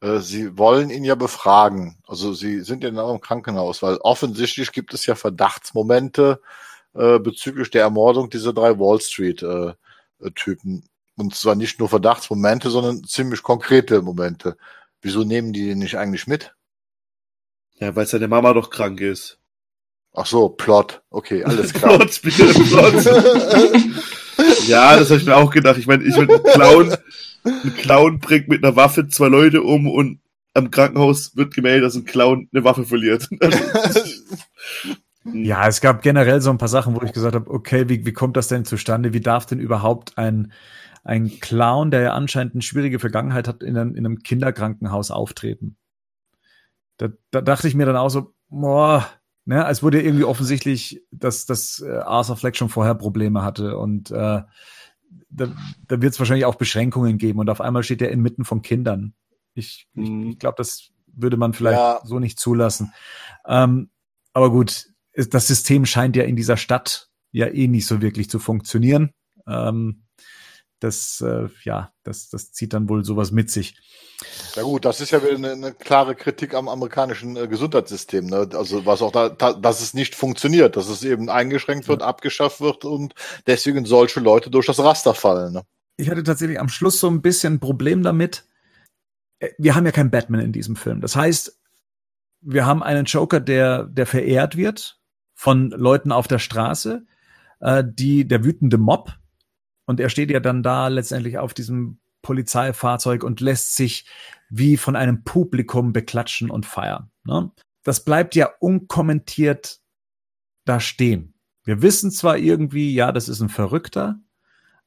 äh, 0.01 0.19
Sie 0.21 0.57
wollen 0.59 0.91
ihn 0.91 1.05
ja 1.05 1.15
befragen. 1.15 1.99
Also 2.07 2.33
Sie 2.33 2.61
sind 2.61 2.85
ja 2.85 2.91
noch 2.91 3.13
im 3.13 3.21
Krankenhaus, 3.21 3.83
weil 3.83 3.97
offensichtlich 3.99 4.73
gibt 4.73 4.95
es 4.95 5.07
ja 5.07 5.15
Verdachtsmomente 5.15 6.41
äh, 6.95 7.19
bezüglich 7.19 7.71
der 7.71 7.83
Ermordung 7.83 8.31
dieser 8.31 8.53
drei 8.53 8.79
Wall 8.79 9.01
Street 9.01 9.43
äh, 9.43 9.75
äh. 10.21 10.81
Und 11.17 11.35
zwar 11.35 11.57
nicht 11.57 11.81
nur 11.81 11.89
Verdachtsmomente, 11.89 12.71
sondern 12.71 13.05
ziemlich 13.05 13.43
konkrete 13.43 14.03
Momente. 14.03 14.57
Wieso 15.01 15.25
nehmen 15.25 15.53
die 15.53 15.67
den 15.67 15.79
nicht 15.79 15.97
eigentlich 15.97 16.27
mit? 16.27 16.55
Ja, 17.81 17.95
weil 17.95 18.07
seine 18.07 18.29
Mama 18.29 18.53
doch 18.53 18.71
krank 18.71 19.01
ist. 19.01 19.39
Ach 20.15 20.27
so, 20.27 20.49
Plot. 20.49 21.03
Okay, 21.11 21.45
alles 21.45 21.73
klar. 21.73 21.97
Plot, 21.99 22.23
bitte, 22.23 22.47
Plot. 22.47 23.05
ja, 24.67 24.97
das 24.97 25.11
habe 25.11 25.21
ich 25.21 25.27
mir 25.27 25.37
auch 25.37 25.51
gedacht. 25.51 25.79
Ich 25.79 25.87
meine, 25.87 26.05
ich 26.05 26.15
bin 26.15 26.31
ein 26.31 26.43
Clown. 26.43 26.97
Ein 27.45 27.75
Clown 27.77 28.19
bringt 28.19 28.49
mit 28.49 28.65
einer 28.65 28.75
Waffe 28.75 29.09
zwei 29.09 29.29
Leute 29.29 29.63
um 29.63 29.87
und 29.87 30.21
am 30.55 30.71
Krankenhaus 30.71 31.37
wird 31.37 31.55
gemeldet, 31.55 31.85
dass 31.87 31.95
ein 31.95 32.05
Clown 32.05 32.49
eine 32.53 32.65
Waffe 32.65 32.85
verliert. 32.85 33.29
ja, 35.33 35.69
es 35.69 35.81
gab 35.81 36.03
generell 36.03 36.41
so 36.41 36.51
ein 36.51 36.59
paar 36.59 36.69
Sachen, 36.69 36.97
wo 36.97 37.03
ich 37.05 37.13
gesagt 37.13 37.35
habe, 37.35 37.49
okay, 37.51 37.89
wie, 37.89 38.05
wie 38.05 38.13
kommt 38.13 38.37
das 38.37 38.49
denn 38.49 38.65
zustande? 38.65 39.13
Wie 39.13 39.21
darf 39.21 39.47
denn 39.47 39.61
überhaupt 39.61 40.19
ein, 40.19 40.53
ein 41.05 41.39
Clown, 41.41 41.91
der 41.91 42.01
ja 42.01 42.13
anscheinend 42.15 42.55
eine 42.55 42.63
schwierige 42.63 42.99
Vergangenheit 42.99 43.47
hat, 43.47 43.63
in 43.63 43.77
einem, 43.77 43.95
in 43.95 44.05
einem 44.05 44.19
Kinderkrankenhaus 44.23 45.13
auftreten? 45.13 45.77
Da, 46.99 47.09
da 47.31 47.41
dachte 47.41 47.69
ich 47.69 47.75
mir 47.75 47.87
dann 47.87 47.97
auch 47.97 48.11
so, 48.11 48.35
boah, 48.49 49.07
ne, 49.45 49.65
als 49.65 49.83
wurde 49.83 50.03
irgendwie 50.03 50.25
offensichtlich, 50.25 51.03
dass, 51.11 51.47
dass 51.47 51.81
äh, 51.81 51.99
Arthur 51.99 52.37
Fleck 52.37 52.57
schon 52.57 52.69
vorher 52.69 52.95
Probleme 52.95 53.43
hatte 53.43 53.79
und 53.79 54.11
äh, 54.11 54.43
da, 55.31 55.47
da 55.87 56.03
wird 56.03 56.13
es 56.13 56.19
wahrscheinlich 56.19 56.45
auch 56.45 56.57
Beschränkungen 56.57 57.19
geben 57.19 57.39
und 57.39 57.51
auf 57.51 57.61
einmal 57.61 57.83
steht 57.83 58.03
er 58.03 58.11
inmitten 58.11 58.45
von 58.45 58.63
Kindern. 58.63 59.15
Ich, 59.55 59.89
ich, 59.95 60.09
mhm. 60.09 60.31
ich 60.31 60.39
glaube, 60.39 60.57
das 60.59 60.91
würde 61.07 61.37
man 61.37 61.53
vielleicht 61.53 61.79
ja. 61.79 62.01
so 62.05 62.19
nicht 62.19 62.39
zulassen. 62.39 62.93
Ähm, 63.47 63.91
aber 64.33 64.51
gut, 64.51 64.91
das 65.15 65.47
System 65.47 65.87
scheint 65.87 66.17
ja 66.17 66.25
in 66.25 66.37
dieser 66.37 66.57
Stadt 66.57 67.09
ja 67.33 67.47
eh 67.47 67.67
nicht 67.67 67.87
so 67.87 68.01
wirklich 68.01 68.31
zu 68.31 68.39
funktionieren. 68.39 69.13
Ähm, 69.47 70.05
das, 70.81 71.21
äh, 71.21 71.49
ja, 71.65 71.93
das, 72.03 72.29
das 72.29 72.53
zieht 72.53 72.73
dann 72.73 72.89
wohl 72.89 73.05
sowas 73.05 73.31
mit 73.31 73.51
sich. 73.51 73.77
Ja 74.57 74.63
gut, 74.63 74.85
das 74.85 75.01
ist 75.01 75.11
ja 75.11 75.21
eine, 75.21 75.53
eine 75.53 75.73
klare 75.73 76.15
Kritik 76.15 76.55
am 76.55 76.69
amerikanischen 76.69 77.37
äh, 77.37 77.47
Gesundheitssystem. 77.47 78.27
Ne? 78.27 78.49
Also 78.53 78.85
was 78.85 79.03
auch 79.03 79.13
da, 79.13 79.29
da, 79.29 79.53
dass 79.53 79.81
es 79.81 79.95
nicht 79.95 80.15
funktioniert, 80.15 80.77
dass 80.77 80.89
es 80.89 81.05
eben 81.05 81.29
eingeschränkt 81.29 81.87
wird, 81.89 82.01
ja. 82.01 82.09
abgeschafft 82.09 82.61
wird 82.61 82.85
und 82.85 83.15
deswegen 83.47 83.85
solche 83.85 84.21
Leute 84.21 84.51
durch 84.51 84.67
das 84.67 84.81
Raster 84.81 85.15
fallen. 85.15 85.53
Ne? 85.53 85.63
Ich 85.97 86.11
hatte 86.11 86.23
tatsächlich 86.23 86.59
am 86.59 86.69
Schluss 86.69 86.99
so 86.99 87.09
ein 87.09 87.23
bisschen 87.23 87.55
ein 87.55 87.61
Problem 87.61 88.03
damit. 88.03 88.45
Äh, 89.39 89.51
wir 89.59 89.75
haben 89.75 89.87
ja 89.87 89.93
keinen 89.93 90.11
Batman 90.11 90.41
in 90.41 90.53
diesem 90.53 90.75
Film. 90.75 91.01
Das 91.01 91.15
heißt, 91.15 91.57
wir 92.41 92.67
haben 92.67 92.83
einen 92.83 93.05
Joker, 93.05 93.41
der, 93.41 93.85
der 93.85 94.07
verehrt 94.07 94.57
wird 94.57 95.01
von 95.35 95.71
Leuten 95.71 96.11
auf 96.11 96.27
der 96.27 96.39
Straße, 96.39 97.05
äh, 97.61 97.85
die 97.87 98.27
der 98.27 98.45
wütende 98.45 98.79
Mob, 98.79 99.13
und 99.89 100.01
er 100.01 100.11
steht 100.11 100.31
ja 100.31 100.39
dann 100.39 100.63
da 100.63 100.89
letztendlich 100.89 101.39
auf 101.39 101.55
diesem 101.55 101.99
Polizeifahrzeug 102.21 103.25
und 103.25 103.41
lässt 103.41 103.75
sich 103.75 104.05
wie 104.51 104.77
von 104.77 104.97
einem 104.97 105.25
Publikum 105.25 105.95
beklatschen 105.95 106.51
und 106.51 106.67
feiern. 106.67 107.11
Ne? 107.25 107.51
Das 107.85 108.05
bleibt 108.05 108.35
ja 108.35 108.51
unkommentiert 108.61 109.81
da 110.67 110.79
stehen. 110.79 111.33
Wir 111.65 111.81
wissen 111.81 112.11
zwar 112.11 112.37
irgendwie, 112.37 112.93
ja, 112.93 113.13
das 113.13 113.31
ist 113.31 113.41
ein 113.41 113.49
Verrückter, 113.49 114.21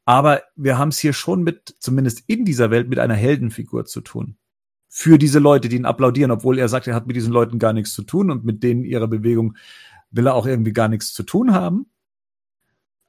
aber 0.05 0.43
wir 0.55 0.77
haben 0.77 0.89
es 0.89 0.99
hier 0.99 1.13
schon 1.13 1.41
mit, 1.41 1.75
zumindest 1.79 2.23
in 2.27 2.45
dieser 2.45 2.69
Welt, 2.69 2.87
mit 2.87 2.99
einer 2.99 3.15
Heldenfigur 3.15 3.85
zu 3.85 4.01
tun. 4.01 4.37
Für 4.87 5.17
diese 5.17 5.39
Leute, 5.39 5.67
die 5.67 5.77
ihn 5.77 5.85
applaudieren, 5.85 6.29
obwohl 6.29 6.59
er 6.59 6.69
sagt, 6.69 6.85
er 6.85 6.93
hat 6.93 7.07
mit 7.07 7.15
diesen 7.15 7.33
Leuten 7.33 7.57
gar 7.57 7.73
nichts 7.73 7.93
zu 7.93 8.03
tun 8.03 8.29
und 8.29 8.45
mit 8.45 8.61
denen 8.61 8.83
ihrer 8.83 9.07
Bewegung 9.07 9.57
will 10.11 10.27
er 10.27 10.35
auch 10.35 10.45
irgendwie 10.45 10.73
gar 10.73 10.89
nichts 10.89 11.11
zu 11.11 11.23
tun 11.23 11.53
haben. 11.53 11.87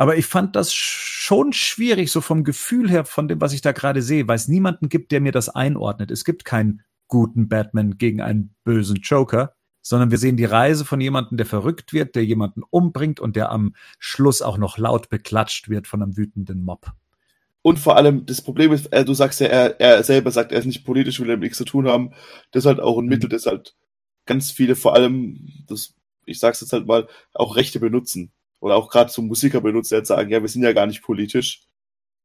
Aber 0.03 0.17
ich 0.17 0.27
fand 0.27 0.57
das 0.57 0.75
schon 0.75 1.53
schwierig, 1.53 2.11
so 2.11 2.21
vom 2.21 2.43
Gefühl 2.43 2.91
her, 2.91 3.05
von 3.05 3.29
dem, 3.29 3.41
was 3.41 3.53
ich 3.53 3.61
da 3.61 3.71
gerade 3.71 4.03
sehe, 4.03 4.27
weil 4.27 4.35
es 4.35 4.49
niemanden 4.49 4.89
gibt, 4.89 5.13
der 5.13 5.21
mir 5.21 5.31
das 5.31 5.49
einordnet. 5.49 6.11
Es 6.11 6.25
gibt 6.25 6.45
keinen 6.45 6.83
guten 7.07 7.49
Batman 7.49 7.99
gegen 7.99 8.21
einen 8.21 8.53
bösen 8.65 8.97
Joker, 8.97 9.55
sondern 9.81 10.11
wir 10.11 10.19
sehen 10.19 10.37
die 10.37 10.45
Reise 10.45 10.85
von 10.85 11.01
jemandem, 11.01 11.37
der 11.37 11.47
verrückt 11.47 11.93
wird, 11.93 12.17
der 12.17 12.25
jemanden 12.25 12.65
umbringt 12.69 13.21
und 13.21 13.37
der 13.37 13.53
am 13.53 13.77
Schluss 14.01 14.43
auch 14.43 14.59
noch 14.59 14.77
laut 14.77 15.09
beklatscht 15.09 15.69
wird 15.69 15.87
von 15.87 16.03
einem 16.03 16.17
wütenden 16.17 16.65
Mob. 16.65 16.91
Und 17.63 17.79
vor 17.79 17.97
allem, 17.97 18.27
das 18.27 18.43
Problem 18.43 18.73
ist, 18.73 18.87
äh, 18.87 19.05
du 19.05 19.15
sagst 19.15 19.39
ja, 19.39 19.47
er, 19.47 19.79
er 19.81 20.03
selber 20.03 20.33
sagt, 20.33 20.51
er 20.51 20.59
ist 20.59 20.67
nicht 20.67 20.85
politisch, 20.85 21.21
will 21.21 21.29
damit 21.29 21.43
nichts 21.43 21.59
zu 21.59 21.65
tun 21.65 21.87
haben. 21.87 22.11
Das 22.51 22.65
ist 22.65 22.67
halt 22.67 22.81
auch 22.81 22.99
ein 22.99 23.05
mhm. 23.05 23.11
Mittel, 23.11 23.29
das 23.29 23.47
halt 23.47 23.77
ganz 24.27 24.51
viele, 24.51 24.75
vor 24.75 24.97
allem, 24.97 25.49
das, 25.69 25.95
ich 26.27 26.41
sag's 26.41 26.61
jetzt 26.61 26.73
halt 26.73 26.89
mal, 26.89 27.07
auch 27.35 27.55
Rechte 27.55 27.79
benutzen 27.79 28.33
oder 28.63 28.77
auch 28.77 28.89
gerade 28.89 29.11
so 29.11 29.23
Musiker 29.23 29.61
benutzt, 29.61 29.91
halt 29.93 30.07
sagen, 30.07 30.31
ja, 30.31 30.41
wir 30.41 30.49
sind 30.49 30.63
ja 30.63 30.73
gar 30.73 30.87
nicht 30.87 31.03
politisch, 31.03 31.65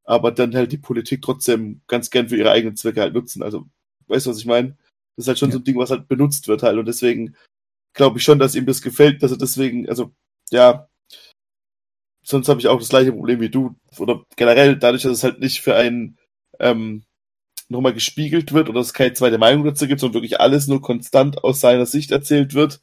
aber 0.04 0.32
dann 0.32 0.56
halt 0.56 0.72
die 0.72 0.78
Politik 0.78 1.24
trotzdem 1.24 1.82
ganz 1.88 2.12
gern 2.12 2.30
für 2.30 2.38
ihre 2.38 2.52
eigenen 2.52 2.78
Zwecke 2.78 3.02
halt 3.02 3.16
nutzen. 3.16 3.42
Also, 3.42 3.66
weißt 4.08 4.28
du, 4.28 4.30
was 4.30 4.38
ich 4.38 4.46
meine? 4.46 4.78
Das 5.16 5.26
ist 5.26 5.28
halt 5.30 5.40
schon 5.40 5.50
ja. 5.50 5.54
so 5.54 5.60
ein 5.60 5.64
Ding, 5.64 5.78
was 5.78 5.90
halt 5.90 6.08
benutzt 6.08 6.48
wird 6.48 6.62
halt 6.62 6.78
und 6.78 6.86
deswegen 6.86 7.36
glaube 7.94 8.20
ich 8.20 8.24
schon, 8.24 8.38
dass 8.38 8.54
ihm 8.54 8.68
das 8.68 8.84
gefällt, 8.84 9.24
dass 9.24 9.32
er 9.32 9.40
deswegen, 9.40 9.90
also, 9.90 10.12
ja, 10.52 10.88
sonst 12.24 12.50
habe 12.50 12.60
ich 12.60 12.68
auch 12.68 12.80
das 12.80 12.90
gleiche 12.90 13.14
Problem 13.14 13.40
wie 13.40 13.50
du 13.50 13.76
oder 13.98 14.24
generell 14.36 14.78
dadurch, 14.78 15.04
dass 15.04 15.14
es 15.14 15.24
halt 15.24 15.40
nicht 15.40 15.62
für 15.62 15.76
einen 15.76 16.20
ähm, 16.60 17.04
nochmal 17.68 17.94
gespiegelt 17.94 18.54
wird 18.54 18.70
oder 18.70 18.82
es 18.82 18.94
keine 18.94 19.14
zweite 19.14 19.40
Meinung 19.40 19.66
dazu 19.66 19.88
gibt, 19.88 20.02
sondern 20.02 20.16
wirklich 20.16 20.40
alles 20.40 20.68
nur 20.68 20.82
konstant 20.84 21.44
aus 21.44 21.62
seiner 21.62 21.88
Sicht 21.88 22.12
erzählt 22.12 22.54
wird, 22.54 22.80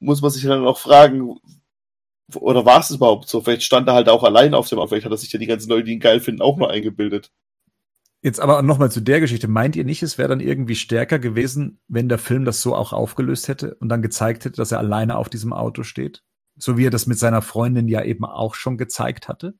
muss 0.00 0.20
man 0.20 0.30
sich 0.30 0.42
dann 0.42 0.66
auch 0.66 0.78
fragen, 0.78 1.40
oder 2.34 2.64
war 2.64 2.80
es 2.80 2.90
überhaupt 2.90 3.28
so? 3.28 3.40
Vielleicht 3.40 3.62
stand 3.62 3.88
er 3.88 3.94
halt 3.94 4.08
auch 4.08 4.22
allein 4.22 4.54
auf 4.54 4.68
dem, 4.68 4.78
aber 4.78 4.88
vielleicht 4.88 5.04
hat 5.04 5.12
er 5.12 5.18
sich 5.18 5.32
ja 5.32 5.38
die 5.38 5.46
ganzen 5.46 5.68
Leute, 5.68 5.84
die 5.84 5.92
ihn 5.92 6.00
geil 6.00 6.20
finden, 6.20 6.42
auch 6.42 6.56
noch 6.56 6.68
eingebildet. 6.68 7.30
Jetzt 8.22 8.40
aber 8.40 8.62
nochmal 8.62 8.90
zu 8.90 9.02
der 9.02 9.20
Geschichte. 9.20 9.48
Meint 9.48 9.76
ihr 9.76 9.84
nicht, 9.84 10.02
es 10.02 10.16
wäre 10.16 10.30
dann 10.30 10.40
irgendwie 10.40 10.76
stärker 10.76 11.18
gewesen, 11.18 11.80
wenn 11.88 12.08
der 12.08 12.16
Film 12.16 12.46
das 12.46 12.62
so 12.62 12.74
auch 12.74 12.94
aufgelöst 12.94 13.48
hätte 13.48 13.74
und 13.74 13.90
dann 13.90 14.00
gezeigt 14.00 14.46
hätte, 14.46 14.56
dass 14.56 14.72
er 14.72 14.78
alleine 14.78 15.18
auf 15.18 15.28
diesem 15.28 15.52
Auto 15.52 15.82
steht? 15.82 16.22
So 16.56 16.78
wie 16.78 16.86
er 16.86 16.90
das 16.90 17.06
mit 17.06 17.18
seiner 17.18 17.42
Freundin 17.42 17.86
ja 17.86 18.02
eben 18.02 18.24
auch 18.24 18.54
schon 18.54 18.78
gezeigt 18.78 19.28
hatte? 19.28 19.54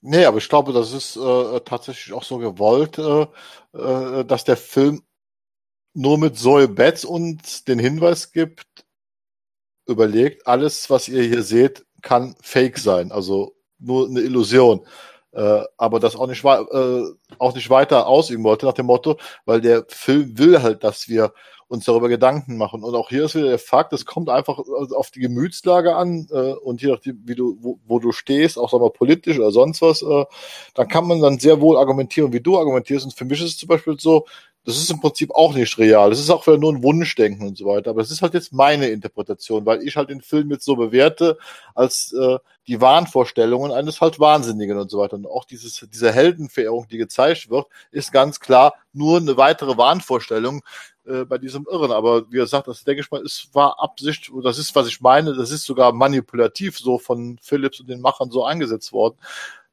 Nee, 0.00 0.24
aber 0.24 0.38
ich 0.38 0.48
glaube, 0.48 0.72
das 0.72 0.92
ist 0.92 1.16
äh, 1.16 1.60
tatsächlich 1.60 2.12
auch 2.14 2.24
so 2.24 2.38
gewollt, 2.38 2.98
äh, 2.98 3.26
äh, 3.72 4.24
dass 4.24 4.42
der 4.42 4.56
Film 4.56 5.02
nur 5.94 6.18
mit 6.18 6.36
Zoe 6.36 6.68
Betts 6.68 7.04
uns 7.04 7.64
den 7.64 7.78
Hinweis 7.78 8.32
gibt, 8.32 8.85
überlegt, 9.86 10.46
alles, 10.46 10.90
was 10.90 11.08
ihr 11.08 11.22
hier 11.22 11.42
seht, 11.42 11.84
kann 12.02 12.36
fake 12.42 12.78
sein, 12.78 13.12
also 13.12 13.54
nur 13.78 14.08
eine 14.08 14.20
Illusion. 14.20 14.86
äh, 15.36 15.64
aber 15.76 16.00
das 16.00 16.16
auch 16.16 16.26
nicht, 16.26 16.44
äh, 16.44 17.02
auch 17.38 17.54
nicht 17.54 17.68
weiter 17.70 18.06
ausüben 18.06 18.44
wollte 18.44 18.66
nach 18.66 18.72
dem 18.72 18.86
Motto, 18.86 19.18
weil 19.44 19.60
der 19.60 19.84
Film 19.88 20.38
will 20.38 20.62
halt, 20.62 20.82
dass 20.82 21.08
wir 21.08 21.32
uns 21.68 21.84
darüber 21.84 22.08
Gedanken 22.08 22.56
machen. 22.56 22.82
Und 22.84 22.94
auch 22.94 23.08
hier 23.08 23.24
ist 23.24 23.34
wieder 23.34 23.48
der 23.48 23.58
Fakt, 23.58 23.92
es 23.92 24.06
kommt 24.06 24.30
einfach 24.30 24.58
auf 24.58 25.10
die 25.10 25.20
Gemütslage 25.20 25.96
an 25.96 26.28
äh, 26.30 26.52
und 26.52 26.80
je 26.80 26.90
nachdem, 26.90 27.20
wie 27.24 27.34
du, 27.34 27.58
wo, 27.60 27.78
wo 27.86 27.98
du 27.98 28.12
stehst, 28.12 28.58
auch 28.58 28.70
sagen 28.70 28.84
wir 28.84 28.90
politisch 28.90 29.38
oder 29.38 29.50
sonst 29.50 29.82
was, 29.82 30.02
äh, 30.02 30.24
dann 30.74 30.88
kann 30.88 31.06
man 31.06 31.20
dann 31.20 31.38
sehr 31.38 31.60
wohl 31.60 31.76
argumentieren, 31.76 32.32
wie 32.32 32.40
du 32.40 32.56
argumentierst. 32.58 33.04
Und 33.04 33.14
für 33.14 33.24
mich 33.24 33.40
ist 33.40 33.48
es 33.48 33.56
zum 33.58 33.68
Beispiel 33.68 33.98
so, 33.98 34.26
das 34.66 34.78
ist 34.78 34.90
im 34.90 35.00
Prinzip 35.00 35.30
auch 35.32 35.54
nicht 35.54 35.78
real. 35.78 36.10
Das 36.10 36.18
ist 36.18 36.28
auch 36.28 36.44
wieder 36.44 36.58
nur 36.58 36.72
ein 36.72 36.82
Wunschdenken 36.82 37.46
und 37.46 37.56
so 37.56 37.66
weiter. 37.66 37.90
Aber 37.90 38.00
es 38.00 38.10
ist 38.10 38.20
halt 38.20 38.34
jetzt 38.34 38.52
meine 38.52 38.88
Interpretation, 38.88 39.64
weil 39.64 39.80
ich 39.82 39.96
halt 39.96 40.10
den 40.10 40.20
Film 40.20 40.50
jetzt 40.50 40.64
so 40.64 40.74
bewerte 40.74 41.38
als 41.76 42.12
äh, 42.12 42.38
die 42.66 42.80
Wahnvorstellungen 42.80 43.70
eines 43.70 44.00
halt 44.00 44.18
Wahnsinnigen 44.18 44.76
und 44.76 44.90
so 44.90 44.98
weiter. 44.98 45.14
Und 45.14 45.26
auch 45.28 45.44
dieses, 45.44 45.86
diese 45.92 46.10
Heldenverehrung, 46.10 46.88
die 46.88 46.98
gezeigt 46.98 47.48
wird, 47.48 47.68
ist 47.92 48.10
ganz 48.10 48.40
klar 48.40 48.74
nur 48.92 49.18
eine 49.18 49.36
weitere 49.36 49.78
Wahnvorstellung 49.78 50.62
äh, 51.06 51.24
bei 51.24 51.38
diesem 51.38 51.64
Irren. 51.70 51.92
Aber 51.92 52.28
wie 52.32 52.38
gesagt, 52.38 52.66
das 52.66 52.82
denke 52.82 53.02
ich 53.02 53.10
mal, 53.12 53.22
es 53.22 53.48
war 53.52 53.80
Absicht, 53.80 54.32
das 54.42 54.58
ist, 54.58 54.74
was 54.74 54.88
ich 54.88 55.00
meine, 55.00 55.32
das 55.34 55.52
ist 55.52 55.62
sogar 55.62 55.92
manipulativ 55.92 56.76
so 56.76 56.98
von 56.98 57.38
Philips 57.40 57.78
und 57.78 57.88
den 57.88 58.00
Machern 58.00 58.32
so 58.32 58.44
eingesetzt 58.44 58.92
worden 58.92 59.16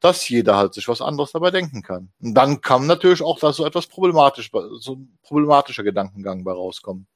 dass 0.03 0.27
jeder 0.27 0.57
halt 0.57 0.73
sich 0.73 0.89
was 0.89 1.01
anderes 1.01 1.31
dabei 1.31 1.49
denken 1.49 1.81
kann. 1.81 2.11
Und 2.21 2.33
dann 2.33 2.59
kann 2.59 2.87
natürlich 2.87 3.21
auch 3.21 3.39
da 3.39 3.53
so 3.53 3.65
etwas 3.65 3.87
problematisch, 3.87 4.51
so 4.79 4.95
ein 4.95 5.17
problematischer 5.23 5.83
Gedankengang 5.83 6.43
bei 6.43 6.51
rauskommen. 6.51 7.07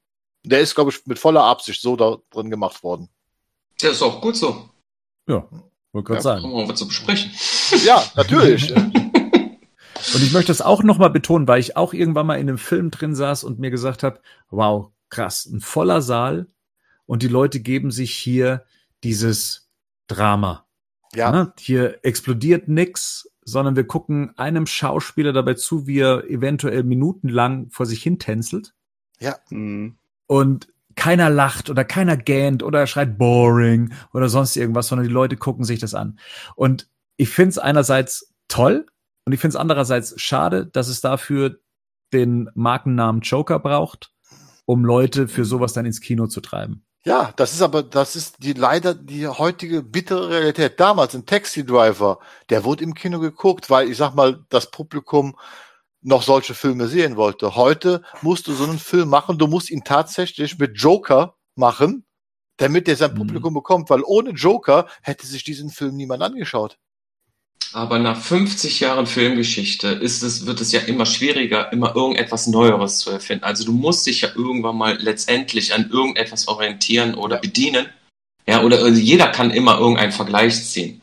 Der 0.43 0.61
ist, 0.61 0.73
glaube 0.73 0.91
ich, 0.91 1.05
mit 1.05 1.19
voller 1.19 1.43
Absicht 1.43 1.81
so 1.81 1.97
da 1.97 2.18
drin 2.31 2.49
gemacht 2.49 2.84
worden. 2.84 3.09
Der 3.81 3.91
ist 3.91 4.01
auch 4.01 4.22
gut 4.22 4.38
so. 4.38 4.69
Ja, 5.27 5.45
wollte 5.91 6.05
gerade 6.05 6.15
ja, 6.19 6.22
sagen. 6.22 6.43
Haben 6.43 6.53
wir 6.53 6.69
was 6.69 6.80
zu 6.80 6.88
besprechen. 6.88 7.30
Ja, 7.84 8.01
natürlich. 8.15 8.73
und 8.76 10.23
ich 10.23 10.31
möchte 10.31 10.53
es 10.53 10.61
auch 10.61 10.81
nochmal 10.81 11.09
betonen, 11.09 11.49
weil 11.49 11.59
ich 11.59 11.76
auch 11.76 11.93
irgendwann 11.93 12.27
mal 12.27 12.35
in 12.35 12.47
einem 12.47 12.57
Film 12.57 12.89
drin 12.89 13.15
saß 13.15 13.43
und 13.43 13.59
mir 13.59 13.69
gesagt 13.69 14.03
habe, 14.03 14.22
wow, 14.49 14.91
krass, 15.09 15.45
ein 15.45 15.59
voller 15.59 16.01
Saal 16.01 16.47
und 17.05 17.22
die 17.22 17.27
Leute 17.27 17.59
geben 17.59 17.91
sich 17.91 18.15
hier 18.15 18.65
dieses 19.03 19.69
Drama. 20.07 20.66
Ja. 21.13 21.31
Ne? 21.31 21.53
Hier 21.59 21.99
explodiert 22.03 22.67
nix, 22.67 23.29
sondern 23.43 23.75
wir 23.75 23.85
gucken 23.85 24.38
einem 24.38 24.67
Schauspieler 24.67 25.34
dabei 25.34 25.53
zu, 25.53 25.88
wie 25.88 25.99
er 25.99 26.29
eventuell 26.29 26.84
minutenlang 26.84 27.69
vor 27.69 27.85
sich 27.85 28.03
hin 28.03 28.19
tänzelt. 28.19 28.73
Ja. 29.19 29.38
Mhm. 29.49 29.97
Und 30.27 30.67
keiner 30.95 31.29
lacht 31.29 31.69
oder 31.69 31.85
keiner 31.85 32.17
gähnt 32.17 32.63
oder 32.63 32.88
schreit 32.88 33.17
boring 33.17 33.93
oder 34.13 34.29
sonst 34.29 34.57
irgendwas, 34.57 34.88
sondern 34.88 35.07
die 35.07 35.13
Leute 35.13 35.38
gucken 35.38 35.63
sich 35.63 35.79
das 35.79 35.93
an. 35.93 36.19
Und 36.55 36.89
ich 37.15 37.29
finde 37.29 37.49
es 37.49 37.57
einerseits 37.57 38.34
toll 38.47 38.88
und 39.25 39.34
ich 39.34 39.39
finde 39.39 39.55
es 39.55 39.61
andererseits 39.61 40.19
schade, 40.19 40.65
dass 40.65 40.88
es 40.88 41.01
dafür 41.01 41.59
den 42.13 42.49
Markennamen 42.55 43.21
Joker 43.21 43.59
braucht, 43.59 44.11
um 44.65 44.84
Leute 44.84 45.27
für 45.27 45.45
sowas 45.45 45.73
dann 45.73 45.85
ins 45.85 46.01
Kino 46.01 46.27
zu 46.27 46.41
treiben. 46.41 46.86
Ja, 47.07 47.31
das 47.38 47.53
ist 47.53 47.61
aber, 47.61 47.84
das 47.84 48.17
ist 48.17 48.43
die 48.43 48.51
leider 48.51 48.93
die 48.93 49.29
heutige 49.29 49.81
bittere 49.81 50.29
Realität. 50.29 50.77
Damals 50.77 51.15
ein 51.15 51.25
Taxi 51.25 51.65
Driver, 51.65 52.19
der 52.49 52.65
wurde 52.65 52.84
im 52.84 52.93
Kino 52.93 53.21
geguckt, 53.21 53.69
weil 53.69 53.89
ich 53.89 53.95
sag 53.95 54.13
mal, 54.13 54.43
das 54.49 54.71
Publikum 54.71 55.38
noch 56.01 56.21
solche 56.21 56.53
Filme 56.53 56.89
sehen 56.89 57.15
wollte. 57.15 57.55
Heute 57.55 58.01
musst 58.21 58.47
du 58.47 58.53
so 58.53 58.65
einen 58.65 58.77
Film 58.77 59.07
machen, 59.07 59.38
du 59.38 59.47
musst 59.47 59.71
ihn 59.71 59.85
tatsächlich 59.85 60.59
mit 60.59 60.77
Joker 60.77 61.38
machen, 61.55 62.05
damit 62.57 62.89
er 62.89 62.97
sein 62.97 63.13
mhm. 63.13 63.19
Publikum 63.19 63.53
bekommt, 63.53 63.89
weil 63.89 64.03
ohne 64.03 64.31
Joker 64.31 64.88
hätte 65.01 65.27
sich 65.27 65.45
diesen 65.45 65.69
Film 65.69 65.95
niemand 65.95 66.21
angeschaut. 66.21 66.77
Aber 67.73 67.99
nach 67.99 68.19
50 68.19 68.79
Jahren 68.79 69.05
Filmgeschichte 69.07 69.89
ist 69.89 70.23
es, 70.23 70.45
wird 70.45 70.61
es 70.61 70.71
ja 70.71 70.79
immer 70.81 71.05
schwieriger, 71.05 71.71
immer 71.71 71.95
irgendetwas 71.95 72.47
Neueres 72.47 72.99
zu 72.99 73.11
erfinden. 73.11 73.43
Also 73.43 73.65
du 73.65 73.71
musst 73.71 74.07
dich 74.07 74.21
ja 74.21 74.29
irgendwann 74.34 74.77
mal 74.77 74.97
letztendlich 74.99 75.73
an 75.73 75.89
irgendetwas 75.89 76.47
orientieren 76.47 77.13
oder 77.15 77.38
bedienen. 77.38 77.88
Ja, 78.47 78.63
oder 78.63 78.81
also 78.84 78.99
jeder 78.99 79.27
kann 79.27 79.51
immer 79.51 79.77
irgendeinen 79.77 80.13
Vergleich 80.13 80.63
ziehen. 80.65 81.01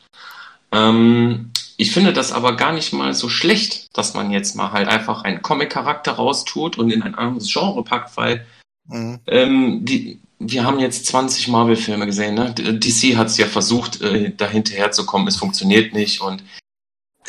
Ähm, 0.71 1.51
ich 1.77 1.91
finde 1.91 2.13
das 2.13 2.31
aber 2.31 2.55
gar 2.55 2.73
nicht 2.73 2.93
mal 2.93 3.13
so 3.13 3.29
schlecht, 3.29 3.95
dass 3.97 4.13
man 4.13 4.31
jetzt 4.31 4.55
mal 4.55 4.71
halt 4.71 4.87
einfach 4.87 5.23
einen 5.23 5.41
Comic-Charakter 5.41 6.13
raustut 6.13 6.77
und 6.77 6.91
in 6.91 7.03
ein 7.03 7.15
anderes 7.15 7.51
Genre 7.51 7.83
packt, 7.83 8.17
weil 8.17 8.45
mhm. 8.87 9.19
ähm, 9.27 9.85
die, 9.85 10.19
wir 10.39 10.63
haben 10.63 10.79
jetzt 10.79 11.05
20 11.07 11.47
Marvel-Filme 11.47 12.05
gesehen. 12.05 12.35
Ne? 12.35 12.53
DC 12.53 13.15
hat 13.15 13.27
es 13.27 13.37
ja 13.37 13.47
versucht, 13.47 14.01
äh, 14.01 14.33
da 14.35 14.47
hinterherzukommen. 14.47 15.27
Es 15.27 15.37
funktioniert 15.37 15.93
nicht. 15.93 16.21
Und 16.21 16.43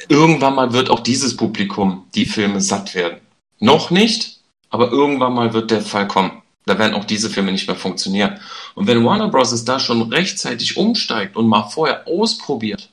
irgendwann 0.08 0.54
mal 0.54 0.72
wird 0.72 0.90
auch 0.90 1.00
dieses 1.00 1.36
Publikum 1.36 2.06
die 2.14 2.26
Filme 2.26 2.60
satt 2.60 2.94
werden. 2.94 3.20
Noch 3.58 3.90
nicht, 3.90 4.40
aber 4.70 4.90
irgendwann 4.90 5.34
mal 5.34 5.52
wird 5.52 5.70
der 5.70 5.82
Fall 5.82 6.08
kommen. 6.08 6.42
Da 6.66 6.78
werden 6.78 6.94
auch 6.94 7.04
diese 7.04 7.30
Filme 7.30 7.52
nicht 7.52 7.68
mehr 7.68 7.76
funktionieren. 7.76 8.40
Und 8.74 8.88
wenn 8.88 9.04
Warner 9.04 9.28
Bros. 9.28 9.64
da 9.64 9.78
schon 9.78 10.02
rechtzeitig 10.12 10.76
umsteigt 10.76 11.36
und 11.36 11.46
mal 11.46 11.68
vorher 11.68 12.06
ausprobiert, 12.08 12.90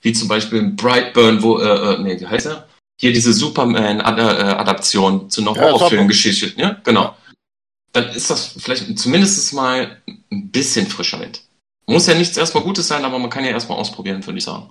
wie 0.00 0.14
zum 0.14 0.28
Beispiel 0.28 0.62
Brightburn, 0.70 1.42
wo, 1.42 1.58
äh, 1.58 1.94
äh, 1.94 1.98
nee, 1.98 2.18
wie 2.18 2.26
heißt 2.26 2.46
er? 2.46 2.66
Hier 2.98 3.12
diese 3.12 3.32
Superman-Adaption 3.32 5.28
zu 5.28 5.42
einer 5.42 5.54
ja, 5.54 5.62
Horrorfilmgeschichte, 5.62 6.54
ja, 6.56 6.80
genau 6.82 7.14
dann 7.94 8.10
ist 8.10 8.28
das 8.28 8.56
vielleicht 8.58 8.98
zumindest 8.98 9.54
mal 9.54 10.02
ein 10.30 10.50
bisschen 10.50 10.86
frischer 10.86 11.20
Wind. 11.20 11.42
Muss 11.86 12.06
ja 12.06 12.14
nichts 12.14 12.36
erstmal 12.36 12.64
Gutes 12.64 12.88
sein, 12.88 13.04
aber 13.04 13.18
man 13.18 13.30
kann 13.30 13.44
ja 13.44 13.50
erstmal 13.50 13.78
ausprobieren, 13.78 14.24
würde 14.26 14.38
ich 14.38 14.44
sagen. 14.44 14.70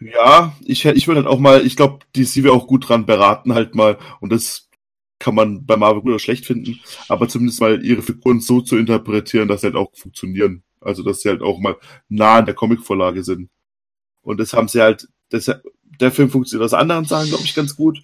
Ja, 0.00 0.56
ich, 0.64 0.84
ich 0.84 1.06
würde 1.06 1.20
halt 1.20 1.28
auch 1.28 1.38
mal, 1.38 1.64
ich 1.64 1.76
glaube, 1.76 2.00
die 2.16 2.24
sie 2.24 2.42
wir 2.42 2.52
auch 2.52 2.66
gut 2.66 2.88
dran 2.88 3.06
beraten, 3.06 3.54
halt 3.54 3.74
mal, 3.74 3.98
und 4.20 4.32
das 4.32 4.68
kann 5.18 5.34
man 5.34 5.66
bei 5.66 5.76
Marvel 5.76 6.00
gut 6.00 6.10
oder 6.10 6.18
schlecht 6.18 6.46
finden, 6.46 6.80
aber 7.08 7.28
zumindest 7.28 7.60
mal 7.60 7.84
ihre 7.84 8.02
Figuren 8.02 8.40
so 8.40 8.62
zu 8.62 8.76
interpretieren, 8.76 9.46
dass 9.46 9.60
sie 9.60 9.68
halt 9.68 9.76
auch 9.76 9.94
funktionieren. 9.94 10.64
Also, 10.80 11.02
dass 11.02 11.20
sie 11.20 11.28
halt 11.28 11.42
auch 11.42 11.58
mal 11.58 11.76
nah 12.08 12.36
an 12.36 12.46
der 12.46 12.54
Comicvorlage 12.54 13.22
sind. 13.22 13.50
Und 14.22 14.40
das 14.40 14.54
haben 14.54 14.68
sie 14.68 14.80
halt, 14.80 15.06
das, 15.28 15.50
der 16.00 16.10
Film 16.10 16.30
funktioniert 16.30 16.64
aus 16.64 16.72
anderen 16.72 17.04
Sachen, 17.04 17.28
glaube 17.28 17.44
ich, 17.44 17.54
ganz 17.54 17.76
gut. 17.76 18.00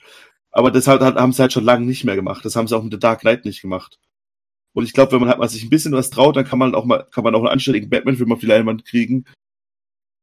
Aber 0.57 0.71
das 0.71 0.87
halt, 0.87 1.03
haben 1.03 1.35
sie 1.35 1.43
halt 1.43 1.53
schon 1.53 1.65
lange 1.65 1.85
nicht 1.85 2.05
mehr 2.05 2.17
gemacht. 2.17 2.43
Das 2.43 2.57
haben 2.57 2.67
sie 2.67 2.75
auch 2.75 2.83
mit 2.83 2.91
The 2.91 2.99
Dark 2.99 3.21
Knight 3.21 3.45
nicht 3.45 3.61
gemacht. 3.61 3.99
Und 4.73 4.85
ich 4.85 4.95
glaube, 4.95 5.13
wenn 5.13 5.21
man 5.21 5.29
halt 5.29 5.39
mal 5.39 5.51
sich 5.51 5.63
ein 5.63 5.69
bisschen 5.69 5.93
was 5.93 6.09
traut, 6.09 6.35
dann 6.35 6.47
kann 6.47 6.59
man 6.59 6.75
auch 6.75 6.87
mal, 6.87 7.07
kann 7.11 7.25
man 7.25 7.35
auch 7.35 7.41
einen 7.41 7.49
anständigen 7.49 7.91
Batman-Film 7.91 8.33
auf 8.33 8.41
die 8.41 8.47
Leinwand 8.47 8.87
kriegen. 8.87 9.27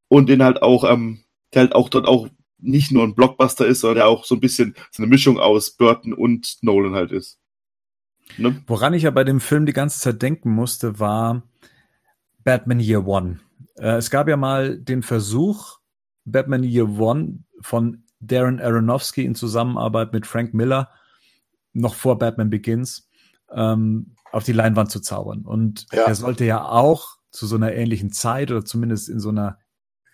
Und 0.08 0.28
den 0.28 0.42
halt 0.42 0.60
auch, 0.60 0.82
ähm, 0.90 1.22
der 1.52 1.62
halt 1.62 1.76
auch 1.76 1.88
dort 1.88 2.08
auch 2.08 2.26
nicht 2.58 2.90
nur 2.90 3.04
ein 3.04 3.14
Blockbuster 3.14 3.64
ist, 3.64 3.78
sondern 3.78 3.98
der 3.98 4.08
auch 4.08 4.24
so 4.24 4.34
ein 4.34 4.40
bisschen 4.40 4.74
so 4.90 5.04
eine 5.04 5.08
Mischung 5.08 5.38
aus 5.38 5.70
Burton 5.70 6.12
und 6.12 6.56
Nolan 6.62 6.96
halt 6.96 7.12
ist. 7.12 7.38
Ne? 8.36 8.60
Woran 8.66 8.92
ich 8.92 9.04
ja 9.04 9.12
bei 9.12 9.22
dem 9.22 9.38
Film 9.38 9.66
die 9.66 9.72
ganze 9.72 10.00
Zeit 10.00 10.20
denken 10.20 10.50
musste, 10.50 10.98
war 10.98 11.44
Batman 12.42 12.80
Year 12.80 13.06
One. 13.06 13.38
Äh, 13.76 13.98
es 13.98 14.10
gab 14.10 14.26
ja 14.26 14.36
mal 14.36 14.80
den 14.80 15.04
Versuch, 15.04 15.78
Batman 16.24 16.64
Year 16.64 16.88
One 16.98 17.44
von 17.60 18.03
Darren 18.26 18.60
Aronofsky 18.60 19.24
in 19.24 19.34
Zusammenarbeit 19.34 20.12
mit 20.12 20.26
Frank 20.26 20.54
Miller 20.54 20.90
noch 21.72 21.94
vor 21.94 22.18
Batman 22.18 22.50
Begins 22.50 23.08
ähm, 23.52 24.14
auf 24.32 24.44
die 24.44 24.52
Leinwand 24.52 24.90
zu 24.90 25.00
zaubern. 25.00 25.42
Und 25.42 25.86
ja. 25.92 26.04
er 26.04 26.14
sollte 26.14 26.44
ja 26.44 26.64
auch 26.64 27.16
zu 27.30 27.46
so 27.46 27.56
einer 27.56 27.72
ähnlichen 27.72 28.12
Zeit 28.12 28.50
oder 28.50 28.64
zumindest 28.64 29.08
in 29.08 29.20
so 29.20 29.28
einer 29.28 29.58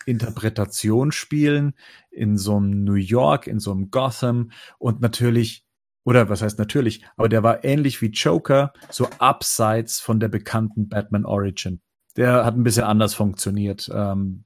Interpretation 0.06 1.12
spielen, 1.12 1.74
in 2.10 2.38
so 2.38 2.56
einem 2.56 2.84
New 2.84 2.94
York, 2.94 3.46
in 3.46 3.60
so 3.60 3.70
einem 3.70 3.90
Gotham 3.90 4.50
und 4.78 5.00
natürlich, 5.00 5.66
oder 6.04 6.28
was 6.28 6.42
heißt 6.42 6.58
natürlich, 6.58 7.04
aber 7.16 7.28
der 7.28 7.42
war 7.42 7.64
ähnlich 7.64 8.00
wie 8.00 8.10
Joker, 8.10 8.72
so 8.90 9.08
abseits 9.18 10.00
von 10.00 10.18
der 10.18 10.28
bekannten 10.28 10.88
Batman 10.88 11.26
Origin. 11.26 11.80
Der 12.16 12.44
hat 12.44 12.56
ein 12.56 12.62
bisschen 12.62 12.84
anders 12.84 13.14
funktioniert. 13.14 13.90
Ähm, 13.92 14.44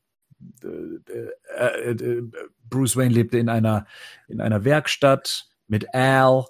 äh, 0.63 1.93
äh, 1.93 2.31
Bruce 2.75 2.97
Wayne 2.97 3.15
lebte 3.15 3.39
in 3.39 3.49
einer, 3.49 3.87
in 4.29 4.41
einer 4.41 4.65
Werkstatt 4.65 5.47
mit 5.69 5.95
Al, 5.95 6.45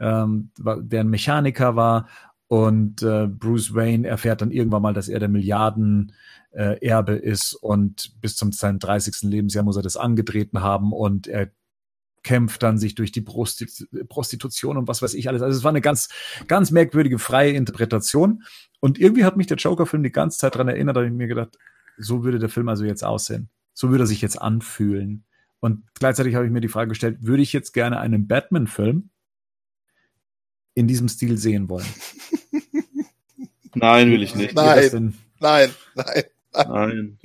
ähm, 0.00 0.50
der 0.58 1.00
ein 1.00 1.08
Mechaniker 1.08 1.76
war. 1.76 2.08
Und 2.48 3.02
äh, 3.02 3.26
Bruce 3.26 3.74
Wayne 3.74 4.06
erfährt 4.06 4.40
dann 4.40 4.52
irgendwann 4.52 4.82
mal, 4.82 4.94
dass 4.94 5.08
er 5.08 5.18
der 5.18 5.28
Milliarden 5.28 6.12
äh, 6.54 6.78
ist 7.18 7.54
und 7.54 8.20
bis 8.20 8.36
zum 8.36 8.52
seinem 8.52 8.78
30. 8.78 9.22
Lebensjahr 9.22 9.64
muss 9.64 9.76
er 9.76 9.82
das 9.82 9.96
angetreten 9.96 10.60
haben 10.62 10.92
und 10.92 11.26
er 11.26 11.50
kämpft 12.22 12.62
dann 12.62 12.78
sich 12.78 12.96
durch 12.96 13.12
die 13.12 13.20
Prostitution 13.20 14.76
und 14.76 14.88
was 14.88 15.00
weiß 15.00 15.14
ich 15.14 15.28
alles. 15.28 15.42
Also 15.42 15.56
es 15.56 15.62
war 15.62 15.70
eine 15.70 15.80
ganz, 15.80 16.08
ganz 16.48 16.72
merkwürdige 16.72 17.20
freie 17.20 17.52
Interpretation. 17.52 18.42
Und 18.80 18.98
irgendwie 18.98 19.24
hat 19.24 19.36
mich 19.36 19.46
der 19.46 19.58
Joker-Film 19.58 20.02
die 20.02 20.10
ganze 20.10 20.38
Zeit 20.38 20.56
daran 20.56 20.66
erinnert, 20.66 20.96
da 20.96 21.00
habe 21.00 21.08
ich 21.08 21.14
mir 21.14 21.28
gedacht, 21.28 21.56
so 21.98 22.24
würde 22.24 22.40
der 22.40 22.48
Film 22.48 22.68
also 22.68 22.84
jetzt 22.84 23.04
aussehen. 23.04 23.48
So 23.74 23.90
würde 23.90 24.04
er 24.04 24.08
sich 24.08 24.22
jetzt 24.22 24.40
anfühlen. 24.40 25.24
Und 25.60 25.84
gleichzeitig 25.94 26.34
habe 26.34 26.44
ich 26.46 26.52
mir 26.52 26.60
die 26.60 26.68
Frage 26.68 26.90
gestellt, 26.90 27.18
würde 27.20 27.42
ich 27.42 27.52
jetzt 27.52 27.72
gerne 27.72 27.98
einen 28.00 28.26
Batman-Film 28.28 29.10
in 30.74 30.86
diesem 30.86 31.08
Stil 31.08 31.38
sehen 31.38 31.68
wollen? 31.68 31.86
Nein, 33.74 34.10
will 34.10 34.22
ich 34.22 34.34
nicht. 34.34 34.54
Nein, 34.54 35.14
nein, 35.38 35.70
nein, 35.94 36.24
nein. 36.54 37.18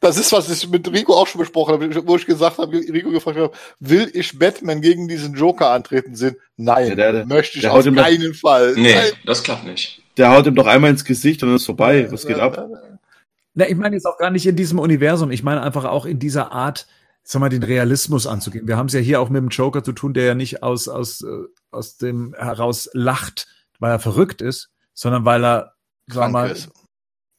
das 0.00 0.18
ist, 0.18 0.30
was 0.32 0.50
ich 0.50 0.68
mit 0.68 0.90
Rico 0.92 1.14
auch 1.14 1.26
schon 1.26 1.38
besprochen 1.38 1.72
habe, 1.72 2.06
wo 2.06 2.16
ich 2.16 2.26
gesagt 2.26 2.58
habe, 2.58 2.76
Rico 2.76 3.10
gefragt 3.10 3.38
habe, 3.38 3.52
will 3.78 4.10
ich 4.12 4.38
Batman 4.38 4.82
gegen 4.82 5.08
diesen 5.08 5.34
Joker 5.34 5.70
antreten 5.70 6.14
sehen? 6.14 6.36
Nein, 6.58 6.88
Ja, 6.90 6.94
der- 6.96 7.12
der- 7.12 7.26
möchte 7.26 7.58
ich 7.58 7.66
auf 7.66 7.86
ihm 7.86 7.94
doch- 7.94 8.02
keinen 8.04 8.34
Fall. 8.34 8.74
Nee, 8.74 8.94
Nein. 8.94 9.10
das 9.24 9.42
klappt 9.42 9.64
nicht. 9.64 10.02
Der 10.18 10.30
haut 10.32 10.46
ihm 10.46 10.54
doch 10.54 10.66
einmal 10.66 10.90
ins 10.90 11.04
Gesicht 11.04 11.42
und 11.42 11.48
dann 11.48 11.56
ist 11.56 11.64
vorbei. 11.64 12.12
Was 12.12 12.26
geht 12.26 12.38
ab? 12.38 12.68
Na, 13.54 13.66
ich 13.66 13.76
meine 13.76 13.96
jetzt 13.96 14.04
auch 14.06 14.18
gar 14.18 14.30
nicht 14.30 14.46
in 14.46 14.56
diesem 14.56 14.78
Universum. 14.78 15.30
Ich 15.30 15.42
meine 15.42 15.62
einfach 15.62 15.84
auch 15.86 16.04
in 16.04 16.18
dieser 16.18 16.52
Art, 16.52 16.86
sag 17.22 17.40
mal, 17.40 17.48
den 17.48 17.62
Realismus 17.62 18.26
anzugehen. 18.26 18.66
Wir 18.66 18.76
haben 18.76 18.86
es 18.86 18.92
ja 18.92 19.00
hier 19.00 19.20
auch 19.20 19.28
mit 19.28 19.40
dem 19.40 19.48
Joker 19.48 19.84
zu 19.84 19.92
tun, 19.92 20.14
der 20.14 20.24
ja 20.24 20.34
nicht 20.34 20.62
aus, 20.62 20.88
aus, 20.88 21.22
äh, 21.22 21.44
aus 21.70 21.96
dem 21.96 22.34
heraus 22.34 22.88
lacht, 22.92 23.46
weil 23.78 23.92
er 23.92 23.98
verrückt 23.98 24.42
ist, 24.42 24.70
sondern 24.94 25.24
weil 25.24 25.44
er, 25.44 25.74
sag 26.06 26.22
Krank 26.22 26.32
mal, 26.32 26.50
ist. 26.50 26.70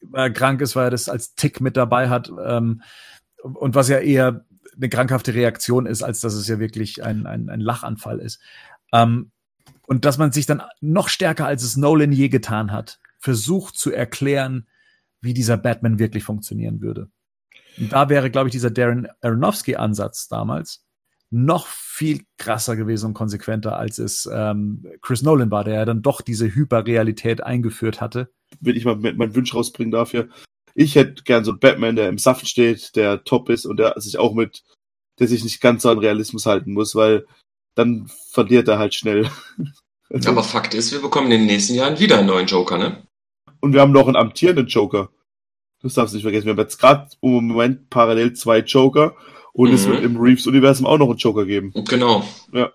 weil 0.02 0.28
er 0.28 0.34
krank 0.34 0.62
ist, 0.62 0.76
weil 0.76 0.88
er 0.88 0.92
das 0.92 1.10
als 1.10 1.36
Tick 1.36 1.62
mit 1.62 1.78
dabei 1.78 2.10
hat. 2.10 2.32
Ähm, 2.44 2.82
und 3.44 3.76
was 3.76 3.90
ja 3.90 4.00
eher 4.00 4.46
eine 4.76 4.90
krankhafte 4.90 5.34
Reaktion 5.34 5.86
ist, 5.86 6.04
als 6.04 6.22
dass 6.22 6.34
es 6.34 6.48
ja 6.48 6.60
wirklich 6.60 7.04
ein, 7.04 7.26
ein, 7.26 7.50
ein 7.50 7.60
Lachanfall 7.60 8.20
ist. 8.20 8.40
Ähm, 8.94 9.32
und 9.88 10.06
dass 10.06 10.18
man 10.18 10.32
sich 10.32 10.46
dann 10.46 10.64
noch 10.80 11.10
stärker, 11.10 11.46
als 11.46 11.64
es 11.64 11.76
Nolan 11.76 12.12
je 12.12 12.30
getan 12.30 12.72
hat, 12.72 13.00
versucht 13.20 13.76
zu 13.76 13.92
erklären, 13.92 14.68
wie 15.20 15.34
dieser 15.34 15.58
Batman 15.58 16.00
wirklich 16.00 16.24
funktionieren 16.24 16.82
würde. 16.82 17.10
Da 17.90 18.10
wäre, 18.10 18.30
glaube 18.30 18.50
ich, 18.50 18.52
dieser 18.52 18.72
Darren 18.72 19.08
Aronofsky-Ansatz 19.22 20.28
damals 20.28 20.86
noch 21.32 21.66
viel 21.68 22.26
krasser 22.38 22.76
gewesen 22.76 23.08
und 23.08 23.14
konsequenter, 23.14 23.78
als 23.78 23.98
es 23.98 24.30
ähm, 24.32 24.86
Chris 25.02 25.22
Nolan 25.22 25.50
war, 25.50 25.64
der 25.64 25.76
ja 25.76 25.86
dann 25.86 26.02
doch 26.02 26.22
diese 26.22 26.54
Hyperrealität 26.54 27.42
eingeführt 27.42 28.02
hatte. 28.02 28.32
Wenn 28.60 28.76
ich 28.76 28.84
mal 28.84 28.98
meinen 28.98 29.36
Wunsch 29.36 29.56
rausbringen 29.56 29.92
darf 29.92 30.12
hier. 30.12 30.28
Ich 30.76 30.96
hätte 30.96 31.24
gern 31.24 31.46
so 31.46 31.52
einen 31.52 31.60
Batman, 31.60 31.96
der 31.96 32.10
im 32.10 32.18
Saft 32.18 32.48
steht, 32.48 32.96
der 32.96 33.24
top 33.24 33.50
ist 33.50 33.66
und 33.66 33.78
der 33.78 34.00
sich 34.00 34.20
auch 34.20 34.34
mit, 34.34 34.64
der 35.20 35.28
sich 35.28 35.44
nicht 35.44 35.62
ganz 35.62 35.84
so 35.84 35.90
an 35.90 36.00
Realismus 36.00 36.46
halten 36.46 36.74
muss, 36.74 36.96
weil 36.96 37.26
dann 37.76 38.10
verliert 38.32 38.68
er 38.68 38.80
halt 38.80 38.94
schnell. 38.94 39.30
Aber 40.26 40.44
Fakt 40.44 40.74
ist, 40.74 40.92
wir 40.92 41.02
bekommen 41.02 41.32
in 41.32 41.40
den 41.40 41.48
nächsten 41.48 41.76
Jahren 41.76 41.98
wieder 41.98 42.20
einen 42.20 42.28
neuen 42.28 42.48
Joker, 42.48 42.78
ne? 42.78 43.04
Und 43.62 43.74
wir 43.74 43.80
haben 43.80 43.94
noch 43.94 44.08
einen 44.08 44.18
amtierenden 44.18 44.68
Joker. 44.68 45.10
Das 45.84 45.94
darfst 45.96 46.14
du 46.14 46.18
nicht 46.18 46.24
vergessen. 46.24 46.46
Wir 46.46 46.52
haben 46.54 46.60
jetzt 46.60 46.78
gerade 46.78 47.08
im 47.22 47.48
Moment 47.48 47.90
parallel 47.90 48.34
zwei 48.34 48.60
Joker 48.60 49.16
und 49.54 49.74
es 49.74 49.86
Mhm. 49.88 49.92
wird 49.92 50.04
im 50.04 50.18
Reeves-Universum 50.18 50.86
auch 50.86 50.98
noch 50.98 51.10
einen 51.10 51.18
Joker 51.18 51.46
geben. 51.46 51.74
Genau. 51.90 52.24
Ja, 52.54 52.72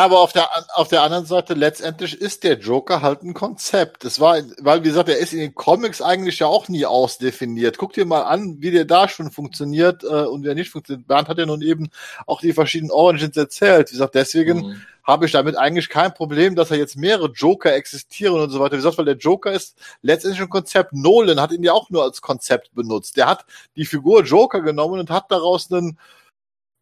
aber 0.00 0.20
auf 0.20 0.32
der, 0.32 0.48
auf 0.74 0.88
der 0.88 1.02
anderen 1.02 1.26
Seite, 1.26 1.54
letztendlich 1.54 2.18
ist 2.20 2.44
der 2.44 2.58
Joker 2.58 3.02
halt 3.02 3.22
ein 3.22 3.34
Konzept. 3.34 4.04
Es 4.04 4.20
war, 4.20 4.36
weil, 4.60 4.80
wie 4.84 4.88
gesagt, 4.88 5.08
er 5.08 5.18
ist 5.18 5.32
in 5.32 5.40
den 5.40 5.54
Comics 5.54 6.00
eigentlich 6.00 6.38
ja 6.38 6.46
auch 6.46 6.68
nie 6.68 6.86
ausdefiniert. 6.86 7.78
Guck 7.78 7.92
dir 7.92 8.06
mal 8.06 8.22
an, 8.22 8.56
wie 8.60 8.70
der 8.70 8.84
da 8.84 9.08
schon 9.08 9.30
funktioniert 9.30 10.04
äh, 10.04 10.06
und 10.24 10.44
wie 10.44 10.48
er 10.48 10.54
nicht 10.54 10.70
funktioniert. 10.70 11.08
Bernd 11.08 11.28
hat 11.28 11.38
ja 11.38 11.46
nun 11.46 11.62
eben 11.62 11.90
auch 12.26 12.40
die 12.40 12.52
verschiedenen 12.52 12.90
Origins 12.90 13.36
erzählt. 13.36 13.88
Wie 13.90 13.94
gesagt, 13.94 14.14
deswegen 14.14 14.58
Mhm. 14.66 14.82
habe 15.02 15.26
ich 15.26 15.32
damit 15.32 15.56
eigentlich 15.56 15.88
kein 15.88 16.14
Problem, 16.14 16.54
dass 16.54 16.68
da 16.68 16.76
jetzt 16.76 16.96
mehrere 16.96 17.30
Joker 17.32 17.74
existieren 17.74 18.40
und 18.40 18.50
so 18.50 18.60
weiter. 18.60 18.72
Wie 18.74 18.76
gesagt, 18.76 18.98
weil 18.98 19.04
der 19.04 19.16
Joker 19.16 19.52
ist 19.52 19.76
letztendlich 20.00 20.40
ein 20.42 20.48
Konzept. 20.48 20.92
Nolan 20.92 21.40
hat 21.40 21.52
ihn 21.52 21.64
ja 21.64 21.72
auch 21.72 21.90
nur 21.90 22.04
als 22.04 22.22
Konzept 22.22 22.74
benutzt. 22.74 23.16
Der 23.16 23.26
hat 23.26 23.44
die 23.76 23.84
Figur 23.84 24.22
Joker 24.22 24.60
genommen 24.60 25.00
und 25.00 25.10
hat 25.10 25.24
daraus 25.30 25.70
einen 25.72 25.98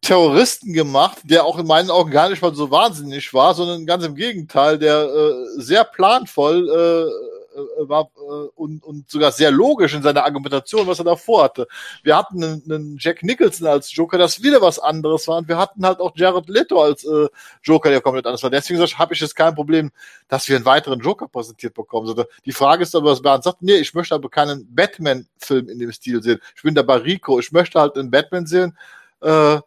Terroristen 0.01 0.73
gemacht, 0.73 1.19
der 1.23 1.45
auch 1.45 1.59
in 1.59 1.67
meinen 1.67 1.91
Augen 1.91 2.11
gar 2.11 2.29
nicht 2.29 2.41
mal 2.41 2.55
so 2.55 2.71
wahnsinnig 2.71 3.33
war, 3.33 3.53
sondern 3.53 3.85
ganz 3.85 4.03
im 4.03 4.15
Gegenteil, 4.15 4.79
der 4.79 5.03
äh, 5.03 5.61
sehr 5.61 5.83
planvoll 5.83 6.69
äh, 6.69 7.31
äh, 7.53 7.89
war 7.89 8.09
äh, 8.15 8.47
und, 8.55 8.83
und 8.83 9.09
sogar 9.09 9.31
sehr 9.31 9.51
logisch 9.51 9.93
in 9.93 10.01
seiner 10.01 10.23
Argumentation, 10.23 10.87
was 10.87 10.99
er 10.99 11.05
davor 11.05 11.43
hatte. 11.43 11.67
Wir 12.01 12.15
hatten 12.15 12.43
einen, 12.43 12.63
einen 12.65 12.97
Jack 12.97 13.23
Nicholson 13.23 13.67
als 13.67 13.93
Joker, 13.93 14.17
das 14.17 14.41
wieder 14.41 14.61
was 14.61 14.79
anderes 14.79 15.27
war, 15.27 15.37
und 15.37 15.47
wir 15.47 15.57
hatten 15.57 15.85
halt 15.85 15.99
auch 15.99 16.13
Jared 16.15 16.47
Leto 16.47 16.81
als 16.81 17.03
äh, 17.03 17.27
Joker, 17.61 17.89
der 17.89 18.01
komplett 18.01 18.25
anders 18.25 18.41
war. 18.43 18.49
Deswegen 18.49 18.81
habe 18.81 19.13
ich 19.13 19.19
jetzt 19.19 19.35
kein 19.35 19.53
Problem, 19.53 19.91
dass 20.29 20.47
wir 20.47 20.55
einen 20.55 20.65
weiteren 20.65 20.99
Joker 20.99 21.27
präsentiert 21.27 21.73
bekommen. 21.73 22.07
Also 22.07 22.25
die 22.45 22.53
Frage 22.53 22.83
ist 22.83 22.95
aber, 22.95 23.11
was 23.11 23.21
Bernd 23.21 23.43
sagt, 23.43 23.61
nee, 23.61 23.75
ich 23.75 23.93
möchte 23.93 24.15
aber 24.15 24.29
keinen 24.29 24.73
Batman-Film 24.73 25.69
in 25.69 25.79
dem 25.79 25.91
Stil 25.91 26.23
sehen. 26.23 26.39
Ich 26.55 26.63
bin 26.63 26.73
da 26.73 26.83
bei 26.83 26.95
Rico, 26.95 27.39
ich 27.39 27.51
möchte 27.51 27.79
halt 27.79 27.97
einen 27.97 28.11
Batman 28.11 28.45
sehen, 28.45 28.77
äh, 29.21 29.59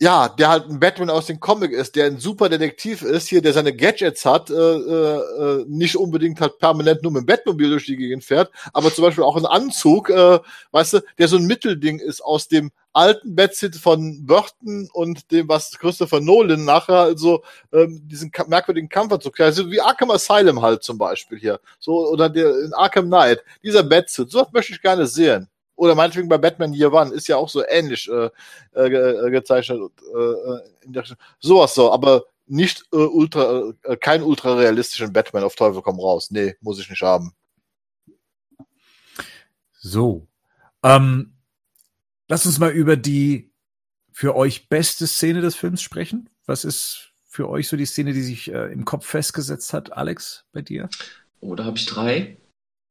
ja, 0.00 0.28
der 0.28 0.48
halt 0.48 0.68
ein 0.68 0.78
Batman 0.78 1.10
aus 1.10 1.26
dem 1.26 1.40
Comic 1.40 1.72
ist, 1.72 1.96
der 1.96 2.06
ein 2.06 2.20
super 2.20 2.48
Detektiv 2.48 3.02
ist, 3.02 3.26
hier, 3.26 3.42
der 3.42 3.52
seine 3.52 3.74
Gadgets 3.74 4.24
hat, 4.24 4.48
äh, 4.48 4.54
äh, 4.54 5.64
nicht 5.66 5.96
unbedingt 5.96 6.40
halt 6.40 6.58
permanent 6.58 7.02
nur 7.02 7.10
mit 7.10 7.22
dem 7.22 7.26
Batmobil 7.26 7.70
durch 7.70 7.86
die 7.86 7.96
Gegend 7.96 8.22
fährt, 8.22 8.52
aber 8.72 8.94
zum 8.94 9.02
Beispiel 9.02 9.24
auch 9.24 9.34
einen 9.34 9.46
Anzug, 9.46 10.10
äh, 10.10 10.38
weißt 10.70 10.92
du, 10.94 11.00
der 11.18 11.26
so 11.26 11.36
ein 11.36 11.46
Mittelding 11.46 11.98
ist 11.98 12.20
aus 12.20 12.46
dem 12.46 12.70
alten 12.92 13.34
Batsit 13.34 13.74
von 13.74 14.24
Burton 14.24 14.88
und 14.92 15.32
dem, 15.32 15.48
was 15.48 15.76
Christopher 15.78 16.20
Nolan 16.20 16.64
nachher 16.64 17.00
also 17.00 17.42
ähm, 17.72 18.00
diesen 18.04 18.30
merkwürdigen 18.46 18.88
Kampfanzug, 18.88 19.40
also 19.40 19.68
wie 19.68 19.80
Arkham 19.80 20.12
Asylum 20.12 20.62
halt 20.62 20.84
zum 20.84 20.98
Beispiel 20.98 21.38
hier, 21.38 21.58
so 21.80 22.08
oder 22.08 22.28
der 22.28 22.50
in 22.60 22.72
Arkham 22.72 23.06
Knight, 23.06 23.42
dieser 23.64 23.82
Batsuit, 23.82 24.30
sowas 24.30 24.48
möchte 24.52 24.74
ich 24.74 24.82
gerne 24.82 25.08
sehen. 25.08 25.48
Oder 25.78 25.94
meinetwegen 25.94 26.28
bei 26.28 26.38
Batman 26.38 26.74
Year 26.74 26.92
One 26.92 27.14
ist 27.14 27.28
ja 27.28 27.36
auch 27.36 27.48
so 27.48 27.64
ähnlich 27.64 28.10
äh, 28.10 28.30
äh, 28.74 28.88
äh, 28.88 29.30
gezeichnet. 29.30 29.80
Äh, 30.12 30.18
äh, 30.18 30.60
in 30.82 30.92
der, 30.92 31.04
sowas 31.38 31.72
so, 31.72 31.92
aber 31.92 32.24
nicht 32.46 32.82
äh, 32.92 32.96
ultra, 32.96 33.72
äh, 33.84 33.96
kein 33.96 34.24
ultra 34.24 34.54
realistischen 34.54 35.12
Batman 35.12 35.44
auf 35.44 35.54
Teufel 35.54 35.80
komm 35.80 36.00
raus. 36.00 36.32
Nee, 36.32 36.56
muss 36.62 36.80
ich 36.80 36.90
nicht 36.90 37.02
haben. 37.02 37.32
So. 39.78 40.26
Ähm, 40.82 41.34
lass 42.26 42.44
uns 42.44 42.58
mal 42.58 42.72
über 42.72 42.96
die 42.96 43.52
für 44.10 44.34
euch 44.34 44.68
beste 44.68 45.06
Szene 45.06 45.42
des 45.42 45.54
Films 45.54 45.80
sprechen. 45.80 46.28
Was 46.44 46.64
ist 46.64 47.12
für 47.28 47.48
euch 47.48 47.68
so 47.68 47.76
die 47.76 47.86
Szene, 47.86 48.12
die 48.12 48.22
sich 48.22 48.52
äh, 48.52 48.72
im 48.72 48.84
Kopf 48.84 49.06
festgesetzt 49.06 49.72
hat? 49.72 49.92
Alex, 49.92 50.44
bei 50.52 50.60
dir? 50.60 50.88
Oh, 51.38 51.54
da 51.54 51.64
habe 51.64 51.78
ich 51.78 51.86
drei. 51.86 52.36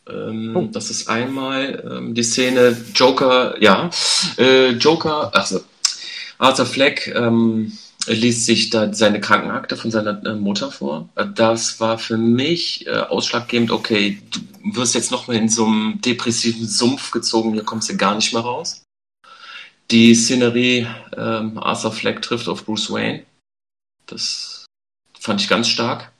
Ähm, 0.09 0.55
Oh. 0.55 0.69
Das 0.71 0.89
ist 0.89 1.09
einmal 1.09 1.83
ähm, 1.89 2.13
die 2.13 2.23
Szene 2.23 2.75
Joker, 2.95 3.61
ja, 3.61 3.89
äh, 4.37 4.69
Joker, 4.71 5.33
also 5.35 5.61
Arthur 6.37 6.65
Fleck 6.65 7.07
ähm, 7.15 7.71
liest 8.07 8.45
sich 8.45 8.69
da 8.69 8.93
seine 8.93 9.19
Krankenakte 9.19 9.75
von 9.75 9.91
seiner 9.91 10.23
äh, 10.25 10.35
Mutter 10.35 10.71
vor. 10.71 11.09
Äh, 11.15 11.25
Das 11.33 11.79
war 11.79 11.97
für 11.97 12.17
mich 12.17 12.87
äh, 12.87 12.91
ausschlaggebend, 12.91 13.71
okay, 13.71 14.21
du 14.31 14.39
wirst 14.75 14.95
jetzt 14.95 15.11
nochmal 15.11 15.37
in 15.37 15.49
so 15.49 15.65
einem 15.65 15.99
depressiven 16.01 16.67
Sumpf 16.67 17.11
gezogen, 17.11 17.53
hier 17.53 17.63
kommst 17.63 17.89
du 17.89 17.97
gar 17.97 18.15
nicht 18.15 18.33
mehr 18.33 18.43
raus. 18.43 18.83
Die 19.91 20.13
Szenerie, 20.15 20.85
ähm, 21.15 21.57
Arthur 21.57 21.91
Fleck 21.93 22.21
trifft 22.21 22.47
auf 22.49 22.65
Bruce 22.65 22.91
Wayne. 22.91 23.23
Das 24.05 24.65
fand 25.19 25.41
ich 25.41 25.47
ganz 25.47 25.69
stark. 25.69 26.11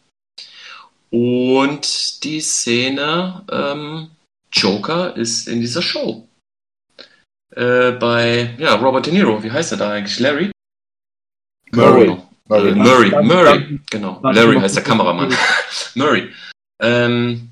Und 1.10 2.24
die 2.24 2.42
Szene 2.42 3.44
ähm, 3.52 4.10
Joker 4.52 5.16
ist 5.16 5.48
in 5.48 5.62
dieser 5.62 5.82
Show. 5.82 6.28
Äh, 7.56 7.92
bei 7.92 8.56
ja, 8.58 8.76
Robert 8.76 9.06
De 9.06 9.14
Niro, 9.14 9.42
wie 9.42 9.52
heißt 9.52 9.72
er 9.72 9.78
da 9.78 9.92
eigentlich? 9.92 10.20
Larry? 10.20 10.52
Murray. 11.72 12.18
Murray, 12.48 12.76
Murray. 12.76 13.10
Murray, 13.10 13.24
Murray, 13.24 13.80
genau. 13.90 14.20
Larry 14.22 14.60
heißt 14.60 14.76
der 14.76 14.84
Kameramann. 14.84 15.34
Murray. 15.96 16.30
Ähm, 16.82 17.50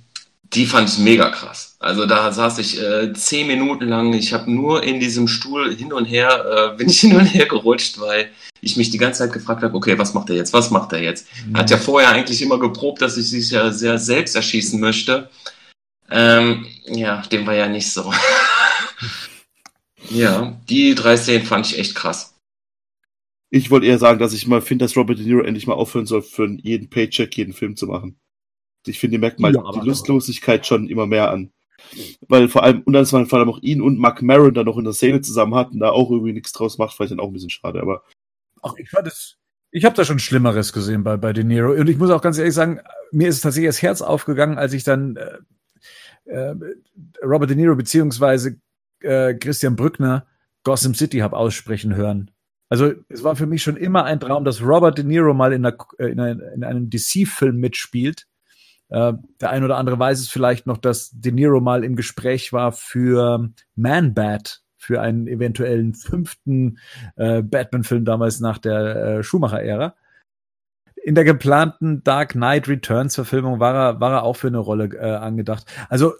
die 0.55 0.65
fand 0.65 0.89
ich 0.89 0.97
mega 0.97 1.29
krass. 1.29 1.75
Also 1.79 2.05
da 2.05 2.31
saß 2.31 2.59
ich 2.59 2.81
äh, 2.81 3.13
zehn 3.13 3.47
Minuten 3.47 3.87
lang, 3.87 4.13
ich 4.13 4.33
habe 4.33 4.51
nur 4.51 4.83
in 4.83 4.99
diesem 4.99 5.27
Stuhl 5.27 5.75
hin 5.75 5.91
und 5.91 6.05
her, 6.05 6.71
äh, 6.73 6.77
bin 6.77 6.89
ich 6.89 6.99
hin 7.01 7.15
und 7.15 7.25
her 7.25 7.45
gerutscht, 7.45 7.99
weil 7.99 8.29
ich 8.61 8.77
mich 8.77 8.89
die 8.89 8.97
ganze 8.97 9.19
Zeit 9.19 9.33
gefragt 9.33 9.63
habe, 9.63 9.75
okay, 9.75 9.97
was 9.97 10.13
macht 10.13 10.29
er 10.29 10.37
jetzt, 10.37 10.53
was 10.53 10.71
macht 10.71 10.93
er 10.93 11.01
jetzt? 11.01 11.27
Er 11.53 11.59
hat 11.59 11.69
ja 11.69 11.77
vorher 11.77 12.09
eigentlich 12.09 12.41
immer 12.41 12.57
geprobt, 12.57 13.01
dass 13.01 13.17
ich 13.17 13.29
sich 13.29 13.51
ja 13.51 13.71
sehr 13.71 13.99
selbst 13.99 14.35
erschießen 14.35 14.79
möchte. 14.79 15.29
Ähm, 16.09 16.65
ja, 16.87 17.21
dem 17.31 17.45
war 17.45 17.53
ja 17.55 17.67
nicht 17.67 17.91
so. 17.91 18.13
ja, 20.09 20.59
die 20.69 20.95
drei 20.95 21.17
Szenen 21.17 21.45
fand 21.45 21.67
ich 21.67 21.77
echt 21.77 21.95
krass. 21.95 22.33
Ich 23.49 23.69
wollte 23.69 23.87
eher 23.87 23.99
sagen, 23.99 24.19
dass 24.19 24.33
ich 24.33 24.47
mal 24.47 24.61
finde, 24.61 24.85
dass 24.85 24.97
Robert 24.97 25.19
De 25.19 25.25
Niro 25.25 25.41
endlich 25.41 25.67
mal 25.67 25.73
aufhören 25.73 26.05
soll, 26.05 26.21
für 26.21 26.47
jeden 26.61 26.89
Paycheck 26.89 27.35
jeden 27.37 27.53
Film 27.53 27.75
zu 27.75 27.87
machen. 27.87 28.17
Ich 28.87 28.99
finde, 28.99 29.15
die 29.15 29.21
merkt 29.21 29.39
mal 29.39 29.53
Ja, 29.53 29.61
aber- 29.63 29.81
die 29.81 29.87
Lustlosigkeit 29.87 30.65
schon 30.65 30.87
immer 30.87 31.07
mehr 31.07 31.31
an. 31.31 31.51
Weil 32.27 32.47
vor 32.47 32.63
allem, 32.63 32.81
und 32.81 32.93
dann 32.93 33.03
ist 33.03 33.11
man 33.11 33.27
vor 33.27 33.39
allem 33.39 33.49
auch 33.49 33.59
ihn 33.61 33.81
und 33.81 33.99
Mark 33.99 34.21
Maron 34.21 34.53
da 34.53 34.63
noch 34.63 34.77
in 34.77 34.85
der 34.85 34.93
Szene 34.93 35.21
zusammen 35.21 35.55
hatten, 35.55 35.79
da 35.79 35.91
auch 35.91 36.09
irgendwie 36.09 36.33
nichts 36.33 36.51
draus 36.51 36.77
macht, 36.77 36.99
ich 36.99 37.09
dann 37.09 37.19
auch 37.19 37.27
ein 37.27 37.33
bisschen 37.33 37.49
schade, 37.49 37.81
aber 37.81 38.03
Ach, 38.63 38.73
ich 38.77 38.89
fand 38.89 39.07
es. 39.07 39.37
Ich 39.71 39.85
habe 39.85 39.95
da 39.95 40.05
schon 40.05 40.19
Schlimmeres 40.19 40.73
gesehen 40.73 41.03
bei, 41.03 41.17
bei 41.17 41.33
De 41.33 41.43
Niro. 41.43 41.73
Und 41.73 41.89
ich 41.89 41.97
muss 41.97 42.09
auch 42.09 42.21
ganz 42.21 42.37
ehrlich 42.37 42.53
sagen, 42.53 42.79
mir 43.11 43.27
ist 43.27 43.41
tatsächlich 43.41 43.69
das 43.69 43.81
Herz 43.81 44.01
aufgegangen, 44.01 44.57
als 44.57 44.73
ich 44.73 44.83
dann 44.83 45.17
äh, 45.17 45.37
äh, 46.25 46.55
Robert 47.23 47.49
De 47.49 47.57
Niro 47.57 47.75
beziehungsweise 47.75 48.57
äh, 49.01 49.35
Christian 49.35 49.75
Brückner 49.75 50.25
Gotham 50.63 50.95
City 50.95 51.19
hab 51.19 51.33
aussprechen 51.33 51.95
hören. 51.95 52.31
Also 52.69 52.93
es 53.09 53.23
war 53.23 53.35
für 53.35 53.45
mich 53.45 53.61
schon 53.61 53.77
immer 53.77 54.05
ein 54.05 54.19
Traum, 54.19 54.43
dass 54.45 54.61
Robert 54.63 54.97
De 54.97 55.05
Niro 55.05 55.33
mal 55.33 55.53
in, 55.53 55.65
einer, 55.65 55.77
äh, 55.99 56.07
in, 56.07 56.19
einer, 56.19 56.53
in 56.53 56.63
einem 56.63 56.89
DC-Film 56.89 57.57
mitspielt. 57.57 58.25
Äh, 58.89 59.13
der 59.41 59.49
ein 59.49 59.63
oder 59.63 59.77
andere 59.77 59.97
weiß 59.97 60.19
es 60.19 60.29
vielleicht 60.29 60.67
noch, 60.67 60.77
dass 60.77 61.11
De 61.11 61.31
Niro 61.31 61.59
mal 61.59 61.83
im 61.83 61.95
Gespräch 61.95 62.53
war 62.53 62.71
für 62.71 63.49
Man 63.75 64.13
Bat 64.13 64.61
für 64.77 65.01
einen 65.01 65.27
eventuellen 65.27 65.93
fünften 65.95 66.77
äh, 67.15 67.41
Batman-Film 67.41 68.05
damals 68.05 68.39
nach 68.39 68.59
der 68.59 68.95
äh, 68.95 69.23
Schumacher-Ära. 69.23 69.95
In 71.03 71.15
der 71.15 71.23
geplanten 71.23 72.03
Dark 72.03 72.33
Knight 72.33 72.67
Returns-Verfilmung 72.67 73.59
war 73.59 73.75
er, 73.75 73.99
war 73.99 74.11
er 74.11 74.23
auch 74.23 74.35
für 74.35 74.47
eine 74.47 74.59
Rolle 74.59 74.85
äh, 74.85 75.15
angedacht. 75.15 75.65
Also 75.89 76.13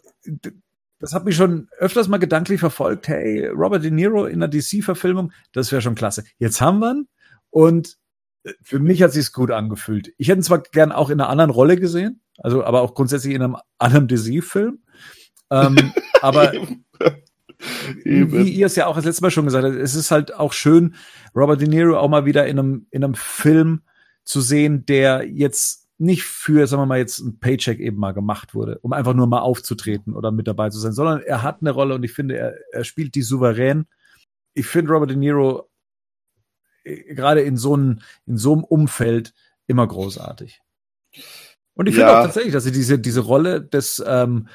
das 1.00 1.14
hat 1.14 1.26
mich 1.26 1.36
schon 1.36 1.70
öfters 1.78 2.08
mal 2.08 2.18
gedanklich 2.18 2.60
verfolgt. 2.60 3.08
Hey, 3.08 3.48
Robert 3.48 3.84
De 3.84 3.92
Niro 3.92 4.26
in 4.26 4.42
einer 4.42 4.48
DC-Verfilmung, 4.48 5.32
das 5.54 5.72
wäre 5.72 5.82
schon 5.82 5.96
klasse. 5.96 6.24
Jetzt 6.38 6.62
haben 6.62 6.80
wir 6.80 6.92
ihn 6.92 7.08
und 7.52 7.98
äh, 8.44 8.54
für 8.62 8.80
mich 8.80 9.04
hat 9.04 9.12
sich's 9.12 9.34
gut 9.34 9.52
angefühlt. 9.52 10.14
Ich 10.18 10.28
hätte 10.30 10.40
ihn 10.40 10.44
zwar 10.44 10.62
gern 10.62 10.92
auch 10.92 11.10
in 11.10 11.20
einer 11.20 11.30
anderen 11.30 11.52
Rolle 11.52 11.78
gesehen, 11.78 12.22
also 12.38 12.64
aber 12.64 12.82
auch 12.82 12.94
grundsätzlich 12.94 13.34
in 13.34 13.42
einem 13.42 13.58
anderen 13.78 14.08
DC-Film. 14.08 14.80
Ähm, 15.52 15.94
aber 16.22 16.54
wie 18.04 18.50
ihr 18.50 18.66
es 18.66 18.76
ja 18.76 18.88
auch 18.88 18.96
das 18.96 19.06
letzte 19.06 19.22
Mal 19.22 19.32
schon 19.32 19.46
gesagt 19.46 19.66
habt, 19.66 19.76
es 19.76 19.96
ist 19.96 20.12
halt 20.12 20.34
auch 20.34 20.54
schön, 20.54 20.96
Robert 21.36 21.62
De 21.62 21.68
Niro 21.68 21.98
auch 21.98 22.10
mal 22.10 22.26
wieder 22.26 22.48
in 22.48 22.60
einem, 22.60 22.88
in 22.92 23.04
einem 23.04 23.16
Film 23.16 23.82
zu 24.24 24.42
sehen, 24.42 24.86
der 24.86 25.26
jetzt 25.28 25.88
nicht 25.98 26.24
für, 26.24 26.68
sagen 26.68 26.82
wir 26.82 26.88
mal, 26.88 26.98
jetzt 26.98 27.20
ein 27.20 27.40
Paycheck 27.40 27.80
eben 27.80 27.98
mal 27.98 28.12
gemacht 28.14 28.54
wurde, 28.54 28.80
um 28.80 28.92
einfach 28.92 29.14
nur 29.14 29.28
mal 29.28 29.40
aufzutreten 29.40 30.14
oder 30.14 30.32
mit 30.32 30.48
dabei 30.48 30.70
zu 30.70 30.80
sein, 30.80 30.92
sondern 30.92 31.22
er 31.22 31.42
hat 31.42 31.62
eine 31.62 31.72
Rolle 31.72 31.96
und 31.96 32.04
ich 32.04 32.12
finde, 32.12 32.38
er, 32.38 32.56
er 32.74 32.84
spielt 32.84 33.16
die 33.16 33.22
souverän. 33.22 33.86
Ich 34.54 34.66
finde 34.66 34.92
Robert 34.92 35.12
De 35.12 35.18
Niro 35.18 35.70
äh, 36.84 37.14
gerade 37.14 37.42
in 37.42 37.56
so 37.56 37.76
einem, 37.76 38.00
in 38.26 38.38
so 38.38 38.54
einem 38.54 38.64
Umfeld 38.64 39.34
immer 39.68 39.88
großartig. 39.88 40.62
Und 41.76 41.88
ich 41.88 41.96
finde 41.96 42.12
Ja. 42.12 42.20
auch 42.20 42.24
tatsächlich, 42.26 42.54
dass 42.54 42.66
er 42.66 42.72
diese, 42.72 43.00
diese 43.00 43.22
Rolle 43.22 43.62
des, 43.62 44.04
ähm, 44.06 44.48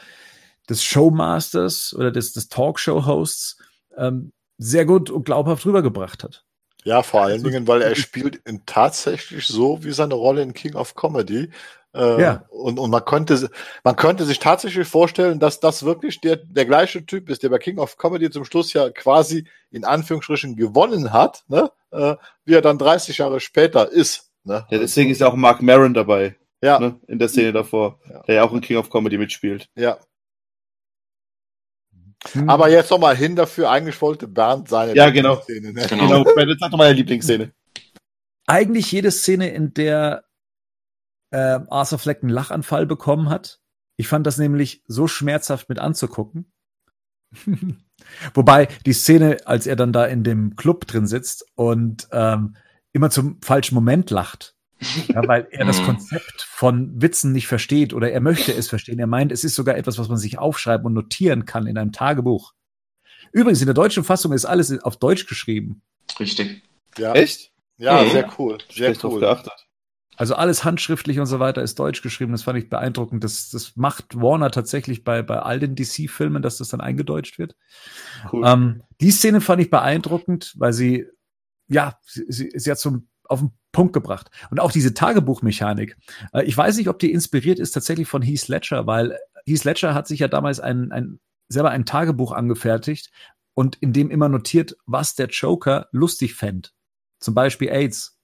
des 0.69 0.83
Showmasters 0.85 1.95
oder 1.95 2.11
des, 2.11 2.33
des 2.33 2.49
Talkshow-Hosts 2.49 3.59
ähm, 3.97 4.33
sehr 4.59 4.85
gut 4.85 5.11
und 5.11 5.25
glaubhaft 5.25 5.65
rübergebracht 5.67 6.23
hat. 6.25 6.45
Ja, 6.85 7.03
vor 7.03 7.23
allen 7.23 7.43
Dingen, 7.43 7.69
weil 7.69 7.83
er 7.83 7.95
spielt 7.95 8.37
in 8.47 8.65
tatsächlich 8.65 9.47
so 9.47 9.85
wie 9.85 9.93
seine 9.93 10.15
Rolle 10.15 10.43
in 10.43 10.55
King 10.55 10.75
of 10.77 10.95
Comedy. 10.95 11.51
Äh, 11.93 12.23
Ja. 12.23 12.45
Und, 12.49 12.79
und 12.79 12.91
man 12.91 13.05
könnte, 13.05 13.51
man 13.85 13.97
könnte 13.97 14.25
sich 14.25 14.39
tatsächlich 14.39 14.89
vorstellen, 14.89 15.41
dass 15.41 15.61
das 15.61 15.83
wirklich 15.83 16.21
der, 16.23 16.37
der 16.37 16.65
gleiche 16.65 17.05
Typ 17.05 17.29
ist, 17.29 17.43
der 17.43 17.51
bei 17.51 17.59
King 17.59 17.79
of 17.79 17.99
Comedy 17.99 18.31
zum 18.31 18.45
Schluss 18.47 18.73
ja 18.73 18.89
quasi 18.91 19.47
in 19.71 19.85
Anführungsstrichen 19.85 20.57
gewonnen 20.57 21.13
hat, 21.13 21.45
ne? 21.49 21.71
äh, 21.91 22.15
wie 22.47 22.55
er 22.55 22.63
dann 22.63 22.79
30 22.79 23.19
Jahre 23.19 23.41
später 23.41 23.91
ist. 23.91 24.31
Ne? 24.45 24.65
Ja, 24.71 24.79
deswegen 24.79 25.11
ist 25.11 25.21
ja 25.21 25.27
auch 25.27 25.35
Mark 25.37 25.61
Maron 25.61 25.93
dabei, 25.93 26.37
ja, 26.63 26.79
ne, 26.79 27.01
in 27.09 27.19
der 27.19 27.29
Szene 27.29 27.53
davor, 27.53 27.99
Ja. 28.09 28.23
der 28.23 28.35
ja 28.37 28.43
auch 28.45 28.53
in 28.53 28.61
King 28.61 28.77
of 28.79 28.91
Comedy 28.91 29.19
mitspielt. 29.19 29.69
ja. 29.77 29.99
Hm. 32.33 32.51
Aber 32.51 32.69
jetzt 32.69 32.91
nochmal 32.91 33.17
hin 33.17 33.35
dafür, 33.35 33.71
eigentlich 33.71 34.01
wollte 34.03 34.29
Bernd 34.29 34.69
seine 34.69 34.95
Ja, 34.95 35.09
genau. 35.09 35.37
Szene, 35.41 35.73
ne? 35.73 35.87
Genau. 35.89 36.07
Genau, 36.07 36.25
Brandon, 36.25 36.57
sag 36.61 36.71
doch 36.71 36.77
mal 36.77 36.85
deine 36.85 36.97
Lieblingsszene. 36.99 37.53
eigentlich 38.47 38.93
jede 38.93 39.11
Szene, 39.11 39.49
in 39.51 39.73
der 39.73 40.25
äh, 41.31 41.61
Arthur 41.71 41.99
Fleck 41.99 42.23
einen 42.23 42.31
Lachanfall 42.31 42.85
bekommen 42.85 43.31
hat. 43.31 43.61
Ich 43.97 44.07
fand 44.09 44.27
das 44.27 44.37
nämlich 44.37 44.83
so 44.87 45.07
schmerzhaft 45.09 45.69
mit 45.71 45.79
anzugucken. 45.79 46.53
Wobei 48.35 48.67
die 48.85 48.93
Szene, 48.93 49.39
als 49.47 49.67
er 49.67 49.77
dann 49.77 49.93
da 49.93 50.05
in 50.05 50.23
dem 50.25 50.57
Club 50.57 50.87
drin 50.87 51.07
sitzt 51.07 51.47
und 51.55 52.07
ähm, 52.13 52.57
immer 52.93 53.09
zum 53.11 53.41
falschen 53.41 53.75
Moment 53.77 54.11
lacht, 54.11 54.57
ja, 55.09 55.27
weil 55.29 55.47
er 55.51 55.65
das 55.67 55.79
Mhm. 55.83 55.87
Konzept 55.87 56.43
von 56.43 57.01
Witzen 57.01 57.33
nicht 57.33 57.47
versteht 57.47 57.93
oder 57.93 58.11
er 58.11 58.21
möchte 58.21 58.53
es 58.53 58.69
verstehen. 58.69 58.99
Er 58.99 59.07
meint, 59.07 59.33
es 59.33 59.45
ist 59.45 59.55
sogar 59.55 59.77
etwas, 59.77 59.99
was 59.99 60.09
man 60.09 60.19
sich 60.19 60.39
aufschreiben 60.39 60.87
und 60.87 60.95
notieren 60.95 61.45
kann 61.45 61.67
in 61.67 61.79
einem 61.79 61.93
Tagebuch. 61.93 62.53
Übrigens, 63.33 63.61
in 63.61 63.67
der 63.67 63.75
deutschen 63.75 64.05
Fassung 64.05 64.33
ist 64.33 64.45
alles 64.45 64.77
auf 64.83 64.97
Deutsch 64.97 65.27
geschrieben. 65.27 65.83
Richtig. 66.19 66.63
Ja, 66.99 67.13
Echt? 67.15 67.53
ja 67.79 68.03
Mhm. 68.03 68.11
sehr 68.11 68.33
cool. 68.39 68.59
Sehr 68.69 68.87
Schlecht 68.95 69.05
cool. 69.05 69.21
geachtet. 69.21 69.53
Also 70.17 70.35
alles 70.35 70.65
handschriftlich 70.65 71.19
und 71.19 71.25
so 71.27 71.41
weiter 71.41 71.63
ist 71.63 71.79
deutsch 71.79 72.03
geschrieben. 72.03 72.33
Das 72.33 72.43
fand 72.43 72.59
ich 72.59 72.69
beeindruckend. 72.69 73.25
Das, 73.25 73.49
das 73.49 73.75
macht 73.77 74.15
Warner 74.21 74.51
tatsächlich 74.51 75.03
bei, 75.03 75.23
bei 75.23 75.39
all 75.39 75.59
den 75.61 75.75
DC-Filmen, 75.77 76.43
dass 76.43 76.59
das 76.59 76.69
dann 76.69 76.83
eingedeutscht 76.83 77.39
wird. 77.39 77.57
Cool. 78.31 78.47
Ähm, 78.47 78.83
die 79.01 79.13
Szene 79.13 79.41
fand 79.41 79.63
ich 79.63 79.71
beeindruckend, 79.71 80.53
weil 80.59 80.75
sie, 80.75 81.07
ja, 81.69 81.99
sie, 82.05 82.27
sie, 82.29 82.51
sie 82.55 82.71
hat 82.71 82.79
zum, 82.79 83.09
auf 83.25 83.39
den 83.41 83.53
Punkt 83.73 83.93
gebracht. 83.93 84.31
Und 84.51 84.61
auch 84.61 84.73
diese 84.73 84.95
Tagebuchmechanik. 84.95 85.97
Äh, 86.33 86.45
ich 86.45 86.57
weiß 86.57 86.77
nicht, 86.77 86.89
ob 86.89 86.99
die 86.99 87.13
inspiriert 87.13 87.59
ist 87.59 87.73
tatsächlich 87.73 88.09
von 88.09 88.23
Heath 88.23 88.49
Ledger, 88.49 88.87
weil 88.87 89.19
Heath 89.47 89.65
Ledger 89.65 89.95
hat 89.95 90.07
sich 90.07 90.21
ja 90.21 90.29
damals 90.29 90.61
ein, 90.61 90.93
ein, 90.93 91.21
selber 91.49 91.71
ein 91.71 91.87
Tagebuch 91.87 92.33
angefertigt 92.33 93.11
und 93.55 93.77
in 93.77 93.93
dem 93.93 94.11
immer 94.11 94.29
notiert, 94.29 94.77
was 94.87 95.15
der 95.15 95.29
Joker 95.29 95.89
lustig 95.93 96.35
fänd. 96.35 96.73
Zum 97.21 97.35
Beispiel 97.35 97.69
AIDS. 97.69 98.19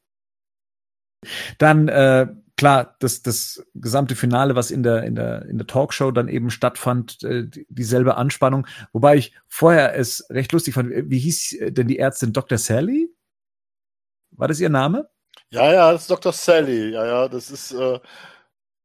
Dann, 1.59 1.89
äh, 1.89 2.29
klar, 2.57 2.97
das, 3.01 3.23
das 3.23 3.67
gesamte 3.75 4.15
Finale, 4.17 4.55
was 4.55 4.71
in 4.71 4.83
der, 4.83 5.03
in 5.05 5.15
der, 5.15 5.45
in 5.47 5.59
der 5.59 5.67
Talkshow 5.67 6.11
dann 6.11 6.29
eben 6.29 6.51
stattfand, 6.51 7.23
äh, 7.25 7.47
die- 7.49 7.67
dieselbe 7.69 8.17
Anspannung. 8.17 8.67
Wobei 8.93 9.17
ich 9.17 9.35
vorher 9.49 9.95
es 9.97 10.25
recht 10.31 10.53
lustig 10.53 10.75
fand. 10.75 10.91
Wie 10.91 11.19
hieß 11.19 11.57
denn 11.71 11.89
die 11.89 11.99
Ärztin 11.99 12.33
Dr. 12.33 12.59
Sally? 12.59 13.11
War 14.31 14.49
das 14.49 14.61
ihr 14.61 14.69
Name? 14.69 15.09
Ja, 15.51 15.73
ja, 15.73 15.93
das 15.93 16.03
ist 16.03 16.11
Dr. 16.11 16.33
Sally. 16.33 16.91
Ja, 16.93 17.07
ja, 17.07 17.29
das 17.29 17.51
ist, 17.51 17.73
äh, 17.73 17.99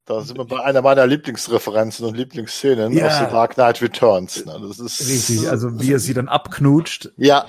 da 0.05 0.21
sind 0.21 0.37
wir 0.37 0.45
bei 0.45 0.63
einer 0.63 0.81
meiner 0.81 1.05
Lieblingsreferenzen 1.07 2.05
und 2.05 2.17
Lieblingsszenen 2.17 2.91
Ja. 2.91 3.07
aus 3.07 3.19
The 3.19 3.25
Dark 3.25 3.53
Knight 3.55 3.81
Returns. 3.81 4.45
Ne? 4.45 4.59
Das 4.67 4.79
ist 4.79 5.07
Richtig, 5.07 5.49
also 5.49 5.79
wie 5.79 5.93
er 5.93 5.99
sie 5.99 6.13
dann 6.13 6.27
abknutscht. 6.27 7.11
Ja, 7.17 7.45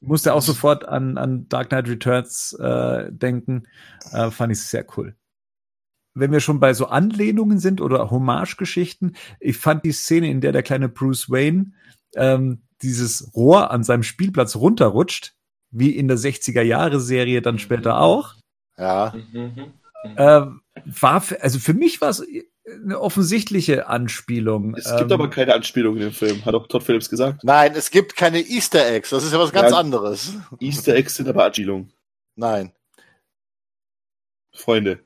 Musste 0.00 0.34
auch 0.34 0.42
sofort 0.42 0.86
an, 0.86 1.18
an 1.18 1.48
Dark 1.48 1.68
Knight 1.70 1.88
Returns 1.88 2.52
äh, 2.58 3.10
denken. 3.10 3.66
Äh, 4.12 4.30
fand 4.30 4.52
ich 4.52 4.62
sehr 4.62 4.86
cool. 4.96 5.14
Wenn 6.14 6.32
wir 6.32 6.40
schon 6.40 6.58
bei 6.58 6.74
so 6.74 6.86
Anlehnungen 6.86 7.60
sind 7.60 7.80
oder 7.80 8.10
Hommage-Geschichten, 8.10 9.14
ich 9.38 9.58
fand 9.58 9.84
die 9.84 9.92
Szene, 9.92 10.28
in 10.28 10.40
der 10.40 10.52
der 10.52 10.62
kleine 10.62 10.88
Bruce 10.88 11.30
Wayne 11.30 11.72
ähm, 12.16 12.62
dieses 12.82 13.32
Rohr 13.34 13.70
an 13.70 13.84
seinem 13.84 14.02
Spielplatz 14.02 14.56
runterrutscht, 14.56 15.34
wie 15.70 15.90
in 15.96 16.08
der 16.08 16.16
60er-Jahre-Serie 16.18 17.42
dann 17.42 17.58
später 17.58 18.00
auch, 18.00 18.34
ja. 18.78 19.14
Mhm. 19.32 19.72
äh, 20.16 20.40
war, 20.84 21.20
für, 21.20 21.42
also 21.42 21.58
für 21.58 21.74
mich 21.74 22.00
war 22.00 22.08
es 22.10 22.24
eine 22.84 23.00
offensichtliche 23.00 23.88
Anspielung. 23.88 24.74
Es 24.76 24.88
gibt 24.96 25.10
Ähm, 25.10 25.12
aber 25.12 25.28
keine 25.30 25.54
Anspielung 25.54 25.96
in 25.96 26.02
dem 26.02 26.12
Film, 26.12 26.44
hat 26.44 26.54
auch 26.54 26.66
Todd 26.68 26.82
Phillips 26.84 27.10
gesagt. 27.10 27.42
Nein, 27.44 27.72
es 27.74 27.90
gibt 27.90 28.16
keine 28.16 28.40
Easter 28.40 28.86
Eggs. 28.86 29.10
Das 29.10 29.24
ist 29.24 29.32
ja 29.32 29.38
was 29.38 29.52
ganz 29.52 29.72
Ja. 29.72 29.78
anderes. 29.78 30.34
Easter 30.60 30.94
Eggs 30.94 31.16
sind 31.16 31.28
aber 31.28 31.44
Anspielungen, 31.44 31.92
Nein. 32.36 32.72
Freunde. 34.54 35.00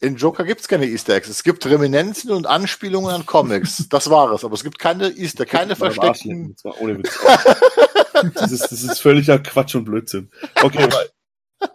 In 0.00 0.14
Joker 0.16 0.44
gibt 0.44 0.60
es 0.60 0.68
keine 0.68 0.86
Easter 0.86 1.14
Eggs. 1.14 1.28
Es 1.28 1.42
gibt 1.42 1.66
Reminiszenzen 1.66 2.30
und 2.30 2.46
Anspielungen 2.46 3.10
an 3.12 3.26
Comics. 3.26 3.88
Das 3.88 4.08
war 4.08 4.30
es. 4.32 4.44
Aber 4.44 4.54
es 4.54 4.62
gibt 4.62 4.78
keine 4.78 5.08
Easter, 5.08 5.44
keine 5.44 5.74
versteckten. 5.74 6.52
das 6.54 6.64
war 6.64 6.80
ohne 6.80 6.98
Witz. 6.98 7.18
das, 8.34 8.52
ist, 8.52 8.62
das 8.72 8.82
ist 8.82 9.00
völliger 9.00 9.38
Quatsch 9.38 9.74
und 9.74 9.84
Blödsinn. 9.84 10.30
Okay, 10.62 10.88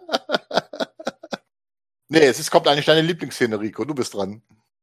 Nee, 2.08 2.20
es 2.26 2.38
ist, 2.38 2.50
kommt 2.50 2.68
eigentlich 2.68 2.84
deine 2.84 3.00
Lieblingsszene, 3.00 3.58
Rico. 3.60 3.84
Du 3.84 3.94
bist 3.94 4.14
dran. 4.14 4.42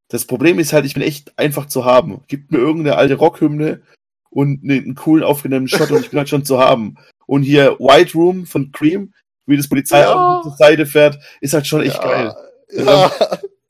das 0.09 0.25
Problem 0.25 0.59
ist 0.59 0.73
halt, 0.73 0.85
ich 0.85 0.93
bin 0.95 1.03
echt 1.03 1.37
einfach 1.37 1.67
zu 1.67 1.85
haben. 1.85 2.23
Gibt 2.27 2.51
mir 2.51 2.57
irgendeine 2.57 2.97
alte 2.97 3.15
Rockhymne 3.15 3.81
und 4.29 4.63
ne- 4.63 4.77
einen 4.77 4.95
coolen 4.95 5.23
aufgenommenen 5.23 5.67
Shot 5.67 5.91
und 5.91 6.01
ich 6.01 6.09
bin 6.09 6.19
halt 6.19 6.29
schon 6.29 6.43
zu 6.45 6.59
haben. 6.59 6.97
Und 7.27 7.43
hier 7.43 7.77
White 7.79 8.13
Room 8.13 8.45
von 8.45 8.71
Cream, 8.71 9.13
wie 9.45 9.55
das 9.55 9.69
Polizeiauto 9.69 10.19
Ja. 10.19 10.41
zur 10.43 10.55
Seite 10.57 10.85
fährt, 10.85 11.19
ist 11.39 11.53
halt 11.53 11.67
schon 11.67 11.81
echt 11.83 12.01
geil. 12.01 12.35
Ja, 12.71 13.11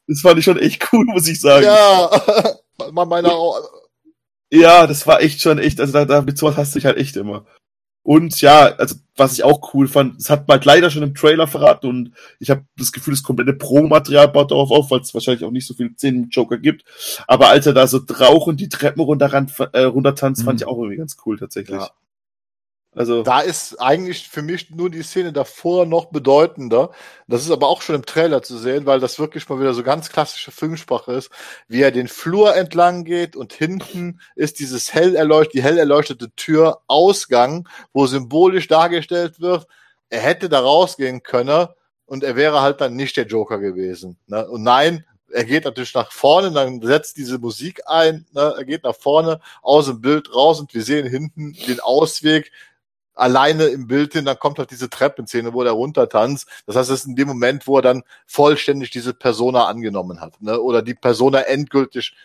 Das 0.07 0.21
fand 0.21 0.39
ich 0.39 0.45
schon 0.45 0.57
echt 0.59 0.91
cool, 0.93 1.05
muss 1.05 1.27
ich 1.27 1.39
sagen. 1.39 1.65
ja. 1.65 2.09
Mal 2.91 3.05
meiner, 3.05 3.31
Ja, 4.51 4.87
das 4.87 5.05
war 5.05 5.21
echt 5.21 5.41
schon 5.41 5.59
echt, 5.59 5.79
also 5.79 5.93
da, 5.93 6.05
da 6.05 6.21
mit 6.21 6.37
sowas 6.37 6.57
hast 6.57 6.73
du 6.73 6.79
dich 6.79 6.85
halt 6.85 6.97
echt 6.97 7.15
immer. 7.15 7.45
Und 8.03 8.41
ja, 8.41 8.73
also 8.77 8.95
was 9.15 9.33
ich 9.33 9.43
auch 9.43 9.73
cool 9.73 9.87
fand, 9.87 10.19
es 10.19 10.29
hat 10.29 10.47
man 10.47 10.55
halt 10.57 10.65
leider 10.65 10.89
schon 10.89 11.03
im 11.03 11.13
Trailer 11.13 11.45
verraten 11.45 11.87
und 11.87 12.11
ich 12.39 12.49
habe 12.49 12.65
das 12.77 12.91
Gefühl, 12.91 13.13
das 13.13 13.21
komplette 13.21 13.53
Pro-Material 13.53 14.27
baut 14.29 14.49
darauf 14.49 14.71
auf, 14.71 14.89
weil 14.89 15.01
es 15.01 15.13
wahrscheinlich 15.13 15.43
auch 15.43 15.51
nicht 15.51 15.67
so 15.67 15.75
viele 15.75 15.91
Szenen 15.93 16.21
mit 16.21 16.35
Joker 16.35 16.57
gibt. 16.57 16.83
Aber 17.27 17.49
als 17.49 17.67
er 17.67 17.73
da 17.73 17.85
so 17.85 17.99
rauchend 18.19 18.59
die 18.59 18.69
Treppen 18.69 19.01
runterran, 19.01 19.51
äh, 19.73 19.83
runtertanzt, 19.83 20.41
Mhm. 20.41 20.45
fand 20.45 20.61
ich 20.61 20.67
auch 20.67 20.77
irgendwie 20.77 20.97
ganz 20.97 21.15
cool 21.25 21.37
tatsächlich. 21.37 21.79
Ja. 21.79 21.91
Also, 22.93 23.23
Da 23.23 23.39
ist 23.39 23.79
eigentlich 23.79 24.27
für 24.27 24.41
mich 24.41 24.69
nur 24.69 24.89
die 24.89 25.01
Szene 25.01 25.31
davor 25.31 25.85
noch 25.85 26.05
bedeutender. 26.07 26.91
Das 27.27 27.43
ist 27.43 27.51
aber 27.51 27.69
auch 27.69 27.81
schon 27.81 27.95
im 27.95 28.05
Trailer 28.05 28.43
zu 28.43 28.57
sehen, 28.57 28.85
weil 28.85 28.99
das 28.99 29.17
wirklich 29.17 29.47
mal 29.47 29.61
wieder 29.61 29.73
so 29.73 29.81
ganz 29.81 30.09
klassische 30.09 30.51
Filmsprache 30.51 31.13
ist, 31.13 31.31
wie 31.69 31.81
er 31.81 31.91
den 31.91 32.09
Flur 32.09 32.53
entlang 32.53 33.05
geht 33.05 33.37
und 33.37 33.53
hinten 33.53 34.19
ist 34.35 34.59
dieses 34.59 34.93
hell 34.93 35.15
erleucht, 35.15 35.53
die 35.53 35.63
hell 35.63 35.77
erleuchtete 35.77 36.31
Tür 36.35 36.81
Ausgang, 36.87 37.67
wo 37.93 38.07
symbolisch 38.07 38.67
dargestellt 38.67 39.39
wird, 39.39 39.67
er 40.09 40.19
hätte 40.19 40.49
da 40.49 40.59
rausgehen 40.59 41.23
können 41.23 41.67
und 42.05 42.25
er 42.25 42.35
wäre 42.35 42.61
halt 42.61 42.81
dann 42.81 42.97
nicht 42.97 43.15
der 43.15 43.25
Joker 43.25 43.59
gewesen. 43.59 44.17
Ne? 44.27 44.45
Und 44.49 44.63
nein, 44.63 45.05
er 45.31 45.45
geht 45.45 45.63
natürlich 45.63 45.93
nach 45.93 46.11
vorne, 46.11 46.51
dann 46.51 46.81
setzt 46.81 47.15
diese 47.15 47.39
Musik 47.39 47.83
ein, 47.85 48.25
ne? 48.33 48.53
er 48.57 48.65
geht 48.65 48.83
nach 48.83 48.95
vorne 48.95 49.39
aus 49.61 49.85
dem 49.85 50.01
Bild 50.01 50.35
raus 50.35 50.59
und 50.59 50.73
wir 50.73 50.83
sehen 50.83 51.07
hinten 51.07 51.53
den 51.53 51.79
Ausweg, 51.79 52.51
alleine 53.13 53.65
im 53.65 53.87
Bild 53.87 54.13
hin, 54.13 54.25
dann 54.25 54.39
kommt 54.39 54.59
halt 54.59 54.71
diese 54.71 54.89
Treppenszene, 54.89 55.53
wo 55.53 55.63
er 55.63 55.71
runtertanzt. 55.71 56.47
Das 56.65 56.75
heißt, 56.75 56.89
es 56.89 57.01
ist 57.01 57.07
in 57.07 57.15
dem 57.15 57.27
Moment, 57.27 57.67
wo 57.67 57.77
er 57.77 57.81
dann 57.81 58.03
vollständig 58.25 58.89
diese 58.89 59.13
Persona 59.13 59.65
angenommen 59.65 60.21
hat, 60.21 60.41
ne? 60.41 60.59
oder 60.59 60.81
die 60.81 60.95
Persona 60.95 61.41
endgültig 61.41 62.15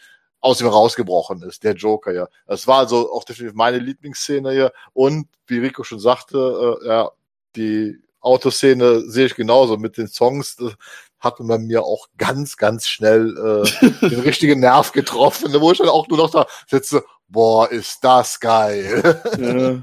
aus 0.40 0.60
ihm 0.60 0.68
rausgebrochen 0.68 1.42
ist, 1.42 1.64
der 1.64 1.74
Joker, 1.74 2.12
ja. 2.12 2.28
Das 2.46 2.66
war 2.66 2.78
also 2.78 3.12
auch 3.12 3.24
definitiv 3.24 3.56
meine 3.56 3.78
Lieblingsszene 3.78 4.52
hier. 4.52 4.72
Und 4.92 5.28
wie 5.46 5.58
Rico 5.58 5.82
schon 5.82 5.98
sagte, 5.98 6.78
äh, 6.82 6.86
ja, 6.86 7.10
die 7.56 7.98
Autoszene 8.20 9.00
sehe 9.08 9.26
ich 9.26 9.34
genauso 9.34 9.76
mit 9.76 9.96
den 9.96 10.08
Songs. 10.08 10.56
Das 10.56 10.74
hat 11.18 11.38
man 11.40 11.48
bei 11.48 11.58
mir 11.58 11.82
auch 11.82 12.06
ganz, 12.18 12.56
ganz 12.56 12.86
schnell 12.86 13.64
äh, 13.82 14.08
den 14.08 14.20
richtigen 14.24 14.60
Nerv 14.60 14.92
getroffen, 14.92 15.52
wo 15.60 15.72
ich 15.72 15.78
dann 15.78 15.88
auch 15.88 16.06
nur 16.08 16.18
noch 16.18 16.30
da 16.30 16.46
sitze, 16.68 17.04
boah, 17.28 17.70
ist 17.70 18.04
das 18.04 18.38
geil. 18.38 19.22
Ja. 19.40 19.82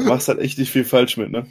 Du 0.00 0.08
machst 0.08 0.28
halt 0.28 0.40
echt 0.40 0.58
nicht 0.58 0.70
viel 0.70 0.84
falsch 0.84 1.16
mit, 1.16 1.30
ne? 1.30 1.50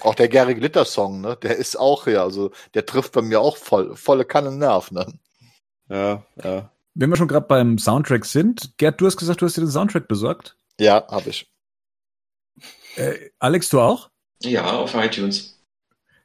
Auch 0.00 0.14
der 0.14 0.28
Gary 0.28 0.54
Glitter 0.54 0.84
Song, 0.84 1.20
ne? 1.20 1.36
Der 1.42 1.56
ist 1.56 1.76
auch 1.76 2.06
ja, 2.06 2.22
also 2.22 2.50
der 2.74 2.86
trifft 2.86 3.12
bei 3.12 3.22
mir 3.22 3.40
auch 3.40 3.56
voll, 3.56 3.96
volle 3.96 4.24
Kanne 4.24 4.50
Nerv, 4.50 4.90
ne? 4.90 5.06
Ja, 5.88 6.24
ja. 6.42 6.70
Wenn 6.94 7.10
wir 7.10 7.16
schon 7.16 7.28
gerade 7.28 7.46
beim 7.46 7.78
Soundtrack 7.78 8.24
sind, 8.24 8.76
Gerd, 8.76 9.00
du 9.00 9.06
hast 9.06 9.16
gesagt, 9.16 9.40
du 9.40 9.46
hast 9.46 9.56
dir 9.56 9.62
den 9.62 9.70
Soundtrack 9.70 10.08
besorgt. 10.08 10.56
Ja, 10.78 11.06
habe 11.08 11.30
ich. 11.30 11.50
Äh, 12.96 13.30
Alex, 13.38 13.68
du 13.68 13.80
auch? 13.80 14.10
Ja, 14.42 14.72
auf 14.72 14.94
iTunes. 14.94 15.62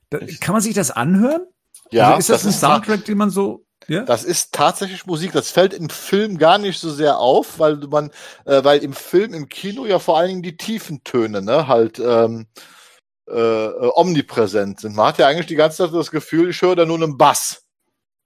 Da, 0.10 0.20
kann 0.40 0.54
man 0.54 0.62
sich 0.62 0.74
das 0.74 0.92
anhören? 0.92 1.46
Ja, 1.92 2.16
also 2.16 2.20
ist 2.20 2.30
das, 2.30 2.44
das 2.44 2.54
ein 2.54 2.60
Soundtrack, 2.60 3.06
den 3.06 3.18
man 3.18 3.30
so 3.30 3.67
ja? 3.88 4.04
Das 4.04 4.24
ist 4.24 4.54
tatsächlich 4.54 5.06
Musik. 5.06 5.32
Das 5.32 5.50
fällt 5.50 5.74
im 5.74 5.90
Film 5.90 6.38
gar 6.38 6.58
nicht 6.58 6.80
so 6.80 6.92
sehr 6.92 7.20
auf, 7.20 7.58
weil 7.60 7.78
man, 7.78 8.12
äh, 8.46 8.64
weil 8.64 8.84
im 8.84 8.94
Film, 8.94 9.34
im 9.34 9.48
Kino 9.48 9.86
ja 9.86 10.00
vor 10.00 10.18
allen 10.18 10.28
Dingen 10.28 10.44
die 10.44 10.58
tiefen 10.58 11.04
Töne, 11.04 11.42
ne, 11.42 11.68
halt 11.68 12.00
ähm, 12.00 12.48
äh, 13.30 13.66
äh, 13.66 13.92
omnipräsent 13.96 14.80
sind. 14.80 14.96
Man 14.96 15.08
hat 15.08 15.18
ja 15.18 15.28
eigentlich 15.28 15.48
die 15.48 15.56
ganze 15.56 15.78
Zeit 15.78 15.94
das 15.94 16.12
Gefühl, 16.12 16.50
ich 16.50 16.62
höre 16.62 16.76
da 16.76 16.86
nur 16.86 16.96
einen 16.98 17.18
Bass, 17.18 17.66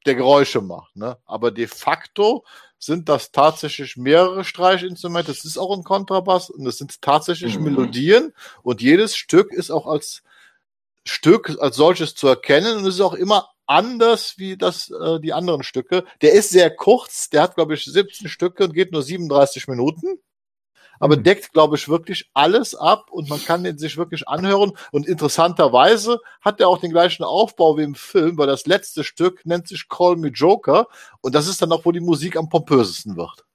der 0.06 0.16
Geräusche 0.16 0.62
macht. 0.62 0.96
Ne? 0.96 1.18
Aber 1.26 1.52
de 1.52 1.68
facto 1.68 2.44
sind 2.78 3.10
das 3.10 3.32
tatsächlich 3.32 3.98
mehrere 3.98 4.44
Streichinstrumente. 4.44 5.32
Es 5.32 5.46
ist 5.46 5.58
auch 5.58 5.76
ein 5.76 5.84
Kontrabass 5.84 6.50
und 6.50 6.66
es 6.66 6.78
sind 6.78 7.02
tatsächlich 7.02 7.58
mhm. 7.58 7.66
Melodien 7.66 8.34
und 8.64 8.82
jedes 8.82 9.16
Stück 9.16 9.52
ist 9.52 9.72
auch 9.72 9.88
als 9.88 10.24
Stück 11.04 11.58
als 11.60 11.76
solches 11.76 12.16
zu 12.16 12.28
erkennen 12.28 12.78
und 12.78 12.86
es 12.86 12.96
ist 12.96 13.02
auch 13.02 13.14
immer 13.14 13.50
anders 13.72 14.38
wie 14.38 14.57
das 14.57 14.89
äh, 14.91 15.19
die 15.19 15.34
anderen 15.34 15.64
Stücke. 15.64 16.03
Der 16.22 16.34
ist 16.34 16.49
sehr 16.49 16.69
kurz, 16.76 17.30
der 17.30 17.43
hat 17.43 17.56
glaube 17.56 17.73
ich 17.73 17.85
17 17.85 18.27
Stücke 18.27 18.65
und 18.65 18.73
geht 18.73 18.91
nur 18.91 19.02
37 19.02 19.68
Minuten. 19.68 20.19
Aber 20.99 21.18
mhm. 21.18 21.23
deckt, 21.23 21.52
glaube 21.52 21.77
ich, 21.77 21.89
wirklich 21.89 22.30
alles 22.35 22.76
ab 22.76 23.10
und 23.10 23.27
man 23.27 23.43
kann 23.43 23.64
den 23.64 23.80
sich 23.80 23.98
wirklich 23.98 24.27
anhören. 24.27 24.73
Und 24.91 25.07
interessanterweise 25.07 26.19
hat 26.41 26.60
er 26.60 26.68
auch 26.68 26.77
den 26.77 26.91
gleichen 26.91 27.23
Aufbau 27.23 27.76
wie 27.77 27.84
im 27.84 27.95
Film, 27.95 28.38
weil 28.38 28.45
das 28.45 28.68
letzte 28.68 29.03
Stück 29.03 29.43
nennt 29.45 29.68
sich 29.68 29.89
Call 29.89 30.15
Me 30.18 30.27
Joker 30.27 30.88
und 31.22 31.34
das 31.34 31.48
ist 31.48 31.61
dann 31.61 31.72
auch, 31.72 31.85
wo 31.85 31.91
die 31.91 32.02
Musik 32.02 32.35
am 32.38 32.49
pompösesten 32.49 33.15
wird. 33.15 33.45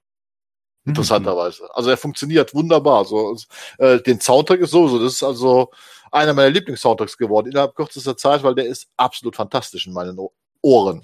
Mhm. 0.83 0.91
Interessanterweise. 0.91 1.69
Also 1.73 1.89
er 1.89 1.97
funktioniert 1.97 2.53
wunderbar. 2.53 3.05
So, 3.05 3.37
äh, 3.77 4.01
den 4.01 4.19
Soundtrack 4.19 4.59
ist 4.59 4.71
sowieso, 4.71 4.99
das 4.99 5.13
ist 5.13 5.23
also 5.23 5.71
einer 6.11 6.33
meiner 6.33 6.49
Lieblingssoundtracks 6.49 7.17
geworden 7.17 7.49
innerhalb 7.49 7.75
kürzester 7.75 8.17
Zeit, 8.17 8.43
weil 8.43 8.55
der 8.55 8.65
ist 8.65 8.87
absolut 8.97 9.35
fantastisch 9.35 9.87
in 9.87 9.93
meinen 9.93 10.17
Ohren. 10.61 11.01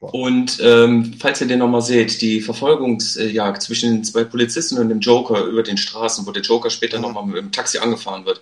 Und 0.00 0.58
ähm, 0.62 1.14
falls 1.18 1.40
ihr 1.40 1.46
den 1.46 1.58
nochmal 1.58 1.82
seht, 1.82 2.20
die 2.20 2.40
Verfolgungsjagd 2.40 3.62
zwischen 3.62 3.92
den 3.92 4.04
zwei 4.04 4.24
Polizisten 4.24 4.78
und 4.78 4.88
dem 4.88 5.00
Joker 5.00 5.44
über 5.44 5.62
den 5.62 5.76
Straßen, 5.76 6.26
wo 6.26 6.32
der 6.32 6.42
Joker 6.42 6.70
später 6.70 6.98
mhm. 6.98 7.02
nochmal 7.02 7.26
mit 7.26 7.36
dem 7.36 7.52
Taxi 7.52 7.78
angefahren 7.78 8.24
wird, 8.24 8.40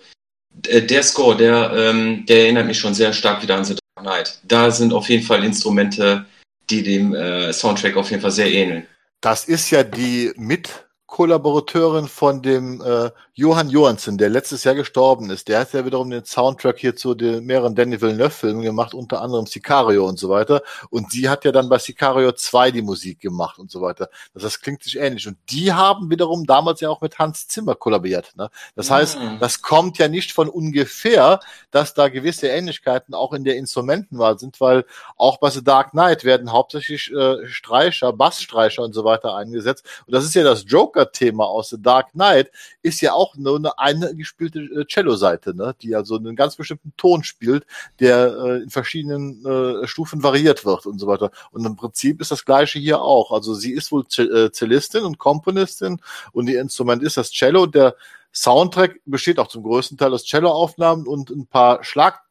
äh, 0.67 0.81
der 0.81 1.03
Score, 1.03 1.35
der, 1.35 1.71
ähm, 1.73 2.25
der 2.27 2.43
erinnert 2.43 2.67
mich 2.67 2.79
schon 2.79 2.93
sehr 2.93 3.13
stark 3.13 3.41
wieder 3.41 3.55
an 3.55 3.65
The 3.65 3.75
Dark 3.75 4.05
Knight. 4.05 4.39
Da 4.43 4.71
sind 4.71 4.93
auf 4.93 5.09
jeden 5.09 5.23
Fall 5.23 5.43
Instrumente, 5.43 6.25
die 6.69 6.83
dem 6.83 7.13
äh, 7.13 7.51
Soundtrack 7.51 7.97
auf 7.97 8.09
jeden 8.09 8.21
Fall 8.21 8.31
sehr 8.31 8.51
ähneln. 8.51 8.87
Das 9.21 9.45
ist 9.45 9.69
ja 9.71 9.83
die 9.83 10.31
mit 10.35 10.69
Kollaborateurin 11.13 12.07
von 12.07 12.41
dem 12.41 12.81
äh, 12.81 13.11
Johann 13.35 13.69
Johansson, 13.69 14.17
der 14.17 14.29
letztes 14.29 14.63
Jahr 14.63 14.73
gestorben 14.73 15.29
ist. 15.29 15.47
Der 15.47 15.59
hat 15.59 15.71
ja 15.71 15.85
wiederum 15.85 16.09
den 16.09 16.25
Soundtrack 16.25 16.79
hier 16.79 16.95
zu 16.95 17.13
den 17.13 17.45
mehreren 17.45 17.75
Danny 17.75 18.01
Villeneuve-Filmen 18.01 18.63
gemacht, 18.63 18.95
unter 18.95 19.21
anderem 19.21 19.45
Sicario 19.45 20.07
und 20.07 20.17
so 20.17 20.29
weiter. 20.29 20.63
Und 20.89 21.11
sie 21.11 21.29
hat 21.29 21.45
ja 21.45 21.51
dann 21.51 21.69
bei 21.69 21.77
Sicario 21.77 22.31
2 22.31 22.71
die 22.71 22.81
Musik 22.81 23.19
gemacht 23.19 23.59
und 23.59 23.69
so 23.69 23.79
weiter. 23.79 24.09
Das, 24.33 24.41
das 24.41 24.59
klingt 24.59 24.81
sich 24.81 24.97
ähnlich. 24.97 25.27
Und 25.27 25.37
die 25.51 25.71
haben 25.71 26.09
wiederum 26.09 26.47
damals 26.47 26.81
ja 26.81 26.89
auch 26.89 27.01
mit 27.01 27.19
Hans 27.19 27.47
Zimmer 27.47 27.75
kollabiert. 27.75 28.31
Ne? 28.35 28.49
Das 28.75 28.89
mhm. 28.89 28.93
heißt, 28.95 29.17
das 29.39 29.61
kommt 29.61 29.99
ja 29.99 30.07
nicht 30.07 30.31
von 30.31 30.49
ungefähr, 30.49 31.41
dass 31.69 31.93
da 31.93 32.09
gewisse 32.09 32.47
Ähnlichkeiten 32.47 33.13
auch 33.13 33.33
in 33.33 33.43
der 33.43 33.57
Instrumentenwahl 33.57 34.39
sind, 34.39 34.59
weil 34.59 34.83
auch 35.17 35.37
bei 35.37 35.51
The 35.51 35.63
Dark 35.63 35.91
Knight 35.91 36.23
werden 36.23 36.51
hauptsächlich 36.51 37.13
äh, 37.13 37.45
Streicher, 37.45 38.13
Bassstreicher 38.13 38.81
und 38.81 38.93
so 38.93 39.03
weiter 39.03 39.35
eingesetzt. 39.35 39.85
Und 40.07 40.15
das 40.15 40.23
ist 40.23 40.33
ja 40.33 40.43
das 40.43 40.65
Joker 40.67 41.02
Joker-Thema 41.03 41.45
aus 41.45 41.69
The 41.69 41.81
Dark 41.81 42.11
Knight 42.11 42.51
ist 42.81 43.01
ja 43.01 43.13
auch 43.13 43.35
nur 43.35 43.57
eine 43.57 43.77
eingespielte 43.77 44.59
äh, 44.59 44.85
Cello-Seite, 44.85 45.55
ne? 45.55 45.75
die 45.81 45.95
also 45.95 46.15
einen 46.15 46.35
ganz 46.35 46.55
bestimmten 46.55 46.93
Ton 46.97 47.23
spielt, 47.23 47.65
der 47.99 48.35
äh, 48.37 48.63
in 48.63 48.69
verschiedenen 48.69 49.45
äh, 49.45 49.87
Stufen 49.87 50.23
variiert 50.23 50.65
wird 50.65 50.85
und 50.85 50.99
so 50.99 51.07
weiter. 51.07 51.31
Und 51.51 51.65
im 51.65 51.75
Prinzip 51.75 52.21
ist 52.21 52.31
das 52.31 52.45
gleiche 52.45 52.79
hier 52.79 53.01
auch. 53.01 53.31
Also 53.31 53.53
sie 53.53 53.71
ist 53.71 53.91
wohl 53.91 54.05
äh, 54.17 54.51
Cellistin 54.51 55.03
und 55.03 55.17
Komponistin 55.17 56.01
und 56.31 56.47
ihr 56.47 56.61
Instrument 56.61 57.03
ist 57.03 57.17
das 57.17 57.31
Cello. 57.31 57.65
Der 57.65 57.95
Soundtrack 58.33 58.99
besteht 59.05 59.39
auch 59.39 59.47
zum 59.47 59.63
größten 59.63 59.97
Teil 59.97 60.13
aus 60.13 60.25
Cello-Aufnahmen 60.25 61.07
und 61.07 61.29
ein 61.29 61.45
paar 61.47 61.83
Schlag, 61.83 62.21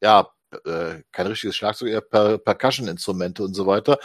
ja, 0.00 0.30
äh, 0.64 1.02
kein 1.12 1.26
richtiges 1.26 1.56
Schlagzeug, 1.56 1.90
eher 1.90 2.00
per 2.00 2.38
Percussion-Instrumente 2.38 3.42
und 3.42 3.54
so 3.54 3.66
weiter. 3.66 3.98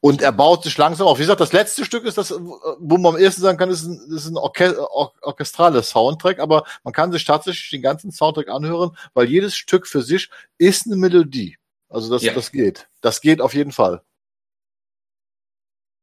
Und 0.00 0.22
er 0.22 0.32
baut 0.32 0.62
sich 0.62 0.76
langsam 0.76 1.06
auf. 1.06 1.18
Wie 1.18 1.22
gesagt, 1.22 1.40
das 1.40 1.52
letzte 1.52 1.84
Stück 1.84 2.04
ist 2.04 2.18
das, 2.18 2.32
wo 2.32 2.98
man 2.98 3.14
am 3.14 3.20
ersten 3.20 3.42
sagen 3.42 3.58
kann, 3.58 3.70
ist 3.70 3.84
ein, 3.84 4.00
ist 4.14 4.26
ein 4.26 4.36
Orche 4.36 4.78
or 4.78 5.12
orchestrales 5.22 5.90
Soundtrack, 5.90 6.38
aber 6.38 6.64
man 6.84 6.92
kann 6.92 7.12
sich 7.12 7.24
tatsächlich 7.24 7.70
den 7.70 7.82
ganzen 7.82 8.12
Soundtrack 8.12 8.48
anhören, 8.48 8.96
weil 9.14 9.28
jedes 9.28 9.56
Stück 9.56 9.86
für 9.86 10.02
sich 10.02 10.30
ist 10.58 10.86
eine 10.86 10.96
Melodie. 10.96 11.56
Also 11.88 12.10
das, 12.10 12.22
ja. 12.22 12.34
das 12.34 12.52
geht. 12.52 12.88
Das 13.00 13.20
geht 13.20 13.40
auf 13.40 13.54
jeden 13.54 13.72
Fall. 13.72 14.02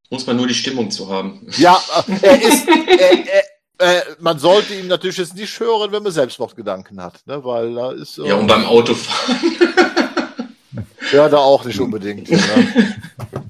Muss 0.09 0.27
man 0.27 0.37
nur 0.37 0.47
die 0.47 0.53
Stimmung 0.53 0.91
zu 0.91 1.09
haben. 1.09 1.45
Ja, 1.57 1.81
er 2.21 2.41
ist, 2.41 2.67
er, 2.67 3.27
er, 3.27 3.43
äh, 3.83 4.01
man 4.19 4.39
sollte 4.39 4.73
ihm 4.73 4.87
natürlich 4.87 5.17
jetzt 5.17 5.35
nicht 5.35 5.59
hören, 5.59 5.91
wenn 5.91 6.03
man 6.03 6.11
Selbstmordgedanken 6.11 7.01
hat, 7.01 7.25
ne? 7.25 7.43
weil 7.43 7.75
da 7.75 7.91
ist. 7.91 8.17
Äh, 8.17 8.27
ja, 8.27 8.35
und 8.35 8.47
beim 8.47 8.65
Autofahren. 8.65 9.51
ja, 11.11 11.29
da 11.29 11.37
auch 11.37 11.65
nicht 11.65 11.79
unbedingt. 11.79 12.29
ja. 12.29 12.39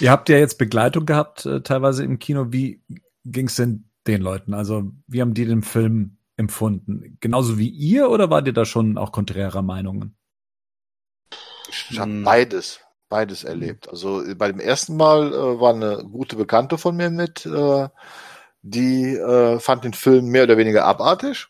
Ihr 0.00 0.12
habt 0.12 0.28
ja 0.28 0.38
jetzt 0.38 0.58
Begleitung 0.58 1.06
gehabt, 1.06 1.44
äh, 1.44 1.60
teilweise 1.60 2.04
im 2.04 2.18
Kino. 2.20 2.46
Wie 2.50 2.80
ging 3.24 3.48
es 3.48 3.56
denn 3.56 3.90
den 4.06 4.22
Leuten? 4.22 4.54
Also, 4.54 4.92
wie 5.08 5.20
haben 5.20 5.34
die 5.34 5.44
den 5.44 5.62
Film 5.62 6.18
empfunden? 6.36 7.18
Genauso 7.20 7.58
wie 7.58 7.68
ihr 7.68 8.08
oder 8.08 8.30
wart 8.30 8.46
ihr 8.46 8.52
da 8.52 8.64
schon 8.64 8.96
auch 8.96 9.10
konträrer 9.10 9.62
Meinungen? 9.62 10.16
Ich 11.90 11.98
habe 11.98 12.22
beides, 12.22 12.80
beides 13.08 13.44
erlebt. 13.44 13.88
Also 13.88 14.22
bei 14.36 14.50
dem 14.50 14.60
ersten 14.60 14.96
Mal 14.96 15.32
äh, 15.32 15.60
war 15.60 15.74
eine 15.74 16.04
gute 16.04 16.36
Bekannte 16.36 16.78
von 16.78 16.96
mir 16.96 17.10
mit, 17.10 17.44
äh, 17.44 17.88
die 18.70 19.16
äh, 19.16 19.58
fand 19.60 19.84
den 19.84 19.94
Film 19.94 20.26
mehr 20.26 20.44
oder 20.44 20.56
weniger 20.56 20.84
abartig. 20.84 21.48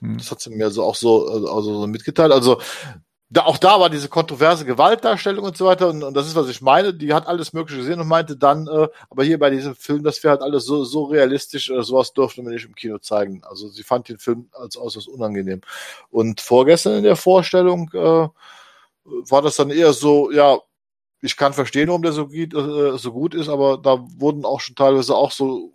Hm. 0.00 0.18
Das 0.18 0.30
hat 0.30 0.40
sie 0.40 0.50
mir 0.50 0.70
so 0.70 0.82
auch 0.82 0.94
so, 0.94 1.26
also 1.28 1.80
so 1.80 1.86
mitgeteilt. 1.86 2.32
Also 2.32 2.60
da, 3.30 3.46
auch 3.46 3.58
da 3.58 3.80
war 3.80 3.90
diese 3.90 4.08
kontroverse 4.08 4.64
Gewaltdarstellung 4.64 5.44
und 5.44 5.56
so 5.56 5.66
weiter, 5.66 5.88
und, 5.88 6.02
und 6.04 6.14
das 6.14 6.26
ist, 6.28 6.36
was 6.36 6.48
ich 6.48 6.60
meine, 6.62 6.94
die 6.94 7.12
hat 7.12 7.26
alles 7.26 7.52
Mögliche 7.52 7.80
gesehen 7.80 8.00
und 8.00 8.06
meinte 8.06 8.36
dann, 8.36 8.68
äh, 8.68 8.88
aber 9.10 9.24
hier 9.24 9.38
bei 9.38 9.50
diesem 9.50 9.74
Film, 9.74 10.04
das 10.04 10.22
wäre 10.22 10.32
halt 10.32 10.42
alles 10.42 10.66
so, 10.66 10.84
so 10.84 11.04
realistisch, 11.04 11.70
äh, 11.70 11.82
sowas 11.82 12.12
durften 12.12 12.44
wir 12.44 12.52
nicht 12.52 12.66
im 12.66 12.74
Kino 12.74 12.98
zeigen. 12.98 13.42
Also 13.44 13.68
sie 13.68 13.82
fand 13.82 14.08
den 14.08 14.18
Film 14.18 14.48
als 14.52 14.76
äußerst 14.76 15.08
unangenehm. 15.08 15.62
Und 16.10 16.40
vorgestern 16.40 16.98
in 16.98 17.02
der 17.02 17.16
Vorstellung 17.16 17.90
äh, 17.94 18.28
war 19.04 19.42
das 19.42 19.56
dann 19.56 19.70
eher 19.70 19.92
so, 19.92 20.30
ja, 20.30 20.58
ich 21.20 21.36
kann 21.36 21.54
verstehen, 21.54 21.88
warum 21.88 22.02
der 22.02 22.12
so, 22.12 22.28
geht, 22.28 22.54
äh, 22.54 22.98
so 22.98 23.12
gut 23.12 23.34
ist, 23.34 23.48
aber 23.48 23.78
da 23.78 24.04
wurden 24.18 24.44
auch 24.44 24.60
schon 24.60 24.76
teilweise 24.76 25.16
auch 25.16 25.32
so 25.32 25.72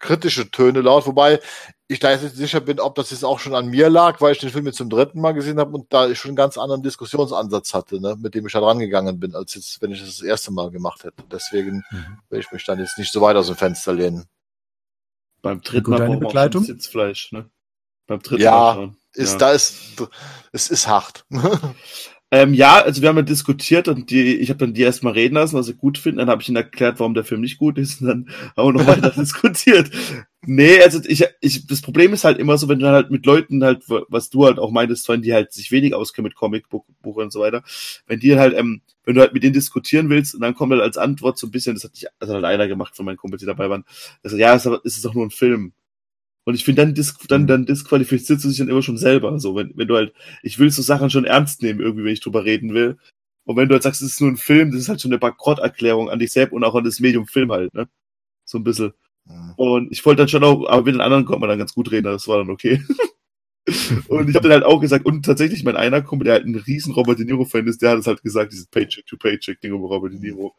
kritische 0.00 0.50
Töne 0.50 0.80
laut, 0.80 1.06
wobei 1.06 1.40
ich 1.86 1.98
da 1.98 2.10
jetzt 2.10 2.22
nicht 2.22 2.36
sicher 2.36 2.60
bin, 2.60 2.80
ob 2.80 2.94
das 2.94 3.10
jetzt 3.10 3.24
auch 3.24 3.38
schon 3.38 3.54
an 3.54 3.66
mir 3.66 3.90
lag, 3.90 4.20
weil 4.20 4.32
ich 4.32 4.38
den 4.38 4.50
Film 4.50 4.66
jetzt 4.66 4.78
zum 4.78 4.90
dritten 4.90 5.20
Mal 5.20 5.32
gesehen 5.32 5.58
habe 5.58 5.72
und 5.72 5.92
da 5.92 6.08
ich 6.08 6.18
schon 6.18 6.30
einen 6.30 6.36
ganz 6.36 6.56
anderen 6.58 6.82
Diskussionsansatz 6.82 7.74
hatte, 7.74 8.00
ne, 8.00 8.16
mit 8.18 8.34
dem 8.34 8.46
ich 8.46 8.52
da 8.52 8.60
rangegangen 8.60 9.20
bin, 9.20 9.34
als 9.34 9.54
jetzt, 9.54 9.80
wenn 9.82 9.90
ich 9.92 10.00
das 10.00 10.18
das 10.18 10.22
erste 10.22 10.52
Mal 10.52 10.70
gemacht 10.70 11.04
hätte. 11.04 11.22
Deswegen 11.30 11.84
mhm. 11.90 12.18
will 12.28 12.40
ich 12.40 12.50
mich 12.50 12.64
dann 12.64 12.78
jetzt 12.78 12.98
nicht 12.98 13.12
so 13.12 13.20
weit 13.20 13.36
aus 13.36 13.48
dem 13.48 13.56
Fenster 13.56 13.92
lehnen. 13.92 14.26
Beim 15.42 15.60
dritten 15.60 15.90
Mal 15.90 16.16
Begleitung? 16.16 16.64
Sitzfleisch, 16.64 17.32
ne? 17.32 17.48
Beim 18.06 18.20
dritten 18.20 18.42
ja, 18.42 18.50
Mal 18.50 18.74
schon. 18.74 18.96
Ist, 19.14 19.32
ja. 19.32 19.38
da 19.38 19.52
ist, 19.52 19.74
es 20.52 20.70
ist 20.70 20.86
hart. 20.86 21.24
Ähm, 22.32 22.54
ja, 22.54 22.80
also 22.80 23.02
wir 23.02 23.08
haben 23.08 23.16
ja 23.16 23.22
diskutiert 23.22 23.88
und 23.88 24.10
die, 24.10 24.36
ich 24.36 24.50
habe 24.50 24.58
dann 24.58 24.72
die 24.72 24.82
erstmal 24.82 25.14
reden 25.14 25.34
lassen, 25.34 25.56
was 25.56 25.66
sie 25.66 25.74
gut 25.74 25.98
finden. 25.98 26.18
Dann 26.18 26.30
habe 26.30 26.40
ich 26.40 26.48
ihnen 26.48 26.56
erklärt, 26.56 27.00
warum 27.00 27.14
der 27.14 27.24
Film 27.24 27.40
nicht 27.40 27.58
gut 27.58 27.76
ist 27.76 28.00
und 28.00 28.06
dann 28.06 28.30
haben 28.56 28.68
wir 28.68 28.72
noch 28.80 28.86
weiter 28.86 29.10
diskutiert. 29.20 29.90
Nee, 30.46 30.80
also 30.80 31.00
ich, 31.06 31.24
ich, 31.40 31.66
das 31.66 31.82
Problem 31.82 32.12
ist 32.12 32.24
halt 32.24 32.38
immer 32.38 32.56
so, 32.56 32.68
wenn 32.68 32.78
du 32.78 32.86
halt 32.86 33.10
mit 33.10 33.26
Leuten 33.26 33.64
halt, 33.64 33.82
was 33.88 34.30
du 34.30 34.46
halt 34.46 34.58
auch 34.58 34.70
meintest, 34.70 35.08
wenn 35.08 35.22
die 35.22 35.34
halt 35.34 35.52
sich 35.52 35.72
wenig 35.72 35.92
auskennen 35.92 36.28
mit 36.28 36.36
Comicbuch 36.36 36.84
und 37.02 37.32
so 37.32 37.40
weiter, 37.40 37.62
wenn 38.06 38.20
die 38.20 38.38
halt, 38.38 38.56
ähm, 38.56 38.80
wenn 39.04 39.16
du 39.16 39.20
halt 39.22 39.34
mit 39.34 39.42
denen 39.42 39.52
diskutieren 39.52 40.08
willst 40.08 40.34
und 40.34 40.40
dann 40.40 40.54
kommt 40.54 40.72
halt 40.72 40.82
als 40.82 40.96
Antwort 40.98 41.36
so 41.36 41.48
ein 41.48 41.50
bisschen, 41.50 41.74
das 41.74 41.84
hat, 41.84 41.92
nicht, 41.92 42.06
das 42.20 42.28
hat 42.28 42.36
halt 42.36 42.44
einer 42.44 42.68
gemacht 42.68 42.96
von 42.96 43.04
meinen 43.04 43.16
Kumpels, 43.16 43.40
die 43.40 43.46
dabei 43.46 43.68
waren, 43.68 43.84
das, 44.22 44.32
ja, 44.34 44.54
es 44.54 44.64
ist 44.66 45.04
doch 45.04 45.14
nur 45.14 45.26
ein 45.26 45.30
Film. 45.30 45.72
Und 46.44 46.54
ich 46.54 46.64
finde, 46.64 46.82
dann, 46.82 46.94
dis 46.94 47.16
dann, 47.28 47.46
dann 47.46 47.66
disqualifizierst 47.66 48.44
du 48.44 48.48
dich 48.48 48.58
dann 48.58 48.68
immer 48.68 48.82
schon 48.82 48.96
selber. 48.96 49.38
So, 49.38 49.56
wenn, 49.56 49.72
wenn 49.76 49.88
du 49.88 49.96
halt, 49.96 50.14
ich 50.42 50.58
will 50.58 50.70
so 50.70 50.82
Sachen 50.82 51.10
schon 51.10 51.24
ernst 51.24 51.62
nehmen, 51.62 51.80
irgendwie, 51.80 52.04
wenn 52.04 52.12
ich 52.12 52.20
drüber 52.20 52.44
reden 52.44 52.74
will. 52.74 52.96
Und 53.44 53.56
wenn 53.56 53.68
du 53.68 53.74
halt 53.74 53.82
sagst, 53.82 54.02
es 54.02 54.12
ist 54.12 54.20
nur 54.20 54.30
ein 54.30 54.36
Film, 54.36 54.70
das 54.70 54.80
ist 54.80 54.88
halt 54.88 55.00
schon 55.00 55.10
eine 55.10 55.18
Bankrotterklärung 55.18 56.08
an 56.08 56.18
dich 56.18 56.32
selbst 56.32 56.52
und 56.52 56.64
auch 56.64 56.74
an 56.74 56.84
das 56.84 57.00
Medium 57.00 57.26
Film 57.26 57.52
halt, 57.52 57.74
ne? 57.74 57.88
So 58.44 58.58
ein 58.58 58.64
bisschen. 58.64 58.92
Mhm. 59.24 59.52
Und 59.56 59.92
ich 59.92 60.04
wollte 60.04 60.22
dann 60.22 60.28
schon 60.28 60.44
auch, 60.44 60.66
aber 60.68 60.82
mit 60.84 60.94
den 60.94 61.00
anderen 61.00 61.24
konnte 61.24 61.40
man 61.40 61.48
dann 61.48 61.58
ganz 61.58 61.74
gut 61.74 61.90
reden, 61.90 62.04
das 62.04 62.28
war 62.28 62.38
dann 62.38 62.50
okay. 62.50 62.82
und 64.08 64.28
ich 64.28 64.36
habe 64.36 64.48
dann 64.48 64.52
halt 64.52 64.64
auch 64.64 64.80
gesagt, 64.80 65.06
und 65.06 65.24
tatsächlich 65.24 65.64
mein 65.64 65.76
einer 65.76 66.02
Kumpel, 66.02 66.24
der 66.24 66.34
halt 66.34 66.46
ein 66.46 66.54
riesen 66.54 66.94
Robert 66.94 67.18
De 67.18 67.26
Niro-Fan 67.26 67.66
ist, 67.66 67.82
der 67.82 67.90
hat 67.90 67.98
es 67.98 68.06
halt 68.06 68.22
gesagt, 68.22 68.52
dieses 68.52 68.66
Paycheck-to-Paycheck-Ding 68.66 69.72
über 69.72 69.88
Robert 69.88 70.12
De 70.12 70.20
Niro. 70.20 70.54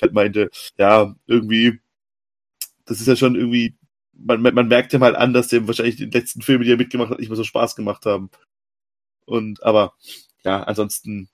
Halt 0.00 0.12
meinte, 0.12 0.50
ja, 0.78 1.14
irgendwie, 1.26 1.80
das 2.84 3.00
ist 3.00 3.06
ja 3.06 3.16
schon 3.16 3.34
irgendwie 3.34 3.74
man, 4.18 4.42
man 4.42 4.68
merkt 4.68 4.92
ja 4.92 4.98
mal 4.98 5.16
an, 5.16 5.32
dass 5.32 5.48
dem 5.48 5.66
wahrscheinlich 5.66 5.96
die 5.96 6.06
letzten 6.06 6.42
Filme, 6.42 6.64
die 6.64 6.72
er 6.72 6.76
mitgemacht 6.76 7.10
hat, 7.10 7.18
nicht 7.18 7.28
mehr 7.28 7.36
so 7.36 7.44
Spaß 7.44 7.76
gemacht 7.76 8.06
haben. 8.06 8.30
Und 9.24 9.62
aber 9.62 9.94
ja, 10.44 10.62
ansonsten 10.62 11.28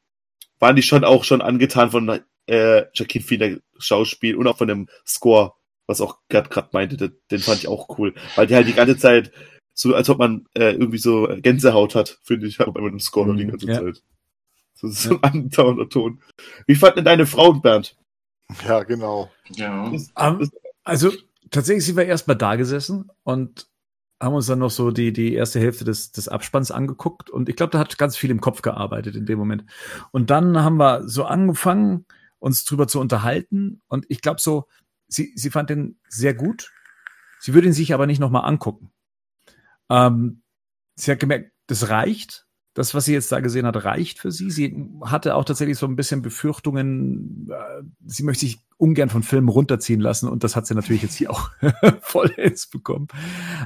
waren 0.59 0.77
die 0.77 0.83
schon 0.83 1.05
auch 1.05 1.25
schon 1.25 1.43
angetan 1.43 1.91
von 1.91 2.21
äh, 2.47 2.85
Jacqueline 2.95 3.27
Phoenix 3.27 3.63
Schauspiel 3.79 4.37
und 4.37 4.47
auch 4.47 4.59
von 4.59 4.69
dem 4.69 4.89
Score, 5.07 5.55
was 5.87 6.01
auch 6.01 6.19
gerade 6.29 6.49
gerade 6.49 6.71
meinte, 6.73 6.97
den, 6.97 7.17
den 7.31 7.41
fand 7.41 7.59
ich 7.59 7.69
auch 7.69 7.99
cool, 7.99 8.15
weil 8.37 8.47
die 8.47 8.55
halt 8.55 8.69
die 8.69 8.75
ganze 8.75 8.97
Zeit 8.97 9.33
so, 9.75 9.95
als 9.95 10.09
ob 10.11 10.19
man 10.19 10.47
äh, 10.55 10.73
irgendwie 10.73 10.99
so 10.99 11.29
Gänsehaut 11.41 11.95
hat, 11.95 12.21
finde 12.23 12.47
ich, 12.47 12.61
aber 12.61 12.83
mit 12.83 12.93
dem 12.93 13.01
Score 13.01 13.33
mm, 13.33 13.37
die 13.37 13.47
ganze 13.47 13.67
ja. 13.67 13.81
Zeit. 13.81 14.03
So, 14.75 14.89
so 14.89 15.11
ja. 15.13 15.19
ein 15.23 15.45
andauernder 15.45 15.89
Ton. 15.89 16.23
Wie 16.67 16.75
fand 16.75 16.97
denn 16.97 17.05
deine 17.05 17.27
Frau, 17.27 17.55
Bernd? 17.55 17.97
Ja, 18.67 18.83
genau. 18.83 19.31
Ja. 19.51 19.91
Das, 19.91 20.13
das, 20.15 20.51
also 20.85 21.13
tatsächlich 21.53 21.85
sind 21.85 21.97
wir 21.97 22.07
erstmal 22.07 22.37
da 22.37 22.57
gesessen 22.57 23.11
und 23.23 23.69
haben 24.21 24.35
uns 24.35 24.47
dann 24.47 24.61
noch 24.61 24.71
so 24.71 24.91
die, 24.91 25.13
die 25.13 25.35
erste 25.35 25.61
Hälfte 25.61 25.85
des, 25.85 26.13
des 26.13 26.29
Abspanns 26.29 26.71
angeguckt 26.71 27.31
und 27.31 27.49
ich 27.49 27.57
glaube, 27.57 27.71
da 27.71 27.79
hat 27.79 27.99
ganz 27.99 28.17
viel 28.17 28.31
im 28.31 28.41
Kopf 28.41 28.63
gearbeitet 28.63 29.17
in 29.17 29.27
dem 29.27 29.39
Moment. 29.39 29.65
Und 30.11 30.31
dann 30.31 30.59
haben 30.63 30.77
wir 30.77 31.09
so 31.09 31.25
angefangen, 31.25 32.07
uns 32.39 32.65
drüber 32.65 32.89
zu 32.89 33.01
unterhalten 33.01 33.83
und 33.89 34.07
ich 34.09 34.21
glaube 34.21 34.41
so, 34.41 34.67
sie, 35.09 35.33
sie 35.37 35.51
fand 35.51 35.71
den 35.71 35.99
sehr 36.09 36.35
gut. 36.35 36.73
Sie 37.41 37.55
würde 37.55 37.69
ihn 37.69 37.73
sich 37.73 37.93
aber 37.95 38.07
nicht 38.07 38.21
nochmal 38.21 38.45
angucken. 38.45 38.93
Ähm, 39.91 40.43
sie 40.95 41.11
hat 41.11 41.21
gemerkt, 41.21 41.53
das 41.67 41.89
reicht 41.89 42.47
das, 42.75 42.95
was 42.95 43.05
sie 43.05 43.13
jetzt 43.13 43.31
da 43.31 43.41
gesehen 43.41 43.67
hat, 43.67 43.85
reicht 43.85 44.19
für 44.19 44.31
sie. 44.31 44.51
Sie 44.51 44.89
hatte 45.03 45.35
auch 45.35 45.45
tatsächlich 45.45 45.77
so 45.77 45.87
ein 45.87 45.97
bisschen 45.97 46.23
Befürchtungen, 46.23 47.51
äh, 47.51 47.83
sie 48.07 48.23
möchte 48.23 48.47
sich 48.47 48.61
ungern 48.79 49.11
von 49.11 49.23
Filmen 49.23 49.49
runterziehen 49.49 50.01
lassen 50.01 50.29
und 50.29 50.43
das 50.43 50.57
hat 50.57 50.67
sie 50.67 50.75
natürlich 50.75 51.03
jetzt 51.03 51.17
hier 51.17 51.31
auch 51.31 51.51
vollends 52.01 52.67
bekommen. 52.67 53.09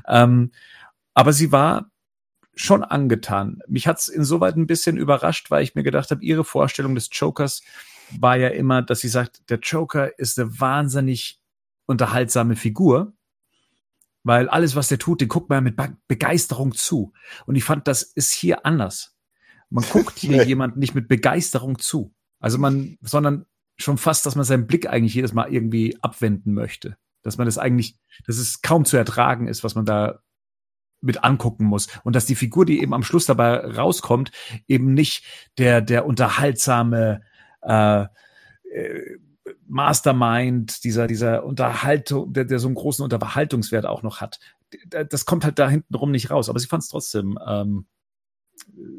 Ähm, 0.09 0.51
aber 1.15 1.33
sie 1.33 1.53
war 1.53 1.91
schon 2.55 2.83
angetan. 2.83 3.61
Mich 3.69 3.87
hat's 3.87 4.09
insoweit 4.09 4.57
ein 4.57 4.67
bisschen 4.67 4.97
überrascht, 4.97 5.51
weil 5.51 5.63
ich 5.63 5.75
mir 5.75 5.83
gedacht 5.83 6.11
habe, 6.11 6.25
ihre 6.25 6.45
Vorstellung 6.45 6.95
des 6.95 7.09
Jokers 7.13 7.63
war 8.19 8.37
ja 8.37 8.49
immer, 8.49 8.83
dass 8.83 9.01
sie 9.01 9.09
sagt, 9.09 9.51
der 9.51 9.59
Joker 9.59 10.19
ist 10.19 10.39
eine 10.39 10.59
wahnsinnig 10.59 11.41
unterhaltsame 11.87 12.57
Figur 12.57 13.13
weil 14.27 14.49
alles, 14.49 14.75
was 14.75 14.89
der 14.89 14.99
tut, 14.99 15.21
den 15.21 15.29
guckt 15.29 15.49
man 15.51 15.63
mit 15.63 15.77
Begeisterung 16.09 16.75
zu. 16.75 17.13
Und 17.47 17.55
ich 17.55 17.63
fand, 17.63 17.87
das 17.87 18.03
ist 18.03 18.33
hier 18.33 18.67
anders. 18.67 19.17
Man 19.71 19.85
guckt 19.93 20.19
hier 20.19 20.45
jemand 20.45 20.77
nicht 20.77 20.97
mit 20.97 21.07
Begeisterung 21.07 21.79
zu. 21.79 22.13
Also 22.41 22.59
man, 22.59 22.99
sondern 23.01 23.47
schon 23.77 23.99
fast, 23.99 24.27
dass 24.27 24.35
man 24.35 24.45
seinen 24.45 24.67
Blick 24.67 24.89
eigentlich 24.89 25.15
jedes 25.15 25.33
Mal 25.33 25.53
irgendwie 25.53 25.97
abwenden 26.03 26.55
möchte. 26.55 26.97
Dass 27.23 27.39
man 27.39 27.47
das 27.47 27.57
eigentlich, 27.57 28.01
dass 28.27 28.39
es 28.39 28.63
kaum 28.63 28.85
zu 28.85 28.97
ertragen 28.97 29.47
ist, 29.47 29.63
was 29.63 29.77
man 29.77 29.85
da 29.85 30.19
mit 31.01 31.23
angucken 31.23 31.65
muss. 31.65 31.87
Und 32.03 32.17
dass 32.17 32.27
die 32.27 32.35
Figur, 32.35 32.67
die 32.67 32.83
eben 32.83 32.95
am 32.95 33.05
Schluss 33.05 33.27
dabei 33.27 33.59
rauskommt, 33.59 34.33
eben 34.67 34.93
nicht 34.93 35.25
der, 35.57 35.81
der 35.81 36.05
unterhaltsame, 36.05 37.23
äh, 37.63 38.07
äh 38.73 39.19
Mastermind, 39.69 40.85
dieser, 40.85 41.07
dieser 41.07 41.45
Unterhaltung, 41.45 42.33
der, 42.33 42.45
der 42.45 42.59
so 42.59 42.69
einen 42.69 42.75
großen 42.75 43.03
Unterhaltungswert 43.03 43.87
auch 43.87 44.03
noch 44.03 44.21
hat. 44.21 44.39
Das 44.91 45.27
kommt 45.27 45.45
halt 45.45 45.59
da 45.59 45.69
hinten 45.69 45.95
rum 45.95 46.11
nicht 46.11 46.31
raus. 46.31 46.49
Aber 46.49 46.59
sie 46.59 46.67
fand 46.67 46.83
es 46.83 46.89
trotzdem 46.89 47.39
ähm, 47.47 47.87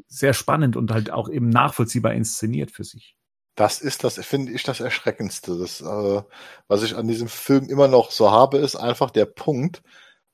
sehr 0.08 0.34
spannend 0.34 0.76
und 0.76 0.92
halt 0.92 1.10
auch 1.12 1.30
eben 1.30 1.50
nachvollziehbar 1.50 2.14
inszeniert 2.14 2.72
für 2.72 2.84
sich. 2.84 3.16
Das 3.56 3.82
ist 3.82 4.04
das, 4.04 4.24
finde 4.26 4.52
ich, 4.52 4.64
das 4.64 4.80
Erschreckendste. 4.80 5.58
Das, 5.58 5.82
äh, 5.82 6.22
was 6.68 6.84
ich 6.84 6.96
an 6.96 7.08
diesem 7.08 7.28
Film 7.28 7.70
immer 7.70 7.88
noch 7.88 8.12
so 8.12 8.32
habe, 8.32 8.58
ist 8.58 8.76
einfach 8.76 9.10
der 9.10 9.26
Punkt, 9.26 9.82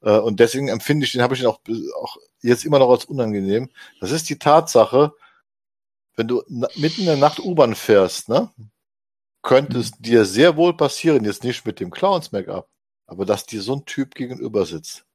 äh, 0.03 0.19
und 0.19 0.39
deswegen 0.39 0.67
empfinde 0.67 1.05
ich 1.05 1.13
den, 1.13 1.21
habe 1.21 1.33
ich 1.33 1.41
ihn 1.41 1.47
auch, 1.47 1.59
auch 2.01 2.17
jetzt 2.41 2.65
immer 2.65 2.79
noch 2.79 2.89
als 2.89 3.05
unangenehm. 3.05 3.69
Das 3.99 4.11
ist 4.11 4.29
die 4.29 4.37
Tatsache, 4.37 5.13
wenn 6.15 6.27
du 6.27 6.43
mitten 6.75 7.01
in 7.01 7.07
der 7.07 7.17
Nacht 7.17 7.39
U-Bahn 7.39 7.73
fährst, 7.73 8.29
ne? 8.29 8.51
Könnte 9.43 9.79
es 9.79 9.91
dir 9.91 10.25
sehr 10.25 10.57
wohl 10.57 10.75
passieren, 10.75 11.25
jetzt 11.25 11.43
nicht 11.43 11.65
mit 11.65 11.79
dem 11.79 11.91
Clowns-Make-up, 11.91 12.67
aber 13.05 13.25
dass 13.25 13.45
dir 13.45 13.61
so 13.61 13.75
ein 13.75 13.85
Typ 13.85 14.15
gegenüber 14.15 14.65
sitzt. 14.65 15.05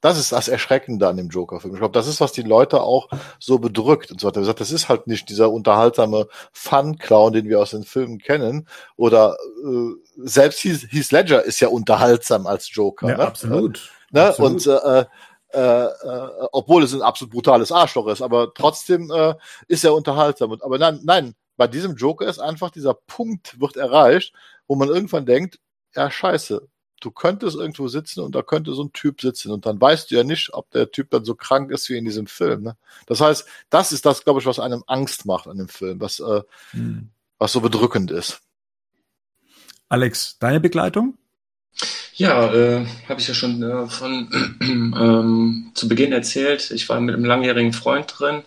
Das 0.00 0.18
ist 0.18 0.32
das 0.32 0.48
Erschreckende 0.48 1.06
an 1.06 1.16
dem 1.16 1.28
Joker-Film. 1.28 1.74
Ich 1.74 1.78
glaube, 1.78 1.92
das 1.92 2.08
ist, 2.08 2.20
was 2.20 2.32
die 2.32 2.42
Leute 2.42 2.80
auch 2.82 3.08
so 3.38 3.60
bedrückt 3.60 4.10
und 4.10 4.20
so 4.20 4.26
weiter. 4.26 4.40
Gesagt, 4.40 4.60
das 4.60 4.72
ist 4.72 4.88
halt 4.88 5.06
nicht 5.06 5.28
dieser 5.28 5.52
unterhaltsame 5.52 6.26
Fun-Clown, 6.52 7.32
den 7.34 7.48
wir 7.48 7.60
aus 7.60 7.70
den 7.70 7.84
Filmen 7.84 8.18
kennen. 8.18 8.66
Oder 8.96 9.36
äh, 9.64 9.90
selbst 10.16 10.64
Heath 10.64 11.12
Ledger 11.12 11.44
ist 11.44 11.60
ja 11.60 11.68
unterhaltsam 11.68 12.48
als 12.48 12.74
Joker. 12.74 13.10
Ja, 13.10 13.16
ne? 13.16 13.26
absolut. 13.26 13.92
Ne? 14.10 14.24
absolut. 14.26 14.66
Und 14.66 14.66
äh, 14.66 15.04
äh, 15.54 15.84
äh, 15.84 16.48
obwohl 16.50 16.82
es 16.82 16.94
ein 16.94 17.02
absolut 17.02 17.32
brutales 17.32 17.70
Arschloch 17.70 18.08
ist, 18.08 18.22
aber 18.22 18.52
trotzdem 18.54 19.08
äh, 19.12 19.34
ist 19.68 19.84
er 19.84 19.94
unterhaltsam. 19.94 20.50
Und, 20.50 20.64
aber 20.64 20.78
nein, 20.78 21.00
nein, 21.04 21.34
bei 21.56 21.66
diesem 21.66 21.96
Joker 21.96 22.26
ist 22.26 22.38
einfach 22.38 22.70
dieser 22.70 22.94
Punkt 22.94 23.60
wird 23.60 23.76
erreicht, 23.76 24.32
wo 24.66 24.74
man 24.74 24.88
irgendwann 24.88 25.26
denkt, 25.26 25.58
ja 25.94 26.10
scheiße, 26.10 26.66
du 27.00 27.10
könntest 27.10 27.56
irgendwo 27.56 27.88
sitzen 27.88 28.20
und 28.20 28.34
da 28.34 28.42
könnte 28.42 28.72
so 28.74 28.84
ein 28.84 28.92
Typ 28.92 29.20
sitzen 29.20 29.50
und 29.50 29.66
dann 29.66 29.80
weißt 29.80 30.10
du 30.10 30.14
ja 30.14 30.24
nicht, 30.24 30.54
ob 30.54 30.70
der 30.70 30.90
Typ 30.90 31.10
dann 31.10 31.24
so 31.24 31.34
krank 31.34 31.70
ist 31.70 31.88
wie 31.88 31.96
in 31.96 32.04
diesem 32.04 32.26
Film. 32.26 32.62
Ne? 32.62 32.76
Das 33.06 33.20
heißt, 33.20 33.46
das 33.70 33.92
ist 33.92 34.06
das, 34.06 34.24
glaube 34.24 34.40
ich, 34.40 34.46
was 34.46 34.58
einem 34.58 34.84
Angst 34.86 35.26
macht 35.26 35.48
an 35.48 35.58
dem 35.58 35.68
Film, 35.68 36.00
was, 36.00 36.20
äh, 36.20 36.42
hm. 36.70 37.10
was 37.38 37.52
so 37.52 37.60
bedrückend 37.60 38.10
ist. 38.10 38.40
Alex, 39.88 40.38
deine 40.38 40.60
Begleitung? 40.60 41.18
Ja, 42.14 42.52
äh, 42.52 42.86
habe 43.08 43.20
ich 43.20 43.28
ja 43.28 43.34
schon 43.34 43.62
äh, 43.62 43.86
von 43.88 44.30
ähm, 44.60 45.72
zu 45.74 45.88
Beginn 45.88 46.12
erzählt. 46.12 46.70
Ich 46.70 46.88
war 46.88 47.00
mit 47.00 47.14
einem 47.14 47.24
langjährigen 47.24 47.72
Freund 47.72 48.14
drin 48.16 48.42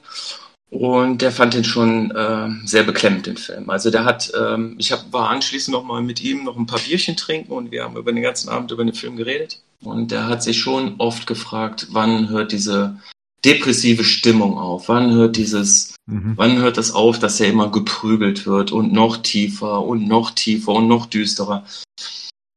und 0.76 1.22
der 1.22 1.31
fand 1.31 1.53
den 1.53 1.64
schon 1.64 2.11
äh, 2.11 2.49
sehr 2.65 2.84
beklemmend, 2.84 3.27
den 3.27 3.38
Film. 3.38 3.69
Also 3.69 3.91
der 3.91 4.03
hat, 4.03 4.30
ähm, 4.38 4.76
ich 4.77 4.91
hab, 4.91 5.14
war 5.14 5.30
anschließend 5.30 5.73
noch 5.73 5.85
mal 5.85 6.02
mit 6.02 6.22
ihm 6.22 6.43
noch 6.43 6.57
ein 6.57 6.65
paar 6.65 6.80
Bierchen 6.80 7.15
trinken 7.15 7.53
und 7.53 7.72
wir 7.72 7.85
haben 7.85 7.95
über 7.95 8.11
den 8.11 8.22
ganzen 8.22 8.49
Abend 8.49 8.72
über 8.72 8.84
den 8.84 8.93
Film 8.93 9.15
geredet. 9.15 9.61
Und 9.81 10.11
der 10.11 10.27
hat 10.27 10.43
sich 10.43 10.60
schon 10.60 10.95
oft 10.97 11.27
gefragt, 11.27 11.88
wann 11.91 12.27
hört 12.27 12.52
diese 12.52 12.99
depressive 13.45 14.03
Stimmung 14.03 14.57
auf? 14.57 14.89
Wann 14.89 15.14
hört 15.14 15.38
dieses, 15.38 15.95
mhm. 16.07 16.34
wann 16.35 16.57
hört 16.57 16.76
das 16.76 16.91
auf, 16.91 17.19
dass 17.19 17.39
er 17.39 17.47
immer 17.47 17.72
geprügelt 17.72 18.45
wird 18.45 18.73
und 18.73 18.91
noch 18.91 19.15
tiefer 19.15 19.81
und 19.81 20.06
noch 20.10 20.31
tiefer 20.31 20.73
und 20.73 20.89
noch 20.89 21.06
düsterer? 21.06 21.65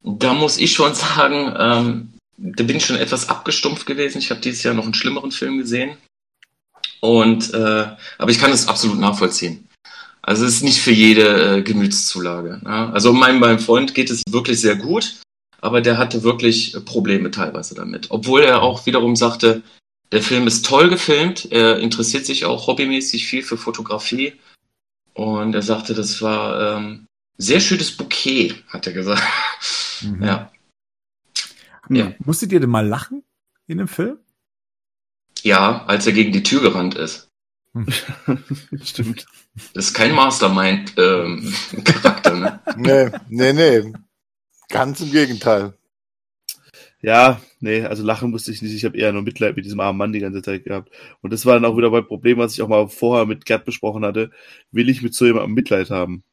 Da 0.02 0.34
muss 0.34 0.58
ich 0.58 0.72
schon 0.72 0.92
sagen, 0.96 1.54
ähm, 1.56 2.08
da 2.36 2.64
bin 2.64 2.78
ich 2.78 2.86
schon 2.86 2.96
etwas 2.96 3.28
abgestumpft 3.28 3.86
gewesen. 3.86 4.18
Ich 4.18 4.30
habe 4.30 4.40
dieses 4.40 4.64
Jahr 4.64 4.74
noch 4.74 4.84
einen 4.84 4.94
schlimmeren 4.94 5.30
Film 5.30 5.58
gesehen. 5.58 5.96
Und 7.00 7.54
äh, 7.54 7.86
aber 8.18 8.30
ich 8.30 8.38
kann 8.38 8.50
es 8.50 8.68
absolut 8.68 8.98
nachvollziehen. 8.98 9.68
Also 10.22 10.44
es 10.44 10.56
ist 10.56 10.62
nicht 10.62 10.80
für 10.80 10.90
jede 10.90 11.58
äh, 11.58 11.62
Gemütszulage. 11.62 12.60
Ja? 12.64 12.90
Also 12.90 13.12
meinem, 13.12 13.40
meinem 13.40 13.58
Freund 13.58 13.94
geht 13.94 14.10
es 14.10 14.22
wirklich 14.28 14.60
sehr 14.60 14.76
gut, 14.76 15.16
aber 15.60 15.80
der 15.80 15.96
hatte 15.96 16.22
wirklich 16.22 16.76
Probleme 16.84 17.30
teilweise 17.30 17.74
damit. 17.74 18.10
Obwohl 18.10 18.42
er 18.42 18.62
auch 18.62 18.84
wiederum 18.86 19.16
sagte, 19.16 19.62
der 20.12 20.22
Film 20.22 20.46
ist 20.46 20.66
toll 20.66 20.88
gefilmt, 20.88 21.50
er 21.50 21.78
interessiert 21.78 22.26
sich 22.26 22.44
auch 22.44 22.66
hobbymäßig 22.66 23.26
viel 23.26 23.42
für 23.42 23.56
Fotografie. 23.56 24.34
Und 25.14 25.54
er 25.54 25.62
sagte, 25.62 25.94
das 25.94 26.22
war 26.22 26.76
ähm, 26.76 27.06
sehr 27.36 27.60
schönes 27.60 27.96
Bouquet, 27.96 28.54
hat 28.68 28.86
er 28.86 28.92
gesagt. 28.92 29.22
Mhm. 30.02 30.22
Ja. 30.22 30.52
ja. 31.88 32.12
Musstet 32.24 32.52
ihr 32.52 32.60
denn 32.60 32.70
mal 32.70 32.86
lachen 32.86 33.22
in 33.66 33.78
dem 33.78 33.88
Film? 33.88 34.18
Ja, 35.44 35.84
als 35.86 36.06
er 36.06 36.12
gegen 36.12 36.32
die 36.32 36.42
Tür 36.42 36.62
gerannt 36.62 36.94
ist. 36.94 37.30
Stimmt. 38.82 39.26
Das 39.74 39.86
ist 39.86 39.94
kein 39.94 40.14
Mastermind-Charakter, 40.14 42.34
ne? 42.38 42.60
Nee, 42.76 43.10
nee, 43.28 43.52
nee. 43.52 43.92
Ganz 44.68 45.00
im 45.00 45.10
Gegenteil. 45.10 45.74
Ja, 47.00 47.40
nee, 47.60 47.84
also 47.84 48.04
lachen 48.04 48.30
musste 48.30 48.50
ich 48.50 48.60
nicht. 48.60 48.74
Ich 48.74 48.84
habe 48.84 48.98
eher 48.98 49.12
nur 49.12 49.22
Mitleid 49.22 49.54
mit 49.54 49.64
diesem 49.64 49.80
armen 49.80 49.98
Mann 49.98 50.12
die 50.12 50.18
ganze 50.18 50.42
Zeit 50.42 50.64
gehabt. 50.64 50.90
Und 51.22 51.32
das 51.32 51.46
war 51.46 51.54
dann 51.54 51.64
auch 51.64 51.76
wieder 51.76 51.90
mein 51.90 52.06
Problem, 52.06 52.38
was 52.38 52.54
ich 52.54 52.62
auch 52.62 52.68
mal 52.68 52.88
vorher 52.88 53.24
mit 53.24 53.44
Gerd 53.44 53.64
besprochen 53.64 54.04
hatte. 54.04 54.30
Will 54.72 54.88
ich 54.88 55.02
mit 55.02 55.14
so 55.14 55.24
jemandem 55.24 55.54
Mitleid 55.54 55.90
haben? 55.90 56.24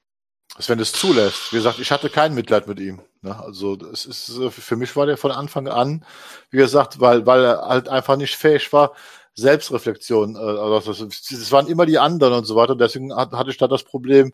Also 0.56 0.70
wenn 0.70 0.80
es 0.80 0.94
zulässt. 0.94 1.52
Wie 1.52 1.58
gesagt, 1.58 1.80
ich 1.80 1.92
hatte 1.92 2.10
kein 2.10 2.34
Mitleid 2.34 2.68
mit 2.68 2.80
ihm. 2.80 3.02
Ne? 3.22 3.38
Also 3.38 3.78
es 3.92 4.06
ist 4.06 4.40
für 4.50 4.76
mich 4.78 4.96
war 4.96 5.06
der 5.06 5.18
von 5.18 5.32
Anfang 5.32 5.68
an, 5.68 6.06
wie 6.50 6.58
gesagt, 6.58 7.02
weil 7.02 7.26
weil 7.26 7.44
er 7.44 7.62
halt 7.68 7.90
einfach 7.90 8.16
nicht 8.16 8.36
fähig 8.36 8.72
war, 8.72 8.94
Selbstreflexion. 9.34 10.36
Äh, 10.36 10.40
also 10.40 10.92
es 11.04 11.52
waren 11.52 11.68
immer 11.68 11.86
die 11.86 12.00
anderen 12.00 12.34
und 12.34 12.46
so 12.46 12.56
weiter. 12.56 12.76
Deswegen 12.76 13.14
hatte 13.14 13.50
ich 13.50 13.58
da 13.58 13.68
das 13.68 13.84
Problem 13.84 14.34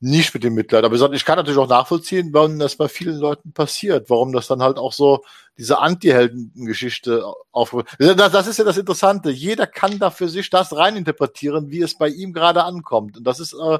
nicht 0.00 0.32
mit 0.34 0.44
dem 0.44 0.54
Mitleid. 0.54 0.84
Aber 0.84 0.94
ich 1.12 1.24
kann 1.24 1.36
natürlich 1.36 1.58
auch 1.58 1.68
nachvollziehen, 1.68 2.32
warum 2.32 2.58
das 2.58 2.76
bei 2.76 2.88
vielen 2.88 3.18
Leuten 3.18 3.52
passiert, 3.52 4.08
warum 4.10 4.32
das 4.32 4.46
dann 4.46 4.62
halt 4.62 4.78
auch 4.78 4.92
so 4.92 5.24
diese 5.56 5.78
Anti-Helden-Geschichte 5.78 7.24
aufkommt. 7.50 7.88
Das 7.98 8.46
ist 8.46 8.58
ja 8.58 8.64
das 8.64 8.78
Interessante. 8.78 9.30
Jeder 9.30 9.66
kann 9.66 9.98
da 9.98 10.10
für 10.10 10.28
sich 10.28 10.50
das 10.50 10.76
reininterpretieren, 10.76 11.70
wie 11.70 11.82
es 11.82 11.98
bei 11.98 12.08
ihm 12.08 12.32
gerade 12.32 12.62
ankommt. 12.62 13.16
Und 13.16 13.24
das 13.24 13.40
ist 13.40 13.54
äh, 13.54 13.78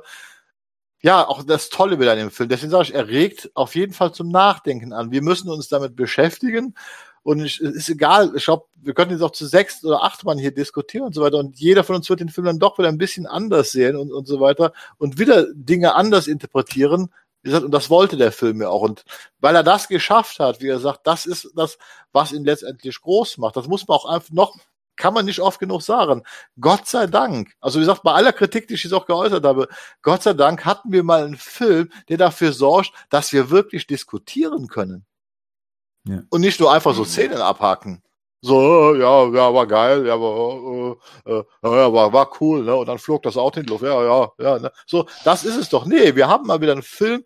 ja 1.03 1.27
auch 1.27 1.43
das 1.45 1.69
Tolle 1.69 2.01
wieder 2.01 2.13
an 2.13 2.19
dem 2.19 2.31
Film. 2.31 2.49
Deswegen 2.49 2.71
sage 2.71 2.85
ich, 2.85 2.95
er 2.95 3.09
regt 3.09 3.51
auf 3.55 3.75
jeden 3.75 3.93
Fall 3.93 4.13
zum 4.13 4.29
Nachdenken 4.29 4.93
an. 4.93 5.11
Wir 5.11 5.23
müssen 5.23 5.51
uns 5.51 5.69
damit 5.69 5.97
beschäftigen 5.97 6.75
und 7.23 7.41
es 7.41 7.59
ist 7.59 7.89
egal, 7.89 8.33
ich 8.37 8.45
glaube, 8.45 8.67
wir 8.77 8.95
könnten 8.95 9.13
jetzt 9.13 9.23
auch 9.23 9.33
zu 9.33 9.47
sechs 9.47 9.85
oder 9.85 10.03
acht 10.03 10.25
Mann 10.25 10.39
hier 10.39 10.53
diskutieren 10.53 11.05
und 11.05 11.15
so 11.15 11.23
weiter. 11.23 11.37
Und 11.37 11.59
jeder 11.59 11.85
von 11.85 11.97
uns 11.97 12.09
wird 12.09 12.21
den 12.21 12.31
Film 12.31 12.47
dann 12.47 12.59
doch 12.59 12.79
wieder 12.79 12.89
ein 12.89 12.99
bisschen 12.99 13.27
anders 13.27 13.71
sehen 13.71 13.97
und, 13.97 14.13
und 14.13 14.27
so 14.27 14.41
weiter 14.41 14.73
und 14.97 15.19
wieder 15.19 15.47
Dinge 15.53 15.95
anders 15.95 16.27
interpretieren. 16.27 17.13
Wie 17.43 17.51
gesagt, 17.51 17.65
und 17.65 17.73
das 17.73 17.91
wollte 17.91 18.17
der 18.17 18.33
Film 18.33 18.63
ja 18.63 18.69
auch. 18.69 18.83
Und 18.83 19.05
weil 19.41 19.55
er 19.55 19.63
das 19.63 19.89
geschafft 19.89 20.41
hat, 20.41 20.61
wie 20.63 20.69
er 20.69 20.81
sagt, 20.81 21.07
das 21.07 21.27
ist 21.27 21.51
das, 21.55 21.79
was 22.13 22.33
ihn 22.33 22.45
letztendlich 22.45 23.01
groß 23.01 23.39
macht. 23.39 23.57
Das 23.57 23.69
muss 23.69 23.87
man 23.87 23.97
auch 23.97 24.07
einfach 24.07 24.31
noch, 24.31 24.57
kann 24.99 25.15
man 25.15 25.25
nicht 25.25 25.41
oft 25.41 25.59
genug 25.59 25.83
sagen. 25.83 26.23
Gott 26.61 26.87
sei 26.87 27.07
Dank. 27.07 27.53
Also 27.61 27.79
wie 27.79 27.83
gesagt, 27.83 28.03
bei 28.03 28.13
aller 28.13 28.33
Kritik, 28.33 28.69
die 28.69 28.75
ich 28.75 28.85
jetzt 28.85 28.93
auch 28.93 29.07
geäußert 29.07 29.45
habe, 29.45 29.69
Gott 30.03 30.23
sei 30.23 30.35
Dank 30.35 30.65
hatten 30.65 30.93
wir 30.93 31.03
mal 31.03 31.25
einen 31.25 31.37
Film, 31.37 31.91
der 32.09 32.19
dafür 32.19 32.53
sorgt, 32.53 32.93
dass 33.09 33.33
wir 33.33 33.51
wirklich 33.51 33.87
diskutieren 33.87 34.67
können. 34.67 35.07
Ja. 36.05 36.23
Und 36.31 36.43
nicht 36.43 36.61
nur 36.61 36.73
einfach 36.73 36.95
so 36.95 37.05
Szenen 37.05 37.41
abhaken. 37.41 38.03
So, 38.41 38.95
ja, 38.95 39.27
ja, 39.31 39.53
war 39.53 39.67
geil, 39.67 40.07
ja, 40.07 40.15
war, 40.21 40.97
äh, 41.27 41.33
äh, 41.33 41.45
ja, 41.65 41.93
war, 41.93 42.13
war 42.13 42.31
cool, 42.41 42.63
ne? 42.63 42.75
Und 42.77 42.87
dann 42.87 42.99
flog 42.99 43.25
das 43.25 43.37
Auto 43.37 43.59
in 43.59 43.67
die 43.67 43.71
Luft, 43.71 43.83
ja, 43.83 44.01
ja, 44.05 44.31
ja, 44.39 44.59
ne? 44.61 44.73
So, 44.87 45.09
das 45.25 45.45
ist 45.45 45.57
es 45.57 45.69
doch. 45.69 45.87
Nee, 45.87 46.15
wir 46.15 46.29
haben 46.29 46.47
mal 46.47 46.61
wieder 46.61 46.73
einen 46.73 46.83
Film, 46.83 47.25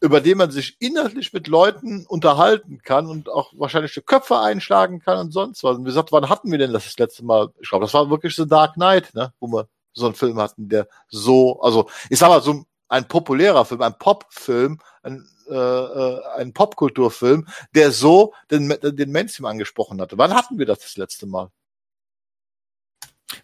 über 0.00 0.20
den 0.20 0.38
man 0.38 0.50
sich 0.50 0.76
inhaltlich 0.80 1.32
mit 1.32 1.46
Leuten 1.46 2.06
unterhalten 2.06 2.80
kann 2.82 3.06
und 3.06 3.28
auch 3.28 3.52
wahrscheinlich 3.56 3.94
die 3.94 4.00
Köpfe 4.00 4.38
einschlagen 4.38 5.00
kann 5.00 5.18
und 5.18 5.32
sonst 5.32 5.62
was. 5.62 5.76
Und 5.76 5.84
wie 5.84 5.90
gesagt, 5.90 6.12
wann 6.12 6.28
hatten 6.28 6.50
wir 6.50 6.58
denn 6.58 6.72
das, 6.72 6.84
das 6.84 6.98
letzte 6.98 7.24
Mal? 7.24 7.50
Ich 7.60 7.68
glaube, 7.68 7.84
das 7.84 7.94
war 7.94 8.10
wirklich 8.10 8.34
The 8.34 8.46
Dark 8.46 8.74
Knight, 8.74 9.14
ne? 9.14 9.32
Wo 9.40 9.48
wir 9.48 9.68
so 9.92 10.06
einen 10.06 10.14
Film 10.14 10.38
hatten, 10.38 10.68
der 10.68 10.88
so, 11.08 11.60
also 11.60 11.88
ich 12.08 12.18
sag 12.18 12.28
mal, 12.28 12.42
so 12.42 12.64
ein 12.88 13.08
populärer 13.08 13.64
Film, 13.64 13.82
ein 13.82 13.98
Popfilm, 13.98 14.80
ein 15.02 15.26
äh, 15.50 15.54
äh, 15.54 16.20
ein 16.36 16.52
Popkulturfilm, 16.52 17.44
der 17.74 17.90
so 17.90 18.32
den, 18.52 18.72
den 18.82 19.10
Mainstream 19.10 19.46
angesprochen 19.46 20.00
hatte. 20.00 20.16
Wann 20.16 20.32
hatten 20.32 20.58
wir 20.58 20.66
das 20.66 20.78
das 20.78 20.96
letzte 20.96 21.26
Mal? 21.26 21.50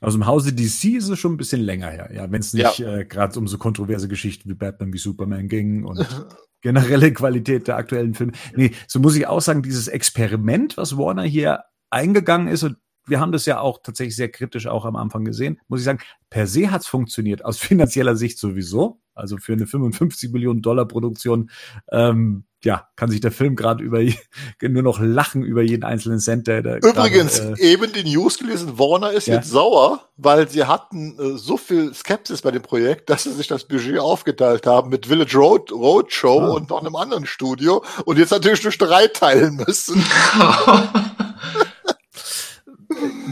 Aus 0.01 0.15
dem 0.15 0.27
Hause 0.27 0.53
DC 0.53 0.97
ist 0.97 1.09
es 1.09 1.19
schon 1.19 1.35
ein 1.35 1.37
bisschen 1.37 1.61
länger 1.61 1.91
her, 1.91 2.11
ja, 2.13 2.31
wenn 2.31 2.41
es 2.41 2.53
nicht 2.53 2.79
ja. 2.79 2.97
äh, 2.99 3.05
gerade 3.05 3.39
um 3.39 3.47
so 3.47 3.59
kontroverse 3.59 4.09
Geschichten 4.09 4.49
wie 4.49 4.55
Batman 4.55 4.93
wie 4.93 4.99
Superman 4.99 5.49
ging 5.49 5.85
und 5.85 6.07
generelle 6.61 7.13
Qualität 7.13 7.69
der 7.69 7.77
aktuellen 7.77 8.15
Filme. 8.15 8.33
Nee, 8.55 8.73
so 8.89 8.99
muss 8.99 9.17
ich 9.17 9.27
auch 9.27 9.41
sagen, 9.41 9.63
dieses 9.63 9.89
Experiment, 9.89 10.77
was 10.77 10.97
Warner 10.97 11.23
hier 11.23 11.65
eingegangen 11.91 12.49
ist 12.49 12.65
und 12.65 12.77
wir 13.07 13.21
haben 13.21 13.33
das 13.33 13.47
ja 13.47 13.61
auch 13.61 13.79
tatsächlich 13.83 14.17
sehr 14.17 14.31
kritisch 14.31 14.67
auch 14.67 14.85
am 14.85 14.97
Anfang 14.97 15.25
gesehen, 15.25 15.61
muss 15.69 15.81
ich 15.81 15.85
sagen, 15.85 16.01
per 16.31 16.47
se 16.47 16.71
hat's 16.71 16.87
funktioniert, 16.87 17.45
aus 17.45 17.59
finanzieller 17.59 18.17
Sicht 18.17 18.39
sowieso. 18.39 19.01
Also 19.15 19.39
für 19.39 19.55
eine 19.55 19.67
55 19.67 20.31
Millionen 20.31 20.61
Dollar 20.61 20.87
Produktion, 20.87 21.51
ähm, 21.91 22.45
ja, 22.63 22.87
kann 22.97 23.11
sich 23.11 23.21
der 23.21 23.33
Film 23.33 23.57
gerade 23.57 23.83
über 23.83 24.01
nur 24.61 24.83
noch 24.83 25.01
lachen 25.01 25.43
über 25.43 25.63
jeden 25.63 25.85
einzelnen 25.85 26.19
Cent, 26.19 26.47
der, 26.49 26.61
der 26.61 26.83
Übrigens, 26.83 27.39
grade, 27.39 27.59
äh, 27.59 27.73
eben 27.73 27.93
die 27.95 28.05
News 28.05 28.39
gelesen, 28.39 28.79
Warner 28.79 29.13
ist 29.13 29.27
ja? 29.27 29.37
jetzt 29.37 29.49
sauer, 29.49 30.11
weil 30.19 30.51
sie 30.51 30.65
hatten 30.65 31.19
äh, 31.19 31.39
so 31.39 31.57
viel 31.57 31.95
Skepsis 31.95 32.43
bei 32.43 32.51
dem 32.51 32.61
Projekt, 32.61 33.09
dass 33.09 33.23
sie 33.23 33.33
sich 33.33 33.47
das 33.47 33.65
Budget 33.65 33.99
aufgeteilt 33.99 34.67
haben 34.67 34.91
mit 34.91 35.07
Village 35.07 35.39
Road 35.39 35.73
Roadshow 35.73 36.41
ah. 36.41 36.49
und 36.49 36.69
noch 36.69 36.81
einem 36.81 36.97
anderen 36.97 37.25
Studio 37.25 37.83
und 38.05 38.19
jetzt 38.19 38.33
natürlich 38.33 38.61
durch 38.61 38.77
drei 38.77 39.07
teilen 39.07 39.57
müssen. 39.67 40.05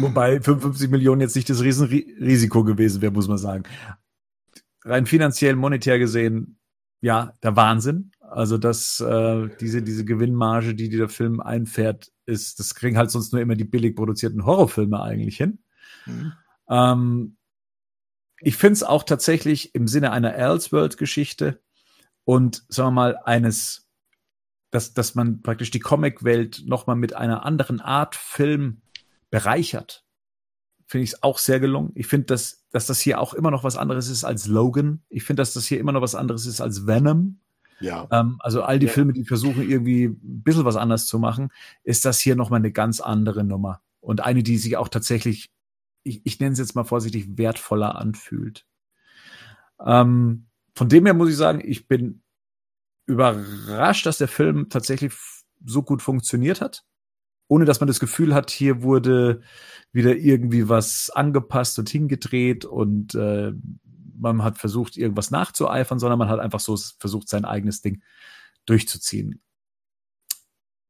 Wobei 0.00 0.40
55 0.40 0.90
Millionen 0.90 1.20
jetzt 1.20 1.36
nicht 1.36 1.48
das 1.50 1.62
Riesenrisiko 1.62 2.64
gewesen 2.64 3.02
wäre, 3.02 3.12
muss 3.12 3.28
man 3.28 3.38
sagen. 3.38 3.64
Rein 4.82 5.06
finanziell, 5.06 5.56
monetär 5.56 5.98
gesehen, 5.98 6.58
ja, 7.00 7.34
der 7.42 7.56
Wahnsinn. 7.56 8.12
Also 8.20 8.58
dass 8.58 9.00
äh, 9.00 9.48
diese, 9.60 9.82
diese 9.82 10.04
Gewinnmarge, 10.04 10.74
die 10.74 10.88
der 10.88 11.08
Film 11.08 11.40
einfährt, 11.40 12.10
ist, 12.26 12.58
das 12.58 12.74
kriegen 12.74 12.96
halt 12.96 13.10
sonst 13.10 13.32
nur 13.32 13.42
immer 13.42 13.54
die 13.54 13.64
billig 13.64 13.94
produzierten 13.94 14.44
Horrorfilme 14.44 15.00
eigentlich 15.00 15.36
hin. 15.36 15.58
Mhm. 16.06 16.32
Ähm, 16.68 17.36
ich 18.40 18.56
finde 18.56 18.74
es 18.74 18.82
auch 18.82 19.04
tatsächlich 19.04 19.74
im 19.74 19.86
Sinne 19.86 20.12
einer 20.12 20.34
Elseworld-Geschichte 20.34 21.62
und 22.24 22.64
sagen 22.68 22.88
wir 22.88 22.92
mal 22.92 23.16
eines, 23.24 23.88
dass, 24.70 24.94
dass 24.94 25.14
man 25.14 25.42
praktisch 25.42 25.70
die 25.70 25.80
Comic-Welt 25.80 26.62
nochmal 26.66 26.96
mit 26.96 27.14
einer 27.14 27.44
anderen 27.44 27.80
Art 27.80 28.16
Film 28.16 28.82
bereichert. 29.34 30.04
Finde 30.86 31.02
ich 31.02 31.14
es 31.14 31.22
auch 31.24 31.38
sehr 31.38 31.58
gelungen. 31.58 31.90
Ich 31.96 32.06
finde, 32.06 32.26
dass, 32.26 32.68
dass 32.70 32.86
das 32.86 33.00
hier 33.00 33.20
auch 33.20 33.34
immer 33.34 33.50
noch 33.50 33.64
was 33.64 33.76
anderes 33.76 34.08
ist 34.08 34.22
als 34.22 34.46
Logan. 34.46 35.02
Ich 35.08 35.24
finde, 35.24 35.40
dass 35.40 35.54
das 35.54 35.66
hier 35.66 35.80
immer 35.80 35.90
noch 35.90 36.02
was 36.02 36.14
anderes 36.14 36.46
ist 36.46 36.60
als 36.60 36.86
Venom. 36.86 37.40
Ja. 37.80 38.06
Ähm, 38.12 38.36
also 38.38 38.62
all 38.62 38.78
die 38.78 38.86
ja. 38.86 38.92
Filme, 38.92 39.12
die 39.12 39.24
versuchen 39.24 39.68
irgendwie 39.68 40.04
ein 40.04 40.42
bisschen 40.44 40.64
was 40.64 40.76
anders 40.76 41.08
zu 41.08 41.18
machen, 41.18 41.48
ist 41.82 42.04
das 42.04 42.20
hier 42.20 42.36
nochmal 42.36 42.60
eine 42.60 42.70
ganz 42.70 43.00
andere 43.00 43.42
Nummer. 43.42 43.82
Und 43.98 44.20
eine, 44.20 44.44
die 44.44 44.56
sich 44.56 44.76
auch 44.76 44.86
tatsächlich, 44.88 45.50
ich, 46.04 46.24
ich 46.24 46.38
nenne 46.38 46.52
es 46.52 46.60
jetzt 46.60 46.76
mal 46.76 46.84
vorsichtig, 46.84 47.36
wertvoller 47.36 47.96
anfühlt. 47.96 48.66
Ähm, 49.84 50.46
von 50.76 50.88
dem 50.88 51.06
her 51.06 51.14
muss 51.14 51.30
ich 51.30 51.36
sagen, 51.36 51.60
ich 51.60 51.88
bin 51.88 52.22
überrascht, 53.06 54.06
dass 54.06 54.18
der 54.18 54.28
Film 54.28 54.68
tatsächlich 54.68 55.12
so 55.66 55.82
gut 55.82 56.02
funktioniert 56.02 56.60
hat 56.60 56.84
ohne 57.48 57.64
dass 57.64 57.80
man 57.80 57.86
das 57.86 58.00
Gefühl 58.00 58.34
hat, 58.34 58.50
hier 58.50 58.82
wurde 58.82 59.42
wieder 59.92 60.16
irgendwie 60.16 60.68
was 60.68 61.10
angepasst 61.10 61.78
und 61.78 61.88
hingedreht 61.88 62.64
und 62.64 63.14
äh, 63.14 63.52
man 64.16 64.42
hat 64.42 64.58
versucht, 64.58 64.96
irgendwas 64.96 65.30
nachzueifern, 65.30 65.98
sondern 65.98 66.18
man 66.18 66.28
hat 66.28 66.40
einfach 66.40 66.60
so 66.60 66.76
versucht, 66.98 67.28
sein 67.28 67.44
eigenes 67.44 67.80
Ding 67.80 68.02
durchzuziehen. 68.66 69.40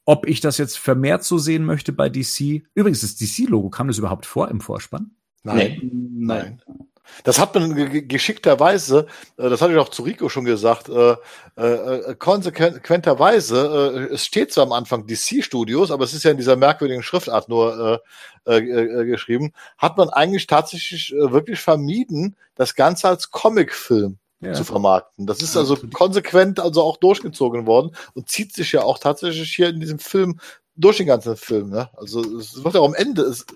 Ob 0.07 0.27
ich 0.27 0.41
das 0.41 0.59
jetzt 0.59 0.79
vermehrt 0.79 1.25
so 1.25 1.39
sehen 1.39 1.65
möchte 1.65 1.93
bei 1.93 2.09
DC, 2.09 2.63
übrigens, 2.75 3.01
das 3.01 3.17
DC-Logo, 3.17 3.71
kam 3.71 3.89
das 3.89 3.99
überhaupt 3.99 4.27
vor 4.27 4.49
im 4.51 4.61
Vorspann? 4.61 5.13
Nein. 5.43 5.81
Nein. 6.13 6.63
Nein. 6.67 6.89
Das 7.23 7.39
hat 7.39 7.55
man 7.55 8.09
geschickterweise, 8.09 9.07
äh, 9.37 9.49
das 9.49 9.61
hatte 9.61 9.73
ich 9.73 9.79
auch 9.79 9.89
zu 9.89 10.03
Rico 10.03 10.29
schon 10.29 10.45
gesagt, 10.45 10.89
äh, 10.89 11.17
äh, 11.57 12.15
konsequenterweise, 12.17 14.09
es 14.13 14.25
steht 14.25 14.53
zwar 14.53 14.65
am 14.65 14.73
Anfang 14.73 15.07
DC 15.07 15.45
Studios, 15.45 15.91
aber 15.91 16.05
es 16.05 16.15
ist 16.15 16.25
ja 16.25 16.31
in 16.31 16.37
dieser 16.37 16.57
merkwürdigen 16.57 17.03
Schriftart 17.03 17.49
nur 17.49 18.03
geschrieben, 18.45 19.53
hat 19.79 19.97
man 19.97 20.11
eigentlich 20.11 20.47
tatsächlich 20.47 21.15
wirklich 21.17 21.61
vermieden, 21.61 22.37
das 22.57 22.75
Ganze 22.75 23.09
als 23.09 23.31
Comicfilm 23.31 24.19
ja. 24.41 24.53
zu 24.53 24.65
vermarkten. 24.65 25.27
Das 25.27 25.41
ist 25.41 25.57
also 25.57 25.77
konsequent 25.93 26.61
also 26.61 26.83
auch 26.83 26.97
durchgezogen 26.99 27.67
worden 27.67 27.95
und 28.15 28.29
zieht 28.29 28.53
sich 28.53 28.73
ja 28.73 28.83
auch 28.83 28.99
tatsächlich 28.99 29.55
hier 29.55 29.69
in 29.69 29.81
diesem 29.81 29.99
Film 29.99 30.41
durch 30.77 30.99
den 30.99 31.07
ganzen 31.07 31.37
Film. 31.37 31.71
Ne? 31.71 31.89
Also 31.95 32.21
es 32.39 32.63
wird 32.63 32.75
ja 32.75 32.81
auch 32.81 32.89
am 32.89 32.95
Ende. 32.95 33.23
Es, 33.23 33.47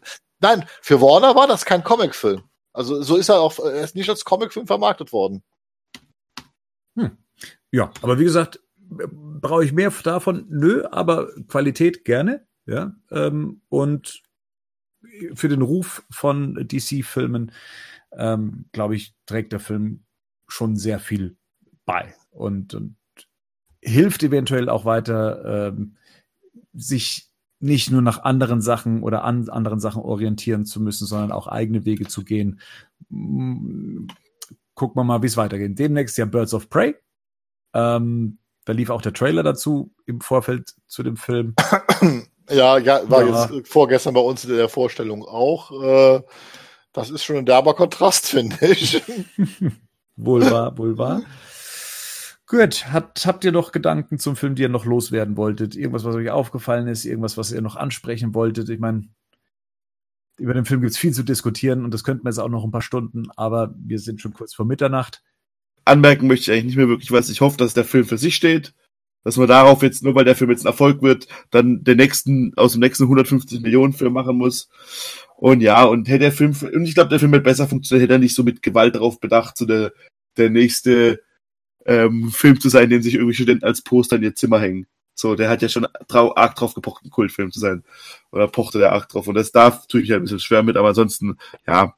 nein, 0.41 0.65
für 0.81 1.01
Warner 1.01 1.35
war 1.35 1.47
das 1.47 1.65
kein 1.65 1.85
Comicfilm. 1.85 2.43
Also 2.79 3.03
so 3.03 3.17
ist 3.17 3.29
er 3.29 3.41
auch, 3.41 3.59
er 3.59 3.83
ist 3.83 3.97
nicht 3.97 4.09
als 4.09 4.25
Comicfilm 4.25 4.69
vermarktet 4.69 5.13
worden. 5.13 5.43
Hm. 6.95 7.19
Ja, 7.73 7.91
aber 8.03 8.21
wie 8.21 8.25
gesagt, 8.25 8.61
brauche 8.89 9.65
ich 9.65 9.73
mehr 9.73 9.93
davon? 10.05 10.47
Nö, 10.49 10.87
aber 10.89 11.29
Qualität 11.49 12.05
gerne. 12.05 12.47
Ja, 12.67 12.95
ähm, 13.11 13.63
und 13.69 14.23
für 15.35 15.49
den 15.49 15.63
Ruf 15.63 16.05
von 16.09 16.55
DC-Filmen, 16.55 17.51
ähm, 18.13 18.67
glaube 18.71 18.95
ich, 18.95 19.13
trägt 19.27 19.53
der 19.53 19.61
Film 19.61 20.05
schon 20.47 20.77
sehr 20.77 21.01
viel 21.01 21.37
bei 21.85 22.15
und, 22.31 22.75
und 22.75 22.97
hilft 23.83 24.23
eventuell 24.23 24.69
auch 24.69 24.85
weiter, 24.85 25.73
ähm, 25.73 25.97
sich 26.75 27.28
nicht 27.61 27.91
nur 27.91 28.03
nach 28.03 28.23
anderen 28.23 28.61
Sachen 28.61 29.03
oder 29.03 29.25
an 29.25 29.49
anderen 29.49 29.81
Sachen 29.81 30.03
orientieren 30.03 30.65
zu 30.65 30.81
müssen, 30.81 31.07
sondern 31.07 31.33
auch 31.33 31.47
eigene 31.47 31.85
Wege 31.85 32.07
zu 32.07 32.25
gehen. 32.25 32.61
Mm, 33.09 34.07
gucken 34.75 35.01
wir 35.01 35.05
mal, 35.05 35.23
wie 35.23 35.27
es 35.27 35.37
weitergeht. 35.37 35.79
Demnächst 35.79 36.19
ja 36.19 36.25
Birds 36.25 36.55
of 36.55 36.69
Prey. 36.69 36.95
Ähm, 37.75 38.39
da 38.65 38.73
lief 38.73 38.91
auch 38.91 39.03
der 39.03 39.13
Trailer 39.13 39.43
dazu 39.43 39.93
im 40.07 40.21
Vorfeld 40.21 40.75
zu 40.87 41.03
dem 41.03 41.17
Film. 41.17 41.55
Ja, 42.51 42.79
ja 42.79 43.03
war 43.11 43.27
ja. 43.27 43.51
jetzt 43.51 43.69
vorgestern 43.69 44.15
bei 44.15 44.23
uns 44.23 44.47
in 44.47 44.57
der 44.57 44.71
Vorstellung 44.71 45.23
auch. 45.23 45.71
Äh, 45.83 46.23
das 46.95 47.11
ist 47.11 47.23
schon 47.23 47.37
ein 47.37 47.45
derber 47.45 47.75
Kontrast, 47.75 48.27
finde 48.27 48.57
ich. 48.69 49.03
wohl 50.17 50.51
wahr, 50.51 50.79
wohl 50.79 50.97
wahr. 50.97 51.21
Gut, 52.49 52.87
hat, 52.87 53.27
habt 53.27 53.45
ihr 53.45 53.53
noch 53.53 53.73
Gedanken 53.73 54.19
zum 54.19 54.35
Film, 54.35 54.55
die 54.55 54.62
ihr 54.62 54.70
noch 54.70 54.87
loswerden 54.87 55.37
wolltet? 55.37 55.77
Irgendwas, 55.77 56.05
was 56.05 56.15
euch 56.15 56.31
aufgefallen 56.31 56.89
ist? 56.89 57.05
Irgendwas, 57.05 57.37
was 57.37 57.53
ihr 57.53 57.61
noch 57.61 57.77
ansprechen 57.77 58.35
wolltet? 58.35 58.70
Ich 58.70 58.79
meine, 58.79 59.07
über 60.39 60.55
den 60.55 60.65
Film 60.65 60.81
gibt 60.81 60.93
es 60.93 60.99
viel 60.99 61.12
zu 61.12 61.25
diskutieren 61.25 61.85
und 61.85 61.93
das 61.93 62.05
könnten 62.05 62.25
wir 62.25 62.31
jetzt 62.31 62.39
auch 62.39 62.49
noch 62.49 62.65
ein 62.65 62.70
paar 62.70 62.81
Stunden, 62.81 63.25
aber 63.37 63.75
wir 63.77 63.99
sind 63.99 64.23
schon 64.23 64.33
kurz 64.33 64.55
vor 64.55 64.65
Mitternacht. 64.65 65.23
Anmerken 65.85 66.27
möchte 66.27 66.51
ich 66.51 66.53
eigentlich 66.53 66.65
nicht 66.65 66.77
mehr 66.77 66.89
wirklich 66.89 67.12
was. 67.12 67.29
Ich 67.29 67.43
hoffe, 67.43 67.59
dass 67.59 67.75
der 67.75 67.85
Film 67.85 68.07
für 68.07 68.19
sich 68.19 68.35
steht. 68.35 68.75
Dass 69.25 69.37
man 69.37 69.49
darauf 69.49 69.83
jetzt, 69.83 70.03
nur 70.03 70.15
weil 70.15 70.25
der 70.25 70.37
Film 70.37 70.51
jetzt 70.51 70.65
ein 70.65 70.69
Erfolg 70.69 71.03
wird, 71.03 71.29
dann 71.51 71.85
den 71.85 71.99
nächsten, 71.99 72.53
aus 72.57 72.73
dem 72.73 72.81
nächsten 72.81 73.03
150 73.03 73.61
Millionen 73.61 73.93
Film 73.93 74.15
machen 74.15 74.39
muss. 74.39 74.70
Und 75.37 75.61
ja, 75.61 75.85
und 75.85 76.09
hätte 76.09 76.20
der 76.20 76.33
Film, 76.33 76.57
und 76.73 76.85
ich 76.85 76.95
glaube, 76.95 77.11
der 77.11 77.19
Film 77.19 77.33
hätte 77.33 77.45
besser 77.45 77.69
funktioniert, 77.69 78.05
hätte 78.05 78.15
er 78.15 78.20
nicht 78.20 78.35
so 78.35 78.43
mit 78.43 78.62
Gewalt 78.62 78.95
darauf 78.95 79.20
bedacht, 79.20 79.59
so 79.59 79.66
der, 79.66 79.93
der 80.39 80.49
nächste 80.49 81.20
ähm, 81.89 82.31
Film 82.31 82.60
zu 82.60 82.69
sein, 82.69 82.90
den 82.90 83.02
sich 83.02 83.15
irgendwie 83.15 83.35
Studenten 83.35 83.65
als 83.65 83.82
Poster 83.82 84.16
in 84.16 84.23
ihr 84.23 84.35
Zimmer 84.35 84.60
hängen. 84.60 84.86
So, 85.15 85.35
der 85.35 85.48
hat 85.48 85.62
ja 85.62 85.69
schon 85.69 85.86
trau 86.06 86.35
arg 86.36 86.55
drauf 86.55 86.74
gepocht, 86.74 87.05
ein 87.05 87.10
Kultfilm 87.10 87.51
zu 87.51 87.59
sein. 87.59 87.82
Oder 88.31 88.47
pochte 88.47 88.78
der 88.78 88.93
arg 88.93 89.09
drauf. 89.09 89.27
Und 89.27 89.35
das 89.35 89.51
darf 89.51 89.86
tue 89.89 90.02
ich 90.02 90.10
halt 90.10 90.20
ein 90.20 90.24
bisschen 90.24 90.39
schwer 90.39 90.62
mit, 90.62 90.77
aber 90.77 90.89
ansonsten, 90.89 91.39
ja. 91.66 91.94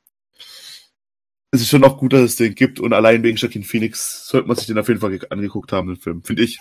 Es 1.50 1.60
ist 1.60 1.68
schon 1.68 1.84
auch 1.84 1.98
gut, 1.98 2.12
dass 2.12 2.20
es 2.22 2.36
den 2.36 2.54
gibt 2.54 2.78
und 2.78 2.92
allein 2.92 3.24
wegen 3.24 3.36
Joaquin 3.36 3.64
Phoenix 3.64 4.28
sollte 4.28 4.46
man 4.46 4.56
sich 4.56 4.66
den 4.66 4.78
auf 4.78 4.86
jeden 4.86 5.00
Fall 5.00 5.18
angeguckt 5.30 5.72
haben, 5.72 5.88
den 5.88 5.96
Film, 5.96 6.22
finde 6.22 6.44
ich. 6.44 6.60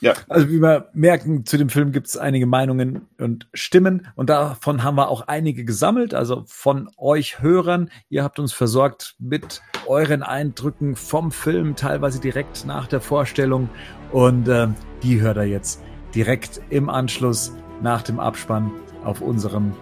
Ja. 0.00 0.14
Also 0.28 0.48
wie 0.48 0.60
wir 0.60 0.90
merken, 0.92 1.44
zu 1.44 1.56
dem 1.56 1.68
Film 1.68 1.90
gibt 1.90 2.06
es 2.06 2.16
einige 2.16 2.46
Meinungen 2.46 3.08
und 3.18 3.48
Stimmen 3.52 4.06
und 4.14 4.30
davon 4.30 4.84
haben 4.84 4.96
wir 4.96 5.08
auch 5.08 5.22
einige 5.26 5.64
gesammelt, 5.64 6.14
also 6.14 6.44
von 6.46 6.88
euch 6.96 7.42
Hörern. 7.42 7.90
Ihr 8.08 8.22
habt 8.22 8.38
uns 8.38 8.52
versorgt 8.52 9.16
mit 9.18 9.60
euren 9.86 10.22
Eindrücken 10.22 10.94
vom 10.94 11.32
Film, 11.32 11.74
teilweise 11.74 12.20
direkt 12.20 12.64
nach 12.64 12.86
der 12.86 13.00
Vorstellung 13.00 13.68
und 14.12 14.46
äh, 14.46 14.68
die 15.02 15.20
hört 15.20 15.36
er 15.36 15.44
jetzt 15.44 15.82
direkt 16.14 16.60
im 16.70 16.88
Anschluss 16.88 17.52
nach 17.82 18.02
dem 18.02 18.20
Abspann 18.20 18.70
auf 19.04 19.20
unserem 19.20 19.72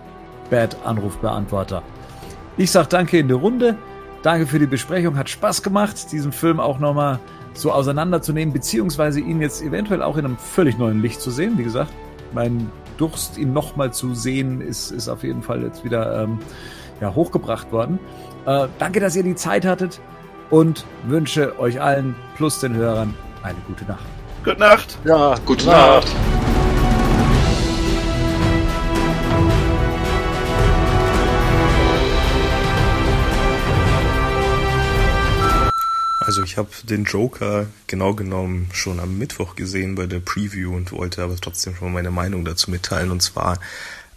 Bad-Anrufbeantworter. 0.51 1.82
Ich 2.56 2.70
sag 2.70 2.88
danke 2.88 3.18
in 3.18 3.28
die 3.28 3.34
Runde, 3.34 3.76
danke 4.22 4.47
für 4.47 4.59
die 4.59 4.66
Besprechung, 4.66 5.16
hat 5.18 5.28
Spaß 5.28 5.62
gemacht, 5.62 6.10
diesen 6.12 6.32
Film 6.32 6.59
auch 6.59 6.78
nochmal 6.78 7.18
so 7.58 7.72
auseinanderzunehmen, 7.72 8.52
beziehungsweise 8.52 9.20
ihn 9.20 9.40
jetzt 9.40 9.62
eventuell 9.62 10.02
auch 10.02 10.16
in 10.16 10.24
einem 10.24 10.36
völlig 10.36 10.78
neuen 10.78 11.02
Licht 11.02 11.20
zu 11.20 11.30
sehen. 11.30 11.58
Wie 11.58 11.64
gesagt, 11.64 11.92
mein 12.32 12.70
Durst, 12.96 13.38
ihn 13.38 13.52
nochmal 13.52 13.92
zu 13.92 14.14
sehen, 14.14 14.60
ist, 14.60 14.90
ist 14.90 15.08
auf 15.08 15.22
jeden 15.22 15.42
Fall 15.42 15.62
jetzt 15.62 15.84
wieder 15.84 16.22
ähm, 16.22 16.38
ja, 17.00 17.14
hochgebracht 17.14 17.72
worden. 17.72 17.98
Äh, 18.46 18.68
danke, 18.78 19.00
dass 19.00 19.16
ihr 19.16 19.22
die 19.22 19.34
Zeit 19.34 19.64
hattet 19.64 20.00
und 20.50 20.84
wünsche 21.06 21.58
euch 21.58 21.80
allen 21.80 22.14
plus 22.36 22.60
den 22.60 22.74
Hörern 22.74 23.14
eine 23.42 23.58
gute 23.66 23.84
Nacht. 23.84 24.04
Gute 24.44 24.60
Nacht. 24.60 24.98
Ja, 25.04 25.34
gute 25.44 25.66
Nacht. 25.66 26.04
Nacht. 26.04 26.45
Ich 36.56 36.58
habe 36.58 36.70
den 36.84 37.04
Joker 37.04 37.66
genau 37.86 38.14
genommen 38.14 38.70
schon 38.72 38.98
am 38.98 39.18
Mittwoch 39.18 39.56
gesehen 39.56 39.94
bei 39.94 40.06
der 40.06 40.20
Preview 40.20 40.74
und 40.74 40.90
wollte 40.90 41.22
aber 41.22 41.36
trotzdem 41.36 41.76
schon 41.76 41.92
meine 41.92 42.10
Meinung 42.10 42.46
dazu 42.46 42.70
mitteilen. 42.70 43.10
Und 43.10 43.20
zwar 43.20 43.58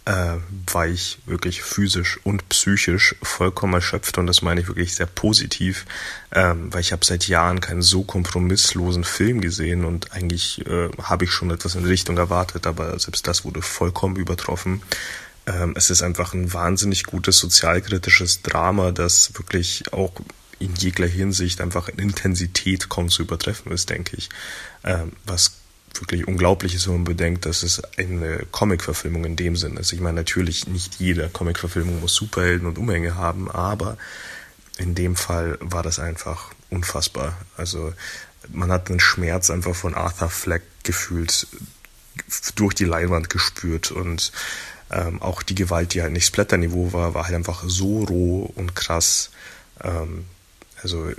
äh, 0.06 0.36
war 0.72 0.86
ich 0.86 1.18
wirklich 1.26 1.62
physisch 1.62 2.18
und 2.24 2.48
psychisch 2.48 3.14
vollkommen 3.22 3.74
erschöpft 3.74 4.16
und 4.16 4.26
das 4.26 4.40
meine 4.40 4.62
ich 4.62 4.68
wirklich 4.68 4.94
sehr 4.94 5.04
positiv, 5.04 5.84
ähm, 6.32 6.72
weil 6.72 6.80
ich 6.80 6.92
habe 6.92 7.04
seit 7.04 7.28
Jahren 7.28 7.60
keinen 7.60 7.82
so 7.82 8.04
kompromisslosen 8.04 9.04
Film 9.04 9.42
gesehen 9.42 9.84
und 9.84 10.12
eigentlich 10.12 10.66
äh, 10.66 10.88
habe 11.02 11.26
ich 11.26 11.32
schon 11.32 11.50
etwas 11.50 11.74
in 11.74 11.84
Richtung 11.84 12.16
erwartet, 12.16 12.66
aber 12.66 12.98
selbst 12.98 13.26
das 13.26 13.44
wurde 13.44 13.60
vollkommen 13.60 14.16
übertroffen. 14.16 14.80
Ähm, 15.46 15.74
es 15.76 15.90
ist 15.90 16.02
einfach 16.02 16.32
ein 16.32 16.54
wahnsinnig 16.54 17.04
gutes 17.04 17.36
sozialkritisches 17.36 18.40
Drama, 18.40 18.92
das 18.92 19.34
wirklich 19.34 19.92
auch 19.92 20.12
in 20.60 20.74
jeglicher 20.76 21.12
Hinsicht 21.12 21.60
einfach 21.60 21.88
in 21.88 21.98
Intensität 21.98 22.88
kaum 22.88 23.08
zu 23.08 23.22
übertreffen 23.22 23.72
ist, 23.72 23.90
denke 23.90 24.16
ich. 24.16 24.28
Ähm, 24.84 25.12
was 25.26 25.56
wirklich 25.94 26.28
unglaublich 26.28 26.74
ist, 26.74 26.86
wenn 26.86 26.94
man 26.94 27.04
bedenkt, 27.04 27.46
dass 27.46 27.64
es 27.64 27.82
eine 27.98 28.46
Comic-Verfilmung 28.52 29.24
in 29.24 29.36
dem 29.36 29.56
Sinn 29.56 29.76
ist. 29.76 29.92
Ich 29.92 30.00
meine, 30.00 30.16
natürlich 30.16 30.68
nicht 30.68 31.00
jede 31.00 31.28
Comic-Verfilmung 31.28 32.00
muss 32.00 32.14
Superhelden 32.14 32.68
und 32.68 32.78
Umhänge 32.78 33.16
haben, 33.16 33.50
aber 33.50 33.98
in 34.78 34.94
dem 34.94 35.16
Fall 35.16 35.58
war 35.60 35.82
das 35.82 35.98
einfach 35.98 36.52
unfassbar. 36.70 37.36
Also 37.56 37.92
man 38.48 38.70
hat 38.70 38.88
den 38.88 39.00
Schmerz 39.00 39.50
einfach 39.50 39.74
von 39.74 39.94
Arthur 39.94 40.30
Fleck 40.30 40.62
gefühlt 40.84 41.48
durch 42.54 42.74
die 42.74 42.84
Leinwand 42.84 43.28
gespürt 43.28 43.90
und 43.90 44.32
ähm, 44.90 45.20
auch 45.22 45.42
die 45.42 45.54
Gewalt, 45.54 45.94
die 45.94 46.02
halt 46.02 46.12
nicht 46.12 46.26
Splatter-Niveau 46.26 46.92
war, 46.92 47.14
war 47.14 47.24
halt 47.24 47.34
einfach 47.34 47.64
so 47.66 48.04
roh 48.04 48.52
und 48.54 48.74
krass. 48.74 49.30
Ähm, 49.82 50.24
also 50.82 51.10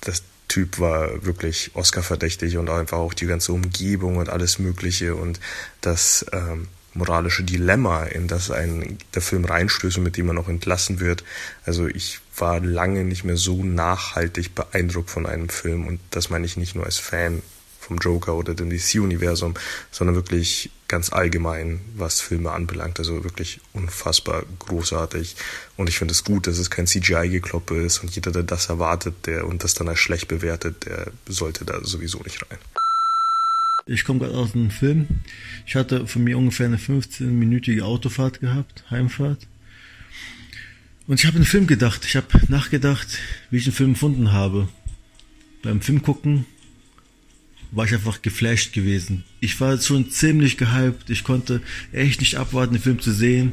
das 0.00 0.22
Typ 0.48 0.80
war 0.80 1.24
wirklich 1.24 1.70
Oscar-verdächtig 1.74 2.56
und 2.56 2.68
einfach 2.70 2.98
auch 2.98 3.14
die 3.14 3.26
ganze 3.26 3.52
Umgebung 3.52 4.16
und 4.16 4.28
alles 4.28 4.58
Mögliche 4.58 5.14
und 5.14 5.38
das 5.80 6.26
ähm, 6.32 6.68
moralische 6.92 7.44
Dilemma, 7.44 8.04
in 8.04 8.26
das 8.26 8.50
ein 8.50 8.98
der 9.14 9.22
Film 9.22 9.44
reinstößt 9.44 9.98
und 9.98 10.04
mit 10.04 10.16
dem 10.16 10.26
man 10.26 10.38
auch 10.38 10.48
entlassen 10.48 10.98
wird. 10.98 11.24
Also 11.64 11.86
ich 11.86 12.20
war 12.36 12.60
lange 12.60 13.04
nicht 13.04 13.24
mehr 13.24 13.36
so 13.36 13.62
nachhaltig 13.62 14.54
beeindruckt 14.54 15.10
von 15.10 15.26
einem 15.26 15.48
Film 15.48 15.86
und 15.86 16.00
das 16.10 16.30
meine 16.30 16.46
ich 16.46 16.56
nicht 16.56 16.74
nur 16.74 16.84
als 16.84 16.98
Fan 16.98 17.42
vom 17.78 17.98
Joker 17.98 18.34
oder 18.34 18.54
dem 18.54 18.70
DC-Universum, 18.70 19.54
sondern 19.90 20.16
wirklich 20.16 20.70
ganz 20.90 21.12
allgemein, 21.12 21.80
was 21.94 22.20
Filme 22.20 22.50
anbelangt. 22.50 22.98
Also 22.98 23.24
wirklich 23.24 23.60
unfassbar 23.72 24.42
großartig. 24.58 25.36
Und 25.76 25.88
ich 25.88 25.96
finde 25.96 26.12
es 26.12 26.24
gut, 26.24 26.46
dass 26.46 26.58
es 26.58 26.68
kein 26.68 26.86
CGI-Gekloppe 26.86 27.76
ist 27.80 28.00
und 28.00 28.14
jeder, 28.14 28.32
der 28.32 28.42
das 28.42 28.68
erwartet 28.68 29.14
der 29.26 29.46
und 29.46 29.64
das 29.64 29.74
dann 29.74 29.88
als 29.88 30.00
schlecht 30.00 30.28
bewertet, 30.28 30.84
der 30.86 31.12
sollte 31.26 31.64
da 31.64 31.82
sowieso 31.84 32.18
nicht 32.22 32.42
rein. 32.42 32.58
Ich 33.86 34.04
komme 34.04 34.18
gerade 34.18 34.34
aus 34.34 34.54
einem 34.54 34.70
Film. 34.70 35.06
Ich 35.64 35.76
hatte 35.76 36.06
von 36.06 36.24
mir 36.24 36.36
ungefähr 36.36 36.66
eine 36.66 36.76
15-minütige 36.76 37.82
Autofahrt 37.82 38.40
gehabt, 38.40 38.84
Heimfahrt. 38.90 39.46
Und 41.06 41.20
ich 41.20 41.26
habe 41.26 41.36
einen 41.36 41.46
Film 41.46 41.66
gedacht. 41.66 42.04
Ich 42.04 42.16
habe 42.16 42.26
nachgedacht, 42.48 43.06
wie 43.50 43.58
ich 43.58 43.64
den 43.64 43.72
Film 43.72 43.94
gefunden 43.94 44.32
habe. 44.32 44.68
Beim 45.62 45.80
Film 45.80 46.02
gucken 46.02 46.46
war 47.72 47.84
ich 47.84 47.94
einfach 47.94 48.22
geflasht 48.22 48.72
gewesen. 48.72 49.24
Ich 49.40 49.60
war 49.60 49.78
schon 49.78 50.10
ziemlich 50.10 50.56
gehypt. 50.56 51.08
Ich 51.08 51.24
konnte 51.24 51.62
echt 51.92 52.20
nicht 52.20 52.36
abwarten, 52.36 52.74
den 52.74 52.82
Film 52.82 53.00
zu 53.00 53.12
sehen. 53.12 53.52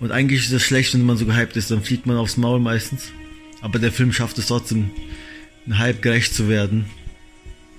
Und 0.00 0.10
eigentlich 0.10 0.40
ist 0.40 0.52
das 0.52 0.62
schlecht, 0.62 0.94
wenn 0.94 1.04
man 1.04 1.16
so 1.16 1.26
gehypt 1.26 1.56
ist, 1.56 1.70
dann 1.70 1.82
fliegt 1.82 2.06
man 2.06 2.16
aufs 2.16 2.36
Maul 2.36 2.60
meistens. 2.60 3.12
Aber 3.60 3.78
der 3.78 3.92
Film 3.92 4.12
schafft 4.12 4.38
es 4.38 4.48
trotzdem, 4.48 4.90
ein 5.66 5.78
Hype 5.78 6.02
gerecht 6.02 6.34
zu 6.34 6.48
werden. 6.48 6.86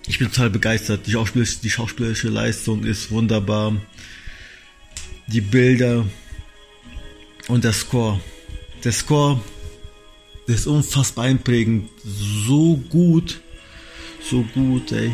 Ich 0.07 0.19
bin 0.19 0.29
total 0.29 0.49
begeistert. 0.49 1.05
Die 1.05 1.11
schauspielerische, 1.11 1.59
die 1.61 1.69
schauspielerische 1.69 2.29
Leistung 2.29 2.83
ist 2.85 3.11
wunderbar. 3.11 3.75
Die 5.27 5.41
Bilder 5.41 6.05
und 7.49 7.63
der 7.65 7.73
Score. 7.73 8.21
Der 8.83 8.93
Score 8.93 9.41
ist 10.47 10.65
unfassbar 10.65 11.25
einprägend. 11.25 11.89
So 12.05 12.77
gut. 12.89 13.41
So 14.21 14.43
gut, 14.53 14.93
ey 14.93 15.11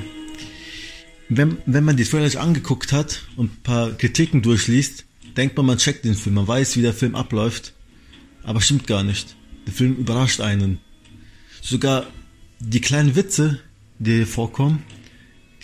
wenn, 1.38 1.58
wenn 1.66 1.84
man 1.84 1.98
die 1.98 2.04
Trailer 2.04 2.40
angeguckt 2.42 2.92
hat 2.92 3.24
und 3.36 3.54
ein 3.54 3.64
paar 3.64 3.92
Kritiken 3.92 4.42
durchliest, 4.42 5.06
denkt 5.38 5.56
man, 5.58 5.66
man 5.66 5.78
checkt 5.78 6.06
den 6.06 6.16
Film, 6.16 6.36
man 6.36 6.48
weiß, 6.48 6.76
wie 6.78 6.82
der 6.82 6.94
Film 6.94 7.16
abläuft. 7.16 7.74
Aber 8.44 8.62
stimmt 8.62 8.88
gar 8.88 9.04
nicht. 9.04 9.36
Der 9.66 9.74
Film 9.74 9.96
überrascht 9.96 10.42
einen. 10.42 10.80
Sogar 11.62 12.08
die 12.60 12.82
kleinen 12.82 13.16
Witze, 13.16 13.60
die 14.00 14.16
hier 14.16 14.28
vorkommen, 14.28 14.84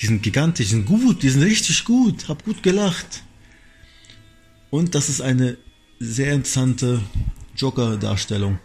die 0.02 0.06
sind 0.06 0.24
gigantisch, 0.24 0.68
die 0.68 0.76
sind 0.76 0.86
gut, 0.86 1.24
die 1.24 1.30
sind 1.30 1.44
richtig 1.44 1.84
gut, 1.84 2.30
hab 2.30 2.46
gut 2.46 2.64
gelacht. 2.64 3.24
Und 4.70 4.96
das 4.96 5.10
ist 5.10 5.22
eine 5.22 5.58
sehr 6.00 6.34
interessante 6.34 7.02
Joker-Darstellung. 7.58 8.60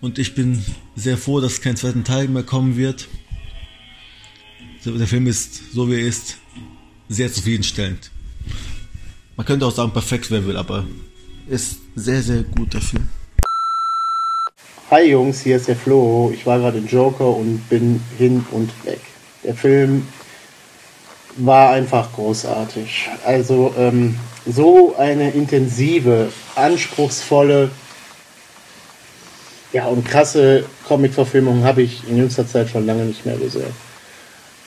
Und 0.00 0.18
ich 0.18 0.34
bin 0.34 0.64
sehr 0.96 1.18
froh, 1.18 1.40
dass 1.40 1.60
kein 1.60 1.76
zweiten 1.76 2.04
Teil 2.04 2.28
mehr 2.28 2.42
kommen 2.42 2.76
wird 2.76 3.08
der 4.84 5.06
Film 5.06 5.26
ist, 5.26 5.72
so 5.72 5.88
wie 5.88 5.94
er 5.94 6.06
ist, 6.06 6.36
sehr 7.08 7.32
zufriedenstellend. 7.32 8.10
Man 9.36 9.46
könnte 9.46 9.66
auch 9.66 9.72
sagen, 9.72 9.92
perfekt, 9.92 10.30
wer 10.30 10.44
will, 10.46 10.56
aber 10.56 10.84
ist 11.48 11.78
sehr, 11.94 12.22
sehr 12.22 12.42
guter 12.42 12.80
Film. 12.80 13.08
Hi 14.90 15.10
Jungs, 15.10 15.40
hier 15.40 15.56
ist 15.56 15.68
der 15.68 15.76
Flo. 15.76 16.30
Ich 16.32 16.46
war 16.46 16.58
gerade 16.58 16.78
in 16.78 16.86
Joker 16.86 17.28
und 17.28 17.68
bin 17.68 18.00
hin 18.18 18.44
und 18.50 18.70
weg. 18.84 19.00
Der 19.42 19.54
Film 19.54 20.06
war 21.36 21.70
einfach 21.70 22.12
großartig. 22.12 23.08
Also 23.24 23.74
ähm, 23.76 24.16
so 24.46 24.94
eine 24.96 25.30
intensive, 25.30 26.30
anspruchsvolle 26.54 27.70
ja, 29.72 29.86
und 29.86 30.04
krasse 30.04 30.64
Comic-Verfilmung 30.86 31.64
habe 31.64 31.82
ich 31.82 32.08
in 32.08 32.16
jüngster 32.16 32.46
Zeit 32.46 32.70
schon 32.70 32.86
lange 32.86 33.04
nicht 33.04 33.26
mehr 33.26 33.36
gesehen. 33.36 33.72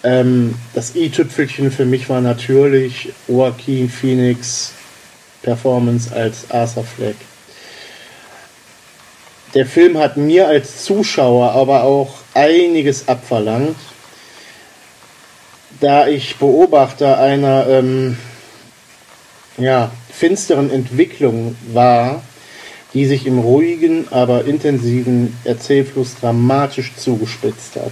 Ähm, 0.07 0.55
das 0.73 0.95
i-Tüpfelchen 0.95 1.69
für 1.69 1.84
mich 1.84 2.07
war 2.07 2.21
natürlich 2.21 3.11
Joaquin 3.27 3.89
Phoenix 3.89 4.71
Performance 5.41 6.15
als 6.15 6.49
Arthur 6.49 6.85
Fleck. 6.85 7.17
Der 9.53 9.65
Film 9.65 9.97
hat 9.97 10.15
mir 10.15 10.47
als 10.47 10.85
Zuschauer 10.85 11.51
aber 11.51 11.84
auch 11.84 12.19
einiges 12.34 13.09
abverlangt, 13.09 13.75
da 15.81 16.07
ich 16.07 16.38
Beobachter 16.38 17.19
einer 17.19 17.67
ähm, 17.67 18.17
ja, 19.57 19.91
finsteren 20.09 20.71
Entwicklung 20.71 21.57
war, 21.73 22.23
die 22.93 23.05
sich 23.05 23.27
im 23.27 23.39
ruhigen, 23.39 24.07
aber 24.11 24.45
intensiven 24.45 25.38
Erzählfluss 25.43 26.15
dramatisch 26.15 26.93
zugespitzt 26.95 27.75
hat. 27.75 27.91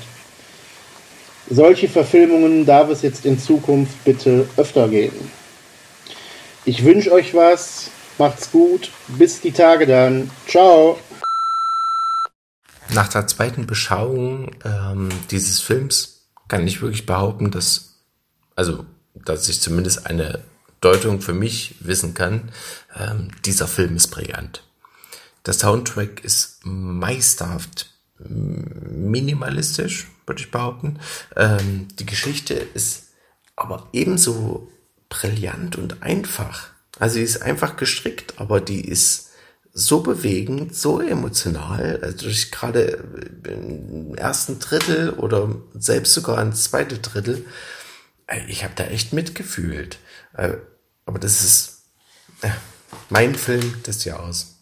Solche 1.50 1.88
Verfilmungen 1.88 2.66
darf 2.66 2.90
es 2.90 3.04
jetzt 3.04 3.26
in 3.26 3.40
Zukunft 3.40 4.04
bitte 4.04 4.48
öfter 4.58 4.88
geben. 4.88 5.32
Ich 6.66 6.84
wünsche 6.84 7.12
euch 7.12 7.36
was, 7.36 7.92
macht's 8.18 8.52
gut, 8.52 8.90
bis 9.08 9.42
die 9.42 9.52
Tage 9.52 9.86
dann. 9.86 10.32
Ciao. 10.48 11.00
Nach 12.94 13.08
der 13.08 13.28
zweiten 13.28 13.68
Beschauung 13.68 14.52
ähm, 14.64 15.10
dieses 15.30 15.62
Films 15.62 16.28
kann 16.48 16.68
ich 16.68 16.82
wirklich 16.82 17.06
behaupten, 17.06 17.52
dass, 17.52 17.96
also, 18.56 18.86
dass 19.14 19.48
ich 19.48 19.62
zumindest 19.62 20.08
eine 20.08 20.44
Deutung 20.82 21.22
für 21.22 21.34
mich 21.34 21.76
wissen 21.80 22.16
kann, 22.16 22.52
ähm, 22.98 23.30
dieser 23.44 23.68
Film 23.68 23.96
ist 23.96 24.08
brillant. 24.08 24.64
Der 25.46 25.54
Soundtrack 25.54 26.24
ist 26.24 26.62
meisterhaft 26.64 27.92
minimalistisch, 28.18 30.08
würde 30.26 30.42
ich 30.42 30.52
behaupten. 30.52 31.00
Ähm, 31.36 31.88
die 32.00 32.06
Geschichte 32.06 32.54
ist 32.54 33.10
aber 33.56 33.88
ebenso 33.94 34.72
brillant 35.10 35.78
und 35.78 36.04
einfach. 36.04 36.70
Also 37.00 37.18
die 37.18 37.24
ist 37.24 37.42
einfach 37.42 37.78
gestrickt, 37.78 38.36
aber 38.38 38.62
die 38.62 38.88
ist 38.88 39.32
so 39.74 40.00
bewegend, 40.00 40.74
so 40.74 41.02
emotional, 41.02 42.00
also 42.02 42.28
ich 42.28 42.50
gerade 42.50 43.04
im 43.44 44.16
ersten 44.16 44.60
Drittel 44.60 45.10
oder 45.12 45.54
selbst 45.74 46.14
sogar 46.14 46.38
ein 46.38 46.54
zweites 46.54 47.02
Drittel, 47.02 47.46
ich 48.48 48.64
habe 48.64 48.74
da 48.76 48.86
echt 48.86 49.12
mitgefühlt. 49.12 50.00
Äh, 50.34 50.54
aber 51.06 51.20
das 51.20 51.44
ist 51.44 51.84
mein 53.10 53.36
Film 53.36 53.84
des 53.84 54.06
Jahres. 54.06 54.55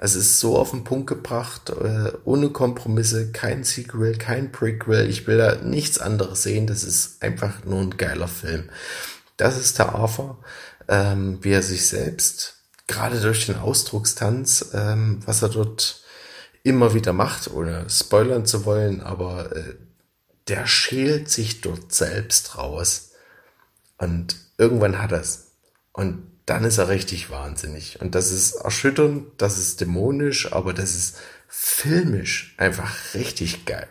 Es 0.00 0.14
ist 0.14 0.38
so 0.38 0.56
auf 0.56 0.70
den 0.70 0.84
Punkt 0.84 1.08
gebracht, 1.08 1.70
äh, 1.70 2.12
ohne 2.24 2.50
Kompromisse, 2.50 3.32
kein 3.32 3.64
Sequel, 3.64 4.16
kein 4.16 4.52
Prequel. 4.52 5.10
Ich 5.10 5.26
will 5.26 5.38
da 5.38 5.56
nichts 5.56 5.98
anderes 5.98 6.44
sehen. 6.44 6.68
Das 6.68 6.84
ist 6.84 7.20
einfach 7.22 7.64
nur 7.64 7.80
ein 7.80 7.96
geiler 7.96 8.28
Film. 8.28 8.70
Das 9.36 9.58
ist 9.58 9.78
der 9.78 9.94
Arthur, 9.94 10.38
ähm, 10.86 11.38
wie 11.42 11.50
er 11.50 11.62
sich 11.62 11.88
selbst, 11.88 12.58
gerade 12.86 13.20
durch 13.20 13.46
den 13.46 13.56
Ausdruckstanz, 13.56 14.70
ähm, 14.72 15.20
was 15.26 15.42
er 15.42 15.48
dort 15.48 16.02
immer 16.62 16.94
wieder 16.94 17.12
macht, 17.12 17.50
ohne 17.50 17.88
spoilern 17.90 18.46
zu 18.46 18.64
wollen, 18.64 19.00
aber 19.00 19.54
äh, 19.56 19.74
der 20.46 20.66
schält 20.66 21.28
sich 21.28 21.60
dort 21.60 21.92
selbst 21.92 22.56
raus. 22.56 23.10
Und 23.98 24.36
irgendwann 24.58 25.00
hat 25.02 25.12
er 25.12 25.20
es. 25.20 25.52
Und 25.92 26.22
dann 26.48 26.64
ist 26.64 26.78
er 26.78 26.88
richtig 26.88 27.30
wahnsinnig. 27.30 28.00
Und 28.00 28.14
das 28.14 28.32
ist 28.32 28.52
erschütternd, 28.54 29.26
das 29.36 29.58
ist 29.58 29.80
dämonisch, 29.80 30.52
aber 30.52 30.72
das 30.72 30.94
ist 30.94 31.18
filmisch 31.48 32.54
einfach 32.56 33.14
richtig 33.14 33.66
geil. 33.66 33.88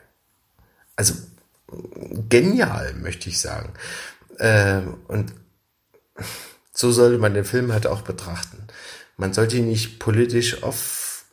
Also 0.96 1.14
genial, 2.30 2.94
möchte 2.96 3.30
ich 3.30 3.40
sagen. 3.40 3.74
Ähm, 4.40 4.98
und 5.08 5.34
so 6.74 6.92
sollte 6.92 7.18
man 7.20 7.34
den 7.34 7.46
Film 7.46 7.72
halt 7.74 7.88
auch 7.88 8.02
betrachten. 8.02 8.68
Man 9.18 9.34
sollte 9.34 9.58
ihn 9.58 9.68
nicht 9.68 10.00
politisch 10.00 10.64
aufbauschen 10.64 11.26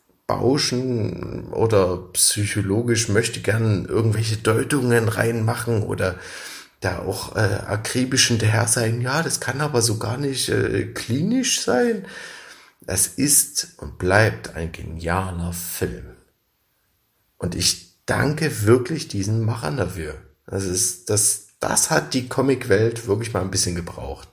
oder 1.53 1.97
psychologisch 2.13 3.09
möchte 3.09 3.41
gern 3.41 3.85
irgendwelche 3.85 4.37
Deutungen 4.37 5.07
reinmachen 5.07 5.83
oder 5.83 6.19
da 6.85 6.99
auch 6.99 7.35
äh, 7.35 7.39
akribisch 7.39 8.27
hinterher 8.27 8.67
sein, 8.67 9.01
ja, 9.01 9.23
das 9.23 9.39
kann 9.39 9.61
aber 9.61 9.81
so 9.81 9.97
gar 9.97 10.17
nicht 10.17 10.49
äh, 10.49 10.85
klinisch 10.93 11.61
sein. 11.61 12.05
Es 12.85 13.07
ist 13.07 13.73
und 13.77 13.97
bleibt 13.97 14.55
ein 14.55 14.71
genialer 14.71 15.53
Film. 15.53 16.15
Und 17.37 17.55
ich 17.55 18.05
danke 18.05 18.63
wirklich 18.63 19.07
diesen 19.07 19.43
Machern 19.43 19.77
dafür. 19.77 20.15
Das 20.45 20.63
ist, 20.63 21.09
das, 21.09 21.47
das 21.59 21.89
hat 21.89 22.13
die 22.13 22.29
Comicwelt 22.29 23.07
wirklich 23.07 23.33
mal 23.33 23.41
ein 23.41 23.51
bisschen 23.51 23.75
gebraucht. 23.75 24.29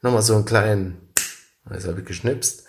Nochmal 0.00 0.22
so 0.22 0.34
einen 0.34 0.46
kleinen, 0.46 1.12
das 1.66 1.86
habe 1.86 2.00
ich 2.00 2.06
geschnipst, 2.06 2.64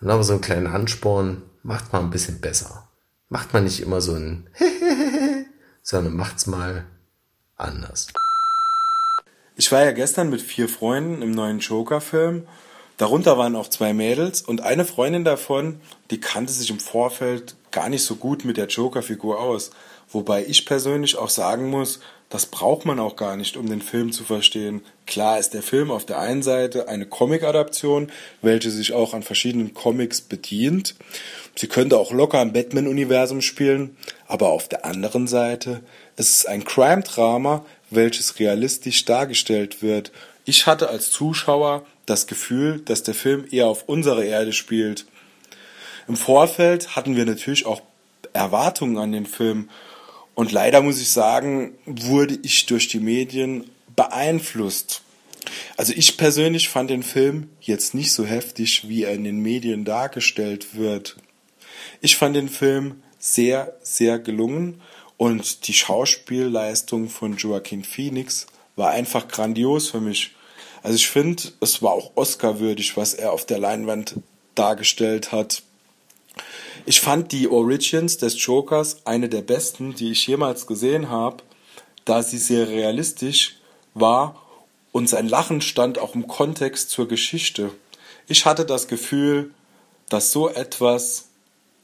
nochmal 0.00 0.24
so 0.24 0.32
einen 0.32 0.42
kleinen 0.42 0.66
Ansporn, 0.66 1.42
macht 1.62 1.92
mal 1.92 2.00
ein 2.00 2.10
bisschen 2.10 2.40
besser. 2.40 2.88
Macht 3.28 3.52
man 3.52 3.64
nicht 3.64 3.80
immer 3.80 4.00
so 4.00 4.14
ein 4.14 4.50
sondern 5.82 6.16
macht's 6.16 6.46
mal 6.46 6.84
anders. 7.56 8.08
Ich 9.60 9.72
war 9.72 9.84
ja 9.84 9.90
gestern 9.90 10.30
mit 10.30 10.40
vier 10.40 10.68
Freunden 10.68 11.20
im 11.20 11.32
neuen 11.32 11.58
Joker-Film. 11.58 12.46
Darunter 12.96 13.38
waren 13.38 13.56
auch 13.56 13.66
zwei 13.66 13.92
Mädels 13.92 14.40
und 14.40 14.60
eine 14.60 14.84
Freundin 14.84 15.24
davon, 15.24 15.80
die 16.12 16.20
kannte 16.20 16.52
sich 16.52 16.70
im 16.70 16.78
Vorfeld 16.78 17.56
gar 17.72 17.88
nicht 17.88 18.04
so 18.04 18.14
gut 18.14 18.44
mit 18.44 18.56
der 18.56 18.68
Joker-Figur 18.68 19.40
aus. 19.40 19.72
Wobei 20.10 20.44
ich 20.46 20.64
persönlich 20.64 21.18
auch 21.18 21.28
sagen 21.28 21.70
muss, 21.70 21.98
das 22.28 22.46
braucht 22.46 22.84
man 22.84 23.00
auch 23.00 23.16
gar 23.16 23.36
nicht, 23.36 23.56
um 23.56 23.68
den 23.68 23.82
Film 23.82 24.12
zu 24.12 24.22
verstehen. 24.22 24.82
Klar 25.06 25.40
ist 25.40 25.54
der 25.54 25.62
Film 25.62 25.90
auf 25.90 26.06
der 26.06 26.20
einen 26.20 26.42
Seite 26.42 26.88
eine 26.88 27.06
Comic-Adaption, 27.06 28.12
welche 28.42 28.70
sich 28.70 28.92
auch 28.92 29.12
an 29.12 29.24
verschiedenen 29.24 29.74
Comics 29.74 30.20
bedient. 30.20 30.94
Sie 31.56 31.66
könnte 31.66 31.98
auch 31.98 32.12
locker 32.12 32.40
im 32.40 32.52
Batman-Universum 32.52 33.40
spielen, 33.40 33.96
aber 34.28 34.50
auf 34.50 34.68
der 34.68 34.84
anderen 34.84 35.26
Seite 35.26 35.80
ist 36.16 36.30
es 36.30 36.46
ein 36.46 36.64
Crime-Drama, 36.64 37.64
welches 37.90 38.38
realistisch 38.38 39.04
dargestellt 39.04 39.82
wird. 39.82 40.12
Ich 40.44 40.66
hatte 40.66 40.88
als 40.88 41.10
Zuschauer 41.10 41.86
das 42.06 42.26
Gefühl, 42.26 42.80
dass 42.80 43.02
der 43.02 43.14
Film 43.14 43.46
eher 43.50 43.66
auf 43.66 43.84
unserer 43.88 44.24
Erde 44.24 44.52
spielt. 44.52 45.06
Im 46.06 46.16
Vorfeld 46.16 46.96
hatten 46.96 47.16
wir 47.16 47.26
natürlich 47.26 47.66
auch 47.66 47.82
Erwartungen 48.32 48.98
an 48.98 49.12
den 49.12 49.26
Film 49.26 49.68
und 50.34 50.52
leider 50.52 50.82
muss 50.82 51.00
ich 51.00 51.10
sagen, 51.10 51.74
wurde 51.84 52.38
ich 52.42 52.66
durch 52.66 52.88
die 52.88 53.00
Medien 53.00 53.68
beeinflusst. 53.96 55.02
Also 55.76 55.92
ich 55.94 56.16
persönlich 56.16 56.68
fand 56.68 56.90
den 56.90 57.02
Film 57.02 57.50
jetzt 57.60 57.94
nicht 57.94 58.12
so 58.12 58.24
heftig, 58.24 58.88
wie 58.88 59.04
er 59.04 59.14
in 59.14 59.24
den 59.24 59.40
Medien 59.40 59.84
dargestellt 59.84 60.74
wird. 60.76 61.16
Ich 62.00 62.16
fand 62.16 62.36
den 62.36 62.48
Film 62.48 63.02
sehr, 63.18 63.76
sehr 63.82 64.18
gelungen 64.18 64.80
und 65.18 65.66
die 65.68 65.74
Schauspielleistung 65.74 67.10
von 67.10 67.36
Joaquin 67.36 67.84
Phoenix 67.84 68.46
war 68.76 68.90
einfach 68.90 69.28
grandios 69.28 69.90
für 69.90 70.00
mich. 70.00 70.34
Also 70.82 70.96
ich 70.96 71.08
finde, 71.08 71.42
es 71.60 71.82
war 71.82 71.92
auch 71.92 72.12
Oscar-würdig, 72.14 72.96
was 72.96 73.12
er 73.12 73.32
auf 73.32 73.44
der 73.44 73.58
Leinwand 73.58 74.14
dargestellt 74.54 75.32
hat. 75.32 75.62
Ich 76.86 77.00
fand 77.00 77.32
die 77.32 77.48
Origins 77.48 78.16
des 78.16 78.42
Jokers 78.42 79.04
eine 79.04 79.28
der 79.28 79.42
besten, 79.42 79.94
die 79.94 80.12
ich 80.12 80.26
jemals 80.26 80.66
gesehen 80.66 81.10
habe, 81.10 81.42
da 82.04 82.22
sie 82.22 82.38
sehr 82.38 82.68
realistisch 82.68 83.56
war 83.94 84.40
und 84.92 85.08
sein 85.08 85.28
Lachen 85.28 85.60
stand 85.60 85.98
auch 85.98 86.14
im 86.14 86.28
Kontext 86.28 86.90
zur 86.90 87.08
Geschichte. 87.08 87.72
Ich 88.28 88.46
hatte 88.46 88.64
das 88.64 88.88
Gefühl, 88.88 89.52
dass 90.08 90.32
so 90.32 90.48
etwas, 90.48 91.28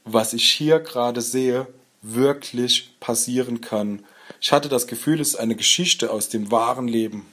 was 0.05 0.33
ich 0.33 0.51
hier 0.51 0.79
gerade 0.79 1.21
sehe, 1.21 1.67
wirklich 2.13 2.97
passieren 2.99 3.61
kann. 3.61 4.03
Ich 4.41 4.51
hatte 4.51 4.69
das 4.69 4.87
Gefühl, 4.87 5.19
es 5.19 5.29
ist 5.29 5.35
eine 5.35 5.55
Geschichte 5.55 6.11
aus 6.11 6.29
dem 6.29 6.51
wahren 6.51 6.87
Leben. 6.87 7.25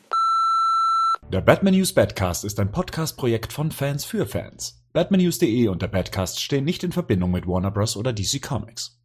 Der 1.33 1.41
Batman 1.41 1.75
News 1.75 1.93
Badcast 1.93 2.45
ist 2.45 2.61
ein 2.61 2.71
Podcast-Projekt 2.71 3.53
von 3.53 3.71
Fans 3.71 4.05
für 4.05 4.27
Fans. 4.27 4.75
Batmannews.de 4.93 5.69
und 5.69 5.81
der 5.81 5.89
Badcast 5.89 6.41
stehen 6.41 6.65
nicht 6.65 6.85
in 6.85 6.93
Verbindung 6.93 7.31
mit 7.31 7.47
Warner 7.47 7.71
Bros. 7.71 7.97
oder 7.97 8.13
DC 8.13 8.43
Comics. 8.43 8.99